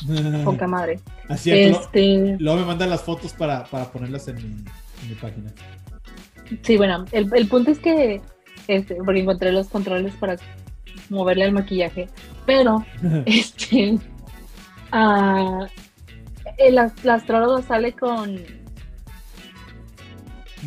poca 0.46 0.68
madre. 0.68 1.00
Así 1.28 1.52
es. 1.52 1.78
Este... 1.78 2.38
Luego 2.40 2.60
me 2.60 2.66
mandan 2.66 2.90
las 2.90 3.02
fotos 3.02 3.34
para, 3.34 3.66
para 3.66 3.92
ponerlas 3.92 4.28
en 4.28 4.36
mi, 4.36 4.44
en 4.44 5.10
mi 5.10 5.16
página. 5.16 5.52
Sí, 6.62 6.78
bueno, 6.78 7.06
el, 7.12 7.30
el 7.34 7.48
punto 7.48 7.72
es 7.72 7.80
que, 7.80 8.22
este, 8.68 8.96
porque 8.96 9.22
encontré 9.22 9.52
los 9.52 9.68
controles 9.68 10.14
para 10.16 10.38
moverle 11.10 11.46
el 11.46 11.52
maquillaje, 11.52 12.08
pero, 12.46 12.86
este, 13.26 14.00
uh, 14.94 15.66
el, 16.58 16.78
astrólogo 16.78 17.62
sale 17.62 17.94
con, 17.94 18.38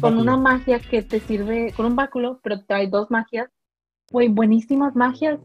con 0.01 0.19
una 0.19 0.37
magia 0.37 0.79
que 0.79 1.03
te 1.03 1.21
sirve, 1.21 1.73
con 1.77 1.87
un 1.87 1.97
báculo, 1.97 2.41
pero 2.43 2.63
trae 2.65 2.87
dos 2.87 3.11
magias, 3.11 3.49
güey, 4.11 4.29
buenísimas 4.29 4.95
magias, 4.95 5.39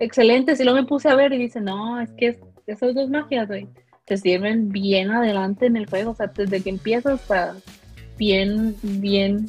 excelentes, 0.00 0.60
y 0.60 0.64
luego 0.64 0.80
me 0.80 0.86
puse 0.86 1.08
a 1.08 1.16
ver 1.16 1.32
y 1.32 1.38
dice, 1.38 1.60
no, 1.60 2.00
es 2.00 2.10
que 2.12 2.40
esas 2.66 2.94
dos 2.94 3.08
magias, 3.10 3.48
güey, 3.48 3.68
te 4.04 4.16
sirven 4.16 4.70
bien 4.70 5.10
adelante 5.10 5.66
en 5.66 5.76
el 5.76 5.86
juego, 5.86 6.12
o 6.12 6.14
sea, 6.14 6.28
desde 6.28 6.62
que 6.62 6.70
empiezas 6.70 7.20
para 7.22 7.54
bien, 8.18 8.76
bien, 8.82 9.48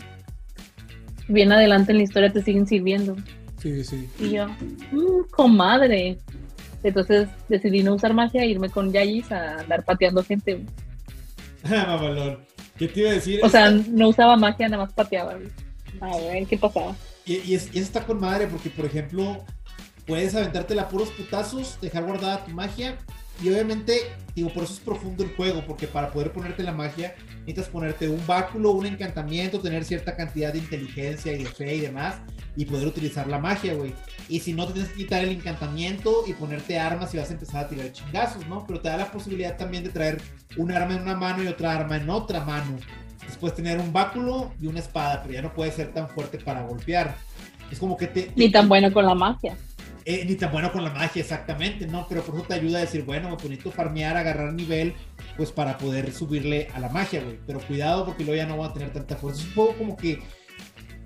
bien 1.27 1.51
adelante 1.51 1.91
en 1.91 1.97
la 1.97 2.03
historia 2.03 2.31
te 2.31 2.43
siguen 2.43 2.67
sirviendo. 2.67 3.15
Sí, 3.61 3.83
sí. 3.83 4.07
Y 4.19 4.31
yo, 4.31 4.47
mmm, 4.91 5.29
comadre. 5.31 6.17
Entonces 6.81 7.27
decidí 7.49 7.83
no 7.83 7.95
usar 7.95 8.13
magia 8.13 8.43
e 8.43 8.47
irme 8.47 8.69
con 8.69 8.93
Yayis 8.93 9.31
a 9.31 9.59
andar 9.59 9.83
pateando 9.83 10.23
gente. 10.23 10.65
Ah, 11.65 12.37
¿Qué 12.77 12.87
te 12.87 13.01
iba 13.01 13.09
a 13.09 13.13
decir? 13.15 13.41
O 13.43 13.49
sea, 13.49 13.69
no 13.69 14.07
usaba 14.07 14.37
magia, 14.37 14.69
nada 14.69 14.85
más 14.85 14.93
pateaba. 14.93 15.37
A 15.99 16.17
ver, 16.17 16.47
¿qué 16.47 16.57
pasaba? 16.57 16.95
Y, 17.25 17.35
y, 17.39 17.55
es, 17.55 17.67
y 17.73 17.79
eso 17.79 17.87
está 17.87 18.05
con 18.05 18.21
madre, 18.21 18.47
porque 18.47 18.69
por 18.69 18.85
ejemplo, 18.85 19.43
puedes 20.07 20.33
aventártela 20.35 20.87
puros 20.87 21.09
putazos, 21.09 21.77
dejar 21.81 22.05
guardada 22.05 22.45
tu 22.45 22.51
magia 22.51 22.97
y 23.41 23.49
obviamente, 23.49 24.01
digo, 24.35 24.49
por 24.53 24.63
eso 24.63 24.73
es 24.73 24.79
profundo 24.79 25.23
el 25.23 25.33
juego, 25.35 25.63
porque 25.65 25.87
para 25.87 26.11
poder 26.11 26.31
ponerte 26.31 26.63
la 26.63 26.73
magia, 26.73 27.15
necesitas 27.39 27.67
ponerte 27.67 28.09
un 28.09 28.25
báculo, 28.27 28.71
un 28.71 28.85
encantamiento, 28.85 29.59
tener 29.59 29.85
cierta 29.85 30.15
cantidad 30.15 30.51
de 30.51 30.59
inteligencia 30.59 31.31
y 31.33 31.43
de 31.43 31.49
fe 31.49 31.75
y 31.75 31.79
demás, 31.79 32.15
y 32.55 32.65
poder 32.65 32.87
utilizar 32.87 33.27
la 33.27 33.39
magia, 33.39 33.73
güey. 33.73 33.93
Y 34.27 34.41
si 34.41 34.53
no, 34.53 34.67
te 34.67 34.73
tienes 34.73 34.91
que 34.91 34.97
quitar 34.97 35.23
el 35.23 35.29
encantamiento 35.29 36.23
y 36.27 36.33
ponerte 36.33 36.77
armas 36.77 37.13
y 37.13 37.17
vas 37.17 37.29
a 37.29 37.33
empezar 37.33 37.65
a 37.65 37.69
tirar 37.69 37.91
chingazos, 37.93 38.45
¿no? 38.47 38.65
Pero 38.67 38.81
te 38.81 38.89
da 38.89 38.97
la 38.97 39.11
posibilidad 39.11 39.57
también 39.57 39.83
de 39.83 39.89
traer 39.89 40.21
un 40.57 40.71
arma 40.71 40.95
en 40.95 41.01
una 41.03 41.15
mano 41.15 41.43
y 41.43 41.47
otra 41.47 41.73
arma 41.75 41.97
en 41.97 42.09
otra 42.09 42.43
mano. 42.43 42.77
Después 43.25 43.55
tener 43.55 43.79
un 43.79 43.93
báculo 43.93 44.51
y 44.59 44.67
una 44.67 44.79
espada, 44.79 45.21
pero 45.21 45.35
ya 45.35 45.41
no 45.41 45.53
puede 45.53 45.71
ser 45.71 45.93
tan 45.93 46.09
fuerte 46.09 46.39
para 46.39 46.63
golpear. 46.63 47.15
Es 47.71 47.79
como 47.79 47.95
que 47.95 48.07
te... 48.07 48.31
Ni 48.35 48.51
tan 48.51 48.67
bueno 48.67 48.91
con 48.91 49.05
la 49.05 49.15
magia. 49.15 49.55
Eh, 50.05 50.25
ni 50.25 50.35
tan 50.35 50.51
bueno 50.51 50.71
con 50.71 50.83
la 50.83 50.91
magia, 50.91 51.21
exactamente, 51.21 51.85
¿no? 51.85 52.07
Pero 52.07 52.23
por 52.23 52.35
eso 52.35 52.45
te 52.45 52.53
ayuda 52.53 52.77
a 52.79 52.81
decir, 52.81 53.03
bueno, 53.03 53.29
me 53.29 53.35
bonito 53.35 53.71
farmear, 53.71 54.17
agarrar 54.17 54.53
nivel, 54.53 54.93
pues 55.37 55.51
para 55.51 55.77
poder 55.77 56.11
subirle 56.13 56.69
a 56.73 56.79
la 56.79 56.89
magia, 56.89 57.21
güey. 57.21 57.37
Pero 57.45 57.59
cuidado 57.59 58.05
porque 58.05 58.23
luego 58.23 58.37
ya 58.37 58.47
no 58.47 58.57
va 58.57 58.67
a 58.67 58.73
tener 58.73 58.91
tanta 58.91 59.15
fuerza. 59.15 59.41
Es 59.41 59.47
un 59.47 59.53
juego 59.53 59.73
como 59.77 59.97
que 59.97 60.19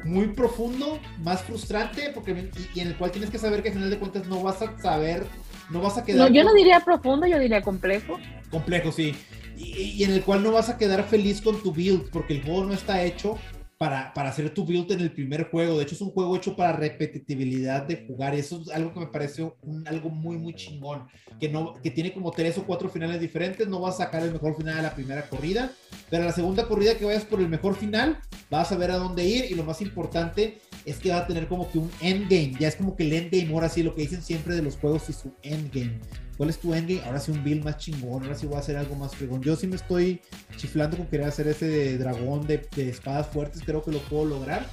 muy 0.06 0.28
profundo, 0.28 1.00
más 1.20 1.42
frustrante, 1.42 2.12
porque 2.14 2.50
y, 2.76 2.80
en 2.80 2.90
el 2.90 2.98
cual 2.98 3.12
tienes 3.12 3.30
que 3.30 3.40
saber 3.40 3.64
que 3.64 3.70
al 3.70 3.76
final 3.76 3.90
de 3.90 4.00
cuentas 4.00 4.28
no 4.28 4.44
vas 4.44 4.62
a 4.62 4.78
saber, 4.80 5.26
no 5.70 5.82
vas 5.82 5.98
a 5.98 6.06
quedar. 6.06 6.30
No, 6.30 6.34
yo 6.34 6.44
no 6.44 6.54
diría 6.54 6.80
profundo, 6.82 7.26
yo 7.26 7.40
diría 7.40 7.62
complejo. 7.62 8.20
Complejo, 8.52 8.92
sí. 8.92 9.16
Y, 9.58 9.82
y 9.82 10.04
en 10.04 10.12
el 10.12 10.24
cual 10.24 10.44
no 10.44 10.52
vas 10.52 10.70
a 10.70 10.78
quedar 10.78 11.04
feliz 11.06 11.42
con 11.42 11.62
tu 11.62 11.72
build, 11.72 12.10
porque 12.10 12.34
el 12.36 12.44
juego 12.44 12.66
no 12.66 12.74
está 12.74 13.04
hecho 13.04 13.38
para, 13.84 14.14
para 14.14 14.30
hacer 14.30 14.54
tu 14.54 14.66
build 14.66 14.90
en 14.94 15.02
el 15.02 15.12
primer 15.12 15.50
juego. 15.50 15.76
De 15.78 15.84
hecho, 15.84 15.96
es 15.96 16.00
un 16.00 16.12
juego 16.12 16.38
hecho 16.38 16.56
para 16.56 16.72
repetitividad 16.72 17.84
de 17.84 18.06
jugar 18.08 18.34
eso 18.34 18.62
es 18.62 18.70
algo 18.70 18.94
que 18.94 19.02
me 19.02 19.08
parece 19.08 19.44
un, 19.62 19.86
algo 19.86 20.10
muy, 20.10 20.38
muy 20.38 20.56
chingón. 20.56 21.10
Que, 21.38 21.50
no, 21.50 21.74
que 21.74 21.92
tiene 21.92 22.14
como 22.14 22.32
tres 22.32 22.58
o 22.58 22.64
cuatro 22.64 22.88
finales 22.88 23.20
diferentes. 23.20 23.68
No 23.68 23.82
vas 23.82 23.96
a 23.96 24.06
sacar 24.06 24.24
el 24.24 24.32
mejor 24.32 24.56
final 24.56 24.78
de 24.78 24.84
la 24.84 24.96
primera 24.96 25.28
corrida, 25.28 25.70
pero 26.10 26.24
la 26.24 26.32
segunda 26.32 26.66
corrida 26.66 26.98
que 26.98 27.04
vayas 27.04 27.26
por 27.26 27.42
el 27.42 27.50
mejor 27.50 27.76
final, 27.76 28.20
vas 28.50 28.72
a 28.72 28.78
ver 28.78 28.90
a 28.90 28.96
dónde 28.96 29.26
ir 29.26 29.52
y 29.52 29.54
lo 29.54 29.66
más 29.66 29.82
importante 29.82 30.62
es 30.86 30.98
que 30.98 31.12
va 31.12 31.20
a 31.20 31.28
tener 31.28 31.48
como 31.48 31.72
que 31.72 31.78
un 31.78 31.90
endgame. 32.02 32.54
Ya 32.60 32.68
es 32.68 32.76
como 32.76 32.96
que 32.96 33.04
el 33.04 33.14
endgame, 33.14 33.54
ahora 33.54 33.70
sí, 33.70 33.84
lo 33.84 33.96
que 33.96 34.02
dicen 34.02 34.22
siempre 34.22 34.56
de 34.56 34.62
los 34.62 34.78
juegos 34.78 35.10
es 35.10 35.18
su 35.18 35.34
endgame. 35.42 36.00
¿Cuál 36.38 36.50
es 36.50 36.60
tu 36.60 36.74
endgame? 36.74 37.04
Ahora 37.06 37.20
sí 37.20 37.32
un 37.32 37.44
build 37.44 37.64
más 37.64 37.78
chingón, 37.78 38.24
ahora 38.24 38.36
sí 38.36 38.46
voy 38.46 38.56
a 38.56 38.60
hacer 38.60 38.76
algo 38.76 38.96
más 38.96 39.16
fregón. 39.16 39.42
Yo 39.42 39.56
sí 39.56 39.68
me 39.68 39.76
estoy 39.76 40.22
chiflando 40.58 40.98
con 40.98 41.08
querer 41.08 41.28
hacer 41.28 41.48
ese 41.48 41.68
de 41.68 41.98
dragón 41.98 42.48
de, 42.48 42.68
espadas 42.78 43.28
fuertes, 43.28 43.62
creo 43.66 43.84
que 43.84 43.92
lo 43.92 44.00
puedo 44.00 44.26
lograr. 44.26 44.66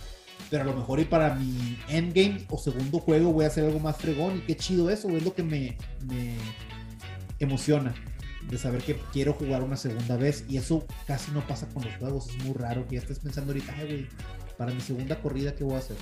Pero 0.48 0.62
a 0.62 0.66
lo 0.66 0.74
mejor 0.74 0.98
y 1.00 1.04
para 1.04 1.34
mi 1.34 1.78
endgame 1.88 2.46
o 2.48 2.58
segundo 2.58 2.98
juego 2.98 3.32
voy 3.32 3.44
a 3.44 3.48
hacer 3.48 3.64
algo 3.64 3.78
más 3.78 3.98
fregón 3.98 4.38
y 4.38 4.40
qué 4.40 4.56
chido 4.56 4.90
eso, 4.90 5.08
es 5.10 5.22
lo 5.22 5.34
que 5.34 5.42
me, 5.42 5.76
me 6.06 6.34
emociona 7.38 7.94
de 8.48 8.58
saber 8.58 8.82
que 8.82 8.96
quiero 9.12 9.34
jugar 9.34 9.62
una 9.62 9.76
segunda 9.76 10.16
vez 10.16 10.44
y 10.48 10.56
eso 10.56 10.86
casi 11.06 11.30
no 11.32 11.46
pasa 11.46 11.68
con 11.68 11.84
los 11.84 11.94
juegos, 11.96 12.30
es 12.30 12.44
muy 12.44 12.54
raro 12.54 12.86
que 12.88 12.96
ya 12.96 13.02
estés 13.02 13.20
pensando 13.20 13.52
ahorita, 13.52 13.74
ay 13.78 13.86
güey, 13.86 14.08
para 14.60 14.74
mi 14.74 14.80
segunda 14.82 15.16
corrida, 15.16 15.54
¿qué 15.54 15.64
voy 15.64 15.76
a 15.76 15.78
hacer? 15.78 15.96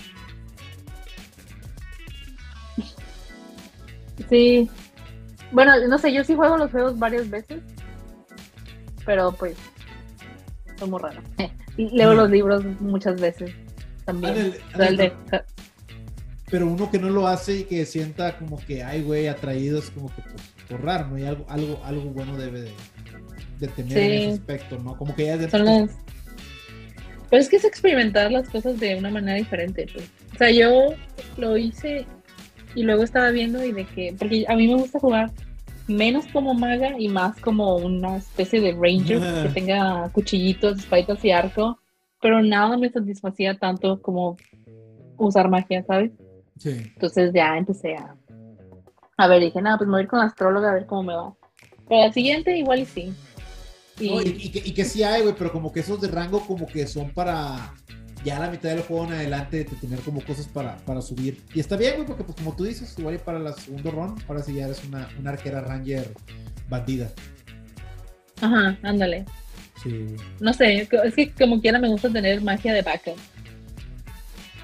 Sí, 4.29 4.69
bueno, 5.53 5.75
no 5.87 5.97
sé, 5.97 6.13
yo 6.13 6.25
sí 6.25 6.35
juego 6.35 6.57
los 6.57 6.69
juegos 6.73 6.99
varias 6.99 7.31
veces, 7.31 7.63
pero 9.07 9.31
pues 9.31 9.57
son 10.77 10.91
muy 10.91 10.99
raros. 10.99 11.23
Leo 11.77 12.15
los 12.15 12.29
libros 12.29 12.65
muchas 12.81 13.21
veces 13.21 13.53
también. 14.05 14.53
pero 16.51 16.67
uno 16.67 16.91
que 16.91 16.99
no 16.99 17.11
lo 17.11 17.29
hace 17.29 17.59
y 17.59 17.63
que 17.63 17.87
sienta 17.87 18.37
como 18.39 18.59
que, 18.59 18.83
ay, 18.83 19.05
güey, 19.05 19.29
atraído, 19.29 19.79
es 19.79 19.91
como 19.91 20.09
que 20.09 20.21
pues, 20.23 20.43
por 20.69 20.85
raro, 20.85 21.07
¿no? 21.07 21.17
Y 21.17 21.25
algo, 21.25 21.47
algo, 21.49 21.81
algo 21.85 22.11
bueno 22.11 22.37
debe 22.37 22.63
de, 23.61 23.69
tener 23.69 23.99
en 23.99 24.13
ese 24.13 24.31
aspecto, 24.33 24.81
¿no? 24.81 24.97
Como 24.99 25.15
que 25.15 25.27
ya 25.27 25.37
de... 25.37 25.49
Son 25.49 25.89
Pero 27.31 27.43
es 27.43 27.49
que 27.49 27.57
es 27.57 27.65
experimentar 27.65 28.31
las 28.33 28.49
cosas 28.49 28.79
de 28.81 28.97
una 28.97 29.11
manera 29.11 29.37
diferente. 29.37 29.87
Pues. 29.93 30.11
O 30.35 30.39
sea, 30.39 30.51
yo 30.51 30.95
lo 31.37 31.57
hice 31.57 32.07
y 32.75 32.83
luego 32.83 33.03
estaba 33.03 33.31
viendo 33.31 33.65
y 33.65 33.73
de 33.73 33.85
que, 33.85 34.15
porque 34.19 34.45
a 34.49 34.55
mí 34.55 34.67
me 34.69 34.75
gusta 34.75 34.99
jugar 34.99 35.31
menos 35.89 36.27
como 36.27 36.55
maga 36.55 36.99
y 36.99 37.09
más 37.09 37.39
como 37.41 37.77
una 37.77 38.17
especie 38.17 38.61
de 38.61 38.73
ranger 38.73 39.21
que 39.43 39.49
tenga 39.49 40.09
cuchillitos, 40.13 40.79
espaditas 40.79 41.25
y 41.25 41.31
arco, 41.31 41.79
pero 42.21 42.43
nada 42.43 42.77
me 42.77 42.91
satisfacía 42.91 43.59
tanto 43.59 44.01
como 44.03 44.37
usar 45.17 45.49
magia, 45.49 45.83
¿sabes? 45.85 46.13
Sí. 46.59 46.71
Entonces 46.95 47.33
ya 47.33 47.57
empecé 47.57 47.95
a, 47.95 48.15
a 49.17 49.29
ver, 49.29 49.41
dije, 49.41 49.63
nada, 49.63 49.79
pues 49.79 49.89
me 49.89 49.93
voy 49.93 50.01
a 50.01 50.03
ir 50.05 50.09
con 50.09 50.21
astróloga 50.21 50.71
a 50.71 50.75
ver 50.75 50.87
cómo 50.87 51.03
me 51.03 51.15
va. 51.15 51.35
Pero 51.89 52.03
la 52.03 52.13
siguiente 52.13 52.57
igual 52.57 52.81
y 52.81 52.87
sí. 52.87 53.15
Y, 54.01 54.51
que, 54.51 54.63
y 54.65 54.73
que 54.73 54.85
sí 54.85 55.03
hay, 55.03 55.23
güey, 55.23 55.35
pero 55.37 55.53
como 55.53 55.73
que 55.73 55.81
esos 55.81 56.01
de 56.01 56.09
rango 56.09 56.47
como 56.47 56.67
que 56.67 56.87
son 56.87 57.11
para 57.11 57.75
ya 58.25 58.37
a 58.37 58.41
la 58.41 58.51
mitad 58.51 58.71
del 58.71 58.83
juego 58.83 59.05
en 59.07 59.13
adelante 59.13 59.59
de 59.59 59.65
tener 59.65 60.01
como 60.01 60.21
cosas 60.23 60.47
para, 60.49 60.77
para 60.79 61.01
subir. 61.03 61.41
Y 61.55 61.61
está 61.61 61.77
bien, 61.77 61.95
güey, 61.95 62.07
porque 62.07 62.25
pues 62.25 62.37
como 62.37 62.55
tú 62.55 62.65
dices, 62.65 62.95
igual 62.99 63.15
y 63.15 63.19
para 63.19 63.39
el 63.39 63.55
segundo 63.55 63.91
run, 63.91 64.15
ahora 64.29 64.43
sí 64.43 64.55
ya 64.55 64.67
eres 64.67 64.85
una, 64.85 65.09
una 65.19 65.31
arquera 65.31 65.61
ranger 65.61 66.13
bandida. 66.69 67.11
Ajá, 68.41 68.79
ándale. 68.83 69.25
Sí. 69.83 70.07
No 70.41 70.53
sé, 70.53 70.89
es 71.05 71.15
que 71.15 71.31
como 71.33 71.61
quiera 71.61 71.79
me 71.79 71.89
gusta 71.89 72.11
tener 72.11 72.41
magia 72.43 72.73
de 72.73 72.83
backup. 72.83 73.17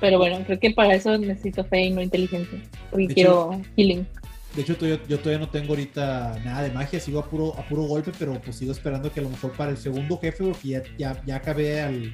Pero 0.01 0.19
bueno, 0.19 0.45
creo 0.45 0.59
que 0.59 0.71
para 0.71 0.95
eso 0.95 1.17
necesito 1.19 1.65
fe 1.65 1.85
y 1.85 1.91
no 1.91 2.03
inteligencia. 2.03 2.61
Porque 2.91 3.07
quiero 3.07 3.61
healing. 3.77 4.07
De 4.55 4.63
hecho, 4.63 4.75
yo, 4.79 4.99
yo, 5.09 5.19
todavía 5.19 5.39
no 5.39 5.51
tengo 5.51 5.71
ahorita 5.71 6.41
nada 6.45 6.63
de 6.63 6.71
magia, 6.71 7.01
sigo 7.01 7.19
a 7.19 7.29
puro, 7.29 7.59
a 7.59 7.67
puro 7.67 7.83
golpe, 7.83 8.13
pero 8.17 8.41
pues 8.41 8.57
sigo 8.57 8.71
esperando 8.71 9.13
que 9.13 9.19
a 9.19 9.25
lo 9.25 9.31
mejor 9.31 9.53
para 9.53 9.73
el 9.73 9.77
segundo 9.77 10.17
jefe, 10.19 10.45
porque 10.45 10.69
ya, 10.69 10.83
ya, 10.97 11.23
ya 11.27 11.37
acabé 11.37 11.83
al, 11.83 12.13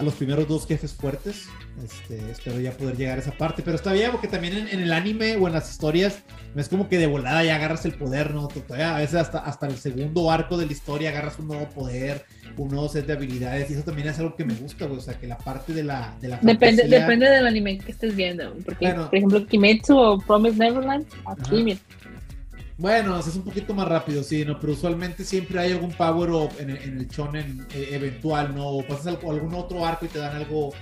a 0.00 0.02
los 0.02 0.14
primeros 0.14 0.48
dos 0.48 0.66
jefes 0.66 0.94
fuertes. 0.94 1.46
Este, 1.84 2.30
espero 2.30 2.58
ya 2.58 2.72
poder 2.72 2.96
llegar 2.96 3.18
a 3.18 3.20
esa 3.20 3.32
parte. 3.32 3.62
Pero 3.62 3.76
está 3.76 3.92
bien, 3.92 4.10
porque 4.10 4.28
también 4.28 4.56
en, 4.56 4.80
el 4.80 4.92
anime 4.92 5.36
o 5.36 5.46
en 5.46 5.52
las 5.52 5.70
historias, 5.70 6.22
es 6.56 6.68
como 6.68 6.88
que 6.88 6.96
de 6.96 7.06
volada 7.06 7.44
ya 7.44 7.56
agarras 7.56 7.84
el 7.84 7.92
poder, 7.92 8.34
¿no? 8.34 8.48
Todavía 8.48 8.96
a 8.96 8.98
veces 8.98 9.16
hasta, 9.16 9.40
hasta 9.40 9.66
el 9.66 9.76
segundo 9.76 10.30
arco 10.30 10.56
de 10.56 10.66
la 10.66 10.72
historia 10.72 11.10
agarras 11.10 11.38
un 11.38 11.48
nuevo 11.48 11.68
poder, 11.68 12.24
un 12.56 12.68
nuevo 12.68 12.88
set 12.88 13.06
de 13.06 13.12
habilidades. 13.12 13.70
Y 13.70 13.74
eso 13.74 13.82
también 13.82 14.08
es 14.08 14.18
algo 14.18 14.34
que 14.34 14.44
me 14.44 14.54
gusta, 14.54 14.86
güey. 14.86 14.98
O 14.98 15.02
sea, 15.02 15.18
que 15.18 15.26
la 15.26 15.36
parte 15.36 15.74
de 15.74 15.82
la. 15.82 16.16
De 16.20 16.28
la 16.28 16.38
depende, 16.38 16.88
depende 16.88 17.28
del 17.28 17.46
anime 17.46 17.78
que 17.78 17.92
estés 17.92 18.16
viendo. 18.16 18.54
Porque, 18.64 18.94
por 18.94 19.14
ejemplo, 19.14 19.46
Kimetsu 19.46 19.98
o 19.98 20.18
Promise 20.18 20.56
Neverland, 20.56 21.06
aquí, 21.26 21.78
bueno, 22.80 23.18
es 23.18 23.36
un 23.36 23.42
poquito 23.42 23.74
más 23.74 23.86
rápido, 23.86 24.22
sí, 24.22 24.42
¿no? 24.42 24.58
Pero 24.58 24.72
usualmente 24.72 25.22
siempre 25.22 25.60
hay 25.60 25.72
algún 25.72 25.92
power 25.92 26.30
up 26.30 26.50
en, 26.58 26.70
el 26.70 27.06
shonen 27.08 27.66
eh, 27.74 27.90
eventual, 27.92 28.54
¿no? 28.54 28.66
O 28.68 28.86
pasas 28.86 29.18
algún 29.22 29.52
otro 29.52 29.84
arco 29.84 30.06
y 30.06 30.08
te 30.08 30.18
dan 30.18 30.34
algo, 30.34 30.72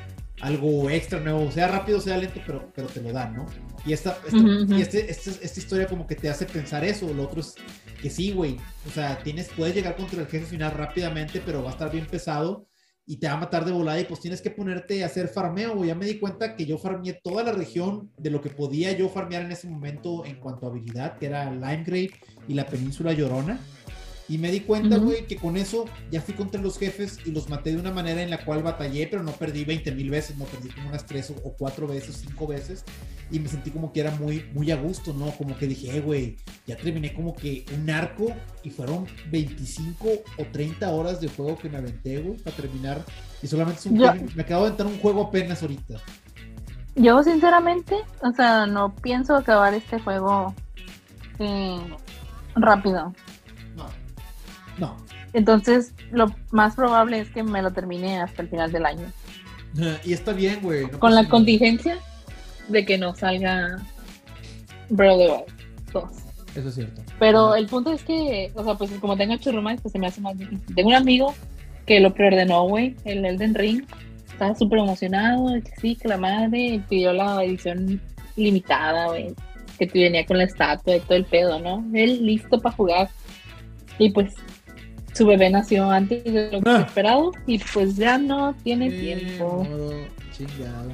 algo 0.41 0.89
extra 0.91 1.19
nuevo, 1.19 1.51
sea 1.51 1.67
rápido, 1.67 2.01
sea 2.01 2.17
lento, 2.17 2.41
pero, 2.47 2.71
pero 2.73 2.87
te 2.87 3.03
lo 3.03 3.13
dan, 3.13 3.35
¿no? 3.35 3.47
Y 3.85 3.93
esta, 3.93 4.17
y 4.33 4.81
este, 4.81 5.11
este, 5.11 5.31
esta 5.43 5.59
historia 5.61 5.89
como 5.89 6.07
que 6.07 6.15
te 6.15 6.29
hace 6.29 6.47
pensar 6.47 6.85
eso. 6.85 7.13
Lo 7.13 7.25
otro 7.25 7.41
es 7.41 7.57
que 8.01 8.11
sí, 8.11 8.31
güey. 8.31 8.59
O 8.87 8.91
sea, 8.93 9.19
tienes, 9.23 9.49
puedes 9.57 9.75
llegar 9.75 9.97
contra 9.97 10.21
el 10.21 10.29
jefe 10.29 10.47
final 10.47 10.73
rápidamente, 10.73 11.43
pero 11.45 11.65
va 11.65 11.71
a 11.71 11.73
estar 11.73 11.91
bien 11.91 12.07
pesado 12.07 12.69
y 13.09 13.17
te 13.17 13.27
va 13.27 13.33
a 13.33 13.37
matar 13.39 13.65
de 13.65 13.73
volada 13.73 13.99
y 13.99 14.05
pues 14.05 14.21
tienes 14.21 14.43
que 14.43 14.51
ponerte 14.51 15.03
a 15.03 15.07
hacer 15.07 15.29
farmeo. 15.29 15.83
Ya 15.83 15.95
me 15.95 16.05
di 16.05 16.19
cuenta 16.19 16.55
que 16.55 16.67
yo 16.67 16.77
farmeé 16.77 17.15
toda 17.15 17.43
la 17.43 17.53
región 17.53 18.11
de 18.19 18.31
lo 18.31 18.43
que 18.43 18.51
podía 18.51 18.93
yo 18.93 19.09
farmear 19.09 19.43
en 19.43 19.53
ese 19.53 19.67
momento 19.67 20.27
en 20.27 20.37
cuanto 20.37 20.67
a 20.67 20.71
habilidad, 20.71 21.17
que 21.17 21.25
era 21.25 21.51
Limegrave 21.51 22.11
y 22.47 22.53
la 22.53 22.67
península 22.67 23.15
Llorona. 23.15 23.59
Y 24.29 24.37
me 24.37 24.51
di 24.51 24.61
cuenta, 24.61 24.99
güey, 24.99 25.27
que 25.27 25.37
con 25.37 25.57
eso 25.57 25.87
ya 26.11 26.21
fui 26.21 26.35
contra 26.35 26.61
los 26.61 26.79
jefes 26.79 27.19
y 27.25 27.31
los 27.31 27.49
maté 27.49 27.71
de 27.71 27.79
una 27.79 27.93
manera 27.93 28.23
en 28.23 28.29
la 28.29 28.45
cual 28.45 28.63
batallé, 28.63 29.07
pero 29.07 29.23
no 29.23 29.33
perdí 29.33 29.65
20 29.65 29.91
mil 29.93 30.11
veces, 30.11 30.37
no 30.37 30.45
perdí 30.45 30.69
como 30.69 30.91
unas 30.91 31.07
3 31.07 31.33
o 31.45 31.53
4 31.55 31.87
veces, 31.87 32.25
5 32.29 32.47
veces. 32.47 32.85
Y 33.31 33.41
me 33.41 33.49
sentí 33.49 33.71
como 33.71 33.91
que 33.91 34.01
era 34.01 34.11
muy, 34.17 34.45
muy 34.53 34.71
a 34.71 34.77
gusto, 34.77 35.15
¿no? 35.15 35.31
Como 35.31 35.57
que 35.57 35.67
dije, 35.67 35.97
eh, 35.97 36.01
güey, 36.03 36.37
ya 36.67 36.77
terminé 36.77 37.15
como 37.15 37.35
que 37.35 37.65
un 37.75 37.89
arco 37.89 38.27
y 38.63 38.71
fueron 38.71 39.07
25 39.31 40.09
o 40.39 40.45
30 40.53 40.91
horas 40.91 41.23
de 41.23 41.29
juego 41.29 41.57
que 41.57 41.71
me 41.71 41.79
aventé, 41.79 42.19
güey, 42.19 42.37
para 42.39 42.55
terminar. 42.55 43.03
Y 43.43 43.47
solamente 43.47 43.81
es 43.81 43.87
un 43.87 43.99
me 43.99 44.43
acabo 44.43 44.63
de 44.63 44.69
aventar 44.69 44.87
un 44.87 44.99
juego 44.99 45.23
apenas 45.23 45.63
ahorita. 45.63 46.01
Yo, 46.97 47.23
sinceramente, 47.23 47.97
o 48.21 48.33
sea, 48.33 48.67
no 48.67 48.95
pienso 48.95 49.37
acabar 49.37 49.73
este 49.73 49.99
juego 50.01 50.55
eh, 51.39 51.79
rápido. 52.57 53.15
No. 54.79 54.97
Entonces, 55.33 55.93
lo 56.11 56.35
más 56.51 56.75
probable 56.75 57.21
es 57.21 57.31
que 57.31 57.43
me 57.43 57.63
lo 57.63 57.73
termine 57.73 58.21
hasta 58.21 58.43
el 58.43 58.49
final 58.49 58.73
del 58.73 58.87
año. 58.87 59.07
Y 60.05 60.13
está 60.13 60.33
bien, 60.33 60.61
güey. 60.63 60.89
Con 60.91 61.15
la 61.15 61.29
contingencia 61.29 61.99
de 62.69 62.85
que 62.85 62.99
no 62.99 63.15
salga 63.15 63.79
Brother 64.89 65.45
2. 65.93 66.05
Eso 66.57 66.69
es 66.69 66.75
cierto. 66.75 67.03
Pero 67.19 67.55
el 67.55 67.67
punto 67.67 67.93
es 67.93 68.03
que, 68.03 68.51
o 68.55 68.65
sea, 68.65 68.75
pues 68.75 68.91
como 69.01 69.17
tengo 69.17 69.37
churrumas, 69.37 69.81
pues 69.81 69.93
se 69.93 69.99
me 69.99 70.07
hace 70.07 70.21
más 70.21 70.37
difícil. 70.37 70.75
Tengo 70.75 70.89
un 70.89 70.95
amigo 70.95 71.35
que 71.87 72.01
lo 72.01 72.13
preordenó, 72.15 72.65
güey, 72.65 72.97
el 73.05 73.25
Elden 73.25 73.55
Ring. 73.55 73.85
Estaba 74.31 74.55
súper 74.55 74.79
emocionado, 74.79 75.53
que 75.63 75.73
sí, 75.81 75.97
que 75.97 76.09
la 76.09 76.17
madre 76.17 76.83
pidió 76.89 77.13
la 77.13 77.45
edición 77.45 78.01
limitada, 78.37 79.09
güey, 79.09 79.35
que 79.79 79.87
te 79.87 79.99
venía 79.99 80.25
con 80.25 80.39
la 80.39 80.45
estatua 80.45 80.97
y 80.97 81.01
todo 81.01 81.15
el 81.15 81.25
pedo, 81.25 81.59
¿no? 81.59 81.85
Él 81.93 82.25
listo 82.25 82.61
para 82.61 82.75
jugar. 82.75 83.11
Y 83.99 84.11
pues 84.11 84.35
su 85.19 85.27
bebé 85.27 85.51
nació 85.51 85.91
antes 85.91 86.25
de 86.25 86.51
lo 86.53 86.63
que 86.63 86.71
ah. 86.71 86.85
esperado 86.87 87.33
y 87.47 87.59
pues 87.59 87.97
ya 87.97 88.17
no 88.19 88.55
tiene 88.63 88.91
tiempo. 88.91 89.67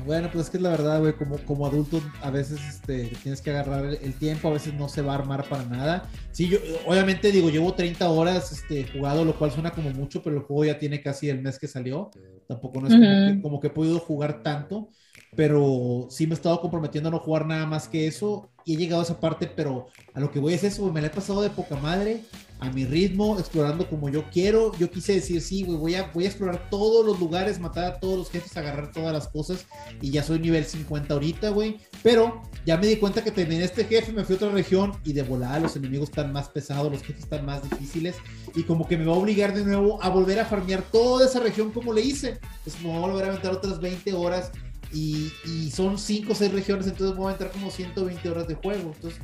Bueno, 0.06 0.30
pues 0.32 0.46
es 0.46 0.50
que 0.50 0.56
es 0.56 0.62
la 0.62 0.70
verdad, 0.70 1.00
güey, 1.00 1.12
como, 1.12 1.36
como 1.38 1.66
adulto 1.66 2.00
a 2.22 2.30
veces 2.30 2.58
este, 2.66 3.12
tienes 3.22 3.42
que 3.42 3.50
agarrar 3.50 3.84
el, 3.84 4.14
tiempo, 4.14 4.48
a 4.48 4.52
veces 4.52 4.72
no 4.72 4.88
se 4.88 5.02
va 5.02 5.12
a 5.12 5.16
armar 5.16 5.46
para 5.48 5.64
nada. 5.64 6.08
Sí, 6.32 6.48
yo 6.48 6.58
obviamente 6.86 7.30
digo, 7.30 7.50
llevo 7.50 7.74
30 7.74 8.08
horas 8.08 8.52
este, 8.52 8.86
jugado, 8.90 9.24
lo 9.24 9.36
cual 9.38 9.50
suena 9.50 9.70
como 9.70 9.90
mucho, 9.90 10.22
pero 10.22 10.36
el 10.36 10.42
juego 10.42 10.64
ya 10.64 10.78
tiene 10.78 11.02
casi 11.02 11.28
el 11.28 11.42
mes 11.42 11.58
que 11.58 11.68
salió. 11.68 12.10
Tampoco 12.48 12.80
no 12.80 12.88
es 12.88 12.94
como, 12.94 13.04
que, 13.04 13.42
como 13.42 13.60
que 13.60 13.66
he 13.66 13.70
podido 13.70 13.98
jugar 13.98 14.42
tanto 14.42 14.88
pero 15.36 16.06
sí 16.10 16.26
me 16.26 16.34
he 16.34 16.36
estado 16.36 16.60
comprometiendo 16.60 17.08
a 17.08 17.12
no 17.12 17.18
jugar 17.18 17.46
nada 17.46 17.66
más 17.66 17.88
que 17.88 18.06
eso 18.06 18.48
y 18.64 18.74
he 18.74 18.76
llegado 18.76 19.02
a 19.02 19.04
esa 19.04 19.20
parte, 19.20 19.46
pero 19.46 19.86
a 20.14 20.20
lo 20.20 20.30
que 20.30 20.38
voy 20.38 20.54
es 20.54 20.64
eso, 20.64 20.90
me 20.90 21.00
la 21.00 21.08
he 21.08 21.10
pasado 21.10 21.42
de 21.42 21.50
poca 21.50 21.76
madre, 21.76 22.22
a 22.60 22.70
mi 22.70 22.84
ritmo, 22.84 23.38
explorando 23.38 23.88
como 23.88 24.08
yo 24.08 24.24
quiero. 24.30 24.72
Yo 24.78 24.90
quise 24.90 25.14
decir, 25.14 25.40
sí, 25.40 25.64
güey, 25.64 25.76
voy 25.76 25.94
a, 25.96 26.10
voy 26.14 26.24
a 26.24 26.28
explorar 26.28 26.70
todos 26.70 27.04
los 27.04 27.20
lugares, 27.20 27.60
matar 27.60 27.84
a 27.84 28.00
todos 28.00 28.16
los 28.16 28.30
jefes, 28.30 28.56
agarrar 28.56 28.92
todas 28.92 29.12
las 29.12 29.28
cosas 29.28 29.66
y 30.00 30.10
ya 30.10 30.22
soy 30.22 30.38
nivel 30.38 30.64
50 30.64 31.12
ahorita, 31.12 31.50
güey. 31.50 31.78
Pero 32.02 32.42
ya 32.64 32.76
me 32.78 32.86
di 32.86 32.96
cuenta 32.96 33.22
que 33.22 33.30
terminé 33.30 33.64
este 33.64 33.84
jefe, 33.84 34.12
me 34.12 34.24
fui 34.24 34.34
a 34.34 34.36
otra 34.36 34.50
región 34.50 34.92
y 35.04 35.12
de 35.12 35.22
volada 35.22 35.58
los 35.58 35.76
enemigos 35.76 36.08
están 36.08 36.32
más 36.32 36.48
pesados, 36.48 36.90
los 36.90 37.02
jefes 37.02 37.24
están 37.24 37.44
más 37.44 37.62
difíciles 37.68 38.16
y 38.54 38.62
como 38.62 38.88
que 38.88 38.96
me 38.96 39.04
va 39.04 39.12
a 39.12 39.18
obligar 39.18 39.52
de 39.54 39.64
nuevo 39.64 40.02
a 40.02 40.08
volver 40.08 40.40
a 40.40 40.46
farmear 40.46 40.82
toda 40.82 41.26
esa 41.26 41.40
región 41.40 41.70
como 41.70 41.92
le 41.92 42.00
hice. 42.00 42.38
Pues 42.62 42.80
me 42.80 42.88
voy 42.88 42.96
a 42.96 43.00
volver 43.00 43.24
a 43.24 43.28
aventar 43.28 43.52
otras 43.52 43.80
20 43.80 44.12
horas 44.14 44.52
y, 44.94 45.70
son 45.70 45.98
5 45.98 46.32
o 46.32 46.34
6 46.34 46.52
regiones, 46.52 46.86
entonces 46.86 47.16
voy 47.16 47.28
a 47.28 47.32
entrar 47.32 47.50
como 47.50 47.70
120 47.70 48.30
horas 48.30 48.46
de 48.46 48.54
juego. 48.54 48.92
Entonces, 48.94 49.20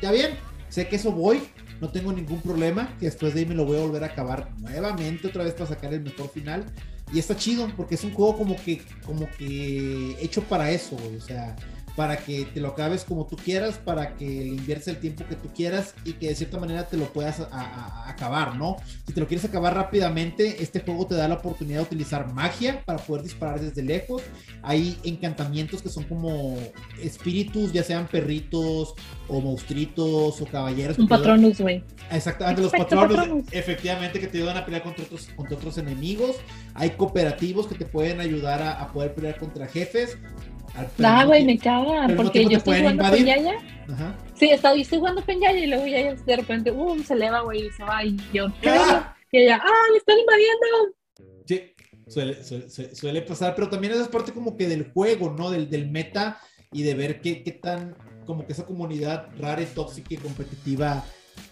ya 0.00 0.12
bien, 0.12 0.38
sé 0.68 0.88
que 0.88 0.96
eso 0.96 1.10
voy, 1.10 1.42
no 1.80 1.90
tengo 1.90 2.12
ningún 2.12 2.40
problema, 2.40 2.96
que 2.98 3.06
después 3.06 3.34
de 3.34 3.40
ahí 3.40 3.46
me 3.46 3.54
lo 3.54 3.64
voy 3.64 3.78
a 3.78 3.80
volver 3.80 4.04
a 4.04 4.06
acabar 4.06 4.50
nuevamente 4.58 5.26
otra 5.26 5.44
vez 5.44 5.54
para 5.54 5.66
sacar 5.66 5.92
el 5.92 6.02
mejor 6.02 6.30
final. 6.30 6.64
Y 7.12 7.18
está 7.18 7.36
chido, 7.36 7.68
porque 7.76 7.94
es 7.96 8.04
un 8.04 8.12
juego 8.12 8.36
como 8.36 8.56
que, 8.56 8.82
como 9.04 9.28
que 9.38 10.16
hecho 10.20 10.42
para 10.42 10.70
eso, 10.70 10.96
O 11.16 11.20
sea, 11.20 11.56
para 11.98 12.16
que 12.16 12.44
te 12.44 12.60
lo 12.60 12.68
acabes 12.68 13.02
como 13.02 13.26
tú 13.26 13.34
quieras, 13.34 13.80
para 13.84 14.14
que 14.14 14.24
le 14.24 14.46
inviertes 14.50 14.86
el 14.86 14.98
tiempo 14.98 15.24
que 15.28 15.34
tú 15.34 15.48
quieras 15.52 15.96
y 16.04 16.12
que 16.12 16.28
de 16.28 16.36
cierta 16.36 16.56
manera 16.56 16.86
te 16.86 16.96
lo 16.96 17.12
puedas 17.12 17.40
acabar, 18.06 18.54
¿no? 18.54 18.76
Si 19.04 19.12
te 19.12 19.18
lo 19.18 19.26
quieres 19.26 19.44
acabar 19.44 19.74
rápidamente, 19.74 20.62
este 20.62 20.78
juego 20.78 21.08
te 21.08 21.16
da 21.16 21.26
la 21.26 21.34
oportunidad 21.34 21.78
de 21.78 21.86
utilizar 21.86 22.32
magia 22.32 22.84
para 22.84 23.00
poder 23.00 23.24
disparar 23.24 23.58
desde 23.58 23.82
lejos. 23.82 24.22
Hay 24.62 24.96
encantamientos 25.02 25.82
que 25.82 25.88
son 25.88 26.04
como 26.04 26.56
espíritus, 27.02 27.72
ya 27.72 27.82
sean 27.82 28.06
perritos 28.06 28.94
o 29.26 29.40
monstruitos 29.40 30.40
o 30.40 30.46
caballeros. 30.46 31.00
Un 31.00 31.08
patronus, 31.08 31.60
güey. 31.60 31.82
Exactamente, 32.12 32.62
los 32.62 32.70
patronos, 32.70 33.44
efectivamente, 33.50 34.20
que 34.20 34.28
te 34.28 34.38
ayudan 34.38 34.56
a 34.56 34.64
pelear 34.64 34.84
contra 34.84 35.02
otros, 35.02 35.30
contra 35.34 35.56
otros 35.56 35.78
enemigos. 35.78 36.36
Hay 36.74 36.90
cooperativos 36.90 37.66
que 37.66 37.74
te 37.74 37.86
pueden 37.86 38.20
ayudar 38.20 38.62
a, 38.62 38.80
a 38.80 38.92
poder 38.92 39.16
pelear 39.16 39.36
contra 39.36 39.66
jefes. 39.66 40.16
Ah, 41.02 41.24
güey, 41.24 41.44
me 41.44 41.58
caga, 41.58 42.08
porque 42.16 42.44
yo 42.44 42.58
estoy 42.58 42.80
jugando 42.80 43.08
con 43.08 43.24
Yaya. 43.24 43.54
Ajá. 43.90 44.16
Sí, 44.34 44.50
estoy, 44.50 44.82
estoy 44.82 44.98
jugando 44.98 45.24
con 45.24 45.40
Yaya 45.40 45.58
y 45.58 45.66
luego 45.66 45.86
Yaya 45.86 46.14
de 46.14 46.36
repente, 46.36 46.70
um, 46.70 47.02
se 47.02 47.14
eleva, 47.14 47.40
güey, 47.40 47.66
y 47.66 47.70
se 47.70 47.82
va 47.84 48.04
y 48.04 48.16
yo, 48.32 48.46
¿qué? 48.60 48.70
¡Ah! 48.70 49.16
Y 49.30 49.38
ella, 49.38 49.60
¡ah, 49.62 49.92
le 49.92 49.98
están 49.98 50.18
invadiendo! 50.18 50.94
Sí, 51.46 51.74
suele, 52.06 52.44
suele, 52.44 52.94
suele, 52.94 53.22
pasar, 53.22 53.54
pero 53.54 53.68
también 53.68 53.92
es 53.94 54.08
parte 54.08 54.32
como 54.32 54.56
que 54.56 54.68
del 54.68 54.92
juego, 54.92 55.34
¿no? 55.36 55.50
Del, 55.50 55.68
del 55.68 55.90
meta 55.90 56.40
y 56.72 56.82
de 56.82 56.94
ver 56.94 57.20
qué, 57.20 57.42
qué 57.42 57.52
tan, 57.52 57.96
como 58.26 58.46
que 58.46 58.52
esa 58.52 58.64
comunidad 58.64 59.28
rara 59.38 59.62
y 59.62 59.66
tóxica 59.66 60.14
y 60.14 60.18
competitiva 60.18 61.04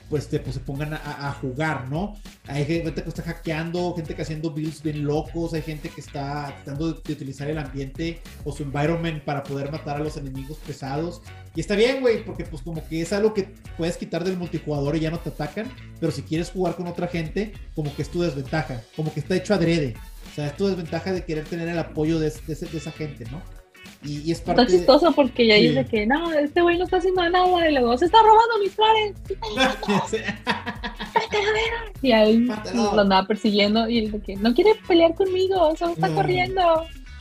pues, 0.08 0.26
pues 0.26 0.54
se 0.54 0.60
pongan 0.60 0.94
a, 0.94 1.32
jugar, 1.40 1.88
¿no? 1.88 2.16
Hay 2.46 2.64
gente 2.64 3.02
que 3.02 3.08
está 3.08 3.22
hackeando, 3.22 3.94
gente 3.94 4.14
que 4.14 4.22
haciendo 4.22 4.50
builds 4.50 4.82
bien 4.82 5.04
locos, 5.04 5.54
hay 5.54 5.62
gente 5.62 5.88
que 5.88 6.00
está 6.00 6.54
tratando 6.64 6.92
de, 6.92 7.12
utilizar 7.12 7.48
el 7.48 7.58
ambiente 7.58 8.20
o 8.44 8.52
su 8.52 8.62
environment 8.62 9.22
para 9.24 9.42
poder 9.42 9.70
matar 9.72 9.96
a 9.96 10.00
los 10.00 10.16
enemigos 10.16 10.58
pesados. 10.66 11.22
Y 11.54 11.60
está 11.60 11.74
bien, 11.74 12.00
güey, 12.00 12.24
porque 12.24 12.44
pues 12.44 12.62
como 12.62 12.86
que 12.86 13.00
es 13.00 13.12
algo 13.12 13.34
que 13.34 13.54
puedes 13.76 13.96
quitar 13.96 14.22
del 14.22 14.36
multijugador 14.36 14.96
y 14.96 15.00
ya 15.00 15.10
no 15.10 15.18
te 15.18 15.30
atacan, 15.30 15.68
pero 15.98 16.12
si 16.12 16.22
quieres 16.22 16.50
jugar 16.50 16.76
con 16.76 16.86
otra 16.86 17.08
gente, 17.08 17.52
como 17.74 17.94
que 17.94 18.02
es 18.02 18.10
tu 18.10 18.22
desventaja, 18.22 18.82
como 18.94 19.12
que 19.12 19.20
está 19.20 19.34
hecho 19.34 19.54
adrede. 19.54 19.94
O 20.30 20.34
sea, 20.34 20.48
es 20.48 20.56
tu 20.56 20.66
desventaja 20.66 21.12
de 21.12 21.24
querer 21.24 21.44
tener 21.44 21.68
el 21.68 21.78
apoyo 21.78 22.18
de 22.18 22.28
esa 22.28 22.92
gente, 22.92 23.24
¿no? 23.30 23.55
Y, 24.04 24.30
es 24.30 24.40
parte 24.40 24.62
Está 24.62 24.76
chistoso 24.76 25.12
porque 25.12 25.46
ya 25.46 25.56
dice 25.56 25.84
que 25.86 26.06
no, 26.06 26.32
este 26.32 26.62
güey 26.62 26.78
no 26.78 26.84
está 26.84 26.98
haciendo 26.98 27.28
nada 27.28 27.68
y 27.68 27.72
luego 27.72 27.98
se 27.98 28.04
está 28.06 28.18
robando 28.22 28.58
mis 28.62 28.72
flores. 28.72 29.14
y 32.02 32.12
ahí 32.12 32.46
lo 32.74 33.00
andaba 33.00 33.26
persiguiendo 33.26 33.88
y 33.88 34.02
dice 34.02 34.20
que 34.20 34.36
no 34.36 34.54
quiere 34.54 34.74
pelear 34.86 35.14
conmigo, 35.14 35.74
solo 35.76 35.92
está 35.92 36.14
corriendo. 36.14 36.62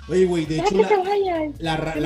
Oye, 0.08 0.26
güey, 0.26 0.46
de 0.46 0.60
hecho, 0.60 0.76
la, 1.60 1.78
la, 1.78 2.06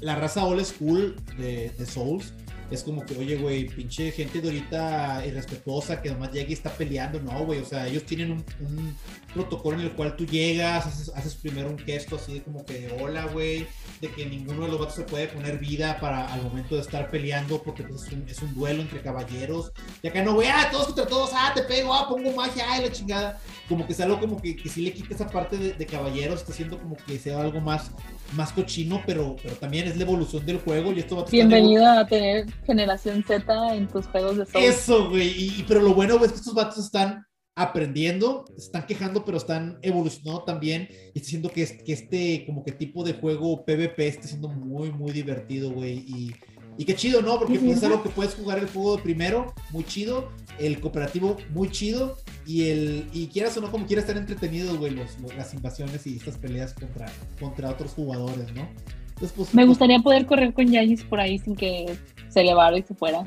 la, 0.00 0.16
raza, 0.16 0.46
old 0.46 0.64
school 0.64 1.14
de, 1.36 1.70
de 1.76 1.86
Souls 1.86 2.32
es 2.70 2.82
como 2.82 3.04
que, 3.04 3.16
oye, 3.16 3.36
güey, 3.36 3.66
pinche 3.66 4.10
gente 4.12 4.40
de 4.40 4.48
ahorita 4.48 5.24
irrespetuosa 5.26 6.02
que 6.02 6.10
nomás 6.10 6.32
llega 6.32 6.50
y 6.50 6.52
está 6.52 6.70
peleando. 6.70 7.20
No, 7.20 7.44
güey, 7.44 7.60
o 7.60 7.64
sea, 7.64 7.86
ellos 7.88 8.04
tienen 8.04 8.32
un, 8.32 8.96
protocolo 9.32 9.78
en 9.78 9.84
el 9.84 9.92
cual 9.92 10.16
tú 10.16 10.26
llegas, 10.26 11.10
haces, 11.14 11.34
primero 11.36 11.70
un 11.70 11.78
gesto 11.78 12.16
así 12.16 12.40
como 12.40 12.64
que 12.64 12.94
hola, 13.00 13.26
güey, 13.26 13.66
de 14.00 14.10
que 14.10 14.26
ninguno 14.26 14.62
de 14.62 14.68
los 14.68 14.80
vatos 14.80 14.96
se 14.96 15.02
puede 15.02 15.28
poner 15.28 15.58
vida 15.58 15.98
para 16.00 16.32
al 16.32 16.42
momento 16.42 16.74
de 16.74 16.82
estar 16.82 17.10
peleando 17.10 17.62
porque 17.62 17.84
pues, 17.84 18.06
es, 18.06 18.12
un, 18.12 18.28
es 18.28 18.42
un 18.42 18.54
duelo 18.54 18.82
entre 18.82 19.00
caballeros. 19.00 19.72
Y 20.02 20.08
acá 20.08 20.22
no, 20.22 20.34
güey, 20.34 20.48
ah, 20.48 20.68
todos 20.70 20.86
contra 20.86 21.06
todos, 21.06 21.30
ah, 21.32 21.52
te 21.54 21.62
pego, 21.62 21.94
ah, 21.94 22.08
pongo 22.08 22.32
magia, 22.32 22.66
ay, 22.68 22.84
la 22.84 22.92
chingada. 22.92 23.40
Como 23.68 23.86
que 23.86 23.92
es 23.92 24.00
algo 24.00 24.20
como 24.20 24.40
que, 24.40 24.56
que 24.56 24.68
sí 24.68 24.82
le 24.82 24.92
quita 24.92 25.14
esa 25.14 25.28
parte 25.28 25.56
de, 25.56 25.72
de 25.72 25.86
caballeros, 25.86 26.40
está 26.40 26.52
haciendo 26.52 26.78
como 26.78 26.96
que 26.96 27.18
sea 27.18 27.40
algo 27.40 27.60
más 27.60 27.90
más 28.34 28.52
cochino, 28.52 29.02
pero, 29.06 29.36
pero 29.42 29.54
también 29.56 29.86
es 29.86 29.96
la 29.96 30.02
evolución 30.02 30.44
del 30.44 30.58
juego 30.58 30.92
y 30.92 31.00
esto 31.00 31.16
va 31.16 31.22
a 31.22 31.24
Bienvenido 31.26 31.86
a 31.86 32.06
tener 32.06 32.46
generación 32.64 33.24
Z 33.26 33.74
en 33.74 33.88
tus 33.88 34.06
juegos 34.06 34.36
de 34.36 34.46
Souls. 34.46 34.66
Eso, 34.66 35.08
güey, 35.08 35.28
y, 35.28 35.64
pero 35.66 35.80
lo 35.80 35.94
bueno 35.94 36.22
es 36.24 36.32
que 36.32 36.38
estos 36.38 36.54
vatos 36.54 36.84
están 36.84 37.24
aprendiendo, 37.54 38.44
están 38.56 38.86
quejando, 38.86 39.24
pero 39.24 39.36
están 39.36 39.78
evolucionando 39.82 40.44
también 40.44 40.88
y 41.12 41.18
está 41.18 41.26
haciendo 41.26 41.48
que, 41.50 41.66
que 41.84 41.92
este 41.92 42.44
como 42.46 42.62
que 42.62 42.70
tipo 42.70 43.02
de 43.02 43.14
juego 43.14 43.64
PvP 43.64 44.06
esté 44.06 44.28
siendo 44.28 44.48
muy, 44.48 44.92
muy 44.92 45.10
divertido, 45.10 45.72
güey, 45.72 46.04
y 46.06 46.34
y 46.78 46.84
qué 46.84 46.94
chido, 46.94 47.20
¿no? 47.22 47.38
Porque 47.38 47.58
pues, 47.58 47.78
es 47.78 47.84
algo 47.84 48.04
que 48.04 48.08
puedes 48.08 48.36
jugar 48.36 48.58
el 48.58 48.68
juego 48.68 48.96
de 48.96 49.02
primero, 49.02 49.52
muy 49.72 49.82
chido, 49.82 50.30
el 50.60 50.80
cooperativo, 50.80 51.36
muy 51.50 51.70
chido, 51.70 52.16
y 52.46 52.70
el 52.70 53.08
y 53.12 53.26
quieras 53.26 53.56
o 53.56 53.60
no, 53.60 53.70
como 53.72 53.84
quieras 53.84 54.04
estar 54.04 54.16
entretenido, 54.16 54.78
güey, 54.78 54.92
los, 54.92 55.18
las 55.36 55.52
invasiones 55.54 56.06
y 56.06 56.16
estas 56.16 56.36
peleas 56.36 56.74
contra, 56.74 57.06
contra 57.40 57.70
otros 57.70 57.90
jugadores, 57.94 58.54
¿no? 58.54 58.68
Entonces, 59.08 59.32
pues, 59.36 59.54
Me 59.54 59.62
pues 59.62 59.68
gustaría 59.70 59.98
poder 59.98 60.24
correr 60.26 60.54
con 60.54 60.70
Yagis 60.70 61.02
por 61.02 61.18
ahí 61.18 61.40
sin 61.40 61.56
que 61.56 61.96
se 62.28 62.42
elevara 62.42 62.78
y 62.78 62.82
se 62.82 62.94
fuera. 62.94 63.24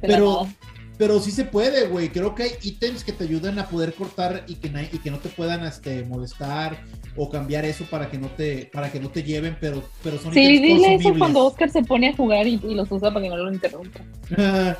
Pero, 0.00 0.46
pero 0.96 1.18
sí 1.20 1.30
se 1.30 1.44
puede, 1.44 1.88
güey. 1.88 2.08
Creo 2.10 2.34
que 2.34 2.44
hay 2.44 2.50
ítems 2.62 3.04
que 3.04 3.12
te 3.12 3.24
ayudan 3.24 3.58
a 3.58 3.66
poder 3.66 3.94
cortar 3.94 4.44
y 4.46 4.56
que, 4.56 4.68
y 4.92 4.98
que 4.98 5.10
no 5.10 5.18
te 5.18 5.28
puedan 5.28 5.64
este, 5.64 6.04
molestar 6.04 6.78
o 7.16 7.28
cambiar 7.30 7.64
eso 7.64 7.84
para 7.84 8.10
que 8.10 8.18
no 8.18 8.28
te 8.28 8.70
para 8.72 8.90
que 8.90 9.00
no 9.00 9.08
te 9.08 9.22
lleven, 9.22 9.56
pero, 9.60 9.82
pero 10.02 10.18
son 10.18 10.32
Sí, 10.32 10.58
dile 10.60 10.94
eso 10.94 11.14
cuando 11.16 11.44
Oscar 11.46 11.70
se 11.70 11.82
pone 11.82 12.08
a 12.08 12.16
jugar 12.16 12.46
y, 12.46 12.58
los 12.58 12.90
usa 12.90 13.12
para 13.12 13.22
que 13.24 13.30
no 13.30 13.36
lo 13.36 13.52
interrumpa. 13.52 14.00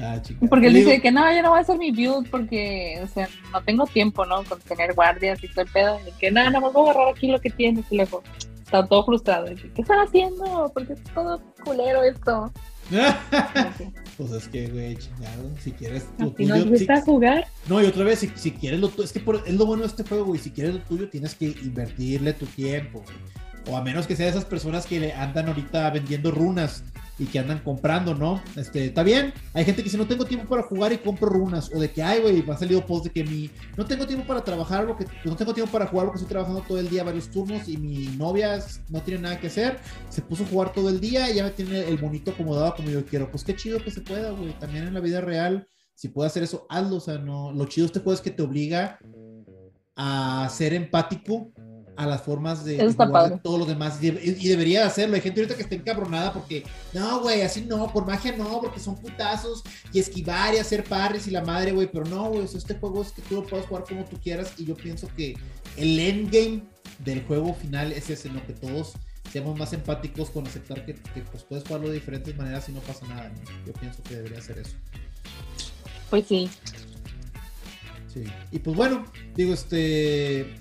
ah, 0.00 0.20
porque 0.48 0.66
él 0.66 0.74
dice 0.74 1.00
que 1.00 1.10
no, 1.10 1.32
yo 1.34 1.42
no 1.42 1.50
voy 1.50 1.58
a 1.58 1.62
hacer 1.62 1.78
mi 1.78 1.90
build 1.90 2.28
porque, 2.30 3.00
o 3.02 3.08
sea, 3.08 3.28
no 3.52 3.62
tengo 3.62 3.86
tiempo, 3.86 4.24
¿no? 4.26 4.42
Con 4.44 4.60
tener 4.60 4.94
guardias 4.94 5.42
y 5.42 5.48
todo 5.48 5.62
el 5.62 5.70
pedo. 5.70 6.00
Y 6.06 6.12
que 6.18 6.30
nada, 6.30 6.50
nada 6.50 6.60
más 6.60 6.72
voy 6.72 6.88
a 6.88 6.92
agarrar 6.92 7.14
aquí 7.14 7.28
lo 7.28 7.40
que 7.40 7.50
tienes. 7.50 7.84
Y 7.90 7.96
luego 7.96 8.22
está 8.62 8.86
todo 8.86 9.04
frustrado. 9.04 9.46
¿Qué 9.46 9.82
están 9.82 10.00
haciendo? 10.00 10.70
Porque 10.74 10.94
es 10.94 11.04
todo 11.14 11.40
culero 11.64 12.02
esto. 12.02 12.52
pues 14.16 14.32
es 14.32 14.48
que, 14.48 14.68
güey, 14.68 14.96
chingado, 14.96 15.50
si 15.62 15.72
quieres 15.72 16.06
lo 16.18 16.30
tuyo. 16.30 16.56
¿No 16.56 16.64
gusta 16.66 17.00
jugar? 17.02 17.46
No, 17.68 17.82
y 17.82 17.86
otra 17.86 18.04
vez, 18.04 18.20
si, 18.20 18.30
si 18.34 18.52
quieres 18.52 18.80
lo 18.80 18.88
tuyo, 18.88 19.04
es 19.04 19.12
que 19.12 19.18
es 19.18 19.54
lo 19.54 19.66
bueno 19.66 19.82
de 19.82 19.88
este 19.88 20.04
juego, 20.04 20.26
güey, 20.26 20.40
si 20.40 20.50
quieres 20.50 20.74
lo 20.74 20.80
tuyo 20.80 21.08
tienes 21.08 21.34
que 21.34 21.46
invertirle 21.46 22.32
tu 22.32 22.46
tiempo, 22.46 23.04
O 23.68 23.76
a 23.76 23.82
menos 23.82 24.06
que 24.06 24.16
sea 24.16 24.26
de 24.26 24.30
esas 24.30 24.44
personas 24.44 24.86
que 24.86 25.00
le 25.00 25.12
andan 25.12 25.48
ahorita 25.48 25.90
vendiendo 25.90 26.30
runas 26.30 26.84
y 27.18 27.24
que 27.26 27.38
andan 27.38 27.60
comprando, 27.60 28.14
¿no? 28.14 28.42
Este, 28.56 28.86
está 28.86 29.02
bien. 29.02 29.32
Hay 29.54 29.64
gente 29.64 29.82
que 29.82 29.84
dice, 29.84 29.96
no 29.96 30.06
tengo 30.06 30.24
tiempo 30.26 30.48
para 30.48 30.62
jugar 30.62 30.92
y 30.92 30.98
compro 30.98 31.28
runas. 31.28 31.70
O 31.74 31.80
de 31.80 31.90
que, 31.90 32.02
ay, 32.02 32.20
güey, 32.20 32.42
me 32.42 32.52
ha 32.52 32.58
salido 32.58 32.84
post 32.84 33.04
de 33.04 33.10
que 33.10 33.24
mi, 33.24 33.50
no 33.76 33.86
tengo 33.86 34.06
tiempo 34.06 34.26
para 34.26 34.44
trabajar, 34.44 34.86
que, 34.96 35.06
no 35.24 35.36
tengo 35.36 35.54
tiempo 35.54 35.72
para 35.72 35.86
jugar 35.86 36.06
porque 36.06 36.18
estoy 36.18 36.30
trabajando 36.30 36.62
todo 36.62 36.78
el 36.78 36.88
día 36.88 37.04
varios 37.04 37.30
turnos 37.30 37.68
y 37.68 37.76
mi 37.76 38.06
novia 38.16 38.58
no 38.90 39.00
tiene 39.02 39.22
nada 39.22 39.40
que 39.40 39.46
hacer. 39.46 39.78
Se 40.10 40.20
puso 40.20 40.44
a 40.44 40.46
jugar 40.46 40.72
todo 40.72 40.90
el 40.90 41.00
día 41.00 41.30
y 41.30 41.36
ya 41.36 41.44
me 41.44 41.50
tiene 41.50 41.88
el 41.88 42.00
monito 42.00 42.32
acomodado 42.32 42.74
como 42.76 42.90
yo 42.90 43.04
quiero. 43.06 43.30
Pues 43.30 43.44
qué 43.44 43.56
chido 43.56 43.78
que 43.78 43.90
se 43.90 44.02
pueda, 44.02 44.30
güey. 44.32 44.52
También 44.58 44.86
en 44.86 44.94
la 44.94 45.00
vida 45.00 45.20
real, 45.20 45.66
si 45.94 46.08
puede 46.08 46.26
hacer 46.26 46.42
eso, 46.42 46.66
hazlo. 46.68 46.96
O 46.96 47.00
sea, 47.00 47.16
no, 47.16 47.50
lo 47.52 47.64
chido 47.64 47.86
de 47.86 47.92
este 47.92 48.00
juego 48.00 48.14
es 48.14 48.20
que 48.20 48.30
te 48.30 48.42
obliga 48.42 48.98
a 49.96 50.46
ser 50.50 50.74
empático 50.74 51.50
a 51.96 52.06
las 52.06 52.22
formas 52.22 52.64
de, 52.64 52.76
todo 53.42 53.58
lo 53.58 53.64
demás 53.64 53.98
y, 54.02 54.10
debería 54.48 54.86
hacerlo. 54.86 55.16
Hay 55.16 55.22
gente 55.22 55.40
ahorita 55.40 55.56
que 55.56 55.62
está 55.62 55.74
encabronada 55.74 56.32
porque 56.32 56.64
no, 56.92 57.20
güey, 57.20 57.42
así 57.42 57.62
no, 57.62 57.92
por 57.92 58.06
magia 58.06 58.36
no, 58.36 58.60
porque 58.60 58.80
son 58.80 58.96
putazos 58.96 59.62
y 59.92 59.98
esquivar 59.98 60.54
y 60.54 60.58
hacer 60.58 60.84
pares 60.84 61.26
y 61.26 61.30
la 61.30 61.42
madre, 61.42 61.72
güey, 61.72 61.88
pero 61.90 62.04
no, 62.04 62.28
güey, 62.30 62.44
este 62.44 62.74
juego 62.74 63.02
es 63.02 63.12
que 63.12 63.22
tú 63.22 63.36
lo 63.36 63.46
puedes 63.46 63.66
jugar 63.66 63.84
como 63.88 64.04
tú 64.04 64.18
quieras 64.22 64.52
y 64.58 64.64
yo 64.64 64.76
pienso 64.76 65.08
que 65.16 65.36
el 65.76 65.98
endgame 65.98 66.62
del 67.04 67.24
juego 67.24 67.54
final 67.54 67.92
es 67.92 68.10
ese, 68.10 68.30
¿no? 68.30 68.44
Que 68.46 68.52
todos 68.52 68.94
seamos 69.32 69.58
más 69.58 69.72
empáticos 69.72 70.30
con 70.30 70.46
aceptar 70.46 70.84
que, 70.84 70.94
pues, 70.94 71.42
puedes 71.44 71.64
jugarlo 71.64 71.88
de 71.88 71.94
diferentes 71.94 72.36
maneras 72.36 72.68
y 72.68 72.72
no 72.72 72.80
pasa 72.80 73.06
nada, 73.06 73.32
Yo 73.66 73.72
pienso 73.74 74.02
que 74.02 74.16
debería 74.16 74.40
ser 74.40 74.58
eso. 74.58 74.74
Pues 76.10 76.26
sí. 76.26 76.48
Sí. 78.12 78.24
Y 78.52 78.58
pues 78.60 78.76
bueno, 78.76 79.04
digo, 79.34 79.52
este 79.52 80.56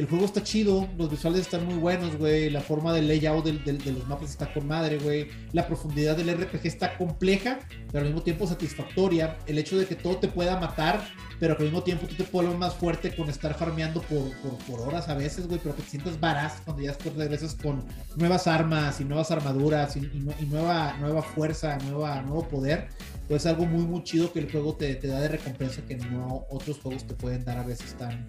el 0.00 0.06
juego 0.06 0.24
está 0.24 0.42
chido, 0.42 0.88
los 0.96 1.10
visuales 1.10 1.42
están 1.42 1.66
muy 1.66 1.74
buenos, 1.74 2.16
güey, 2.16 2.48
la 2.48 2.62
forma 2.62 2.94
del 2.94 3.06
layout 3.06 3.44
de 3.44 3.92
los 3.92 4.08
mapas 4.08 4.30
está 4.30 4.50
con 4.50 4.66
madre, 4.66 4.96
güey, 4.96 5.28
la 5.52 5.66
profundidad 5.66 6.16
del 6.16 6.32
RPG 6.40 6.60
está 6.64 6.96
compleja, 6.96 7.58
pero 7.92 7.98
al 7.98 8.06
mismo 8.06 8.22
tiempo 8.22 8.46
satisfactoria, 8.46 9.36
el 9.46 9.58
hecho 9.58 9.78
de 9.78 9.84
que 9.84 9.96
todo 9.96 10.16
te 10.16 10.28
pueda 10.28 10.58
matar, 10.58 11.06
pero 11.38 11.54
que 11.54 11.64
al 11.64 11.68
mismo 11.68 11.82
tiempo 11.82 12.06
tú 12.06 12.14
te 12.14 12.22
vuelves 12.32 12.56
más 12.56 12.72
fuerte 12.72 13.14
con 13.14 13.28
estar 13.28 13.52
farmeando 13.52 14.00
por, 14.00 14.30
por, 14.66 14.80
horas 14.88 15.10
a 15.10 15.14
veces, 15.14 15.46
güey, 15.46 15.60
pero 15.62 15.76
que 15.76 15.82
te 15.82 15.90
sientas 15.90 16.18
varaz 16.18 16.62
cuando 16.64 16.82
ya 16.82 16.92
después 16.92 17.14
regresas 17.14 17.54
con 17.54 17.84
nuevas 18.16 18.46
armas 18.46 19.02
y 19.02 19.04
nuevas 19.04 19.30
armaduras 19.30 19.98
y, 19.98 20.00
nueva, 20.46 20.96
nueva 20.98 21.20
fuerza, 21.20 21.76
nueva, 21.90 22.22
nuevo 22.22 22.48
poder, 22.48 22.88
pues 23.28 23.42
es 23.42 23.52
algo 23.52 23.66
muy, 23.66 23.84
muy 23.84 24.02
chido 24.02 24.32
que 24.32 24.38
el 24.38 24.50
juego 24.50 24.76
te, 24.76 24.94
te 24.94 25.08
da 25.08 25.20
de 25.20 25.28
recompensa 25.28 25.82
que 25.82 25.96
no 25.96 26.46
otros 26.48 26.78
juegos 26.78 27.06
te 27.06 27.12
pueden 27.12 27.44
dar 27.44 27.58
a 27.58 27.64
veces 27.64 27.92
tan 27.98 28.26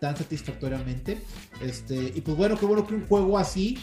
tan 0.00 0.16
satisfactoriamente. 0.16 1.18
Este, 1.60 2.12
y 2.14 2.20
pues 2.20 2.36
bueno, 2.36 2.56
qué 2.56 2.66
bueno 2.66 2.86
que 2.86 2.94
un 2.94 3.06
juego 3.06 3.38
así 3.38 3.78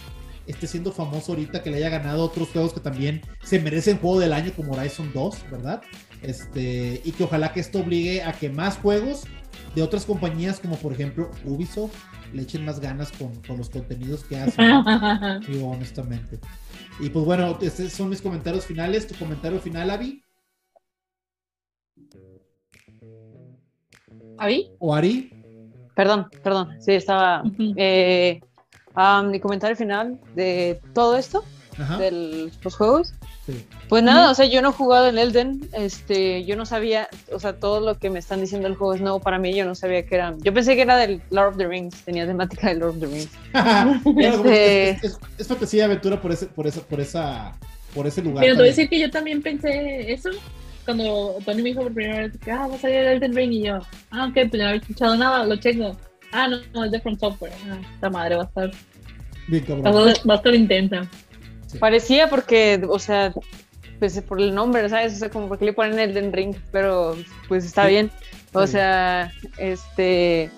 esté 0.48 0.68
siendo 0.68 0.92
famoso 0.92 1.32
ahorita, 1.32 1.64
que 1.64 1.72
le 1.72 1.78
haya 1.78 1.90
ganado 1.90 2.24
otros 2.24 2.50
juegos 2.50 2.74
que 2.74 2.80
también 2.80 3.22
se 3.44 3.60
merecen 3.60 3.98
juego 3.98 4.20
del 4.20 4.34
año 4.34 4.52
como 4.56 4.74
Horizon 4.74 5.12
2, 5.14 5.52
¿verdad? 5.52 5.82
Este, 6.22 7.02
y 7.04 7.12
que 7.12 7.24
ojalá 7.24 7.54
que 7.54 7.60
esto 7.60 7.80
obligue 7.80 8.24
a 8.24 8.34
que 8.34 8.50
más 8.50 8.78
juegos 8.78 9.24
de 9.76 9.82
otras 9.82 10.06
compañías 10.06 10.60
como 10.60 10.78
por 10.78 10.94
ejemplo 10.94 11.32
Ubisoft 11.46 11.96
le 12.34 12.44
echen 12.44 12.66
más 12.66 12.80
ganas 12.80 13.12
con, 13.12 13.36
con 13.44 13.58
los 13.58 13.70
contenidos 13.70 14.24
que 14.24 14.38
hacen, 14.38 14.66
digo 15.48 15.70
honestamente. 15.70 16.40
Y 17.00 17.10
pues 17.10 17.26
bueno, 17.26 17.58
estos 17.62 17.92
son 17.92 18.10
mis 18.10 18.22
comentarios 18.22 18.66
finales. 18.66 19.08
¿Tu 19.08 19.16
comentario 19.16 19.60
final, 19.60 19.90
Avi? 19.90 20.24
¿Avi? 24.38 24.72
¿O 24.80 24.94
Ari? 24.96 25.33
Perdón, 25.96 26.28
perdón, 26.44 26.78
sí, 26.80 26.94
estaba... 26.94 27.44
Eh, 27.76 28.42
mi 29.26 29.40
comentario 29.40 29.76
final 29.76 30.20
de 30.36 30.80
todo 30.94 31.18
esto, 31.18 31.44
de 31.98 32.52
los 32.64 32.76
juegos. 32.76 33.14
Pues 33.90 34.04
nada, 34.04 34.32
o 34.32 34.36
sea, 34.36 34.46
yo 34.46 34.62
no 34.62 34.70
he 34.70 34.74
jugado 34.74 35.08
en 35.08 35.18
Elden, 35.18 35.70
este, 35.74 36.46
yo 36.46 36.56
no 36.56 36.66
sabía, 36.66 37.10
o 37.32 37.40
sea, 37.40 37.60
todo 37.60 37.82
lo 37.82 38.00
que 38.00 38.10
me 38.10 38.20
están 38.20 38.40
diciendo 38.40 38.68
el 38.68 38.76
juego 38.76 38.94
es 38.94 39.02
nuevo 39.02 39.20
para 39.20 39.38
mí, 39.38 39.54
yo 39.54 39.66
no 39.66 39.76
sabía 39.76 40.06
que 40.06 40.16
era, 40.16 40.34
yo 40.40 40.54
pensé 40.54 40.76
que 40.76 40.84
era 40.84 40.98
del 40.98 41.22
Lord 41.30 41.50
of 41.50 41.58
the 41.58 41.68
Rings, 41.68 42.04
tenía 42.04 42.26
temática 42.26 42.70
del 42.70 42.80
Lord 42.80 42.92
of 42.92 43.00
the 43.00 43.08
Rings. 43.08 43.30
este... 44.20 44.90
es, 45.06 45.20
es, 45.38 45.48
fantasía 45.48 45.86
aventura 45.86 46.22
por 46.22 46.32
ese, 46.32 46.46
por 46.46 46.68
esa, 46.68 46.82
por 46.82 47.02
esa, 47.02 47.54
por 47.94 48.08
ese 48.08 48.22
lugar. 48.22 48.44
Pero 48.44 48.54
te 48.54 48.62
voy 48.62 48.68
a 48.68 48.72
decir 48.72 48.88
que 48.88 49.00
yo 49.00 49.12
también 49.12 49.42
pensé 49.42 50.14
eso, 50.14 50.30
cuando 50.84 51.36
Tony 51.46 51.62
me 51.62 51.70
dijo 51.70 51.84
por 51.84 51.94
primera 51.94 52.20
vez 52.20 52.38
que 52.38 52.52
ah, 52.52 52.68
va 52.68 52.76
a 52.76 52.78
salir 52.78 52.98
el 52.98 53.08
Elden 53.18 53.36
Ring 53.36 53.54
y 53.54 53.64
yo, 53.64 53.80
ah, 54.12 54.28
ok, 54.28 54.34
pues 54.34 54.54
no 54.54 54.68
había 54.68 54.82
escuchado 54.82 55.16
nada, 55.16 55.46
lo 55.46 55.56
checo. 55.56 55.98
Ah, 56.32 56.48
no, 56.48 56.58
no, 56.74 56.86
es 56.86 56.92
de 56.92 57.00
From 57.00 57.18
Software. 57.18 57.54
Ah, 57.70 57.80
esta 57.94 58.10
madre 58.10 58.36
va 58.36 58.44
a 58.44 58.46
estar. 58.46 58.72
Va 60.28 60.34
a 60.34 60.38
estar 60.38 60.56
intensa. 60.56 61.08
Parecía 61.80 62.30
porque, 62.30 62.82
o 62.88 63.00
sea, 63.00 63.34
pues 64.00 64.20
por 64.22 64.42
el 64.42 64.54
nombre, 64.54 64.88
¿sabes? 64.90 65.14
O 65.14 65.18
sea, 65.18 65.30
como 65.30 65.48
porque 65.48 65.66
le 65.66 65.74
ponen 65.74 66.00
Elden 66.00 66.34
Ring, 66.34 66.56
pero 66.72 67.16
pues 67.48 67.66
está 67.66 67.86
bien. 67.88 68.12
O 68.54 68.68
sea, 68.68 69.32
este. 69.58 70.50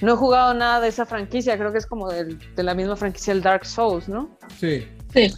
No 0.00 0.14
he 0.14 0.16
jugado 0.16 0.54
nada 0.54 0.80
de 0.80 0.88
esa 0.88 1.04
franquicia, 1.04 1.58
creo 1.58 1.72
que 1.72 1.78
es 1.78 1.86
como 1.86 2.08
del, 2.08 2.38
de 2.54 2.62
la 2.62 2.74
misma 2.74 2.96
franquicia 2.96 3.32
el 3.32 3.42
Dark 3.42 3.66
Souls, 3.66 4.08
¿no? 4.08 4.30
Sí. 4.58 4.86
Sí. 5.12 5.30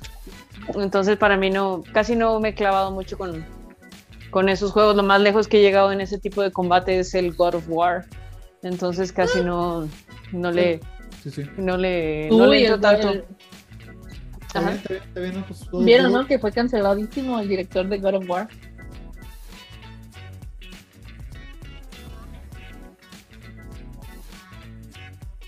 Entonces 0.75 1.17
para 1.17 1.37
mí 1.37 1.51
no, 1.51 1.83
casi 1.93 2.15
no 2.15 2.39
me 2.39 2.51
he 2.51 2.55
clavado 2.55 2.93
mucho 2.93 3.19
con, 3.19 3.45
con 4.33 4.49
esos 4.49 4.73
juegos. 4.73 4.97
Lo 4.97 5.05
más 5.05 5.21
lejos 5.21 5.47
que 5.47 5.59
he 5.59 5.63
llegado 5.63 5.93
en 5.93 6.01
ese 6.01 6.19
tipo 6.19 6.43
de 6.43 6.51
combate 6.51 6.99
es 6.99 7.15
el 7.15 7.33
God 7.35 7.55
of 7.55 7.69
War. 7.69 8.07
Entonces 8.65 9.13
casi 9.13 9.41
no, 9.43 9.89
no 10.33 10.51
le. 10.51 10.81
No 11.57 11.77
le. 11.77 12.29
No 12.31 12.49
le 12.49 12.79
tanto. 12.79 13.25
Vieron, 15.85 16.13
¿no? 16.13 16.27
Que 16.27 16.39
fue 16.39 16.51
canceladísimo 16.51 17.39
el 17.39 17.49
director 17.49 17.89
de 17.89 17.99
God 17.99 18.15
of 18.15 18.29
War. 18.29 18.49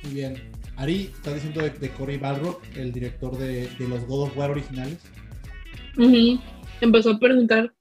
Muy 0.05 0.15
bien. 0.15 0.53
Ari, 0.77 1.13
estás 1.15 1.35
diciendo 1.35 1.63
de, 1.63 1.71
de 1.71 1.91
Cory 1.91 2.19
Balrock, 2.19 2.63
el 2.77 2.93
director 2.93 3.37
de, 3.39 3.69
de, 3.69 3.89
los 3.89 4.05
God 4.07 4.25
of 4.25 4.37
War 4.37 4.51
originales. 4.51 4.99
Empezó 6.81 7.13
a 7.13 7.19
preguntar 7.19 7.73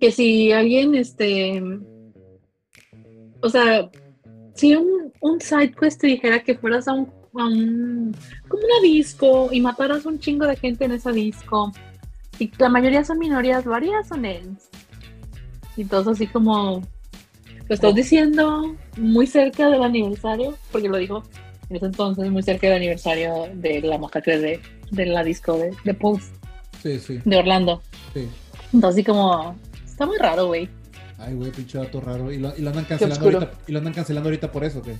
que 0.00 0.10
si 0.10 0.52
alguien, 0.52 0.94
este, 0.94 1.62
o 3.40 3.48
sea, 3.48 3.90
si 4.54 4.74
un, 4.74 5.12
un 5.20 5.40
side 5.40 5.72
quest 5.72 6.00
te 6.00 6.06
dijera 6.08 6.42
que 6.42 6.56
fueras 6.56 6.88
a 6.88 6.94
un, 6.94 7.12
a 7.34 7.46
un, 7.46 8.16
como 8.48 8.62
una 8.62 8.80
disco 8.82 9.48
y 9.52 9.60
mataras 9.60 10.06
un 10.06 10.18
chingo 10.18 10.46
de 10.46 10.56
gente 10.56 10.84
en 10.84 10.92
esa 10.92 11.12
disco, 11.12 11.72
y 12.38 12.50
la 12.58 12.68
mayoría 12.68 13.04
son 13.04 13.18
minorías, 13.18 13.64
¿lo 13.64 13.74
harías 13.74 14.10
o 14.10 14.16
Y 15.76 15.84
todos 15.84 16.08
así 16.08 16.26
como, 16.26 16.82
lo 17.68 17.74
estás 17.74 17.94
diciendo 17.94 18.76
muy 18.96 19.26
cerca 19.26 19.70
del 19.70 19.82
aniversario, 19.82 20.56
porque 20.72 20.88
lo 20.88 20.98
dijo 20.98 21.22
en 21.70 21.76
ese 21.76 21.86
entonces, 21.86 22.30
muy 22.30 22.42
cerca 22.42 22.66
del 22.66 22.76
aniversario 22.76 23.48
de 23.54 23.80
la 23.80 23.98
masacre 23.98 24.38
de, 24.38 24.60
de 24.90 25.06
la 25.06 25.24
disco 25.24 25.56
de, 25.56 25.74
de 25.84 25.94
Pulse. 25.94 26.30
Sí, 26.82 26.98
sí. 26.98 27.20
De 27.24 27.36
Orlando. 27.36 27.82
Sí. 28.12 28.28
Entonces, 28.74 28.96
así 28.98 29.04
como, 29.04 29.56
Está 29.94 30.06
muy 30.06 30.18
raro, 30.18 30.48
güey. 30.48 30.68
Ay, 31.18 31.34
güey, 31.34 31.52
pinche 31.52 31.78
dato 31.78 32.00
raro. 32.00 32.32
¿Y 32.32 32.38
lo, 32.38 32.52
y 32.56 32.62
lo 32.62 32.70
andan 32.70 32.84
cancelando 32.84 33.24
ahorita, 33.24 33.50
¿Y 33.68 33.72
lo 33.72 33.78
andan 33.78 33.94
cancelando 33.94 34.28
ahorita 34.28 34.50
por 34.50 34.64
eso, 34.64 34.82
¿qué? 34.82 34.96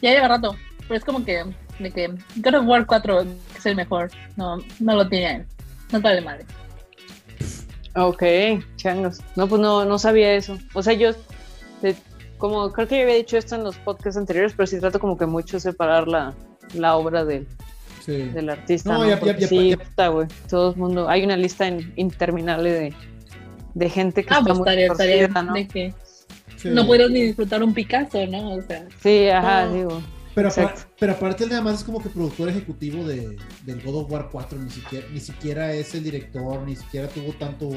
Ya 0.00 0.12
lleva 0.12 0.28
rato. 0.28 0.54
Pero 0.82 0.94
es 0.94 1.04
como 1.04 1.24
que, 1.24 1.44
de 1.80 1.90
que 1.90 2.14
God 2.36 2.54
of 2.54 2.66
War 2.68 2.86
4 2.86 3.22
es 3.56 3.66
el 3.66 3.74
mejor. 3.74 4.08
No, 4.36 4.58
no 4.78 4.94
lo 4.94 5.08
tienen. 5.08 5.48
No 5.90 6.00
vale 6.00 6.20
madre. 6.20 6.46
Ok, 7.96 8.22
changos. 8.76 9.18
No, 9.34 9.48
pues 9.48 9.60
no, 9.60 9.84
no 9.84 9.98
sabía 9.98 10.34
eso. 10.34 10.56
O 10.72 10.84
sea, 10.84 10.92
yo, 10.92 11.10
como 12.38 12.70
creo 12.70 12.86
que 12.86 12.98
ya 12.98 13.02
había 13.02 13.16
dicho 13.16 13.36
esto 13.36 13.56
en 13.56 13.64
los 13.64 13.76
podcasts 13.78 14.16
anteriores, 14.16 14.52
pero 14.56 14.68
sí 14.68 14.78
trato 14.78 15.00
como 15.00 15.18
que 15.18 15.26
mucho 15.26 15.58
separar 15.58 16.06
la, 16.06 16.34
la 16.74 16.94
obra 16.94 17.24
de, 17.24 17.48
del 18.10 18.50
artista. 18.50 18.92
No, 18.92 19.08
Ya, 19.08 19.20
ya, 19.20 19.48
sí, 19.48 19.72
está, 19.72 20.08
güey. 20.08 20.26
Todo 20.48 20.72
el 20.72 20.76
mundo. 20.76 21.08
Hay 21.08 21.24
una 21.24 21.36
lista 21.36 21.66
interminable 21.96 22.70
de 22.70 22.94
de 23.74 23.88
gente 23.88 24.24
que 24.24 24.34
ah, 24.34 24.38
está 24.38 24.54
pues 24.54 24.58
¿no? 24.58 25.52
De 25.54 25.68
que 25.68 25.94
no 26.64 26.86
puedes 26.86 27.10
ni 27.10 27.22
disfrutar 27.22 27.62
un 27.62 27.72
Picasso, 27.72 28.26
¿no? 28.26 28.54
O 28.54 28.62
sea. 28.62 28.86
Sí, 29.02 29.28
ajá, 29.28 29.68
digo. 29.68 30.02
Pero, 30.34 30.48
pero 30.98 31.12
aparte 31.12 31.44
él 31.44 31.50
además 31.52 31.80
es 31.80 31.84
como 31.84 32.00
que 32.00 32.08
productor 32.08 32.48
ejecutivo 32.48 33.04
de, 33.04 33.36
del 33.64 33.82
God 33.82 34.02
of 34.02 34.12
War 34.12 34.28
4, 34.30 34.58
ni 34.60 34.70
siquiera, 34.70 35.06
ni 35.12 35.18
siquiera 35.18 35.72
es 35.72 35.92
el 35.94 36.04
director, 36.04 36.62
ni 36.62 36.76
siquiera 36.76 37.08
tuvo 37.08 37.32
tanto 37.32 37.70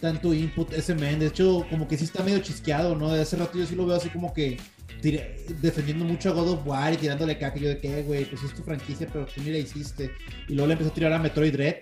tanto 0.00 0.34
input 0.34 0.72
ese 0.72 0.94
men, 0.94 1.20
de 1.20 1.26
hecho 1.26 1.64
como 1.70 1.86
que 1.86 1.96
sí 1.96 2.04
está 2.04 2.22
medio 2.22 2.40
chisqueado, 2.40 2.96
¿no? 2.96 3.12
De 3.12 3.22
hace 3.22 3.36
rato 3.36 3.58
yo 3.58 3.66
sí 3.66 3.74
lo 3.76 3.86
veo 3.86 3.96
así 3.96 4.10
como 4.10 4.32
que 4.32 4.58
defendiendo 5.00 6.04
mucho 6.04 6.30
a 6.30 6.32
God 6.32 6.48
of 6.50 6.66
War 6.66 6.92
y 6.92 6.96
tirándole 6.96 7.38
caca, 7.38 7.58
yo 7.58 7.68
de 7.68 7.78
qué, 7.78 8.02
güey, 8.02 8.24
pues 8.24 8.42
es 8.42 8.54
tu 8.54 8.62
franquicia, 8.62 9.08
pero 9.12 9.26
tú 9.26 9.40
ni 9.42 9.50
la 9.50 9.58
hiciste. 9.58 10.10
Y 10.48 10.54
luego 10.54 10.66
le 10.66 10.72
empezó 10.74 10.90
a 10.90 10.94
tirar 10.94 11.12
a 11.12 11.18
Metroid 11.18 11.52
Dread, 11.52 11.76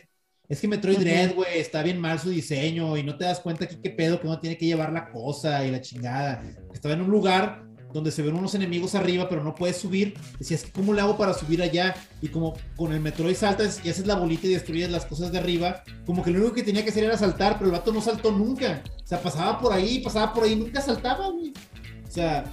es 0.49 0.61
que 0.61 0.69
Metroid 0.69 0.99
Dread, 0.99 1.35
güey, 1.35 1.59
está 1.59 1.83
bien 1.83 2.01
mal 2.01 2.21
su 2.21 2.31
diseño 2.31 2.97
y 2.97 3.03
no 3.03 3.17
te 3.17 3.25
das 3.25 3.41
cuenta 3.41 3.65
aquí 3.65 3.77
qué 3.83 3.91
pedo 3.91 4.21
que 4.21 4.29
uno 4.29 4.39
tiene 4.39 4.57
que 4.57 4.67
llevar 4.67 4.93
la 4.93 5.11
cosa 5.11 5.67
y 5.67 5.73
la 5.73 5.81
chingada. 5.81 6.43
Estaba 6.73 6.95
en 6.95 7.01
un 7.01 7.11
lugar 7.11 7.65
donde 7.93 8.13
se 8.13 8.23
ven 8.23 8.35
unos 8.35 8.55
enemigos 8.55 8.95
arriba, 8.95 9.29
pero 9.29 9.43
no 9.43 9.55
puedes 9.55 9.79
subir. 9.79 10.15
Decías, 10.39 10.65
¿cómo 10.73 10.93
le 10.95 11.01
hago 11.01 11.17
para 11.17 11.35
subir 11.35 11.63
allá? 11.63 11.97
Y 12.23 12.29
como 12.29 12.55
con 12.77 12.93
el 12.93 13.01
Metroid 13.01 13.35
saltas 13.35 13.81
y 13.85 13.91
haces 13.91 14.07
la 14.07 14.15
bolita 14.15 14.47
y 14.47 14.51
destruyes 14.51 14.91
las 14.91 15.05
cosas 15.05 15.33
de 15.33 15.39
arriba, 15.39 15.83
como 16.05 16.23
que 16.23 16.31
lo 16.31 16.39
único 16.39 16.55
que 16.55 16.63
tenía 16.63 16.85
que 16.85 16.91
hacer 16.91 17.05
era 17.05 17.19
saltar, 17.19 17.55
pero 17.55 17.67
el 17.67 17.73
vato 17.73 17.93
no 17.93 18.01
saltó 18.01 18.31
nunca. 18.31 18.85
O 19.03 19.07
sea, 19.07 19.21
pasaba 19.21 19.59
por 19.59 19.73
ahí, 19.73 19.99
pasaba 19.99 20.33
por 20.33 20.45
ahí, 20.45 20.55
nunca 20.55 20.81
saltaba, 20.81 21.29
güey. 21.29 21.53
O 22.07 22.11
sea, 22.11 22.45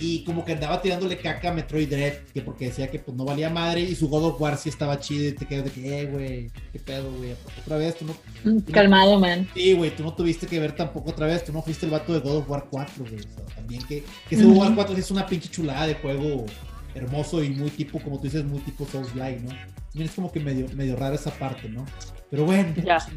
y 0.00 0.24
como 0.24 0.44
que 0.44 0.52
andaba 0.52 0.80
tirándole 0.80 1.18
caca 1.18 1.50
a 1.50 1.52
Metroid 1.52 1.88
Dread, 1.88 2.14
que 2.32 2.40
porque 2.40 2.66
decía 2.66 2.90
que 2.90 2.98
pues 2.98 3.16
no 3.16 3.24
valía 3.24 3.50
madre 3.50 3.82
y 3.82 3.94
su 3.94 4.08
God 4.08 4.24
of 4.24 4.40
War 4.40 4.56
sí 4.56 4.68
estaba 4.68 4.98
chido 5.00 5.28
y 5.28 5.32
te 5.32 5.46
quedas 5.46 5.64
de 5.64 5.70
que, 5.70 6.00
eh, 6.00 6.06
güey, 6.06 6.50
qué 6.72 6.78
pedo, 6.78 7.12
güey, 7.12 7.34
otra 7.60 7.76
vez 7.76 7.96
tú 7.96 8.06
no... 8.06 8.14
Mm, 8.44 8.58
calmado, 8.70 9.18
man. 9.18 9.48
Sí, 9.54 9.72
güey, 9.72 9.94
tú 9.94 10.02
no 10.02 10.14
tuviste 10.14 10.46
que 10.46 10.60
ver 10.60 10.72
tampoco 10.72 11.10
otra 11.10 11.26
vez, 11.26 11.44
tú 11.44 11.52
no 11.52 11.62
fuiste 11.62 11.86
el 11.86 11.92
vato 11.92 12.12
de 12.12 12.20
God 12.20 12.36
of 12.36 12.50
War 12.50 12.66
4, 12.70 13.04
güey, 13.04 13.20
o 13.20 13.22
sea, 13.22 13.44
también 13.56 13.82
que, 13.86 14.04
que 14.28 14.34
ese 14.34 14.44
God 14.44 14.52
of 14.52 14.58
War 14.58 14.74
4 14.74 14.94
sí 14.94 15.00
es 15.00 15.10
una 15.10 15.26
pinche 15.26 15.48
chulada 15.48 15.86
de 15.86 15.94
juego 15.94 16.46
hermoso 16.94 17.42
y 17.42 17.50
muy 17.50 17.70
tipo, 17.70 18.00
como 18.00 18.18
tú 18.18 18.24
dices, 18.24 18.44
muy 18.44 18.60
tipo 18.60 18.86
Souls-like, 18.86 19.40
¿no? 19.40 19.50
También 19.50 20.08
es 20.08 20.12
como 20.12 20.30
que 20.30 20.40
medio, 20.40 20.66
medio 20.74 20.96
rara 20.96 21.14
esa 21.14 21.30
parte, 21.30 21.68
¿no? 21.68 21.84
Pero 22.30 22.44
bueno, 22.44 22.74
ya. 22.84 22.98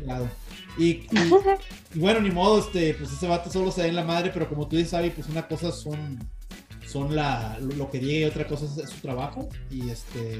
Y, 0.78 0.86
y, 0.86 1.10
y, 1.94 2.00
bueno, 2.00 2.22
ni 2.22 2.32
modo, 2.32 2.60
este, 2.60 2.94
pues 2.94 3.12
ese 3.12 3.28
vato 3.28 3.52
solo 3.52 3.72
se 3.72 3.82
da 3.82 3.88
en 3.88 3.96
la 3.98 4.06
madre, 4.06 4.32
pero 4.34 4.48
como 4.48 4.70
tú 4.70 4.78
dices, 4.78 4.94
Abby, 4.94 5.10
pues 5.10 5.28
una 5.28 5.46
cosa 5.46 5.70
son 5.70 6.18
son 6.92 7.16
la, 7.16 7.58
lo 7.78 7.90
que 7.90 8.00
llegue 8.00 8.20
y 8.20 8.24
otra 8.26 8.46
cosa 8.46 8.66
es, 8.66 8.90
su 8.90 9.00
trabajo. 9.02 9.48
Y 9.70 9.90
este 9.90 10.40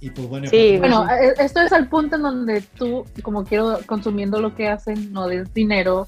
y 0.00 0.10
pues 0.10 0.28
bueno. 0.28 0.48
Sí, 0.48 0.76
bueno, 0.78 1.06
e, 1.08 1.34
esto 1.38 1.60
es 1.60 1.72
al 1.72 1.88
punto 1.88 2.16
en 2.16 2.22
donde 2.22 2.60
tú, 2.60 3.04
como 3.22 3.44
quiero, 3.44 3.78
consumiendo 3.86 4.40
lo 4.40 4.54
que 4.54 4.68
hacen, 4.68 5.12
no 5.12 5.26
des 5.26 5.52
dinero 5.52 6.06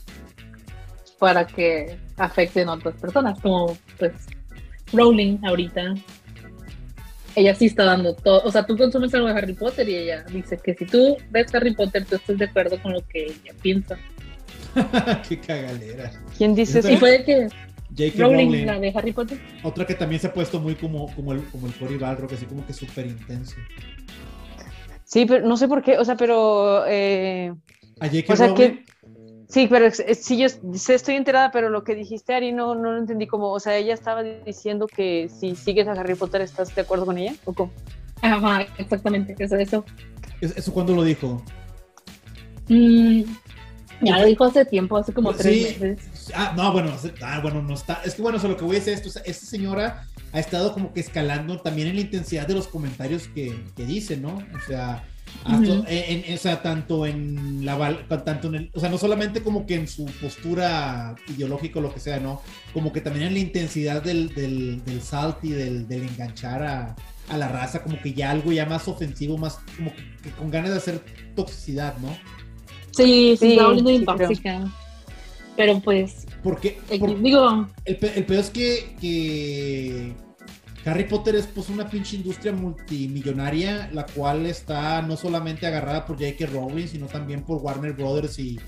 para 1.19 1.47
que 1.47 1.99
afecten 2.17 2.69
a 2.69 2.75
otras 2.75 2.95
personas, 2.97 3.41
como 3.41 3.77
pues 3.99 4.13
Rowling 4.93 5.39
ahorita, 5.45 5.95
ella 7.35 7.55
sí 7.55 7.67
está 7.67 7.85
dando 7.85 8.15
todo. 8.15 8.43
O 8.45 8.51
sea, 8.51 8.65
tú 8.65 8.77
consumes 8.77 9.13
algo 9.15 9.29
de 9.29 9.35
Harry 9.35 9.55
Potter 9.55 9.89
y 9.89 9.97
ella 9.97 10.25
dice 10.25 10.59
que 10.59 10.75
si 10.75 10.87
tú 10.87 11.17
ves 11.31 11.55
Harry 11.55 11.75
Potter, 11.75 12.05
tú 12.05 12.17
estás 12.17 12.39
de 12.39 12.45
acuerdo 12.45 12.81
con 12.83 12.93
lo 12.93 13.07
que 13.09 13.27
ella 13.27 13.53
piensa. 13.61 13.99
Qué 15.29 15.39
cagalera. 15.39 16.13
¿Quién 16.37 16.55
dice 16.55 16.81
eso? 16.81 16.91
Y 16.91 16.97
puede 16.97 17.25
que 17.25 17.49
J.K. 17.97 18.23
Rowling, 18.23 18.67
la 18.67 18.79
de 18.79 18.93
Harry 18.95 19.13
Potter. 19.13 19.41
Otra 19.63 19.87
que 19.87 19.95
también 19.95 20.21
se 20.21 20.29
ha 20.29 20.33
puesto 20.33 20.61
muy 20.61 20.75
como, 20.75 21.15
como 21.15 21.33
el, 21.33 21.43
como 21.45 21.67
el 21.67 21.75
Cory 21.75 21.97
Balrog, 21.97 22.33
así 22.33 22.47
como 22.47 22.67
que 22.67 22.73
súper 22.73 23.07
intenso. 23.07 23.57
Sí, 25.05 25.25
pero 25.27 25.47
no 25.47 25.57
sé 25.57 25.69
por 25.69 25.83
qué, 25.83 25.99
o 25.99 26.05
sea, 26.05 26.17
pero... 26.17 26.85
Eh, 26.87 27.53
¿A 28.01 28.07
J.K. 28.07 28.35
Rowling? 28.35 28.85
Sí, 29.49 29.67
pero 29.67 29.91
sí, 29.91 30.37
yo 30.37 30.47
estoy 30.95 31.15
enterada, 31.15 31.51
pero 31.51 31.71
lo 31.71 31.83
que 31.83 31.95
dijiste, 31.95 32.35
Ari, 32.35 32.53
no, 32.53 32.75
no 32.75 32.93
lo 32.93 32.99
entendí 32.99 33.27
como, 33.27 33.51
o 33.51 33.59
sea, 33.59 33.79
ella 33.79 33.95
estaba 33.95 34.23
diciendo 34.23 34.87
que 34.87 35.31
si 35.31 35.57
sigues 35.57 35.89
a 35.89 35.93
Harry 35.93 36.15
Potter, 36.15 36.43
¿estás 36.43 36.75
de 36.75 36.83
acuerdo 36.83 37.07
con 37.07 37.17
ella? 37.17 37.35
¿O 37.47 37.55
cómo? 37.55 37.73
Ajá, 38.21 38.67
exactamente, 38.77 39.35
eso, 39.39 39.57
eso. 39.57 39.85
¿Eso 40.43 40.73
cuándo 40.75 40.95
lo 40.95 41.03
dijo? 41.03 41.43
Mm, 42.69 43.23
ya 44.01 44.19
lo 44.19 44.27
dijo 44.27 44.45
hace 44.45 44.65
tiempo, 44.65 44.97
hace 44.97 45.13
como 45.13 45.33
tres 45.33 45.81
meses. 45.81 46.31
Ah, 46.35 46.53
no, 46.57 46.73
bueno, 46.73 46.93
ah, 47.23 47.41
bueno, 47.41 47.63
no 47.63 47.75
está. 47.75 48.01
Es 48.05 48.15
que 48.15 48.23
bueno, 48.23 48.39
lo 48.39 48.57
que 48.57 48.65
voy 48.65 48.77
a 48.77 48.79
decir 48.79 48.95
esto, 48.95 49.09
esta 49.25 49.47
señora 49.47 50.07
ha 50.33 50.41
estado 50.41 50.73
como 50.73 50.93
que 50.93 51.01
escalando 51.01 51.61
también 51.61 51.89
en 51.89 51.97
la 51.97 52.03
intensidad 52.03 52.47
de 52.47 52.55
los 52.55 52.69
comentarios 52.69 53.29
que, 53.29 53.65
que 53.77 53.85
dice, 53.85 54.17
¿no? 54.17 54.37
O 54.37 54.67
sea, 54.67 55.05
en, 55.89 56.35
o 56.35 56.37
sea, 56.37 56.63
tanto 56.63 57.07
en 57.07 57.65
la 57.65 58.07
tanto 58.25 58.49
en 58.49 58.55
el, 58.55 58.71
o 58.75 58.81
sea, 58.81 58.89
no 58.89 58.99
solamente 58.99 59.43
como 59.43 59.67
que 59.67 59.75
en 59.75 59.89
su 59.89 60.05
postura 60.21 61.15
ideológica 61.29 61.79
o 61.79 61.83
lo 61.83 61.93
que 61.93 62.01
sea, 62.01 62.19
¿no? 62.21 62.43
Como 62.73 62.93
que 62.93 63.01
también 63.01 63.27
en 63.27 63.35
la 63.35 63.41
intensidad 63.41 64.03
del, 64.03 64.35
del, 64.35 64.85
del 64.85 65.03
salt 65.03 65.43
y 65.45 65.51
del, 65.51 65.89
del 65.89 66.03
enganchar 66.03 66.63
a, 66.63 66.97
a, 67.29 67.37
la 67.37 67.49
raza, 67.49 67.83
como 67.83 68.01
que 68.01 68.13
ya 68.13 68.31
algo 68.31 68.53
ya 68.53 68.67
más 68.67 68.89
ofensivo, 68.89 69.39
más 69.39 69.59
como 69.77 69.93
que, 70.23 70.31
con 70.31 70.51
ganas 70.51 70.71
de 70.71 70.77
hacer 70.77 71.01
toxicidad, 71.35 71.97
¿no? 71.99 72.17
Sí, 73.05 73.37
sí, 73.39 73.59
está 73.59 74.17
tóxica. 74.17 74.73
Pero 75.57 75.81
pues. 75.81 76.27
Porque. 76.43 76.79
digo. 77.21 77.69
El, 77.85 77.99
el 78.15 78.25
peor 78.25 78.41
es 78.41 78.51
que, 78.51 78.97
que 79.01 80.15
Harry 80.85 81.05
Potter 81.05 81.37
es 81.37 81.47
pues 81.47 81.69
una 81.69 81.89
pinche 81.89 82.17
industria 82.17 82.53
multimillonaria, 82.53 83.91
la 83.93 84.07
cual 84.07 84.47
está 84.47 85.03
no 85.03 85.17
solamente 85.17 85.67
agarrada 85.67 86.07
por 86.07 86.17
J.K. 86.17 86.47
Rowling, 86.47 86.87
sino 86.87 87.07
también 87.07 87.43
por 87.43 87.59
Warner 87.59 87.93
Brothers 87.93 88.39
y, 88.39 88.59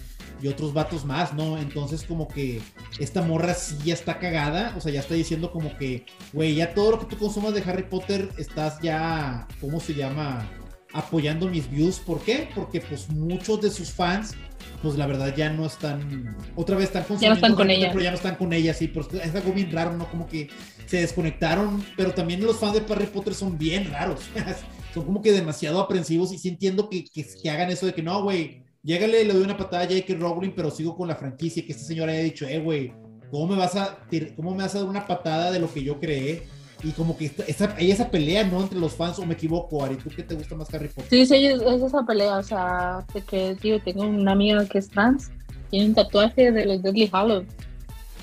otros 0.48 0.72
vatos 0.72 1.04
más, 1.04 1.34
¿no? 1.34 1.58
Entonces 1.58 2.02
como 2.02 2.26
que 2.26 2.62
esta 2.98 3.20
morra 3.20 3.52
sí 3.52 3.76
ya 3.84 3.92
está 3.92 4.18
cagada, 4.18 4.72
o 4.74 4.80
sea, 4.80 4.90
ya 4.90 5.00
está 5.00 5.12
diciendo 5.12 5.52
como 5.52 5.76
que, 5.76 6.06
güey, 6.32 6.54
ya 6.54 6.72
todo 6.72 6.92
lo 6.92 6.98
que 6.98 7.04
tú 7.04 7.18
consumas 7.18 7.52
de 7.52 7.60
Harry 7.60 7.82
Potter 7.82 8.30
estás 8.38 8.80
ya, 8.80 9.46
¿cómo 9.60 9.80
se 9.80 9.92
llama? 9.92 10.48
Apoyando 10.92 11.48
mis 11.48 11.70
views. 11.70 11.98
¿Por 11.98 12.20
qué? 12.20 12.48
Porque 12.54 12.80
pues 12.80 13.08
muchos 13.08 13.60
de 13.60 13.70
sus 13.70 13.90
fans 13.90 14.34
pues 14.82 14.96
la 14.96 15.06
verdad 15.06 15.34
ya 15.36 15.50
no 15.50 15.66
están, 15.66 16.36
otra 16.56 16.76
vez 16.76 16.86
están 16.86 17.04
Ya 17.18 17.28
no 17.28 17.34
están 17.34 17.54
con 17.54 17.70
ella. 17.70 17.88
Pero 17.90 18.02
ya 18.02 18.10
no 18.10 18.16
están 18.16 18.36
con 18.36 18.52
ella, 18.52 18.72
sí, 18.72 18.88
pero 18.88 19.06
es 19.22 19.34
algo 19.34 19.52
bien 19.52 19.70
raro, 19.70 19.92
¿no? 19.92 20.10
Como 20.10 20.26
que 20.26 20.48
se 20.86 20.98
desconectaron, 20.98 21.84
pero 21.96 22.12
también 22.12 22.42
los 22.42 22.58
fans 22.58 22.74
de 22.74 22.92
Harry 22.92 23.06
Potter 23.06 23.34
son 23.34 23.58
bien 23.58 23.90
raros, 23.90 24.20
son 24.94 25.04
como 25.04 25.22
que 25.22 25.32
demasiado 25.32 25.80
aprensivos 25.80 26.32
y 26.32 26.38
sí 26.38 26.48
entiendo 26.48 26.88
que, 26.88 27.04
que, 27.04 27.50
hagan 27.50 27.70
eso 27.70 27.86
de 27.86 27.94
que 27.94 28.02
no, 28.02 28.22
güey, 28.22 28.62
llégale, 28.82 29.24
le 29.24 29.34
doy 29.34 29.42
una 29.42 29.56
patada 29.56 29.84
a 29.84 29.86
J.K. 29.86 30.14
Rowling, 30.14 30.52
pero 30.56 30.70
sigo 30.70 30.96
con 30.96 31.08
la 31.08 31.16
franquicia, 31.16 31.64
que 31.64 31.72
este 31.72 31.84
señor 31.84 32.08
haya 32.08 32.20
dicho, 32.20 32.46
eh, 32.46 32.58
güey, 32.58 32.92
¿cómo 33.30 33.48
me 33.48 33.56
vas 33.56 33.76
a, 33.76 33.98
cómo 34.34 34.52
me 34.52 34.62
vas 34.62 34.74
a 34.74 34.78
dar 34.78 34.88
una 34.88 35.06
patada 35.06 35.50
de 35.52 35.60
lo 35.60 35.72
que 35.72 35.82
yo 35.82 36.00
creé? 36.00 36.42
Y 36.82 36.92
como 36.92 37.16
que 37.16 37.30
esa, 37.46 37.74
hay 37.76 37.90
esa 37.90 38.10
pelea, 38.10 38.44
¿no? 38.44 38.60
Entre 38.62 38.78
los 38.78 38.94
fans, 38.94 39.18
o 39.18 39.26
me 39.26 39.34
equivoco, 39.34 39.84
Ari, 39.84 39.96
¿tú 39.96 40.10
qué 40.14 40.22
te 40.22 40.34
gusta 40.34 40.54
más 40.54 40.72
Harry 40.74 40.88
Potter? 40.88 41.10
Sí, 41.10 41.26
sí, 41.26 41.46
es, 41.46 41.60
esa 41.62 42.04
pelea, 42.04 42.38
o 42.38 42.42
sea, 42.42 43.04
de 43.12 43.22
que, 43.22 43.56
tío, 43.60 43.80
tengo 43.82 44.02
una 44.02 44.32
amiga 44.32 44.64
que 44.66 44.78
es 44.78 44.88
trans, 44.88 45.30
tiene 45.70 45.86
un 45.86 45.94
tatuaje 45.94 46.52
de 46.52 46.66
los 46.66 46.82
Deadly 46.82 47.08
Hallows, 47.12 47.46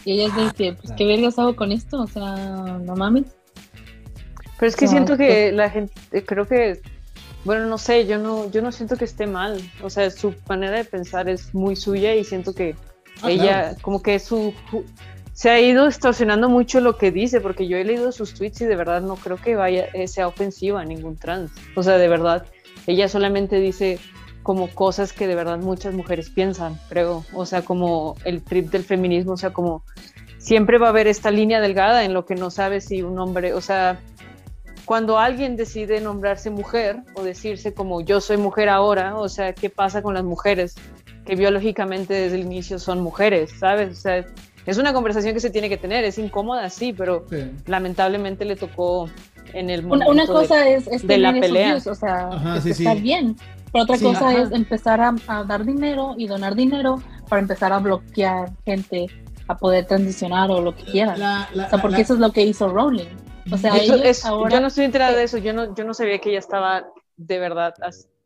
y 0.06 0.14
ella 0.14 0.34
ah, 0.34 0.44
dice, 0.44 0.78
pues, 0.82 0.94
¿qué 0.98 1.06
vergas 1.06 1.38
hago 1.38 1.56
con 1.56 1.72
esto? 1.72 2.02
O 2.02 2.08
sea, 2.08 2.34
no 2.82 2.96
mames. 2.96 3.26
Pero 4.60 4.70
es 4.70 4.76
que 4.76 4.88
siento 4.88 5.18
que 5.18 5.52
la 5.52 5.70
gente, 5.70 5.94
eh, 6.12 6.24
creo 6.24 6.48
que, 6.48 6.82
bueno, 7.44 7.66
no 7.66 7.78
sé, 7.78 8.08
yo 8.08 8.18
no, 8.18 8.50
yo 8.50 8.62
no 8.62 8.72
siento 8.72 8.96
que 8.96 9.06
esté 9.06 9.28
mal, 9.28 9.60
o 9.84 9.90
sea, 9.90 10.10
su 10.10 10.34
manera 10.48 10.78
de 10.78 10.86
pensar 10.86 11.30
es 11.30 11.54
muy 11.54 11.76
suya 11.76 12.16
y 12.16 12.24
siento 12.24 12.54
que 12.54 12.76
ah, 13.22 13.30
ella, 13.30 13.76
como 13.82 14.02
que 14.02 14.18
su 14.20 14.54
se 15.38 15.52
ha 15.52 15.62
ido 15.62 15.86
distorsionando 15.86 16.50
mucho 16.50 16.82
lo 16.82 16.98
que 16.98 17.12
dice, 17.12 17.42
porque 17.42 17.68
yo 17.68 17.78
he 17.78 17.84
leído 17.84 18.12
sus 18.12 18.34
tweets 18.34 18.62
y 18.62 18.66
de 18.66 18.76
verdad 18.76 19.04
no 19.04 19.18
creo 19.18 19.38
que 19.38 19.56
vaya, 19.56 19.86
eh, 19.94 20.08
sea 20.08 20.28
ofensiva 20.28 20.82
a 20.82 20.84
ningún 20.84 21.16
trans. 21.16 21.52
O 21.76 21.84
sea, 21.84 22.00
de 22.00 22.08
verdad, 22.08 22.48
ella 22.88 23.08
solamente 23.08 23.60
dice 23.60 24.00
como 24.42 24.68
cosas 24.68 25.14
que 25.14 25.28
de 25.28 25.36
verdad 25.36 25.60
muchas 25.60 25.94
mujeres 25.94 26.32
piensan, 26.32 26.80
creo. 26.90 27.24
O 27.34 27.46
sea, 27.46 27.62
como 27.62 28.16
el 28.26 28.42
trip 28.42 28.72
del 28.72 28.84
feminismo, 28.84 29.34
o 29.34 29.38
sea, 29.38 29.54
como 29.54 29.84
siempre 30.40 30.80
va 30.80 30.88
a 30.88 30.90
haber 30.90 31.06
esta 31.06 31.30
línea 31.30 31.62
delgada 31.62 32.04
en 32.04 32.16
lo 32.16 32.26
que 32.26 32.34
no 32.34 32.50
sabe 32.50 32.82
si 32.82 33.04
un 33.04 33.20
hombre, 33.20 33.54
o 33.54 33.62
sea, 33.62 34.00
cuando 34.86 35.20
alguien 35.20 35.56
decide 35.56 36.02
nombrarse 36.02 36.50
mujer 36.50 37.04
o 37.14 37.22
decirse 37.22 37.76
como 37.76 38.02
yo 38.02 38.22
soy 38.22 38.38
mujer 38.38 38.70
ahora, 38.70 39.16
o 39.16 39.30
sea, 39.30 39.54
¿qué 39.54 39.70
pasa 39.70 40.02
con 40.02 40.16
las 40.16 40.24
mujeres 40.24 40.74
que 41.28 41.36
biológicamente 41.36 42.16
desde 42.16 42.38
el 42.38 42.42
inicio 42.42 42.80
son 42.80 43.02
mujeres, 43.02 43.52
¿sabes? 43.60 43.92
O 43.92 44.02
sea, 44.02 44.26
es 44.68 44.78
una 44.78 44.92
conversación 44.94 45.34
que 45.34 45.40
se 45.40 45.50
tiene 45.50 45.70
que 45.70 45.78
tener, 45.78 46.04
es 46.04 46.18
incómoda, 46.18 46.70
sí, 46.70 46.94
pero 46.94 47.26
lamentablemente 47.66 48.44
le 48.44 48.58
tocó 48.58 49.10
en 49.54 49.70
el 49.70 49.84
momento 49.84 50.12
una, 50.12 50.28
cosa 50.28 50.58
de, 50.58 50.76
es, 50.76 51.08
de 51.08 51.18
la 51.18 51.32
pelea. 51.32 51.78
o 51.78 51.96
sea, 51.96 52.60
está 52.64 52.94
bien. 52.94 53.38
Pero 53.72 53.84
otra 53.86 53.98
cosa 53.98 54.34
es 54.34 54.52
empezar 54.52 55.00
a, 55.02 55.44
dar 55.46 55.66
dinero 55.66 56.16
y 56.18 56.28
donar 56.28 56.56
dinero 56.56 57.02
para 57.30 57.42
empezar 57.42 57.72
a 57.72 57.80
bloquear 57.80 58.52
gente 58.66 59.08
a 59.48 59.58
poder 59.58 59.86
transicionar 59.86 60.52
o 60.52 60.62
lo 60.62 60.76
que 60.76 60.84
quiera. 60.84 61.14
o 61.54 61.70
sea, 61.70 61.82
porque 61.82 62.02
eso 62.02 62.14
es 62.14 62.20
lo 62.20 62.32
que 62.34 62.42
hizo 62.42 62.68
Rowling. 62.68 63.08
O 63.50 63.58
sea, 63.58 63.78
ellos 63.78 64.26
ahora, 64.26 64.56
yo 64.56 64.60
no 64.60 64.68
estoy 64.68 64.84
enterada 64.84 65.16
de 65.16 65.24
eso, 65.24 65.38
yo 65.38 65.54
no, 65.54 65.74
yo 65.74 65.86
no 65.86 65.94
sabía 65.94 66.20
que 66.20 66.32
ella 66.32 66.40
estaba 66.40 66.86
de 67.16 67.40
verdad 67.40 67.74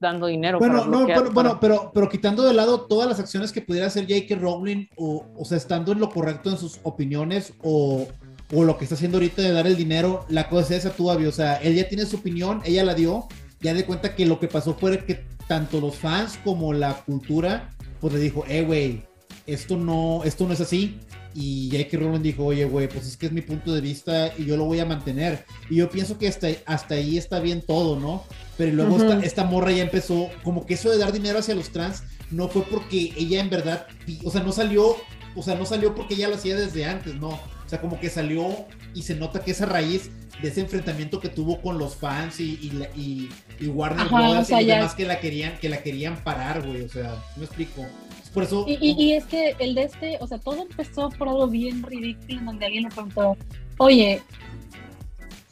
dando 0.02 0.28
dinero. 0.28 0.60
Bueno, 0.60 0.86
no, 0.86 1.08
bueno, 1.32 1.60
pero, 1.62 1.92
pero 1.94 2.10
quitando 2.10 2.44
de 2.44 2.54
lado 2.54 2.82
todas 2.82 3.08
las 3.08 3.20
acciones 3.20 3.52
que 3.52 3.62
pudiera 3.62 3.88
hacer 3.88 4.08
J.K. 4.10 4.36
Rowling, 4.36 4.88
o, 4.98 5.26
o 5.38 5.46
sea, 5.46 5.58
estando 5.58 5.94
en 5.94 6.00
lo 6.00 6.10
correcto 6.10 6.50
en 6.50 6.58
sus 6.58 6.80
opiniones, 6.84 7.54
o, 7.62 8.08
o 8.54 8.64
lo 8.64 8.78
que 8.78 8.84
está 8.84 8.96
haciendo 8.96 9.18
ahorita 9.18 9.42
de 9.44 9.52
dar 9.54 9.68
el 9.68 9.78
dinero, 9.78 10.26
la 10.28 10.50
cosa 10.50 10.76
es 10.76 10.86
esa, 10.86 10.96
tú, 10.96 11.10
Abby. 11.10 11.28
O 11.28 11.32
sea, 11.32 11.56
él 11.58 11.76
ya 11.76 11.88
tiene 11.88 12.06
su 12.06 12.18
opinión, 12.18 12.62
ella 12.66 12.84
la 12.84 12.96
dio, 12.96 13.28
ya 13.62 13.74
de 13.74 13.86
cuenta 13.86 14.16
que 14.16 14.26
lo 14.26 14.40
que 14.40 14.48
pasó 14.48 14.74
fue 14.74 15.06
que 15.06 15.24
tanto 15.48 15.80
los 15.80 15.96
fans 15.96 16.40
como 16.44 16.74
la 16.74 16.94
cultura, 17.04 17.70
pues 18.00 18.14
le 18.14 18.20
dijo, 18.20 18.44
eh, 18.48 18.64
güey, 18.64 19.04
esto 19.46 19.78
no, 19.78 20.24
esto 20.26 20.48
no 20.48 20.54
es 20.54 20.62
así. 20.62 21.00
Y 21.34 21.70
J.K. 21.72 21.98
Rowling 21.98 22.22
dijo, 22.22 22.44
oye, 22.46 22.66
güey, 22.66 22.90
pues 22.90 23.08
es 23.08 23.16
que 23.16 23.28
es 23.28 23.32
mi 23.32 23.42
punto 23.42 23.74
de 23.74 23.80
vista 23.80 24.34
y 24.38 24.46
yo 24.46 24.58
lo 24.58 24.66
voy 24.66 24.80
a 24.80 24.86
mantener. 24.86 25.46
Y 25.70 25.78
yo 25.78 25.90
pienso 25.90 26.18
que 26.18 26.28
hasta, 26.28 26.48
hasta 26.66 26.96
ahí 26.96 27.18
está 27.18 27.40
bien 27.40 27.62
todo, 27.62 27.98
¿no? 27.98 28.24
Pero 28.62 28.76
luego 28.76 29.14
esta, 29.24 29.44
morra 29.44 29.72
ya 29.72 29.82
empezó, 29.82 30.30
como 30.44 30.68
que 30.68 30.76
eso 30.76 30.92
de 30.92 31.00
dar 31.00 31.12
dinero 31.12 31.40
hacia 31.40 31.56
los 31.56 31.72
trans 31.72 32.04
no 32.30 32.48
fue 32.48 32.62
porque 32.62 33.12
ella 33.18 33.40
en 33.40 33.50
verdad, 33.50 33.88
o 34.24 34.30
sea, 34.30 34.44
no 34.44 34.52
salió, 34.52 34.98
o 35.36 35.42
sea, 35.42 35.56
no 35.56 35.66
salió 35.66 35.96
porque 35.96 36.14
ella 36.14 36.28
lo 36.28 36.36
hacía 36.36 36.56
desde 36.56 36.86
antes, 36.86 37.16
no. 37.16 37.30
O 37.30 37.66
sea, 37.66 37.82
como 37.82 38.00
que 38.00 38.12
salió 38.12 38.68
y 38.94 39.02
se 39.02 39.16
nota 39.16 39.44
que 39.44 39.50
esa 39.50 39.66
raíz 39.66 40.12
de 40.44 40.50
ese 40.50 40.62
enfrentamiento 40.62 41.20
que 41.20 41.30
tuvo 41.30 41.60
con 41.60 41.80
los 41.80 41.96
fans 41.96 42.40
y, 42.40 42.52
y, 42.96 43.30
y, 43.60 43.68
Warner 43.68 44.08
Brothers 44.08 44.52
y 44.52 44.66
demás 44.66 44.94
que 44.94 45.06
la 45.06 45.20
querían, 45.20 45.58
que 45.58 45.68
la 45.68 45.82
querían 45.82 46.24
parar, 46.24 46.62
güey. 46.62 46.84
O 46.84 46.90
sea, 46.90 47.16
me 47.38 47.46
explico? 47.46 47.84
Por 48.32 48.44
eso. 48.44 48.66
Y, 48.68 48.78
y, 48.80 49.14
es 49.14 49.26
que 49.26 49.56
el 49.58 49.74
de 49.74 49.86
este, 49.86 50.18
o 50.22 50.28
sea, 50.28 50.38
todo 50.38 50.62
empezó 50.62 51.10
por 51.10 51.30
algo 51.30 51.48
bien 51.48 51.82
ridículo, 51.82 52.42
donde 52.46 52.68
alguien 52.68 52.84
le 52.84 52.90
preguntó, 52.90 53.36
oye, 53.80 54.22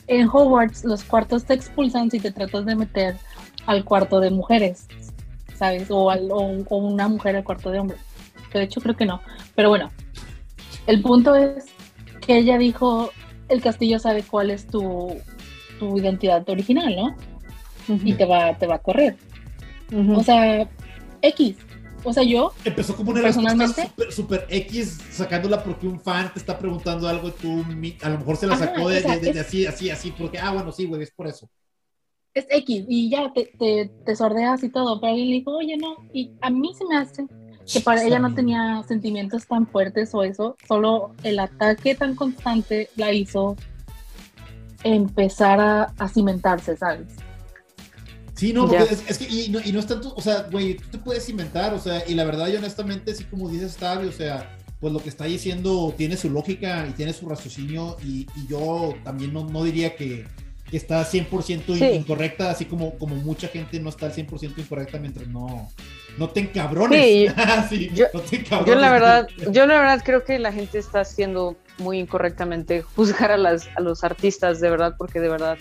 en 0.09 0.27
Hogwarts 0.27 0.83
los 0.83 1.03
cuartos 1.03 1.45
te 1.45 1.53
expulsan 1.53 2.09
si 2.09 2.19
te 2.19 2.31
tratas 2.31 2.65
de 2.65 2.75
meter 2.75 3.15
al 3.67 3.85
cuarto 3.85 4.19
de 4.19 4.31
mujeres, 4.31 4.87
¿sabes? 5.55 5.89
O, 5.91 6.09
al, 6.09 6.29
o, 6.31 6.37
una 6.77 7.07
mujer 7.07 7.35
al 7.35 7.43
cuarto 7.43 7.69
de 7.69 7.79
hombres. 7.79 7.99
Que 8.51 8.57
de 8.57 8.63
hecho 8.65 8.81
creo 8.81 8.97
que 8.97 9.05
no. 9.05 9.21
Pero 9.55 9.69
bueno, 9.69 9.91
el 10.87 11.01
punto 11.03 11.35
es 11.35 11.67
que 12.25 12.37
ella 12.39 12.57
dijo, 12.57 13.11
el 13.47 13.61
castillo 13.61 13.99
sabe 13.99 14.23
cuál 14.23 14.49
es 14.49 14.65
tu, 14.65 15.15
tu 15.77 15.97
identidad 15.97 16.47
original, 16.49 16.95
¿no? 16.95 17.15
Y 18.03 18.13
te 18.13 18.25
va, 18.25 18.57
te 18.57 18.65
va 18.65 18.75
a 18.75 18.79
correr. 18.79 19.15
O 20.15 20.23
sea, 20.23 20.67
X, 21.21 21.57
o 22.03 22.13
sea, 22.13 22.23
yo. 22.23 22.53
Empezó 22.65 22.95
como 22.95 23.11
una 23.11 23.21
personalmente 23.21 23.83
super, 23.87 24.11
super, 24.11 24.47
X 24.49 24.99
sacándola 25.11 25.63
porque 25.63 25.87
un 25.87 25.99
fan 25.99 26.31
te 26.33 26.39
está 26.39 26.57
preguntando 26.57 27.07
algo 27.07 27.29
y 27.29 27.31
tú 27.31 27.63
a 28.01 28.09
lo 28.09 28.17
mejor 28.17 28.37
se 28.37 28.47
la 28.47 28.57
sacó 28.57 28.89
de, 28.89 28.97
así, 29.39 29.65
así, 29.65 29.89
así, 29.89 30.11
porque, 30.17 30.39
ah, 30.39 30.51
bueno, 30.51 30.71
sí, 30.71 30.85
güey, 30.85 31.03
es 31.03 31.11
por 31.11 31.27
eso. 31.27 31.49
Es 32.33 32.45
X 32.49 32.85
y 32.87 33.09
ya 33.09 33.31
te, 33.33 33.51
te, 33.57 33.91
te 34.05 34.15
sordeas 34.15 34.63
y 34.63 34.69
todo, 34.69 34.99
pero 34.99 35.11
alguien 35.11 35.29
le 35.29 35.35
dijo, 35.35 35.57
oye, 35.57 35.77
no, 35.77 35.95
y 36.13 36.31
a 36.41 36.49
mí 36.49 36.73
se 36.73 36.85
me 36.85 36.97
hace 36.97 37.25
que 37.71 37.81
para 37.81 38.03
ella 38.03 38.19
no 38.19 38.33
tenía 38.33 38.83
sentimientos 38.87 39.45
tan 39.45 39.67
fuertes 39.67 40.13
o 40.13 40.23
eso, 40.23 40.57
solo 40.67 41.11
el 41.23 41.39
ataque 41.39 41.93
tan 41.95 42.15
constante 42.15 42.89
la 42.95 43.11
hizo 43.11 43.55
empezar 44.83 45.59
a, 45.59 46.07
cimentarse, 46.07 46.75
¿sabes? 46.77 47.15
Sí, 48.39 48.53
no, 48.53 48.69
porque 48.69 48.85
es, 49.05 49.17
que, 49.17 49.25
y 49.25 49.49
no, 49.49 49.59
y 49.59 49.73
no 49.73 49.79
es 49.79 49.85
tanto, 49.85 50.13
o 50.15 50.21
sea, 50.21 50.47
güey, 50.49 50.75
tú 50.75 50.87
te 50.91 50.97
puedes 50.97 51.27
inventar, 51.27 51.73
o 51.73 51.79
sea, 51.79 52.03
y 52.07 52.13
la 52.13 52.23
verdad, 52.23 52.47
yo 52.47 52.59
honestamente, 52.59 53.11
así 53.11 53.25
como 53.25 53.49
dices, 53.49 53.75
Tavi, 53.75 54.07
o 54.07 54.13
sea, 54.13 54.57
pues 54.79 54.93
lo 54.93 54.99
que 54.99 55.09
está 55.09 55.25
diciendo 55.25 55.93
tiene 55.97 56.15
su 56.15 56.29
lógica 56.29 56.87
y 56.89 56.93
tiene 56.93 57.11
su 57.11 57.27
raciocinio, 57.27 57.97
y, 58.01 58.27
yo 58.47 58.95
también 59.03 59.33
no, 59.33 59.43
no 59.43 59.65
diría 59.65 59.97
que, 59.97 60.25
que 60.71 60.77
está 60.77 61.03
100% 61.03 61.97
incorrecta, 61.97 62.49
así 62.49 62.63
como, 62.63 62.97
como 62.97 63.13
mucha 63.17 63.49
gente 63.49 63.77
no 63.81 63.89
está 63.89 64.05
al 64.05 64.13
100% 64.13 64.57
incorrecta 64.57 64.99
mientras 64.99 65.27
no, 65.27 65.69
no 66.17 66.29
te 66.29 66.39
encabrones. 66.39 67.33
Sí, 67.67 67.89
yo, 67.93 68.05
yo, 68.65 68.75
la 68.75 68.89
verdad, 68.89 69.27
yo 69.51 69.65
la 69.65 69.81
verdad 69.81 70.01
creo 70.05 70.23
que 70.23 70.39
la 70.39 70.53
gente 70.53 70.77
está 70.77 71.01
haciendo 71.01 71.57
muy 71.77 71.99
incorrectamente 71.99 72.83
juzgar 72.83 73.31
a, 73.31 73.37
las, 73.37 73.67
a 73.75 73.81
los 73.81 74.05
artistas, 74.05 74.61
de 74.61 74.69
verdad, 74.69 74.95
porque 74.97 75.19
de 75.19 75.27
verdad 75.27 75.57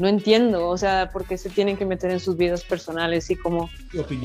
no 0.00 0.08
entiendo, 0.08 0.66
o 0.68 0.78
sea, 0.78 1.10
por 1.12 1.26
qué 1.26 1.36
se 1.36 1.50
tienen 1.50 1.76
que 1.76 1.84
meter 1.84 2.10
en 2.10 2.20
sus 2.20 2.36
vidas 2.36 2.64
personales 2.64 3.30
y 3.30 3.36
como 3.36 3.68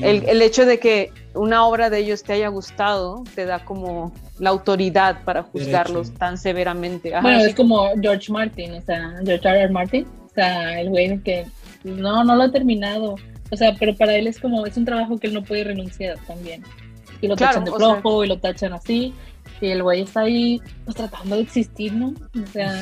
el, 0.02 0.24
el, 0.26 0.40
hecho 0.40 0.64
de 0.64 0.78
que 0.78 1.12
una 1.34 1.66
obra 1.66 1.90
de 1.90 1.98
ellos 1.98 2.22
te 2.22 2.32
haya 2.32 2.48
gustado 2.48 3.24
te 3.34 3.44
da 3.44 3.62
como 3.62 4.12
la 4.38 4.50
autoridad 4.50 5.22
para 5.24 5.42
juzgarlos 5.42 6.12
tan 6.14 6.38
severamente. 6.38 7.12
bueno, 7.20 7.40
es 7.40 7.54
como 7.54 7.90
George 8.00 8.32
Martin, 8.32 8.72
o 8.72 8.80
sea, 8.80 9.20
George 9.22 9.46
R. 9.46 9.60
R. 9.60 9.68
Martin, 9.70 10.06
o 10.24 10.34
sea, 10.34 10.80
el 10.80 10.88
güey 10.88 11.18
que 11.20 11.44
no, 11.84 12.24
no 12.24 12.34
lo 12.34 12.44
ha 12.44 12.50
terminado, 12.50 13.16
o 13.50 13.56
sea, 13.56 13.74
pero 13.78 13.94
para 13.94 14.14
él 14.14 14.26
es 14.26 14.40
como, 14.40 14.64
es 14.64 14.78
un 14.78 14.86
trabajo 14.86 15.18
que 15.18 15.26
él 15.26 15.34
no 15.34 15.44
puede 15.44 15.64
renunciar 15.64 16.16
también. 16.26 16.62
Y 17.20 17.28
lo 17.28 17.36
tachan 17.36 17.64
de 17.64 17.72
flojo 17.72 18.24
y 18.24 18.28
lo 18.28 18.38
tachan 18.38 18.72
así, 18.72 19.12
y 19.60 19.68
el 19.68 19.82
güey 19.82 20.02
está 20.02 20.20
ahí 20.20 20.60
pues 20.84 20.96
tratando 20.96 21.36
de 21.36 21.42
existir, 21.42 21.92
¿no? 21.92 22.14
O 22.42 22.46
sea... 22.52 22.72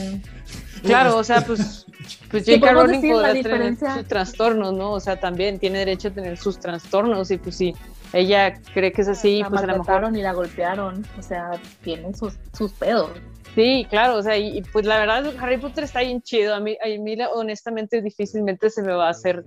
Claro, 0.82 1.16
o 1.16 1.24
sea, 1.24 1.40
pues, 1.40 1.86
pues 2.30 2.44
J.K. 2.46 2.72
Rowling 2.72 3.10
podrá 3.10 3.32
tener 3.32 3.76
sus 3.76 4.06
trastornos, 4.06 4.74
¿no? 4.74 4.92
O 4.92 5.00
sea, 5.00 5.18
también 5.18 5.58
tiene 5.58 5.78
derecho 5.78 6.08
a 6.08 6.10
tener 6.10 6.36
sus 6.36 6.58
trastornos 6.58 7.30
y 7.30 7.38
pues 7.38 7.56
si 7.56 7.74
ella 8.12 8.54
cree 8.74 8.92
que 8.92 9.02
es 9.02 9.08
así, 9.08 9.40
la 9.40 9.48
pues 9.48 9.62
a 9.62 9.66
lo 9.66 9.78
mejor... 9.78 10.16
y 10.16 10.22
la 10.22 10.32
golpearon, 10.32 11.04
o 11.18 11.22
sea, 11.22 11.52
tiene 11.82 12.14
sus, 12.14 12.34
sus 12.56 12.72
pedos. 12.72 13.10
Sí, 13.54 13.86
claro, 13.88 14.16
o 14.16 14.22
sea, 14.22 14.36
y, 14.36 14.62
pues 14.72 14.84
la 14.84 14.98
verdad 14.98 15.32
Harry 15.40 15.58
Potter 15.58 15.84
está 15.84 16.00
bien 16.00 16.20
chido, 16.22 16.54
a 16.54 16.60
mí, 16.60 16.76
a 16.82 16.88
mí 17.00 17.16
honestamente 17.34 18.02
difícilmente 18.02 18.68
se 18.68 18.82
me 18.82 18.92
va 18.92 19.06
a 19.06 19.10
hacer 19.10 19.44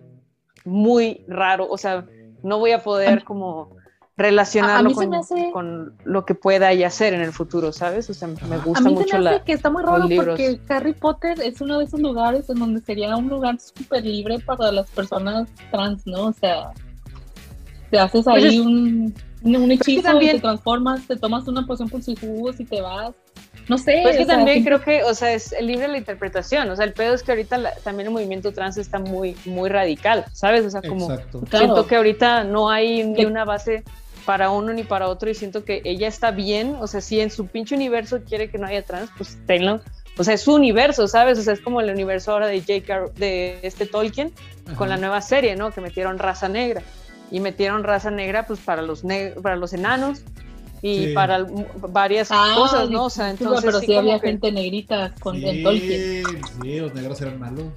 muy 0.64 1.26
raro, 1.28 1.68
o 1.70 1.78
sea, 1.78 2.06
no 2.42 2.60
voy 2.60 2.72
a 2.72 2.84
poder 2.84 3.24
como 3.24 3.76
relacionarlo 4.18 4.92
con, 5.54 5.94
lo 6.04 6.26
que 6.26 6.34
pueda 6.34 6.74
y 6.74 6.84
hacer 6.84 7.14
en 7.14 7.22
el 7.22 7.32
futuro, 7.32 7.72
¿sabes? 7.72 8.10
O 8.10 8.16
sea, 8.16 8.28
me 8.28 8.58
gusta 8.58 8.80
a 8.80 8.82
mí 8.82 8.96
mucho 8.96 9.20
me 9.20 9.30
hace 9.30 9.44
que 9.44 9.54
está 9.54 9.70
muy 9.70 9.84
raro 9.84 10.08
porque 10.16 10.60
Harry 10.70 10.94
Potter 10.94 11.40
es 11.40 11.62
uno 11.62 11.78
de 11.78 11.86
esos 11.86 12.00
lugares 12.00 12.50
en 12.50 12.58
donde 12.58 12.82
sería 12.82 13.16
un 13.16 13.30
lugar 13.30 13.60
súper 13.60 14.04
libre 14.04 14.40
para 14.40 14.72
las 14.72 14.90
personas 14.90 15.48
trans, 15.70 16.06
¿no? 16.08 16.26
O 16.26 16.34
sea, 16.34 16.72
te 17.92 18.00
haces 18.00 18.26
pues 18.26 18.44
ahí 18.44 18.60
un, 18.60 19.14
un 19.44 19.72
hechizo 19.72 20.02
también... 20.02 20.38
te 20.38 20.42
transformas, 20.42 21.06
te 21.08 21.16
tomas 21.16 21.48
una 21.48 21.68
poción 21.68 21.88
con 21.88 22.02
sus 22.02 22.20
jugos 22.20 22.60
y 22.60 22.66
te 22.66 22.82
vas. 22.82 23.14
No 23.68 23.78
sé. 23.78 24.00
Pues 24.02 24.18
que 24.18 24.26
también 24.26 24.64
creo 24.64 24.82
que, 24.82 25.04
o 25.04 25.14
sea, 25.14 25.34
es 25.34 25.54
libre 25.62 25.88
la 25.90 25.98
interpretación. 25.98 26.70
O 26.70 26.76
sea, 26.76 26.86
el 26.86 26.94
pedo 26.94 27.14
es 27.14 27.22
que 27.22 27.34
ahorita 27.34 27.74
también 27.84 28.08
el 28.08 28.14
movimiento 28.14 28.52
trans 28.52 28.78
está 28.78 28.98
muy, 28.98 29.36
muy 29.46 29.70
radical, 29.70 30.26
¿sabes? 30.34 30.66
O 30.66 30.70
sea, 30.70 30.82
como 30.82 31.16
siento 31.52 31.86
que 31.86 31.98
ahorita 31.98 32.46
no 32.46 32.70
hay 32.70 33.04
ni 33.04 33.26
una 33.26 33.46
base 33.46 33.84
para 34.28 34.52
uno 34.52 34.74
ni 34.74 34.84
para 34.84 35.08
otro 35.08 35.30
y 35.30 35.36
siento 35.36 35.64
que 35.64 35.82
ella 35.86 36.10
está 36.10 36.32
bien, 36.32 36.76
o 36.82 36.88
sea, 36.88 37.00
si 37.00 37.22
en 37.22 37.32
su 37.32 37.48
pinche 37.48 37.76
universo 37.76 38.20
quiere 38.28 38.52
que 38.52 38.58
no 38.58 38.68
haya 38.68 38.84
trans, 38.84 39.10
pues 39.18 39.38
tenlo. 39.48 39.80
O 40.18 40.24
sea, 40.26 40.34
es 40.34 40.42
su 40.42 40.54
universo, 40.54 41.08
¿sabes? 41.08 41.40
O 41.40 41.44
sea, 41.44 41.54
es 41.54 41.62
como 41.62 41.80
el 41.80 41.90
universo 41.90 42.34
ahora 42.34 42.48
de 42.48 42.60
J.K. 42.60 43.14
de 43.16 43.60
este 43.62 43.86
Tolkien 43.86 44.34
con 44.76 44.90
la 44.90 44.98
nueva 44.98 45.22
serie, 45.22 45.56
¿no? 45.56 45.72
Que 45.72 45.80
metieron 45.80 46.20
raza 46.20 46.50
negra 46.50 46.84
y 47.32 47.40
metieron 47.40 47.86
raza 47.86 48.12
negra 48.12 48.46
pues 48.46 48.60
para 48.60 48.82
los 48.82 49.04
para 49.42 49.56
los 49.56 49.72
enanos 49.72 50.24
y 50.82 51.14
para 51.14 51.46
varias 51.90 52.28
ah, 52.32 52.52
cosas, 52.54 52.90
¿no? 52.90 53.06
O 53.06 53.10
sea, 53.10 53.30
entonces 53.30 53.64
pero 53.64 53.80
sí, 53.80 53.96
había 53.96 54.20
gente 54.20 54.52
negrita 54.52 55.16
con 55.22 55.38
sí, 55.38 55.64
Tolkien. 55.64 56.24
Sí, 56.62 56.80
los 56.82 56.94
negros 56.94 57.22
eran 57.22 57.40
malos. 57.40 57.68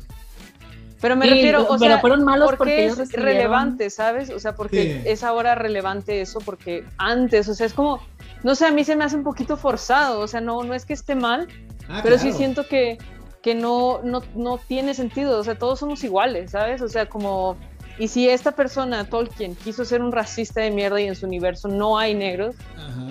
Pero 1.00 1.16
me 1.16 1.26
refiero, 1.26 1.66
o 1.68 1.78
sea, 1.78 1.98
fueron 1.98 2.24
malos 2.24 2.54
porque, 2.56 2.86
es 2.86 3.12
relevante, 3.12 3.88
¿sabes? 3.88 4.30
O 4.30 4.38
sea, 4.38 4.54
porque 4.54 5.02
es 5.06 5.24
ahora 5.24 5.54
relevante 5.54 6.20
eso, 6.20 6.40
porque 6.40 6.84
antes, 6.98 7.48
o 7.48 7.54
sea, 7.54 7.66
es 7.66 7.72
como, 7.72 8.00
no 8.42 8.54
sé, 8.54 8.66
a 8.66 8.70
mí 8.70 8.84
se 8.84 8.96
me 8.96 9.04
hace 9.04 9.16
un 9.16 9.24
poquito 9.24 9.56
forzado, 9.56 10.20
o 10.20 10.28
sea, 10.28 10.40
no, 10.40 10.62
no 10.62 10.74
es 10.74 10.84
que 10.84 10.92
esté 10.92 11.14
mal, 11.14 11.48
ah, 11.88 12.00
pero 12.02 12.18
sí 12.18 12.32
siento 12.32 12.66
que, 12.66 12.98
que 13.42 13.54
no, 13.54 14.00
no, 14.02 14.22
no 14.34 14.58
tiene 14.58 14.92
sentido, 14.92 15.38
o 15.38 15.44
sea, 15.44 15.56
todos 15.56 15.78
somos 15.78 16.04
iguales, 16.04 16.50
¿sabes? 16.50 16.82
O 16.82 16.88
sea, 16.88 17.06
como, 17.06 17.56
y 17.98 18.08
si 18.08 18.28
esta 18.28 18.52
persona, 18.52 19.08
Tolkien, 19.08 19.54
quiso 19.56 19.86
ser 19.86 20.02
un 20.02 20.12
racista 20.12 20.60
de 20.60 20.70
mierda 20.70 21.00
y 21.00 21.06
en 21.06 21.16
su 21.16 21.24
universo 21.24 21.68
no 21.68 21.98
hay 21.98 22.14
negros, 22.14 22.56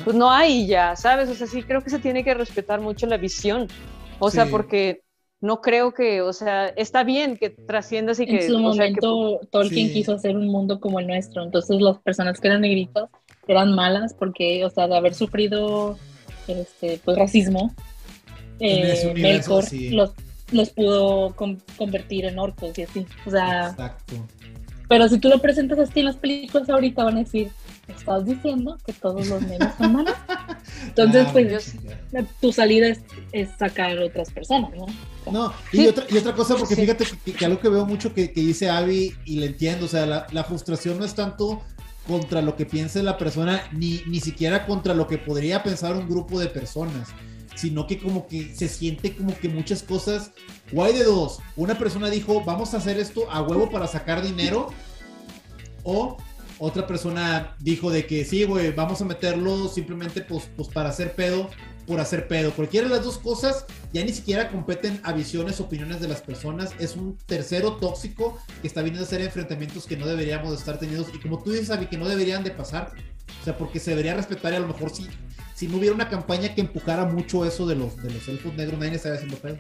pues 0.04 0.16
no 0.16 0.30
hay 0.30 0.68
ya, 0.68 0.96
¿sabes? 0.96 1.28
O 1.30 1.34
sea, 1.34 1.48
sí 1.48 1.64
creo 1.64 1.84
que 1.84 1.90
se 1.90 1.98
tiene 1.98 2.24
que 2.24 2.36
respetar 2.36 2.82
mucho 2.82 3.08
la 3.08 3.18
visión, 3.18 3.68
o 4.20 4.30
sea, 4.30 4.46
porque 4.46 5.02
no 5.42 5.62
creo 5.62 5.94
que, 5.94 6.22
o 6.22 6.34
sea, 6.34 6.68
está 6.68 7.04
bien 7.04 7.38
que 7.38 7.50
trasciendas 7.50 8.20
y 8.20 8.26
que... 8.26 8.46
En 8.46 8.48
su 8.48 8.60
momento 8.60 9.40
Tolkien 9.52 9.94
quiso 9.94 10.14
hacer 10.14 10.36
un 10.36 10.48
mundo 10.48 10.80
como 10.80 11.00
el 11.00 11.08
nuestro, 11.08 11.44
entonces 11.44 11.80
las 11.82 11.98
personas 12.00 12.40
que 12.40 12.48
eran 12.50 12.62
negritas 12.62 13.10
eran 13.48 13.74
malas 13.74 14.14
porque, 14.14 14.66
o 14.66 14.70
sea, 14.70 14.88
de 14.88 14.98
haber 14.98 15.14
sufrido 15.14 15.98
este, 16.48 17.00
pues 17.04 17.18
racismo, 17.18 17.74
eh, 18.60 19.14
Melkor 19.16 19.64
los, 19.92 20.12
los 20.52 20.70
pudo 20.72 21.34
convertir 21.78 22.26
en 22.26 22.38
orcos 22.38 22.78
y 22.78 22.84
así, 22.84 23.06
o 23.26 23.32
sea... 23.32 23.70
Exacto. 23.70 24.16
Pero 24.90 25.08
si 25.08 25.20
tú 25.20 25.30
lo 25.30 25.38
presentas 25.38 25.78
así 25.78 26.00
en 26.00 26.08
las 26.08 26.18
películas 26.18 26.68
ahorita 26.68 27.04
van 27.04 27.18
a 27.18 27.20
decir, 27.20 27.52
estás 27.94 28.26
diciendo 28.26 28.78
que 28.86 28.94
todos 28.94 29.28
los 29.28 29.42
negros 29.42 29.74
son 29.78 29.94
malos. 29.94 30.16
Entonces, 30.88 31.26
ah, 31.28 31.32
pues 31.32 31.76
tu 32.42 32.52
salida 32.52 32.96
es, 33.32 33.50
sacar 33.58 33.98
a 33.98 34.06
otras 34.06 34.32
personas, 34.32 34.72
¿no? 34.76 34.86
No, 35.32 35.54
y, 35.72 35.88
otra, 35.88 36.06
y 36.10 36.18
otra 36.18 36.34
cosa, 36.34 36.56
porque 36.56 36.76
fíjate 36.76 37.06
que, 37.38 37.46
algo 37.46 37.60
que 37.60 37.70
veo 37.70 37.86
mucho 37.86 38.14
que, 38.14 38.28
dice 38.28 38.70
Abby 38.70 39.14
y 39.26 39.40
le 39.40 39.48
entiendo, 39.48 39.86
o 39.86 39.90
sea, 39.90 40.06
la, 40.06 40.44
frustración 40.44 40.98
no 40.98 41.06
es 41.06 41.14
tanto 41.14 41.62
contra 42.08 42.42
lo 42.42 42.56
que 42.56 42.66
piense 42.66 43.04
la 43.04 43.18
persona, 43.18 43.62
ni, 43.72 44.02
ni 44.08 44.20
siquiera 44.20 44.66
contra 44.66 44.94
lo 44.94 45.08
que 45.08 45.18
podría 45.18 45.62
pensar 45.62 45.96
un 45.96 46.08
grupo 46.08 46.40
de 46.40 46.48
personas, 46.48 47.10
sino 47.56 47.86
que 47.86 48.00
como 48.00 48.26
que 48.26 48.56
se 48.56 48.68
siente 48.68 49.16
como 49.16 49.38
que 49.38 49.50
muchas 49.50 49.84
cosas, 49.84 50.32
guay 50.72 50.94
de 50.94 51.04
dos, 51.04 51.40
una 51.56 51.78
persona 51.78 52.10
dijo, 52.10 52.44
vamos 52.44 52.74
a 52.74 52.78
hacer 52.78 52.98
esto 53.00 53.30
a 53.30 53.42
huevo 53.42 53.70
para 53.70 53.86
sacar 53.86 54.24
dinero, 54.24 54.70
o 55.84 56.18
otra 56.60 56.86
persona 56.86 57.56
dijo 57.60 57.90
de 57.90 58.06
que 58.06 58.26
sí, 58.26 58.44
güey, 58.44 58.72
vamos 58.72 59.02
a 59.02 59.06
meterlo 59.06 59.68
simplemente 59.68 60.22
pues, 60.22 60.50
pues 60.56 60.68
para 60.68 60.90
hacer 60.90 61.14
pedo, 61.14 61.50
por 61.88 62.00
hacer 62.00 62.28
pedo. 62.28 62.52
Cualquiera 62.52 62.88
de 62.88 62.96
las 62.96 63.04
dos 63.04 63.18
cosas 63.18 63.66
ya 63.94 64.04
ni 64.04 64.12
siquiera 64.12 64.50
competen 64.50 65.00
a 65.04 65.14
visiones, 65.14 65.60
opiniones 65.60 66.02
de 66.02 66.08
las 66.08 66.22
personas. 66.22 66.72
Es 66.80 66.96
un 66.96 67.18
tercero 67.26 67.78
tóxico 67.78 68.38
que 68.62 68.68
está 68.68 68.82
viniendo 68.82 69.04
a 69.04 69.08
hacer 69.08 69.22
enfrentamientos 69.22 69.86
que 69.86 69.98
no 69.98 70.06
deberíamos 70.06 70.54
estar 70.54 70.78
tenidos. 70.78 71.08
Y 71.14 71.20
como 71.20 71.42
tú 71.42 71.52
dices, 71.52 71.72
Abby, 71.72 71.88
que 71.88 71.98
no 71.98 72.08
deberían 72.08 72.44
de 72.44 72.52
pasar. 72.52 72.92
O 73.42 73.44
sea, 73.44 73.58
porque 73.58 73.80
se 73.80 73.92
debería 73.92 74.14
respetar 74.14 74.54
y 74.54 74.58
a 74.58 74.60
lo 74.60 74.68
mejor 74.68 74.90
si, 74.90 75.08
si 75.56 75.68
no 75.68 75.78
hubiera 75.78 75.96
una 75.96 76.10
campaña 76.10 76.54
que 76.54 76.62
empujara 76.62 77.06
mucho 77.06 77.46
eso 77.46 77.66
de 77.66 77.76
los, 77.76 77.96
de 77.98 78.12
los 78.12 78.28
elfos 78.28 78.54
negros, 78.56 78.80
nadie 78.80 78.96
estaría 78.96 79.16
haciendo 79.16 79.38
pedo. 79.38 79.58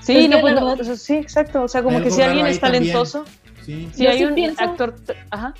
Sí, 0.00 0.28
no, 0.28 0.40
pues, 0.40 1.02
sí, 1.02 1.14
exacto. 1.16 1.64
O 1.64 1.68
sea, 1.68 1.82
como 1.82 2.00
que 2.00 2.10
si 2.10 2.22
alguien 2.22 2.46
es 2.46 2.60
talentoso. 2.60 3.24
Si 3.92 4.06
hay 4.06 4.24
un 4.24 4.38
actor. 4.58 4.94
Ajá. 5.30 5.54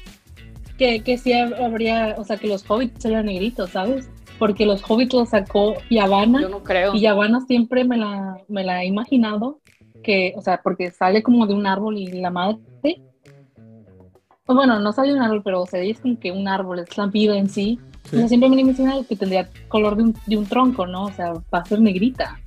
Que, 0.78 1.00
que 1.00 1.16
sí 1.18 1.32
habría, 1.32 2.14
o 2.18 2.24
sea, 2.24 2.36
que 2.36 2.48
los 2.48 2.68
hobbits 2.68 3.02
serían 3.02 3.26
negritos, 3.26 3.70
¿sabes? 3.70 4.10
Porque 4.38 4.66
los 4.66 4.82
hobbits 4.88 5.14
los 5.14 5.30
sacó 5.30 5.74
Yavanna. 5.90 6.42
Yo 6.42 6.48
no 6.50 6.62
creo. 6.62 6.94
Y 6.94 7.00
Yavanna 7.00 7.40
siempre 7.46 7.84
me 7.84 7.96
la, 7.96 8.36
me 8.48 8.62
la 8.62 8.82
he 8.82 8.86
imaginado, 8.86 9.60
que, 10.04 10.34
o 10.36 10.42
sea, 10.42 10.60
porque 10.62 10.90
sale 10.90 11.22
como 11.22 11.46
de 11.46 11.54
un 11.54 11.66
árbol 11.66 11.96
y 11.96 12.06
la 12.08 12.30
madre. 12.30 12.58
Pues 12.82 14.54
bueno, 14.54 14.78
no 14.78 14.92
sale 14.92 15.08
de 15.08 15.14
un 15.14 15.22
árbol, 15.22 15.42
pero 15.42 15.62
o 15.62 15.66
sea, 15.66 15.80
es 15.82 15.98
como 15.98 16.20
que 16.20 16.30
un 16.30 16.46
árbol, 16.46 16.78
es 16.78 16.96
la 16.96 17.06
vida 17.06 17.36
en 17.36 17.48
sí. 17.48 17.80
siempre 18.28 18.48
me 18.48 18.56
he 18.56 18.60
imaginado 18.60 19.04
que 19.04 19.16
tendría 19.16 19.50
color 19.66 19.96
de 19.96 20.04
un, 20.04 20.16
de 20.26 20.36
un 20.36 20.46
tronco, 20.46 20.86
¿no? 20.86 21.06
O 21.06 21.12
sea, 21.12 21.32
va 21.32 21.58
a 21.58 21.64
ser 21.64 21.80
negrita. 21.80 22.38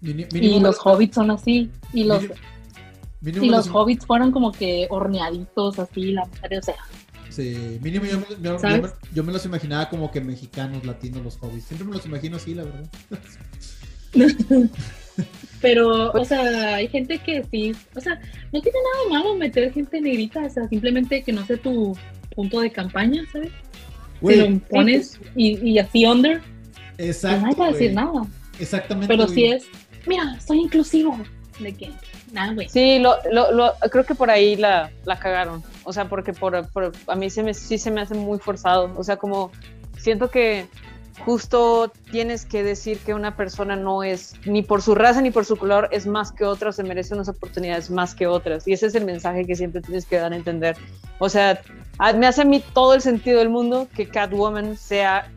y 0.00 0.60
los 0.60 0.78
hobbits 0.84 1.16
son 1.16 1.32
así. 1.32 1.70
Y 1.92 2.04
los, 2.04 2.22
y 3.24 3.48
los 3.48 3.68
hobbits 3.68 4.06
fueron 4.06 4.32
como 4.32 4.52
que 4.52 4.86
horneaditos, 4.90 5.78
así, 5.78 6.12
la 6.12 6.26
madre, 6.26 6.58
o 6.58 6.62
sea. 6.62 6.76
Sí, 7.30 7.78
mínimo 7.82 8.04
yo, 8.04 9.24
me 9.24 9.32
los 9.32 9.44
imaginaba 9.44 9.88
como 9.88 10.10
que 10.10 10.20
mexicanos, 10.20 10.84
latinos, 10.84 11.22
los 11.22 11.38
hobbits. 11.40 11.64
Siempre 11.64 11.86
me 11.88 11.94
los 11.94 12.06
imagino 12.06 12.36
así, 12.36 12.54
la 12.54 12.64
verdad. 12.64 12.88
Pero, 15.60 16.12
o 16.12 16.24
sea, 16.24 16.76
hay 16.76 16.88
gente 16.88 17.18
que 17.18 17.44
sí, 17.50 17.74
o 17.96 18.00
sea, 18.00 18.20
no 18.52 18.60
tiene 18.60 18.78
nada 18.78 19.04
de 19.04 19.10
malo 19.10 19.36
meter 19.36 19.72
gente 19.72 20.00
negrita, 20.00 20.44
o 20.44 20.50
sea, 20.50 20.68
simplemente 20.68 21.22
que 21.22 21.32
no 21.32 21.44
sea 21.46 21.56
tu 21.56 21.96
punto 22.34 22.60
de 22.60 22.70
campaña, 22.70 23.24
¿sabes? 23.32 23.50
si 24.20 24.36
lo 24.36 24.58
pones 24.60 25.18
y, 25.34 25.58
y, 25.68 25.78
así 25.78 26.04
under, 26.06 26.40
Exacto, 26.98 27.40
no 27.40 27.46
hay 27.46 27.54
que 27.54 27.78
decir 27.78 27.94
nada. 27.94 28.26
Exactamente. 28.60 29.08
Pero 29.08 29.28
si 29.28 29.46
es, 29.46 29.64
mira, 30.06 30.38
soy 30.40 30.60
inclusivo, 30.60 31.18
¿De 31.60 31.72
qué? 31.72 31.90
Güey. 32.54 32.68
Sí, 32.68 32.98
lo, 32.98 33.16
lo, 33.30 33.72
creo 33.90 34.04
que 34.04 34.14
por 34.14 34.30
ahí 34.30 34.56
la, 34.56 34.90
la 35.04 35.18
cagaron. 35.18 35.62
O 35.84 35.92
sea, 35.92 36.08
porque 36.08 36.32
por, 36.32 36.68
por, 36.70 36.92
a 37.06 37.14
mí 37.14 37.30
se 37.30 37.42
me, 37.42 37.54
sí 37.54 37.78
se 37.78 37.90
me 37.90 38.00
hace 38.00 38.14
muy 38.14 38.38
forzado. 38.38 38.92
O 38.96 39.04
sea, 39.04 39.16
como 39.16 39.50
siento 39.96 40.30
que 40.30 40.66
justo 41.24 41.92
tienes 42.10 42.44
que 42.44 42.62
decir 42.62 42.98
que 42.98 43.14
una 43.14 43.36
persona 43.36 43.76
no 43.76 44.02
es 44.02 44.34
ni 44.46 44.62
por 44.62 44.82
su 44.82 44.94
raza 44.94 45.20
ni 45.20 45.30
por 45.30 45.44
su 45.44 45.56
color 45.56 45.88
es 45.92 46.06
más 46.06 46.32
que 46.32 46.44
otra, 46.44 46.72
se 46.72 46.82
merece 46.82 47.14
unas 47.14 47.28
oportunidades 47.28 47.90
más 47.90 48.14
que 48.14 48.26
otras. 48.26 48.66
Y 48.66 48.72
ese 48.72 48.86
es 48.86 48.94
el 48.94 49.04
mensaje 49.04 49.46
que 49.46 49.54
siempre 49.54 49.80
tienes 49.80 50.06
que 50.06 50.16
dar 50.16 50.32
a 50.32 50.36
entender. 50.36 50.76
O 51.18 51.28
sea, 51.28 51.60
me 52.16 52.26
hace 52.26 52.42
a 52.42 52.44
mí 52.44 52.62
todo 52.72 52.94
el 52.94 53.00
sentido 53.00 53.38
del 53.38 53.48
mundo 53.48 53.88
que 53.94 54.08
Catwoman 54.08 54.76
sea 54.76 55.30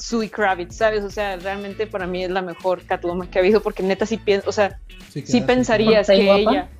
Sui 0.00 0.28
Kravitz, 0.28 0.76
¿sabes? 0.76 1.04
O 1.04 1.10
sea, 1.10 1.36
realmente 1.36 1.86
para 1.86 2.06
mí 2.06 2.24
es 2.24 2.30
la 2.30 2.42
mejor 2.42 2.84
Catwoman 2.84 3.28
que 3.28 3.38
ha 3.38 3.42
habido 3.42 3.62
porque 3.62 3.82
neta 3.82 4.06
sí 4.06 4.16
pienso, 4.16 4.48
o 4.48 4.52
sea, 4.52 4.80
sí, 5.08 5.40
pensarías 5.40 6.06
que 6.06 6.40
ella 6.40 6.70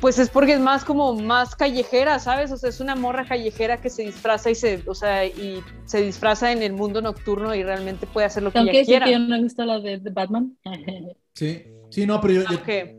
pues 0.00 0.18
es 0.18 0.28
porque 0.28 0.54
es 0.54 0.60
más 0.60 0.84
como 0.84 1.14
más 1.14 1.54
callejera, 1.54 2.18
¿sabes? 2.18 2.50
O 2.50 2.56
sea, 2.56 2.68
es 2.68 2.80
una 2.80 2.96
morra 2.96 3.26
callejera 3.26 3.80
que 3.80 3.90
se 3.90 4.02
disfraza 4.02 4.50
y 4.50 4.54
se, 4.54 4.82
o 4.86 4.94
sea, 4.94 5.24
y 5.24 5.62
se 5.84 6.02
disfraza 6.02 6.52
en 6.52 6.62
el 6.62 6.72
mundo 6.72 7.00
nocturno 7.00 7.54
y 7.54 7.62
realmente 7.62 8.06
puede 8.06 8.26
hacer 8.26 8.42
lo 8.42 8.52
que 8.52 8.58
ella 8.60 8.84
quiera. 8.84 9.06
que 9.06 9.18
no 9.18 9.36
he 9.36 9.42
visto 9.42 9.64
la 9.64 9.78
de, 9.78 9.98
Batman. 9.98 10.56
sí, 11.32 11.62
sí, 11.90 12.06
no, 12.06 12.20
pero 12.20 12.34
yo, 12.34 12.42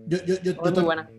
yo, 0.07 0.19
yo, 0.25 0.53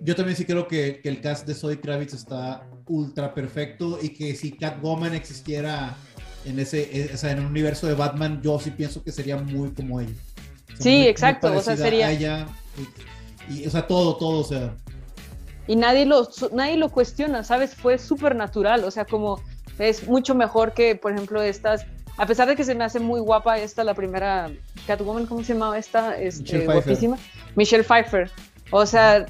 yo, 0.02 0.16
también 0.16 0.36
sí 0.36 0.44
creo 0.44 0.66
que, 0.66 1.00
que, 1.02 1.08
el 1.08 1.20
cast 1.20 1.46
de 1.46 1.54
Zoe 1.54 1.78
Kravitz 1.78 2.14
está 2.14 2.66
ultra 2.86 3.34
perfecto 3.34 3.98
y 4.00 4.10
que 4.10 4.34
si 4.34 4.52
Catwoman 4.52 5.14
existiera 5.14 5.94
en 6.48 6.58
ese, 6.58 6.88
e, 6.92 7.14
o 7.14 7.16
sea, 7.16 7.32
en 7.32 7.40
un 7.40 7.46
universo 7.46 7.86
de 7.86 7.94
Batman, 7.94 8.40
yo 8.42 8.58
sí 8.58 8.70
pienso 8.70 9.02
que 9.02 9.12
sería 9.12 9.36
muy 9.36 9.70
como 9.70 10.00
ella. 10.00 10.14
sí, 10.78 11.06
exacto, 11.06 11.52
o 11.52 11.62
sea, 11.62 11.76
sería... 11.76 12.10
Ella, 12.10 12.46
y, 13.50 13.66
o 13.66 13.70
sea, 13.70 13.86
todo, 13.86 14.16
todo, 14.16 14.40
o 14.40 14.44
sea, 14.44 14.74
y 15.68 15.76
nadie 15.76 16.06
lo, 16.06 16.26
nadie 16.52 16.78
lo 16.78 16.88
cuestiona, 16.88 17.44
¿sabes? 17.44 17.74
Fue 17.74 17.98
súper 17.98 18.34
natural, 18.34 18.82
o 18.84 18.90
sea, 18.90 19.04
como 19.04 19.40
es 19.78 20.08
mucho 20.08 20.34
mejor 20.34 20.72
que, 20.72 20.96
por 20.96 21.12
ejemplo, 21.12 21.42
estas, 21.42 21.84
a 22.16 22.26
pesar 22.26 22.48
de 22.48 22.56
que 22.56 22.64
se 22.64 22.74
me 22.74 22.84
hace 22.84 22.98
muy 22.98 23.20
guapa 23.20 23.58
esta, 23.58 23.84
la 23.84 23.92
primera 23.92 24.50
Catwoman, 24.86 25.26
¿cómo 25.26 25.44
se 25.44 25.52
llamaba 25.52 25.78
esta? 25.78 26.18
Este, 26.18 26.64
guapísima. 26.64 27.18
Michelle 27.54 27.84
Pfeiffer. 27.84 28.30
O 28.70 28.86
sea, 28.86 29.26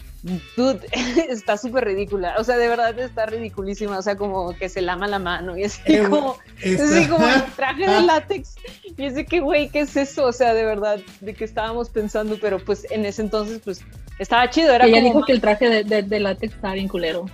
dude, 0.57 0.81
está 1.29 1.57
súper 1.57 1.85
ridícula. 1.85 2.35
O 2.39 2.45
sea, 2.45 2.57
de 2.57 2.69
verdad 2.69 2.99
está 2.99 3.27
ridiculísima. 3.27 3.99
O 3.99 4.03
sea, 4.03 4.17
como 4.17 4.57
que 4.57 4.69
se 4.69 4.83
lama 4.83 5.07
la 5.07 5.19
mano 5.19 5.57
y 5.57 5.65
así 5.65 5.81
eh, 5.87 6.05
como, 6.09 6.37
así 6.59 7.07
como 7.09 7.27
el 7.27 7.45
traje 7.57 7.89
de 7.89 8.01
látex. 8.07 8.57
Y 8.97 9.05
es 9.05 9.15
de 9.15 9.25
que, 9.25 9.41
güey, 9.41 9.69
¿qué 9.69 9.81
es 9.81 9.97
eso? 9.97 10.27
O 10.27 10.33
sea, 10.33 10.55
de 10.55 10.65
verdad, 10.65 11.01
de 11.21 11.35
que 11.35 11.45
estábamos 11.45 11.89
pensando, 11.91 12.39
pero 12.41 12.59
pues 12.59 12.87
en 12.91 13.05
ese 13.05 13.23
entonces, 13.23 13.61
pues 13.65 13.83
estaba 14.19 14.51
chido. 14.51 14.73
Era 14.73 14.87
Ella 14.87 15.01
dijo 15.01 15.23
que 15.25 15.33
el 15.33 15.41
traje 15.41 15.69
de, 15.69 15.85
de, 15.85 16.03
de 16.03 16.21
látex 16.21 16.55
estaba 16.55 16.75
bien 16.75 16.89
culero. 16.89 17.27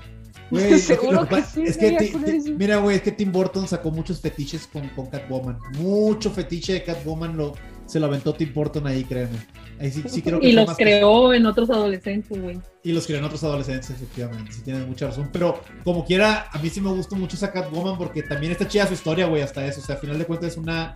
Seguro 0.78 1.26
que, 1.26 1.43
sí. 1.43 1.62
Es 1.62 1.76
que 1.76 2.52
mira, 2.56 2.76
güey, 2.76 2.97
es 2.97 3.02
que 3.02 3.12
Tim 3.12 3.32
Burton 3.32 3.66
sacó 3.66 3.90
muchos 3.90 4.20
fetiches 4.20 4.66
con, 4.66 4.89
con 4.90 5.06
Catwoman. 5.06 5.59
Mucho 5.78 6.31
fetiche 6.31 6.74
de 6.74 6.85
Catwoman 6.85 7.36
lo, 7.36 7.55
se 7.86 7.98
lo 7.98 8.06
aventó 8.06 8.35
Tim 8.35 8.52
Burton 8.52 8.86
ahí, 8.86 9.05
créeme. 9.05 9.39
Ahí 9.80 9.90
sí, 9.90 10.02
sí 10.06 10.22
creo 10.22 10.40
que 10.40 10.48
y 10.48 10.52
los 10.52 10.74
creó 10.76 11.34
en 11.34 11.46
otros 11.46 11.70
adolescentes, 11.70 12.40
güey. 12.40 12.60
Y 12.82 12.92
los 12.92 13.06
creó 13.06 13.18
en 13.18 13.24
otros 13.24 13.42
adolescentes, 13.44 13.90
efectivamente. 13.90 14.52
Sí, 14.52 14.62
tienes 14.62 14.86
mucha 14.86 15.06
razón. 15.06 15.30
Pero 15.32 15.60
como 15.82 16.05
quiera, 16.05 16.48
a 16.52 16.59
mí 16.59 16.70
sí 16.70 16.80
me 16.80 16.90
gustó 16.90 17.16
mucho 17.16 17.36
esa 17.36 17.52
Catwoman 17.52 17.98
porque 17.98 18.22
también 18.22 18.52
está 18.52 18.68
chida 18.68 18.86
su 18.86 18.94
historia, 18.94 19.26
güey, 19.26 19.42
hasta 19.42 19.66
eso. 19.66 19.80
O 19.80 19.84
sea, 19.84 19.96
al 19.96 20.01
final 20.01 20.18
de 20.18 20.24
cuentas 20.24 20.52
es 20.52 20.59
una 20.59 20.94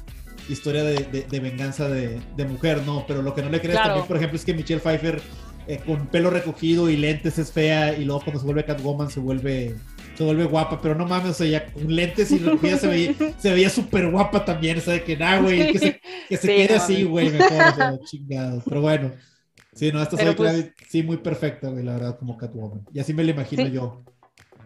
historia 0.49 0.85
de, 0.85 1.27
de, 1.29 1.41
venganza 1.41 1.89
de, 1.89 2.21
de, 2.37 2.45
mujer, 2.45 2.83
¿no? 2.87 3.05
Pero 3.07 3.23
lo 3.23 3.35
que 3.35 3.43
no 3.43 3.51
le 3.51 3.61
crees 3.61 3.79
también, 3.79 4.07
por 4.07 4.17
ejemplo, 4.17 4.37
es 4.37 4.45
que 4.45 4.55
Michelle 4.55 4.81
Pfeiffer 4.81 5.21
eh, 5.67 5.81
con 5.85 6.07
pelo 6.07 6.31
recogido 6.31 6.89
y 6.89 6.97
lentes 6.97 7.39
es 7.39 7.53
fea 7.53 7.95
y 7.95 8.05
luego 8.05 8.23
cuando 8.23 8.41
se 8.41 8.47
vuelve 8.47 8.65
Catwoman 8.65 9.11
se 9.11 9.21
vuelve 9.21 9.77
se 10.19 10.25
vuelve 10.25 10.47
guapa, 10.47 10.81
pero 10.83 10.97
no 10.97 11.07
mames, 11.07 11.31
o 11.31 11.35
sea, 11.35 11.47
ya 11.47 11.73
con 11.73 11.95
lentes 11.95 12.33
y 12.33 12.39
recogida 12.39 12.77
se 12.77 12.89
veía 12.89 13.15
se 13.39 13.53
veía 13.53 13.71
súper 13.71 14.11
guapa 14.11 14.45
también, 14.45 14.79
o 14.79 14.81
sea, 14.81 15.05
que 15.05 15.17
nada, 15.17 15.41
güey, 15.41 15.71
que 15.71 15.79
se, 15.79 16.01
que 16.29 16.37
se 16.37 16.49
quede 16.49 16.75
así, 16.75 17.05
güey, 17.05 17.31
mejor, 17.31 18.01
chingado. 18.05 18.61
Pero 18.69 18.81
bueno, 18.81 19.13
sí, 19.75 19.93
no, 19.93 20.03
esta 20.03 20.17
se 20.17 20.33
pues, 20.33 20.73
sí 20.89 21.05
muy 21.05 21.19
perfecta, 21.19 21.69
güey, 21.69 21.85
la 21.85 21.93
verdad, 21.93 22.19
como 22.19 22.37
Catwoman. 22.37 22.85
Y 22.93 22.99
así 22.99 23.15
me 23.15 23.23
la 23.23 23.31
imagino 23.31 23.69
yo. 23.69 24.03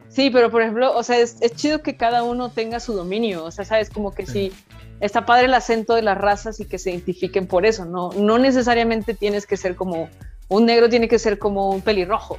Sí, 0.09 0.31
pero 0.31 0.51
por 0.51 0.63
ejemplo, 0.63 0.97
o 0.97 1.03
sea, 1.03 1.19
es, 1.19 1.37
es, 1.43 1.53
chido 1.55 1.83
que 1.83 1.99
cada 1.99 2.23
uno 2.23 2.49
tenga 2.51 2.81
su 2.81 2.95
dominio, 2.95 3.45
o 3.45 3.51
sea, 3.51 3.67
sabes, 3.67 3.91
como 3.91 4.15
que 4.15 4.25
sí. 4.25 4.53
está 5.01 5.27
padre 5.27 5.45
el 5.45 5.55
acento 5.55 5.95
de 5.95 6.03
las 6.03 6.17
razas 6.17 6.61
y 6.61 6.65
que 6.65 6.79
se 6.79 6.93
identifiquen 6.93 7.47
por 7.47 7.67
eso, 7.67 7.85
no, 7.85 8.11
no 8.13 8.39
necesariamente 8.39 9.13
tienes 9.13 9.47
que 9.47 9.59
ser 9.59 9.77
como 9.77 10.09
un 10.49 10.65
negro 10.65 10.89
tiene 10.89 11.09
que 11.09 11.19
ser 11.19 11.39
como 11.39 11.69
un 11.69 11.83
pelirrojo, 11.83 12.39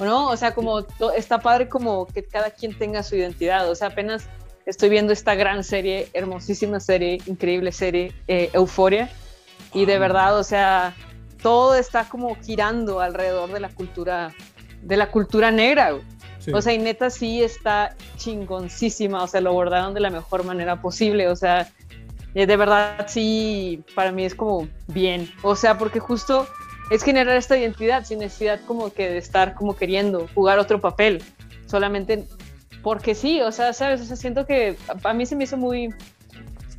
¿no? 0.00 0.28
O 0.28 0.36
sea, 0.36 0.54
como 0.54 0.86
está 1.16 1.38
padre 1.40 1.68
como 1.68 2.06
que 2.06 2.24
cada 2.24 2.50
quien 2.50 2.76
tenga 2.76 3.02
su 3.02 3.16
identidad, 3.16 3.70
o 3.70 3.74
sea, 3.74 3.88
apenas 3.88 4.28
estoy 4.66 4.88
viendo 4.88 5.12
esta 5.12 5.34
gran 5.34 5.64
serie, 5.64 6.08
hermosísima 6.12 6.80
serie, 6.80 7.20
increíble 7.26 7.72
serie, 7.72 8.12
eh, 8.28 8.50
Euforia, 8.52 9.10
y 9.72 9.84
de 9.84 9.98
verdad, 9.98 10.38
o 10.38 10.44
sea, 10.44 10.94
todo 11.42 11.74
está 11.74 12.08
como 12.08 12.34
girando 12.36 13.00
alrededor 13.00 13.52
de 13.52 13.60
la 13.60 13.68
cultura, 13.68 14.34
de 14.82 14.96
la 14.96 15.10
cultura 15.10 15.50
negra, 15.50 15.94
O 16.52 16.62
sea, 16.62 16.72
y 16.72 16.78
neta 16.78 17.10
sí 17.10 17.42
está 17.42 17.94
chingoncísima, 18.16 19.22
o 19.22 19.26
sea, 19.26 19.42
lo 19.42 19.50
abordaron 19.50 19.92
de 19.92 20.00
la 20.00 20.10
mejor 20.10 20.44
manera 20.44 20.80
posible, 20.80 21.28
o 21.28 21.36
sea, 21.36 21.70
eh, 22.34 22.46
de 22.46 22.56
verdad 22.56 23.06
sí, 23.08 23.82
para 23.94 24.10
mí 24.10 24.24
es 24.24 24.34
como 24.34 24.66
bien, 24.86 25.30
o 25.42 25.54
sea, 25.54 25.76
porque 25.76 26.00
justo 26.00 26.46
es 26.90 27.02
generar 27.04 27.36
esta 27.36 27.56
identidad 27.56 28.04
sin 28.04 28.18
necesidad 28.18 28.60
como 28.66 28.92
que 28.92 29.08
de 29.08 29.18
estar 29.18 29.54
como 29.54 29.76
queriendo 29.76 30.28
jugar 30.34 30.58
otro 30.58 30.80
papel, 30.80 31.22
solamente 31.66 32.26
porque 32.82 33.14
sí, 33.14 33.40
o 33.40 33.52
sea, 33.52 33.72
sabes, 33.72 34.00
o 34.00 34.04
sea, 34.04 34.16
siento 34.16 34.46
que 34.46 34.76
a 35.04 35.12
mí 35.14 35.24
se 35.26 35.36
me 35.36 35.44
hizo 35.44 35.56
muy 35.56 35.94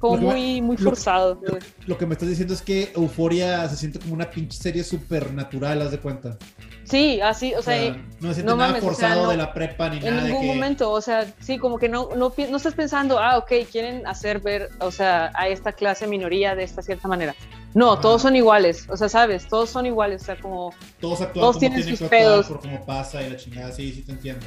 como 0.02 0.18
muy, 0.18 0.61
muy 0.61 0.78
forzado. 0.78 1.40
Lo, 1.86 1.98
que 1.98 2.06
me 2.07 2.14
estás 2.14 2.28
diciendo 2.28 2.56
es 2.56 2.61
que 2.61 2.91
Euforia 2.95 3.69
se 3.69 3.78
siente 3.78 3.99
como 3.99 4.15
una 4.15 4.30
pinche 4.30 4.57
serie 4.57 4.84
supernatural, 4.84 5.82
haz 5.84 5.91
de 5.91 5.99
cuenta. 5.99 6.38
Sí, 6.84 7.22
así, 7.22 7.53
o 7.53 7.61
sea, 7.61 7.95
no 8.19 8.30
se 8.30 8.41
siente 8.41 8.56
nada 8.56 8.82
forzado 8.82 9.30
de 9.30 9.38
la 9.38 9.53
prepa 9.53 9.90
ni 9.90 9.99
nada. 9.99 10.22
En 10.22 10.26
ningún 10.26 10.48
momento, 10.48 10.90
o 10.90 11.02
sea, 11.02 11.32
sí, 11.40 11.60
como 11.60 11.78
que 11.78 11.88
no, 11.88 12.10
no, 12.15 12.34
no 12.36 12.57
estás 12.57 12.73
pensando, 12.73 13.19
ah, 13.19 13.38
ok, 13.38 13.52
quieren 13.72 14.06
hacer 14.07 14.40
ver, 14.40 14.69
o 14.80 14.90
sea, 14.90 15.32
a 15.36 15.48
esta 15.48 15.72
clase 15.72 16.07
minoría 16.07 16.56
de 16.56 16.64
esta 16.64 16.82
cierta 16.82 17.07
manera. 17.07 17.36
No, 17.76 17.99
todos 17.99 18.23
son 18.23 18.36
iguales, 18.36 18.88
o 18.90 18.98
sea, 18.98 19.07
sabes, 19.07 19.48
todos 19.48 19.69
son 19.69 19.86
iguales, 19.86 20.23
o 20.23 20.26
sea, 20.26 20.40
como 20.41 20.73
todos 20.99 21.22
actúan 21.22 21.44
todos 21.44 21.60
tienen, 21.60 21.84
sus 21.84 22.02
pedos 22.10 22.48
por 22.48 22.60
cómo 22.60 22.84
pasa 22.86 23.22
y 23.22 23.30
la 23.30 23.38
chingada, 23.38 23.72
sí, 23.72 23.94
sí 23.94 24.02
te 24.02 24.11
entiendo. 24.11 24.45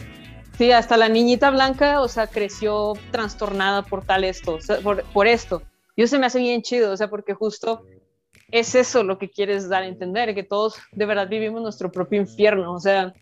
Sí, 0.59 0.71
hasta 0.71 0.97
la 0.97 1.09
niñita 1.09 1.51
blanca, 1.51 2.01
o 2.01 2.09
sea, 2.09 2.29
creció 2.29 2.93
trastornada 3.11 3.83
por 3.83 4.05
tal 4.05 4.23
esto, 4.25 4.59
por, 5.13 5.27
esto. 5.27 5.63
Y 5.97 6.03
eso 6.03 6.13
se 6.13 6.19
me 6.19 6.27
hace 6.27 6.39
bien 6.39 6.63
chido, 6.63 6.93
o 6.93 6.97
sea, 6.97 7.09
porque 7.09 7.35
justo 7.35 7.83
es 8.53 8.75
eso 8.77 9.03
lo 9.03 9.19
que 9.19 9.29
quieres 9.29 9.69
dar 9.69 9.83
a 9.83 9.89
entender, 9.89 10.35
que 10.35 10.45
todos 10.45 10.77
de 10.93 11.07
verdad 11.07 11.29
vivimos 11.29 11.61
nuestro 11.61 11.91
propio 11.91 12.21
infierno, 12.21 12.73
o 12.73 12.79
sea, 12.79 13.13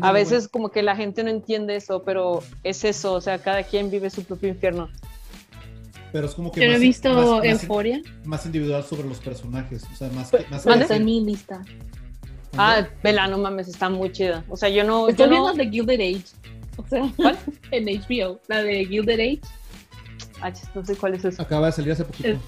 a 0.00 0.10
veces 0.10 0.48
como 0.48 0.70
que 0.70 0.82
la 0.82 0.96
gente 0.96 1.22
no 1.22 1.30
entiende 1.30 1.76
eso, 1.76 2.02
pero 2.02 2.42
es 2.64 2.82
eso, 2.82 3.12
o 3.12 3.20
sea, 3.20 3.38
cada 3.38 3.62
quien 3.62 3.90
vive 3.90 4.10
su 4.10 4.24
propio 4.24 4.48
infierno. 4.48 4.88
Pero 6.12 6.26
es 6.26 6.34
como 6.34 6.50
que... 6.50 6.60
Yo 6.60 6.72
he 6.72 6.78
visto 6.78 7.42
Euforia. 7.42 8.00
Más, 8.24 8.46
individual 8.46 8.82
sobre 8.84 9.08
los 9.08 9.18
personajes, 9.18 9.84
o 9.92 9.96
sea, 9.96 10.08
más... 10.10 10.30
Pues, 10.30 10.48
más 10.50 10.66
está 10.66 10.98
mi 10.98 11.24
lista. 11.24 11.62
Ah, 12.56 12.86
vela, 13.02 13.26
no 13.26 13.38
mames, 13.38 13.68
está 13.68 13.88
muy 13.88 14.12
chida. 14.12 14.44
O 14.48 14.56
sea, 14.56 14.68
yo 14.68 14.84
no... 14.84 15.08
Estoy 15.08 15.26
yo 15.26 15.30
viendo 15.30 15.50
no... 15.50 15.56
The 15.56 15.68
Gilded 15.68 16.00
Age. 16.00 16.24
O 16.76 16.86
sea, 16.86 17.10
¿cuál? 17.16 17.38
en 17.70 17.84
HBO, 17.86 18.40
la 18.48 18.62
de 18.62 18.84
Gilded 18.86 19.20
Age. 19.20 19.40
Ah, 20.40 20.52
no 20.74 20.84
sé 20.84 20.96
cuál 20.96 21.14
es 21.14 21.24
eso. 21.24 21.42
Acaba 21.42 21.66
de 21.66 21.72
salir 21.72 21.92
hace 21.92 22.04
poquito. 22.04 22.38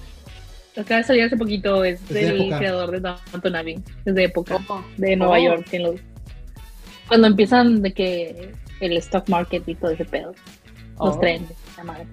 acaba 0.75 0.97
de 0.99 1.03
salir 1.03 1.23
hace 1.23 1.37
poquito, 1.37 1.83
es, 1.83 2.01
es 2.01 2.09
del 2.09 2.49
creador 2.57 2.91
de 2.91 2.99
Downton 2.99 3.55
Abbey, 3.55 3.79
es 4.05 4.15
de 4.15 4.23
época, 4.25 4.59
de 4.97 5.15
Nueva 5.15 5.37
oh. 5.37 5.43
York. 5.43 5.67
En 5.71 5.83
los, 5.83 5.95
cuando 7.07 7.27
empiezan 7.27 7.81
de 7.81 7.93
que 7.93 8.51
el 8.81 8.97
stock 8.97 9.27
market 9.29 9.67
y 9.67 9.75
todo 9.75 9.91
ese 9.91 10.05
pedo, 10.05 10.33
los 10.99 11.15
oh. 11.15 11.19
trenes, 11.19 11.51
la 11.77 11.83
madre. 11.83 12.07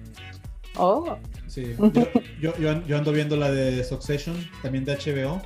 Oh. 0.77 1.17
Sí, 1.47 1.75
yo, 2.41 2.57
yo, 2.57 2.85
yo, 2.85 2.97
ando 2.97 3.11
viendo 3.11 3.37
la 3.37 3.51
de 3.51 3.83
Succession, 3.83 4.35
también 4.61 4.83
de 4.83 4.97
HBO, 4.97 5.41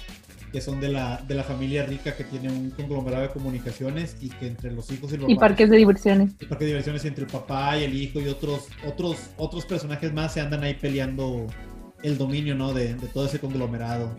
que 0.52 0.62
son 0.62 0.80
de 0.80 0.90
la, 0.90 1.18
de 1.28 1.36
la 1.36 1.44
familia 1.44 1.86
rica 1.86 2.16
que 2.16 2.24
tiene 2.24 2.50
un 2.50 2.72
conglomerado 2.72 3.24
de 3.24 3.30
comunicaciones 3.30 4.18
y 4.22 4.30
que 4.30 4.48
entre 4.48 4.72
los 4.72 4.92
hijos 4.92 5.14
y 5.14 5.18
los 5.18 5.30
Y 5.30 5.36
parques 5.36 5.70
de 5.70 5.78
diversiones. 5.78 6.32
Y 6.40 6.46
parques 6.46 6.66
de 6.66 6.68
diversiones 6.68 7.06
entre 7.06 7.26
el 7.26 7.32
papá 7.32 7.78
y 7.78 7.84
el 7.84 7.96
hijo 7.96 8.20
y 8.20 8.28
otros, 8.28 8.68
otros, 8.88 9.18
otros 9.38 9.66
personajes 9.66 10.14
más 10.14 10.34
se 10.34 10.42
andan 10.42 10.64
ahí 10.64 10.74
peleando 10.74 11.48
el 12.04 12.18
dominio, 12.18 12.56
¿no? 12.56 12.74
De, 12.74 12.94
de 12.96 13.08
todo 13.08 13.26
ese 13.26 13.40
conglomerado. 13.40 14.16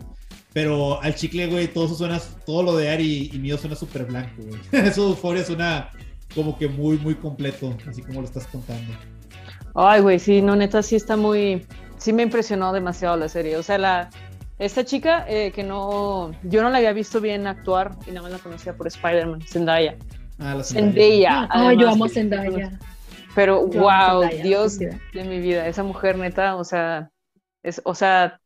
Pero 0.53 1.01
al 1.01 1.15
chicle, 1.15 1.47
güey, 1.47 1.67
todo 1.67 1.85
eso 1.85 1.95
suena, 1.95 2.19
todo 2.45 2.63
lo 2.63 2.75
de 2.75 2.89
Ari 2.89 3.29
y 3.33 3.37
mío 3.39 3.57
suena 3.57 3.75
súper 3.75 4.05
blanco, 4.05 4.43
güey. 4.43 4.59
Eso 4.85 5.03
de 5.03 5.09
Euforia 5.11 5.45
suena 5.45 5.89
como 6.35 6.57
que 6.57 6.67
muy, 6.67 6.97
muy 6.97 7.15
completo, 7.15 7.75
así 7.87 8.01
como 8.01 8.21
lo 8.21 8.27
estás 8.27 8.47
contando. 8.47 8.93
Ay, 9.73 10.01
güey, 10.01 10.19
sí, 10.19 10.41
no, 10.41 10.55
neta, 10.55 10.83
sí 10.83 10.97
está 10.97 11.15
muy, 11.15 11.65
sí 11.97 12.11
me 12.11 12.23
impresionó 12.23 12.73
demasiado 12.73 13.15
la 13.15 13.29
serie. 13.29 13.55
O 13.55 13.63
sea, 13.63 13.77
la, 13.77 14.09
Esta 14.59 14.85
chica 14.85 15.25
eh, 15.27 15.51
que 15.51 15.63
no, 15.63 16.31
yo 16.43 16.61
no 16.61 16.69
la 16.69 16.77
había 16.77 16.93
visto 16.93 17.19
bien 17.19 17.47
actuar 17.47 17.97
y 18.05 18.11
nada 18.11 18.23
más 18.23 18.31
la 18.31 18.37
conocía 18.39 18.73
por 18.75 18.87
Spider-Man, 18.87 19.41
Zendaya. 19.41 19.97
Ah, 20.37 20.55
la 20.55 20.63
Zendaya. 20.63 21.47
Ah, 21.49 21.73
yo 21.73 21.89
amo 21.89 22.07
Zendaya. 22.07 22.77
Pero, 23.33 23.65
wow, 23.65 24.23
Dios 24.43 24.77
de 24.77 25.23
mi 25.23 25.39
vida, 25.39 25.67
esa 25.67 25.83
mujer 25.83 26.17
neta, 26.17 26.55
o 26.55 26.63
sea, 26.63 27.09
es, 27.63 27.81
o 27.85 27.95
sea, 27.95 28.39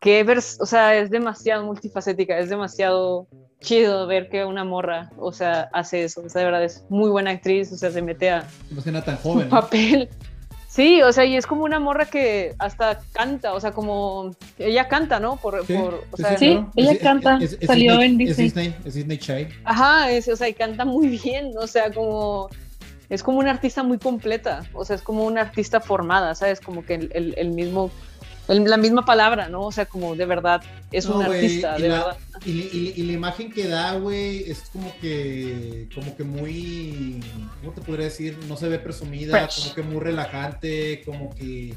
que 0.00 0.26
o 0.58 0.66
sea, 0.66 0.96
es 0.96 1.10
demasiado 1.10 1.64
multifacética, 1.64 2.38
es 2.38 2.48
demasiado 2.48 3.28
chido 3.60 4.06
ver 4.06 4.28
que 4.28 4.44
una 4.44 4.64
morra, 4.64 5.10
o 5.16 5.32
sea, 5.32 5.68
hace 5.72 6.04
eso, 6.04 6.22
o 6.24 6.28
sea, 6.28 6.40
de 6.40 6.46
verdad 6.46 6.64
es 6.64 6.84
muy 6.88 7.10
buena 7.10 7.30
actriz, 7.30 7.72
o 7.72 7.76
sea, 7.76 7.90
se 7.90 8.02
mete 8.02 8.30
a 8.30 8.46
no 8.70 9.02
tan 9.02 9.16
joven, 9.16 9.48
papel. 9.48 10.08
Sí, 10.72 11.02
o 11.02 11.12
sea, 11.12 11.26
y 11.26 11.36
es 11.36 11.46
como 11.46 11.64
una 11.64 11.78
morra 11.78 12.06
que 12.06 12.54
hasta 12.58 13.00
canta, 13.12 13.52
o 13.52 13.60
sea, 13.60 13.72
como 13.72 14.34
ella 14.58 14.88
canta, 14.88 15.20
¿no? 15.20 15.36
Por, 15.36 15.66
sí, 15.66 15.74
por 15.74 16.04
o 16.10 16.16
sea, 16.16 16.38
sí, 16.38 16.64
ella 16.74 16.98
canta, 16.98 17.38
salió 17.66 18.00
en 18.00 18.16
Disney. 18.16 18.30
Es 18.46 18.54
Disney, 18.54 18.74
es 18.82 18.94
Disney 18.94 19.18
Chai. 19.18 19.48
Ajá, 19.64 20.10
es, 20.10 20.28
o 20.28 20.34
sea, 20.34 20.48
y 20.48 20.54
canta 20.54 20.86
muy 20.86 21.08
bien, 21.08 21.52
o 21.58 21.66
sea, 21.66 21.92
como 21.92 22.48
es 23.10 23.22
como 23.22 23.40
una 23.40 23.50
artista 23.50 23.82
muy 23.82 23.98
completa, 23.98 24.64
o 24.72 24.82
sea, 24.86 24.96
es 24.96 25.02
como 25.02 25.24
una 25.24 25.42
artista 25.42 25.78
formada, 25.78 26.34
¿sabes? 26.34 26.58
Como 26.58 26.86
que 26.86 26.94
el, 26.94 27.34
el 27.36 27.50
mismo 27.50 27.90
la 28.54 28.76
misma 28.76 29.04
palabra, 29.04 29.48
¿no? 29.48 29.62
O 29.62 29.72
sea, 29.72 29.86
como 29.86 30.14
de 30.14 30.26
verdad 30.26 30.62
es 30.90 31.06
un 31.06 31.22
artista, 31.22 31.76
de 31.76 31.88
verdad. 31.88 32.16
Y, 32.44 33.02
la 33.02 33.12
imagen 33.12 33.50
que 33.50 33.68
da, 33.68 33.94
güey, 33.94 34.50
es 34.50 34.64
como 34.72 34.92
que, 35.00 35.88
como 35.94 36.16
que 36.16 36.24
muy, 36.24 37.20
¿cómo 37.60 37.72
te 37.72 37.80
podría 37.80 38.06
decir? 38.06 38.36
No 38.48 38.56
se 38.56 38.68
ve 38.68 38.78
presumida, 38.78 39.48
como 39.48 39.74
que 39.74 39.82
muy 39.82 40.00
relajante, 40.00 41.02
como 41.04 41.34
que 41.34 41.74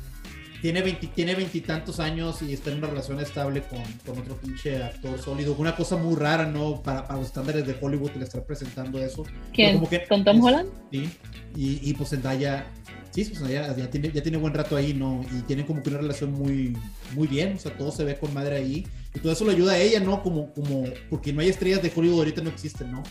tiene 0.62 0.82
tiene 1.14 1.36
veintitantos 1.36 2.00
años 2.00 2.42
y 2.42 2.54
está 2.54 2.72
en 2.72 2.80
una 2.80 2.88
relación 2.88 3.20
estable 3.20 3.62
con, 3.62 3.84
con, 4.06 4.20
otro 4.20 4.36
pinche 4.38 4.84
actor 4.84 5.20
sólido. 5.20 5.56
Una 5.58 5.76
cosa 5.76 5.96
muy 5.98 6.16
rara, 6.16 6.46
¿no? 6.46 6.82
Para, 6.82 7.06
para 7.06 7.20
los 7.20 7.28
estándares 7.28 7.68
de 7.68 7.76
Hollywood 7.80 8.12
le 8.16 8.24
estar 8.24 8.44
presentando 8.44 9.00
eso. 9.00 9.24
¿Quién? 9.54 9.80
¿Con 10.10 10.24
Tom 10.24 10.44
Holland? 10.44 10.70
Sí. 10.92 11.10
Y, 11.56 11.90
y 11.90 11.94
pues 11.94 12.10
Zendaya 12.10 12.66
Sí, 13.16 13.24
pues 13.24 13.50
ya, 13.50 13.74
tiene, 13.90 14.12
ya 14.12 14.22
tiene 14.22 14.38
buen 14.38 14.54
rato 14.54 14.76
ahí, 14.76 14.94
¿no? 14.94 15.24
Y 15.32 15.42
tienen 15.44 15.66
como 15.66 15.82
que 15.82 15.90
una 15.90 16.00
relación 16.00 16.34
muy, 16.34 16.76
muy 17.14 17.28
bien, 17.28 17.54
o 17.54 17.58
sea, 17.58 17.72
todo 17.78 17.90
se 17.90 18.04
ve 18.04 18.18
con 18.18 18.34
madre 18.34 18.58
ahí. 18.58 18.86
Y 19.14 19.20
todo 19.20 19.32
eso 19.32 19.46
le 19.46 19.54
ayuda 19.54 19.72
a 19.72 19.80
ella, 19.80 20.02
¿no? 20.02 20.22
Como, 20.22 20.54
como, 20.54 20.84
porque 21.10 21.32
no 21.32 21.40
hay 21.40 21.48
estrellas 21.48 21.82
de 21.82 21.94
Hollywood 21.96 22.20
ahorita, 22.20 22.42
no 22.42 22.50
existen, 22.50 22.92
¿no? 22.92 23.04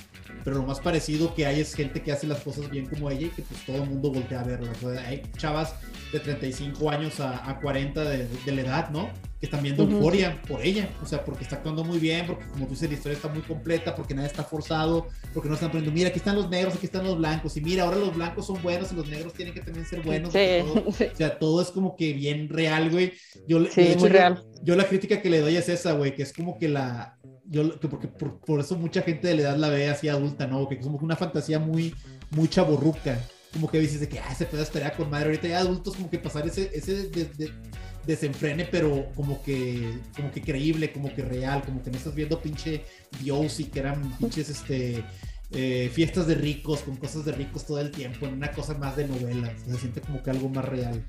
Pero 0.44 0.58
lo 0.58 0.62
más 0.64 0.78
parecido 0.78 1.34
que 1.34 1.46
hay 1.46 1.60
es 1.60 1.74
gente 1.74 2.02
que 2.02 2.12
hace 2.12 2.26
las 2.26 2.40
cosas 2.40 2.70
bien 2.70 2.86
como 2.86 3.10
ella 3.10 3.26
y 3.26 3.30
que 3.30 3.42
pues 3.42 3.64
todo 3.64 3.82
el 3.82 3.88
mundo 3.88 4.12
voltea 4.12 4.40
a 4.40 4.44
verla. 4.44 4.70
O 4.72 4.92
sea, 4.92 5.08
hay 5.08 5.22
chavas 5.38 5.74
de 6.12 6.20
35 6.20 6.90
años 6.90 7.18
a, 7.18 7.48
a 7.48 7.58
40 7.60 8.04
de, 8.04 8.28
de, 8.28 8.52
la 8.52 8.60
edad, 8.60 8.90
¿no? 8.90 9.08
Que 9.40 9.46
están 9.46 9.62
viendo 9.62 9.84
euforia 9.84 10.40
por 10.46 10.60
ella. 10.60 10.90
O 11.02 11.06
sea, 11.06 11.24
porque 11.24 11.44
está 11.44 11.56
actuando 11.56 11.82
muy 11.82 11.98
bien, 11.98 12.26
porque 12.26 12.44
como 12.44 12.66
tú 12.66 12.72
dices, 12.72 12.90
la 12.90 12.96
historia 12.96 13.16
está 13.16 13.28
muy 13.28 13.40
completa, 13.40 13.94
porque 13.94 14.14
nada 14.14 14.28
está 14.28 14.44
forzado, 14.44 15.08
porque 15.32 15.48
no 15.48 15.54
están 15.54 15.70
poniendo, 15.70 15.92
mira, 15.92 16.10
aquí 16.10 16.18
están 16.18 16.36
los 16.36 16.50
negros, 16.50 16.74
aquí 16.74 16.86
están 16.86 17.04
los 17.04 17.16
blancos. 17.16 17.56
Y 17.56 17.62
mira, 17.62 17.84
ahora 17.84 17.96
los 17.96 18.14
blancos 18.14 18.46
son 18.46 18.62
buenos 18.62 18.92
y 18.92 18.96
los 18.96 19.08
negros 19.08 19.32
tienen 19.32 19.54
que 19.54 19.60
también 19.60 19.86
ser 19.86 20.02
buenos. 20.02 20.30
Sí. 20.32 20.60
o 20.86 21.16
sea, 21.16 21.38
todo 21.38 21.62
es 21.62 21.68
como 21.68 21.96
que 21.96 22.12
bien 22.12 22.50
real, 22.50 22.90
güey. 22.90 23.14
Yo, 23.48 23.64
sí, 23.64 23.94
muy 23.98 24.10
real. 24.10 24.44
Yo, 24.62 24.76
la 24.76 24.86
crítica 24.86 25.22
que 25.22 25.30
le 25.30 25.40
doy 25.40 25.56
es 25.56 25.70
esa, 25.70 25.92
güey, 25.92 26.14
que 26.14 26.22
es 26.22 26.34
como 26.34 26.58
que 26.58 26.68
la, 26.68 27.13
yo, 27.50 27.78
porque 27.80 28.08
por, 28.08 28.60
eso 28.60 28.76
mucha 28.76 29.02
gente 29.02 29.28
de 29.28 29.34
la 29.34 29.42
edad 29.42 29.56
la 29.56 29.68
ve 29.68 29.88
así 29.88 30.08
adulta, 30.08 30.46
¿no? 30.46 30.68
Que 30.68 30.76
es 30.76 30.80
como 30.80 30.98
una 30.98 31.16
fantasía 31.16 31.58
muy, 31.58 31.94
muy 32.30 32.48
chaborruca. 32.48 33.20
Como 33.52 33.70
que 33.70 33.78
dices 33.78 34.00
de 34.00 34.08
que, 34.08 34.18
ah, 34.18 34.34
se 34.34 34.46
puede 34.46 34.62
esperar 34.62 34.96
con 34.96 35.10
madre. 35.10 35.26
Ahorita 35.26 35.48
ya 35.48 35.58
adultos 35.58 35.94
como 35.94 36.10
que 36.10 36.18
pasar 36.18 36.46
ese, 36.46 36.70
ese 36.74 37.10
desenfrene, 38.06 38.64
pero 38.64 39.06
como 39.14 39.42
que, 39.42 40.00
como 40.16 40.30
que 40.32 40.42
creíble, 40.42 40.92
como 40.92 41.14
que 41.14 41.22
real, 41.22 41.62
como 41.64 41.82
que 41.82 41.90
no 41.90 41.96
estás 41.96 42.14
viendo 42.14 42.40
pinche 42.40 42.82
Dios 43.22 43.60
y 43.60 43.64
que 43.64 43.80
eran 43.80 44.16
pinches, 44.18 44.50
este... 44.50 45.04
Eh, 45.56 45.88
fiestas 45.92 46.26
de 46.26 46.34
ricos, 46.34 46.80
con 46.80 46.96
cosas 46.96 47.24
de 47.26 47.30
ricos 47.30 47.64
todo 47.64 47.78
el 47.78 47.92
tiempo, 47.92 48.26
en 48.26 48.32
una 48.32 48.50
cosa 48.50 48.74
más 48.74 48.96
de 48.96 49.06
novela. 49.06 49.54
Se 49.64 49.76
siente 49.76 50.00
como 50.00 50.20
que 50.20 50.30
algo 50.30 50.48
más 50.48 50.64
real. 50.64 51.04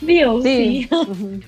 Dios, 0.00 0.42
sí. 0.42 0.88
sí 0.90 1.40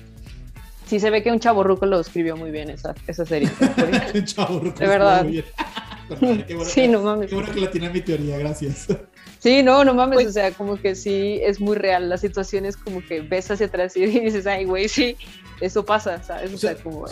se 0.87 1.09
ve 1.09 1.21
que 1.21 1.31
un 1.31 1.39
chaborruco 1.39 1.85
lo 1.85 1.99
escribió 1.99 2.37
muy 2.37 2.51
bien 2.51 2.69
esa, 2.69 2.95
esa 3.07 3.25
serie. 3.25 3.49
un 4.13 4.25
chaborruco. 4.25 4.79
De 4.79 4.87
verdad. 4.87 5.23
Muy 5.23 5.33
bien. 5.33 5.45
qué 6.47 6.55
bueno 6.55 6.69
sí, 6.69 6.81
que, 6.81 6.87
no 6.87 7.01
mames. 7.01 7.29
Qué 7.29 7.35
bueno 7.35 7.53
que 7.53 7.61
la 7.61 7.71
tiene 7.71 7.89
mi 7.89 8.01
teoría, 8.01 8.37
gracias. 8.37 8.87
Sí, 9.39 9.61
no, 9.61 9.83
no 9.83 9.93
mames, 9.93 10.15
pues 10.15 10.27
o 10.27 10.31
sea, 10.31 10.51
como 10.51 10.77
que 10.77 10.95
sí 10.95 11.39
es 11.43 11.59
muy 11.59 11.75
real. 11.75 12.09
La 12.09 12.17
situación 12.17 12.65
es 12.65 12.77
como 12.77 13.05
que 13.05 13.21
ves 13.21 13.51
hacia 13.51 13.67
atrás 13.67 13.95
y 13.97 14.05
dices, 14.05 14.47
ay, 14.47 14.65
güey, 14.65 14.87
sí, 14.87 15.15
eso 15.61 15.85
pasa, 15.85 16.23
¿sabes? 16.23 16.53
O 16.53 16.57
sea, 16.57 16.75
como. 16.75 17.05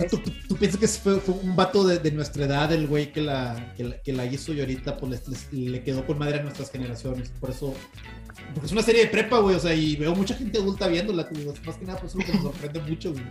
¿tú, 0.48 0.56
piensas 0.56 0.80
que 0.80 0.88
fue, 0.88 1.20
fue 1.20 1.36
un 1.36 1.56
vato 1.56 1.86
de, 1.86 2.00
de, 2.00 2.12
nuestra 2.12 2.46
edad 2.46 2.72
el 2.72 2.88
güey 2.88 3.12
que 3.12 3.22
la, 3.22 3.74
que 3.76 3.84
la, 3.84 4.02
que 4.02 4.14
la 4.14 4.26
hizo 4.26 4.54
y 4.54 4.62
ahorita 4.62 4.98
pues 4.98 5.52
le, 5.52 5.70
le 5.70 5.84
quedó 5.84 6.06
con 6.06 6.18
madre 6.18 6.40
a 6.40 6.44
nuestras 6.44 6.72
generaciones? 6.72 7.30
Por 7.40 7.50
eso 7.50 7.74
porque 8.54 8.68
es 8.68 8.72
una 8.72 8.82
serie 8.82 9.02
de 9.02 9.08
prepa, 9.08 9.40
güey, 9.40 9.56
o 9.56 9.60
sea, 9.60 9.74
y 9.74 9.96
veo 9.96 10.14
mucha 10.16 10.36
gente 10.36 10.58
adulta 10.58 10.88
viéndola, 10.88 11.28
más 11.66 11.78
que 11.78 11.86
nada, 11.86 12.00
pues 12.00 12.16
eso 12.16 12.34
me 12.34 12.42
sorprende 12.42 12.80
mucho, 12.82 13.12
güey. 13.12 13.24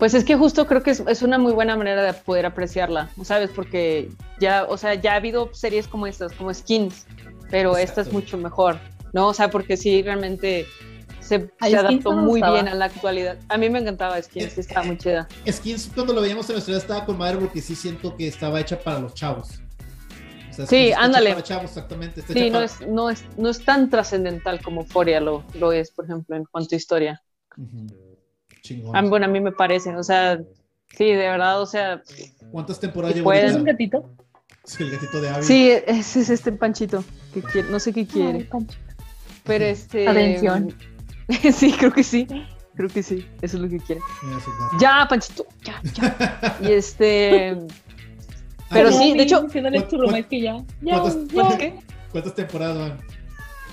Pues 0.00 0.14
es 0.14 0.24
que 0.24 0.34
justo 0.34 0.66
creo 0.66 0.82
que 0.82 0.90
es, 0.90 1.04
es, 1.06 1.22
una 1.22 1.38
muy 1.38 1.52
buena 1.52 1.76
manera 1.76 2.02
de 2.02 2.12
poder 2.12 2.46
apreciarla, 2.46 3.08
¿sabes? 3.22 3.50
Porque 3.54 4.10
ya, 4.40 4.64
o 4.68 4.76
sea, 4.76 4.94
ya 4.94 5.12
ha 5.12 5.16
habido 5.16 5.54
series 5.54 5.86
como 5.86 6.08
estas, 6.08 6.32
como 6.32 6.52
Skins, 6.52 7.06
pero 7.50 7.76
esta 7.76 8.00
es 8.00 8.12
mucho 8.12 8.36
mejor, 8.36 8.80
¿no? 9.12 9.28
O 9.28 9.34
sea, 9.34 9.50
porque 9.50 9.76
sí, 9.76 10.02
realmente 10.02 10.66
se, 11.20 11.52
se 11.60 11.76
adaptó 11.76 12.12
muy 12.12 12.42
bien 12.42 12.66
a 12.66 12.74
la 12.74 12.86
actualidad. 12.86 13.38
A 13.48 13.56
mí 13.56 13.70
me 13.70 13.78
encantaba 13.78 14.20
Skins, 14.20 14.58
eh, 14.58 14.62
estaba 14.62 14.84
muy 14.84 14.98
chida. 14.98 15.28
Skins, 15.48 15.88
cuando 15.94 16.12
lo 16.14 16.22
veíamos 16.22 16.48
en 16.50 16.56
la 16.56 16.62
ciudad, 16.62 16.80
estaba 16.80 17.04
con 17.04 17.16
madre 17.16 17.36
porque 17.38 17.60
sí 17.60 17.76
siento 17.76 18.16
que 18.16 18.26
estaba 18.26 18.58
hecha 18.58 18.80
para 18.80 18.98
los 18.98 19.14
chavos 19.14 19.60
sí, 20.66 20.92
ándale. 20.92 21.30
exactamente. 21.30 22.22
sí, 22.22 22.50
no, 22.50 22.60
es, 22.60 22.80
no, 22.86 23.10
es, 23.10 23.24
no 23.36 23.48
es 23.48 23.64
tan 23.64 23.90
trascendental 23.90 24.62
como 24.62 24.84
Foria 24.84 25.20
lo, 25.20 25.44
lo 25.54 25.72
es, 25.72 25.90
por 25.90 26.04
ejemplo, 26.04 26.36
en 26.36 26.44
cuanto 26.44 26.74
a 26.74 26.76
historia. 26.76 27.22
Chingón. 28.62 29.10
bueno, 29.10 29.26
a 29.26 29.28
mí 29.28 29.40
me 29.40 29.52
parece, 29.52 29.94
o 29.96 30.02
sea, 30.02 30.38
sí, 30.96 31.04
de 31.04 31.16
verdad, 31.16 31.60
o 31.60 31.66
sea. 31.66 32.02
¿Cuántas 32.50 32.80
temporadas 32.80 33.16
lleva? 33.16 33.36
¿Es 33.38 33.54
un 33.54 33.64
gatito? 33.64 34.10
Sí, 34.64 34.82
el 34.82 34.90
gatito 34.90 35.20
de 35.20 35.28
Abby. 35.30 35.42
Sí, 35.42 35.70
ese 35.70 36.20
es 36.20 36.30
este 36.30 36.52
panchito, 36.52 37.02
que 37.32 37.42
quiere, 37.42 37.68
no 37.70 37.80
sé 37.80 37.92
qué 37.92 38.06
quiere. 38.06 38.48
pero 39.44 39.64
este. 39.64 40.06
Atención. 40.08 40.74
sí, 41.52 41.74
creo 41.78 41.92
que 41.92 42.02
sí. 42.02 42.26
Creo 42.76 42.88
que 42.88 43.02
sí, 43.02 43.26
eso 43.42 43.56
es 43.56 43.62
lo 43.62 43.68
que 43.68 43.78
quiere. 43.78 44.00
Ya, 44.80 45.06
Panchito, 45.08 45.44
ya, 45.64 45.80
ya. 45.92 46.56
y 46.62 46.72
este. 46.72 47.56
Pero 48.70 48.92
sí, 48.92 49.14
de 49.14 49.24
hecho. 49.24 49.46
¿Cuántas, 52.12 52.34
temporadas 52.34 52.78
van? 52.78 52.98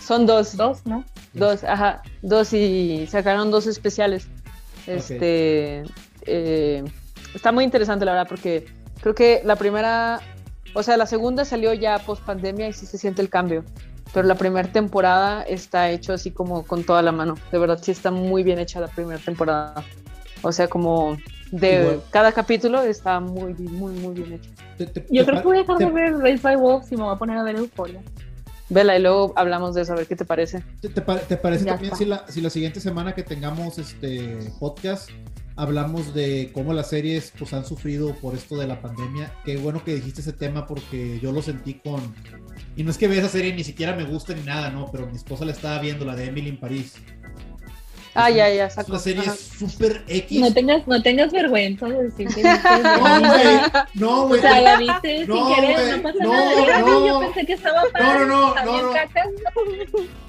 Son 0.01 0.25
dos. 0.25 0.57
Dos, 0.57 0.85
¿no? 0.85 1.05
Dos, 1.33 1.63
ajá. 1.63 2.01
Dos 2.21 2.53
y 2.53 3.07
sacaron 3.07 3.51
dos 3.51 3.67
especiales. 3.67 4.27
Este. 4.87 5.83
Eh, 6.23 6.83
está 7.33 7.51
muy 7.51 7.63
interesante, 7.63 8.05
la 8.05 8.13
verdad, 8.13 8.27
porque 8.27 8.65
creo 9.01 9.13
que 9.13 9.41
la 9.43 9.55
primera. 9.55 10.19
O 10.73 10.83
sea, 10.83 10.97
la 10.97 11.05
segunda 11.05 11.45
salió 11.45 11.73
ya 11.73 11.99
post 11.99 12.23
pandemia 12.23 12.67
y 12.67 12.73
sí 12.73 12.85
se 12.85 12.97
siente 12.97 13.21
el 13.21 13.29
cambio. 13.29 13.63
Pero 14.13 14.27
la 14.27 14.35
primera 14.35 14.71
temporada 14.71 15.43
está 15.43 15.89
hecho 15.89 16.13
así 16.13 16.31
como 16.31 16.63
con 16.63 16.83
toda 16.83 17.01
la 17.01 17.11
mano. 17.11 17.35
De 17.51 17.59
verdad, 17.59 17.79
sí 17.81 17.91
está 17.91 18.09
muy 18.09 18.43
bien 18.43 18.57
hecha 18.59 18.79
la 18.79 18.87
primera 18.87 19.19
temporada. 19.19 19.83
O 20.41 20.51
sea, 20.51 20.67
como 20.67 21.17
de 21.51 21.99
cada 22.11 22.31
capítulo 22.31 22.81
está 22.81 23.19
muy, 23.19 23.53
muy, 23.53 23.93
muy 23.93 24.13
bien 24.13 24.33
hecho. 24.33 24.49
Yo 25.09 25.25
creo 25.25 25.41
que 25.41 25.47
voy 25.47 25.57
a 25.57 25.61
dejar 25.61 25.77
de 25.77 25.85
ver 25.85 26.17
Race 26.17 26.39
by 26.41 26.55
Wolves 26.55 26.91
y 26.91 26.95
me 26.95 27.03
voy 27.03 27.15
a 27.15 27.17
poner 27.17 27.37
a 27.37 27.43
ver 27.43 27.55
Euphoria. 27.55 28.01
Vela, 28.69 28.97
y 28.97 29.01
luego 29.01 29.33
hablamos 29.35 29.75
de 29.75 29.83
eso, 29.83 29.93
a 29.93 29.95
ver 29.95 30.07
qué 30.07 30.15
te 30.15 30.25
parece. 30.25 30.61
¿Te, 30.81 30.89
parece 31.37 31.65
también 31.65 31.95
si 31.95 32.05
la, 32.05 32.25
si 32.27 32.41
la, 32.41 32.49
siguiente 32.49 32.81
semana 32.81 33.15
que 33.15 33.23
tengamos 33.23 33.77
este 33.77 34.37
podcast 34.59 35.09
hablamos 35.55 36.13
de 36.13 36.51
cómo 36.53 36.73
las 36.73 36.89
series 36.89 37.33
pues 37.37 37.51
han 37.53 37.65
sufrido 37.65 38.13
por 38.15 38.35
esto 38.35 38.57
de 38.57 38.67
la 38.67 38.81
pandemia? 38.81 39.33
Qué 39.45 39.57
bueno 39.57 39.83
que 39.83 39.95
dijiste 39.95 40.21
ese 40.21 40.33
tema 40.33 40.67
porque 40.67 41.19
yo 41.19 41.31
lo 41.31 41.41
sentí 41.41 41.75
con... 41.75 42.13
Y 42.75 42.83
no 42.83 42.91
es 42.91 42.97
que 42.97 43.07
vea 43.07 43.19
esa 43.19 43.29
serie 43.29 43.55
ni 43.55 43.63
siquiera 43.63 43.95
me 43.95 44.03
gusta 44.03 44.33
ni 44.33 44.41
nada, 44.41 44.69
¿no? 44.69 44.91
Pero 44.91 45.07
mi 45.07 45.15
esposa 45.15 45.45
la 45.45 45.51
estaba 45.51 45.79
viendo, 45.79 46.05
la 46.05 46.15
de 46.15 46.25
Emily 46.25 46.49
en 46.49 46.59
París. 46.59 46.95
Ah, 48.19 48.31
ya, 48.31 48.49
ya, 48.49 48.67
saco. 48.67 48.81
Es 48.81 48.89
una 48.89 48.99
serie 48.99 49.23
súper 49.31 50.03
X. 50.07 50.41
No 50.41 50.51
tengas, 50.51 50.87
no 50.87 51.03
tengas 51.03 51.31
vergüenza 51.31 51.87
de 51.87 52.03
decir 52.05 52.27
que 52.33 52.41
no, 52.43 53.19
güey. 53.19 53.59
No, 53.93 54.27
güey. 54.27 54.39
O 54.39 54.41
sea, 54.41 54.61
la 54.61 54.77
viste 54.77 55.27
no, 55.27 55.35
sin 55.35 55.55
querer, 55.55 55.97
no 55.97 56.03
pasa 56.03 56.23
no, 56.23 56.33
nada. 56.33 56.79
No, 56.79 57.07
yo 57.07 57.19
pensé 57.19 57.45
que 57.45 57.53
estaba 57.53 57.83
No, 57.99 58.19
no, 58.19 58.25
no, 58.25 58.55
no, 58.55 58.81
no. 58.81 58.93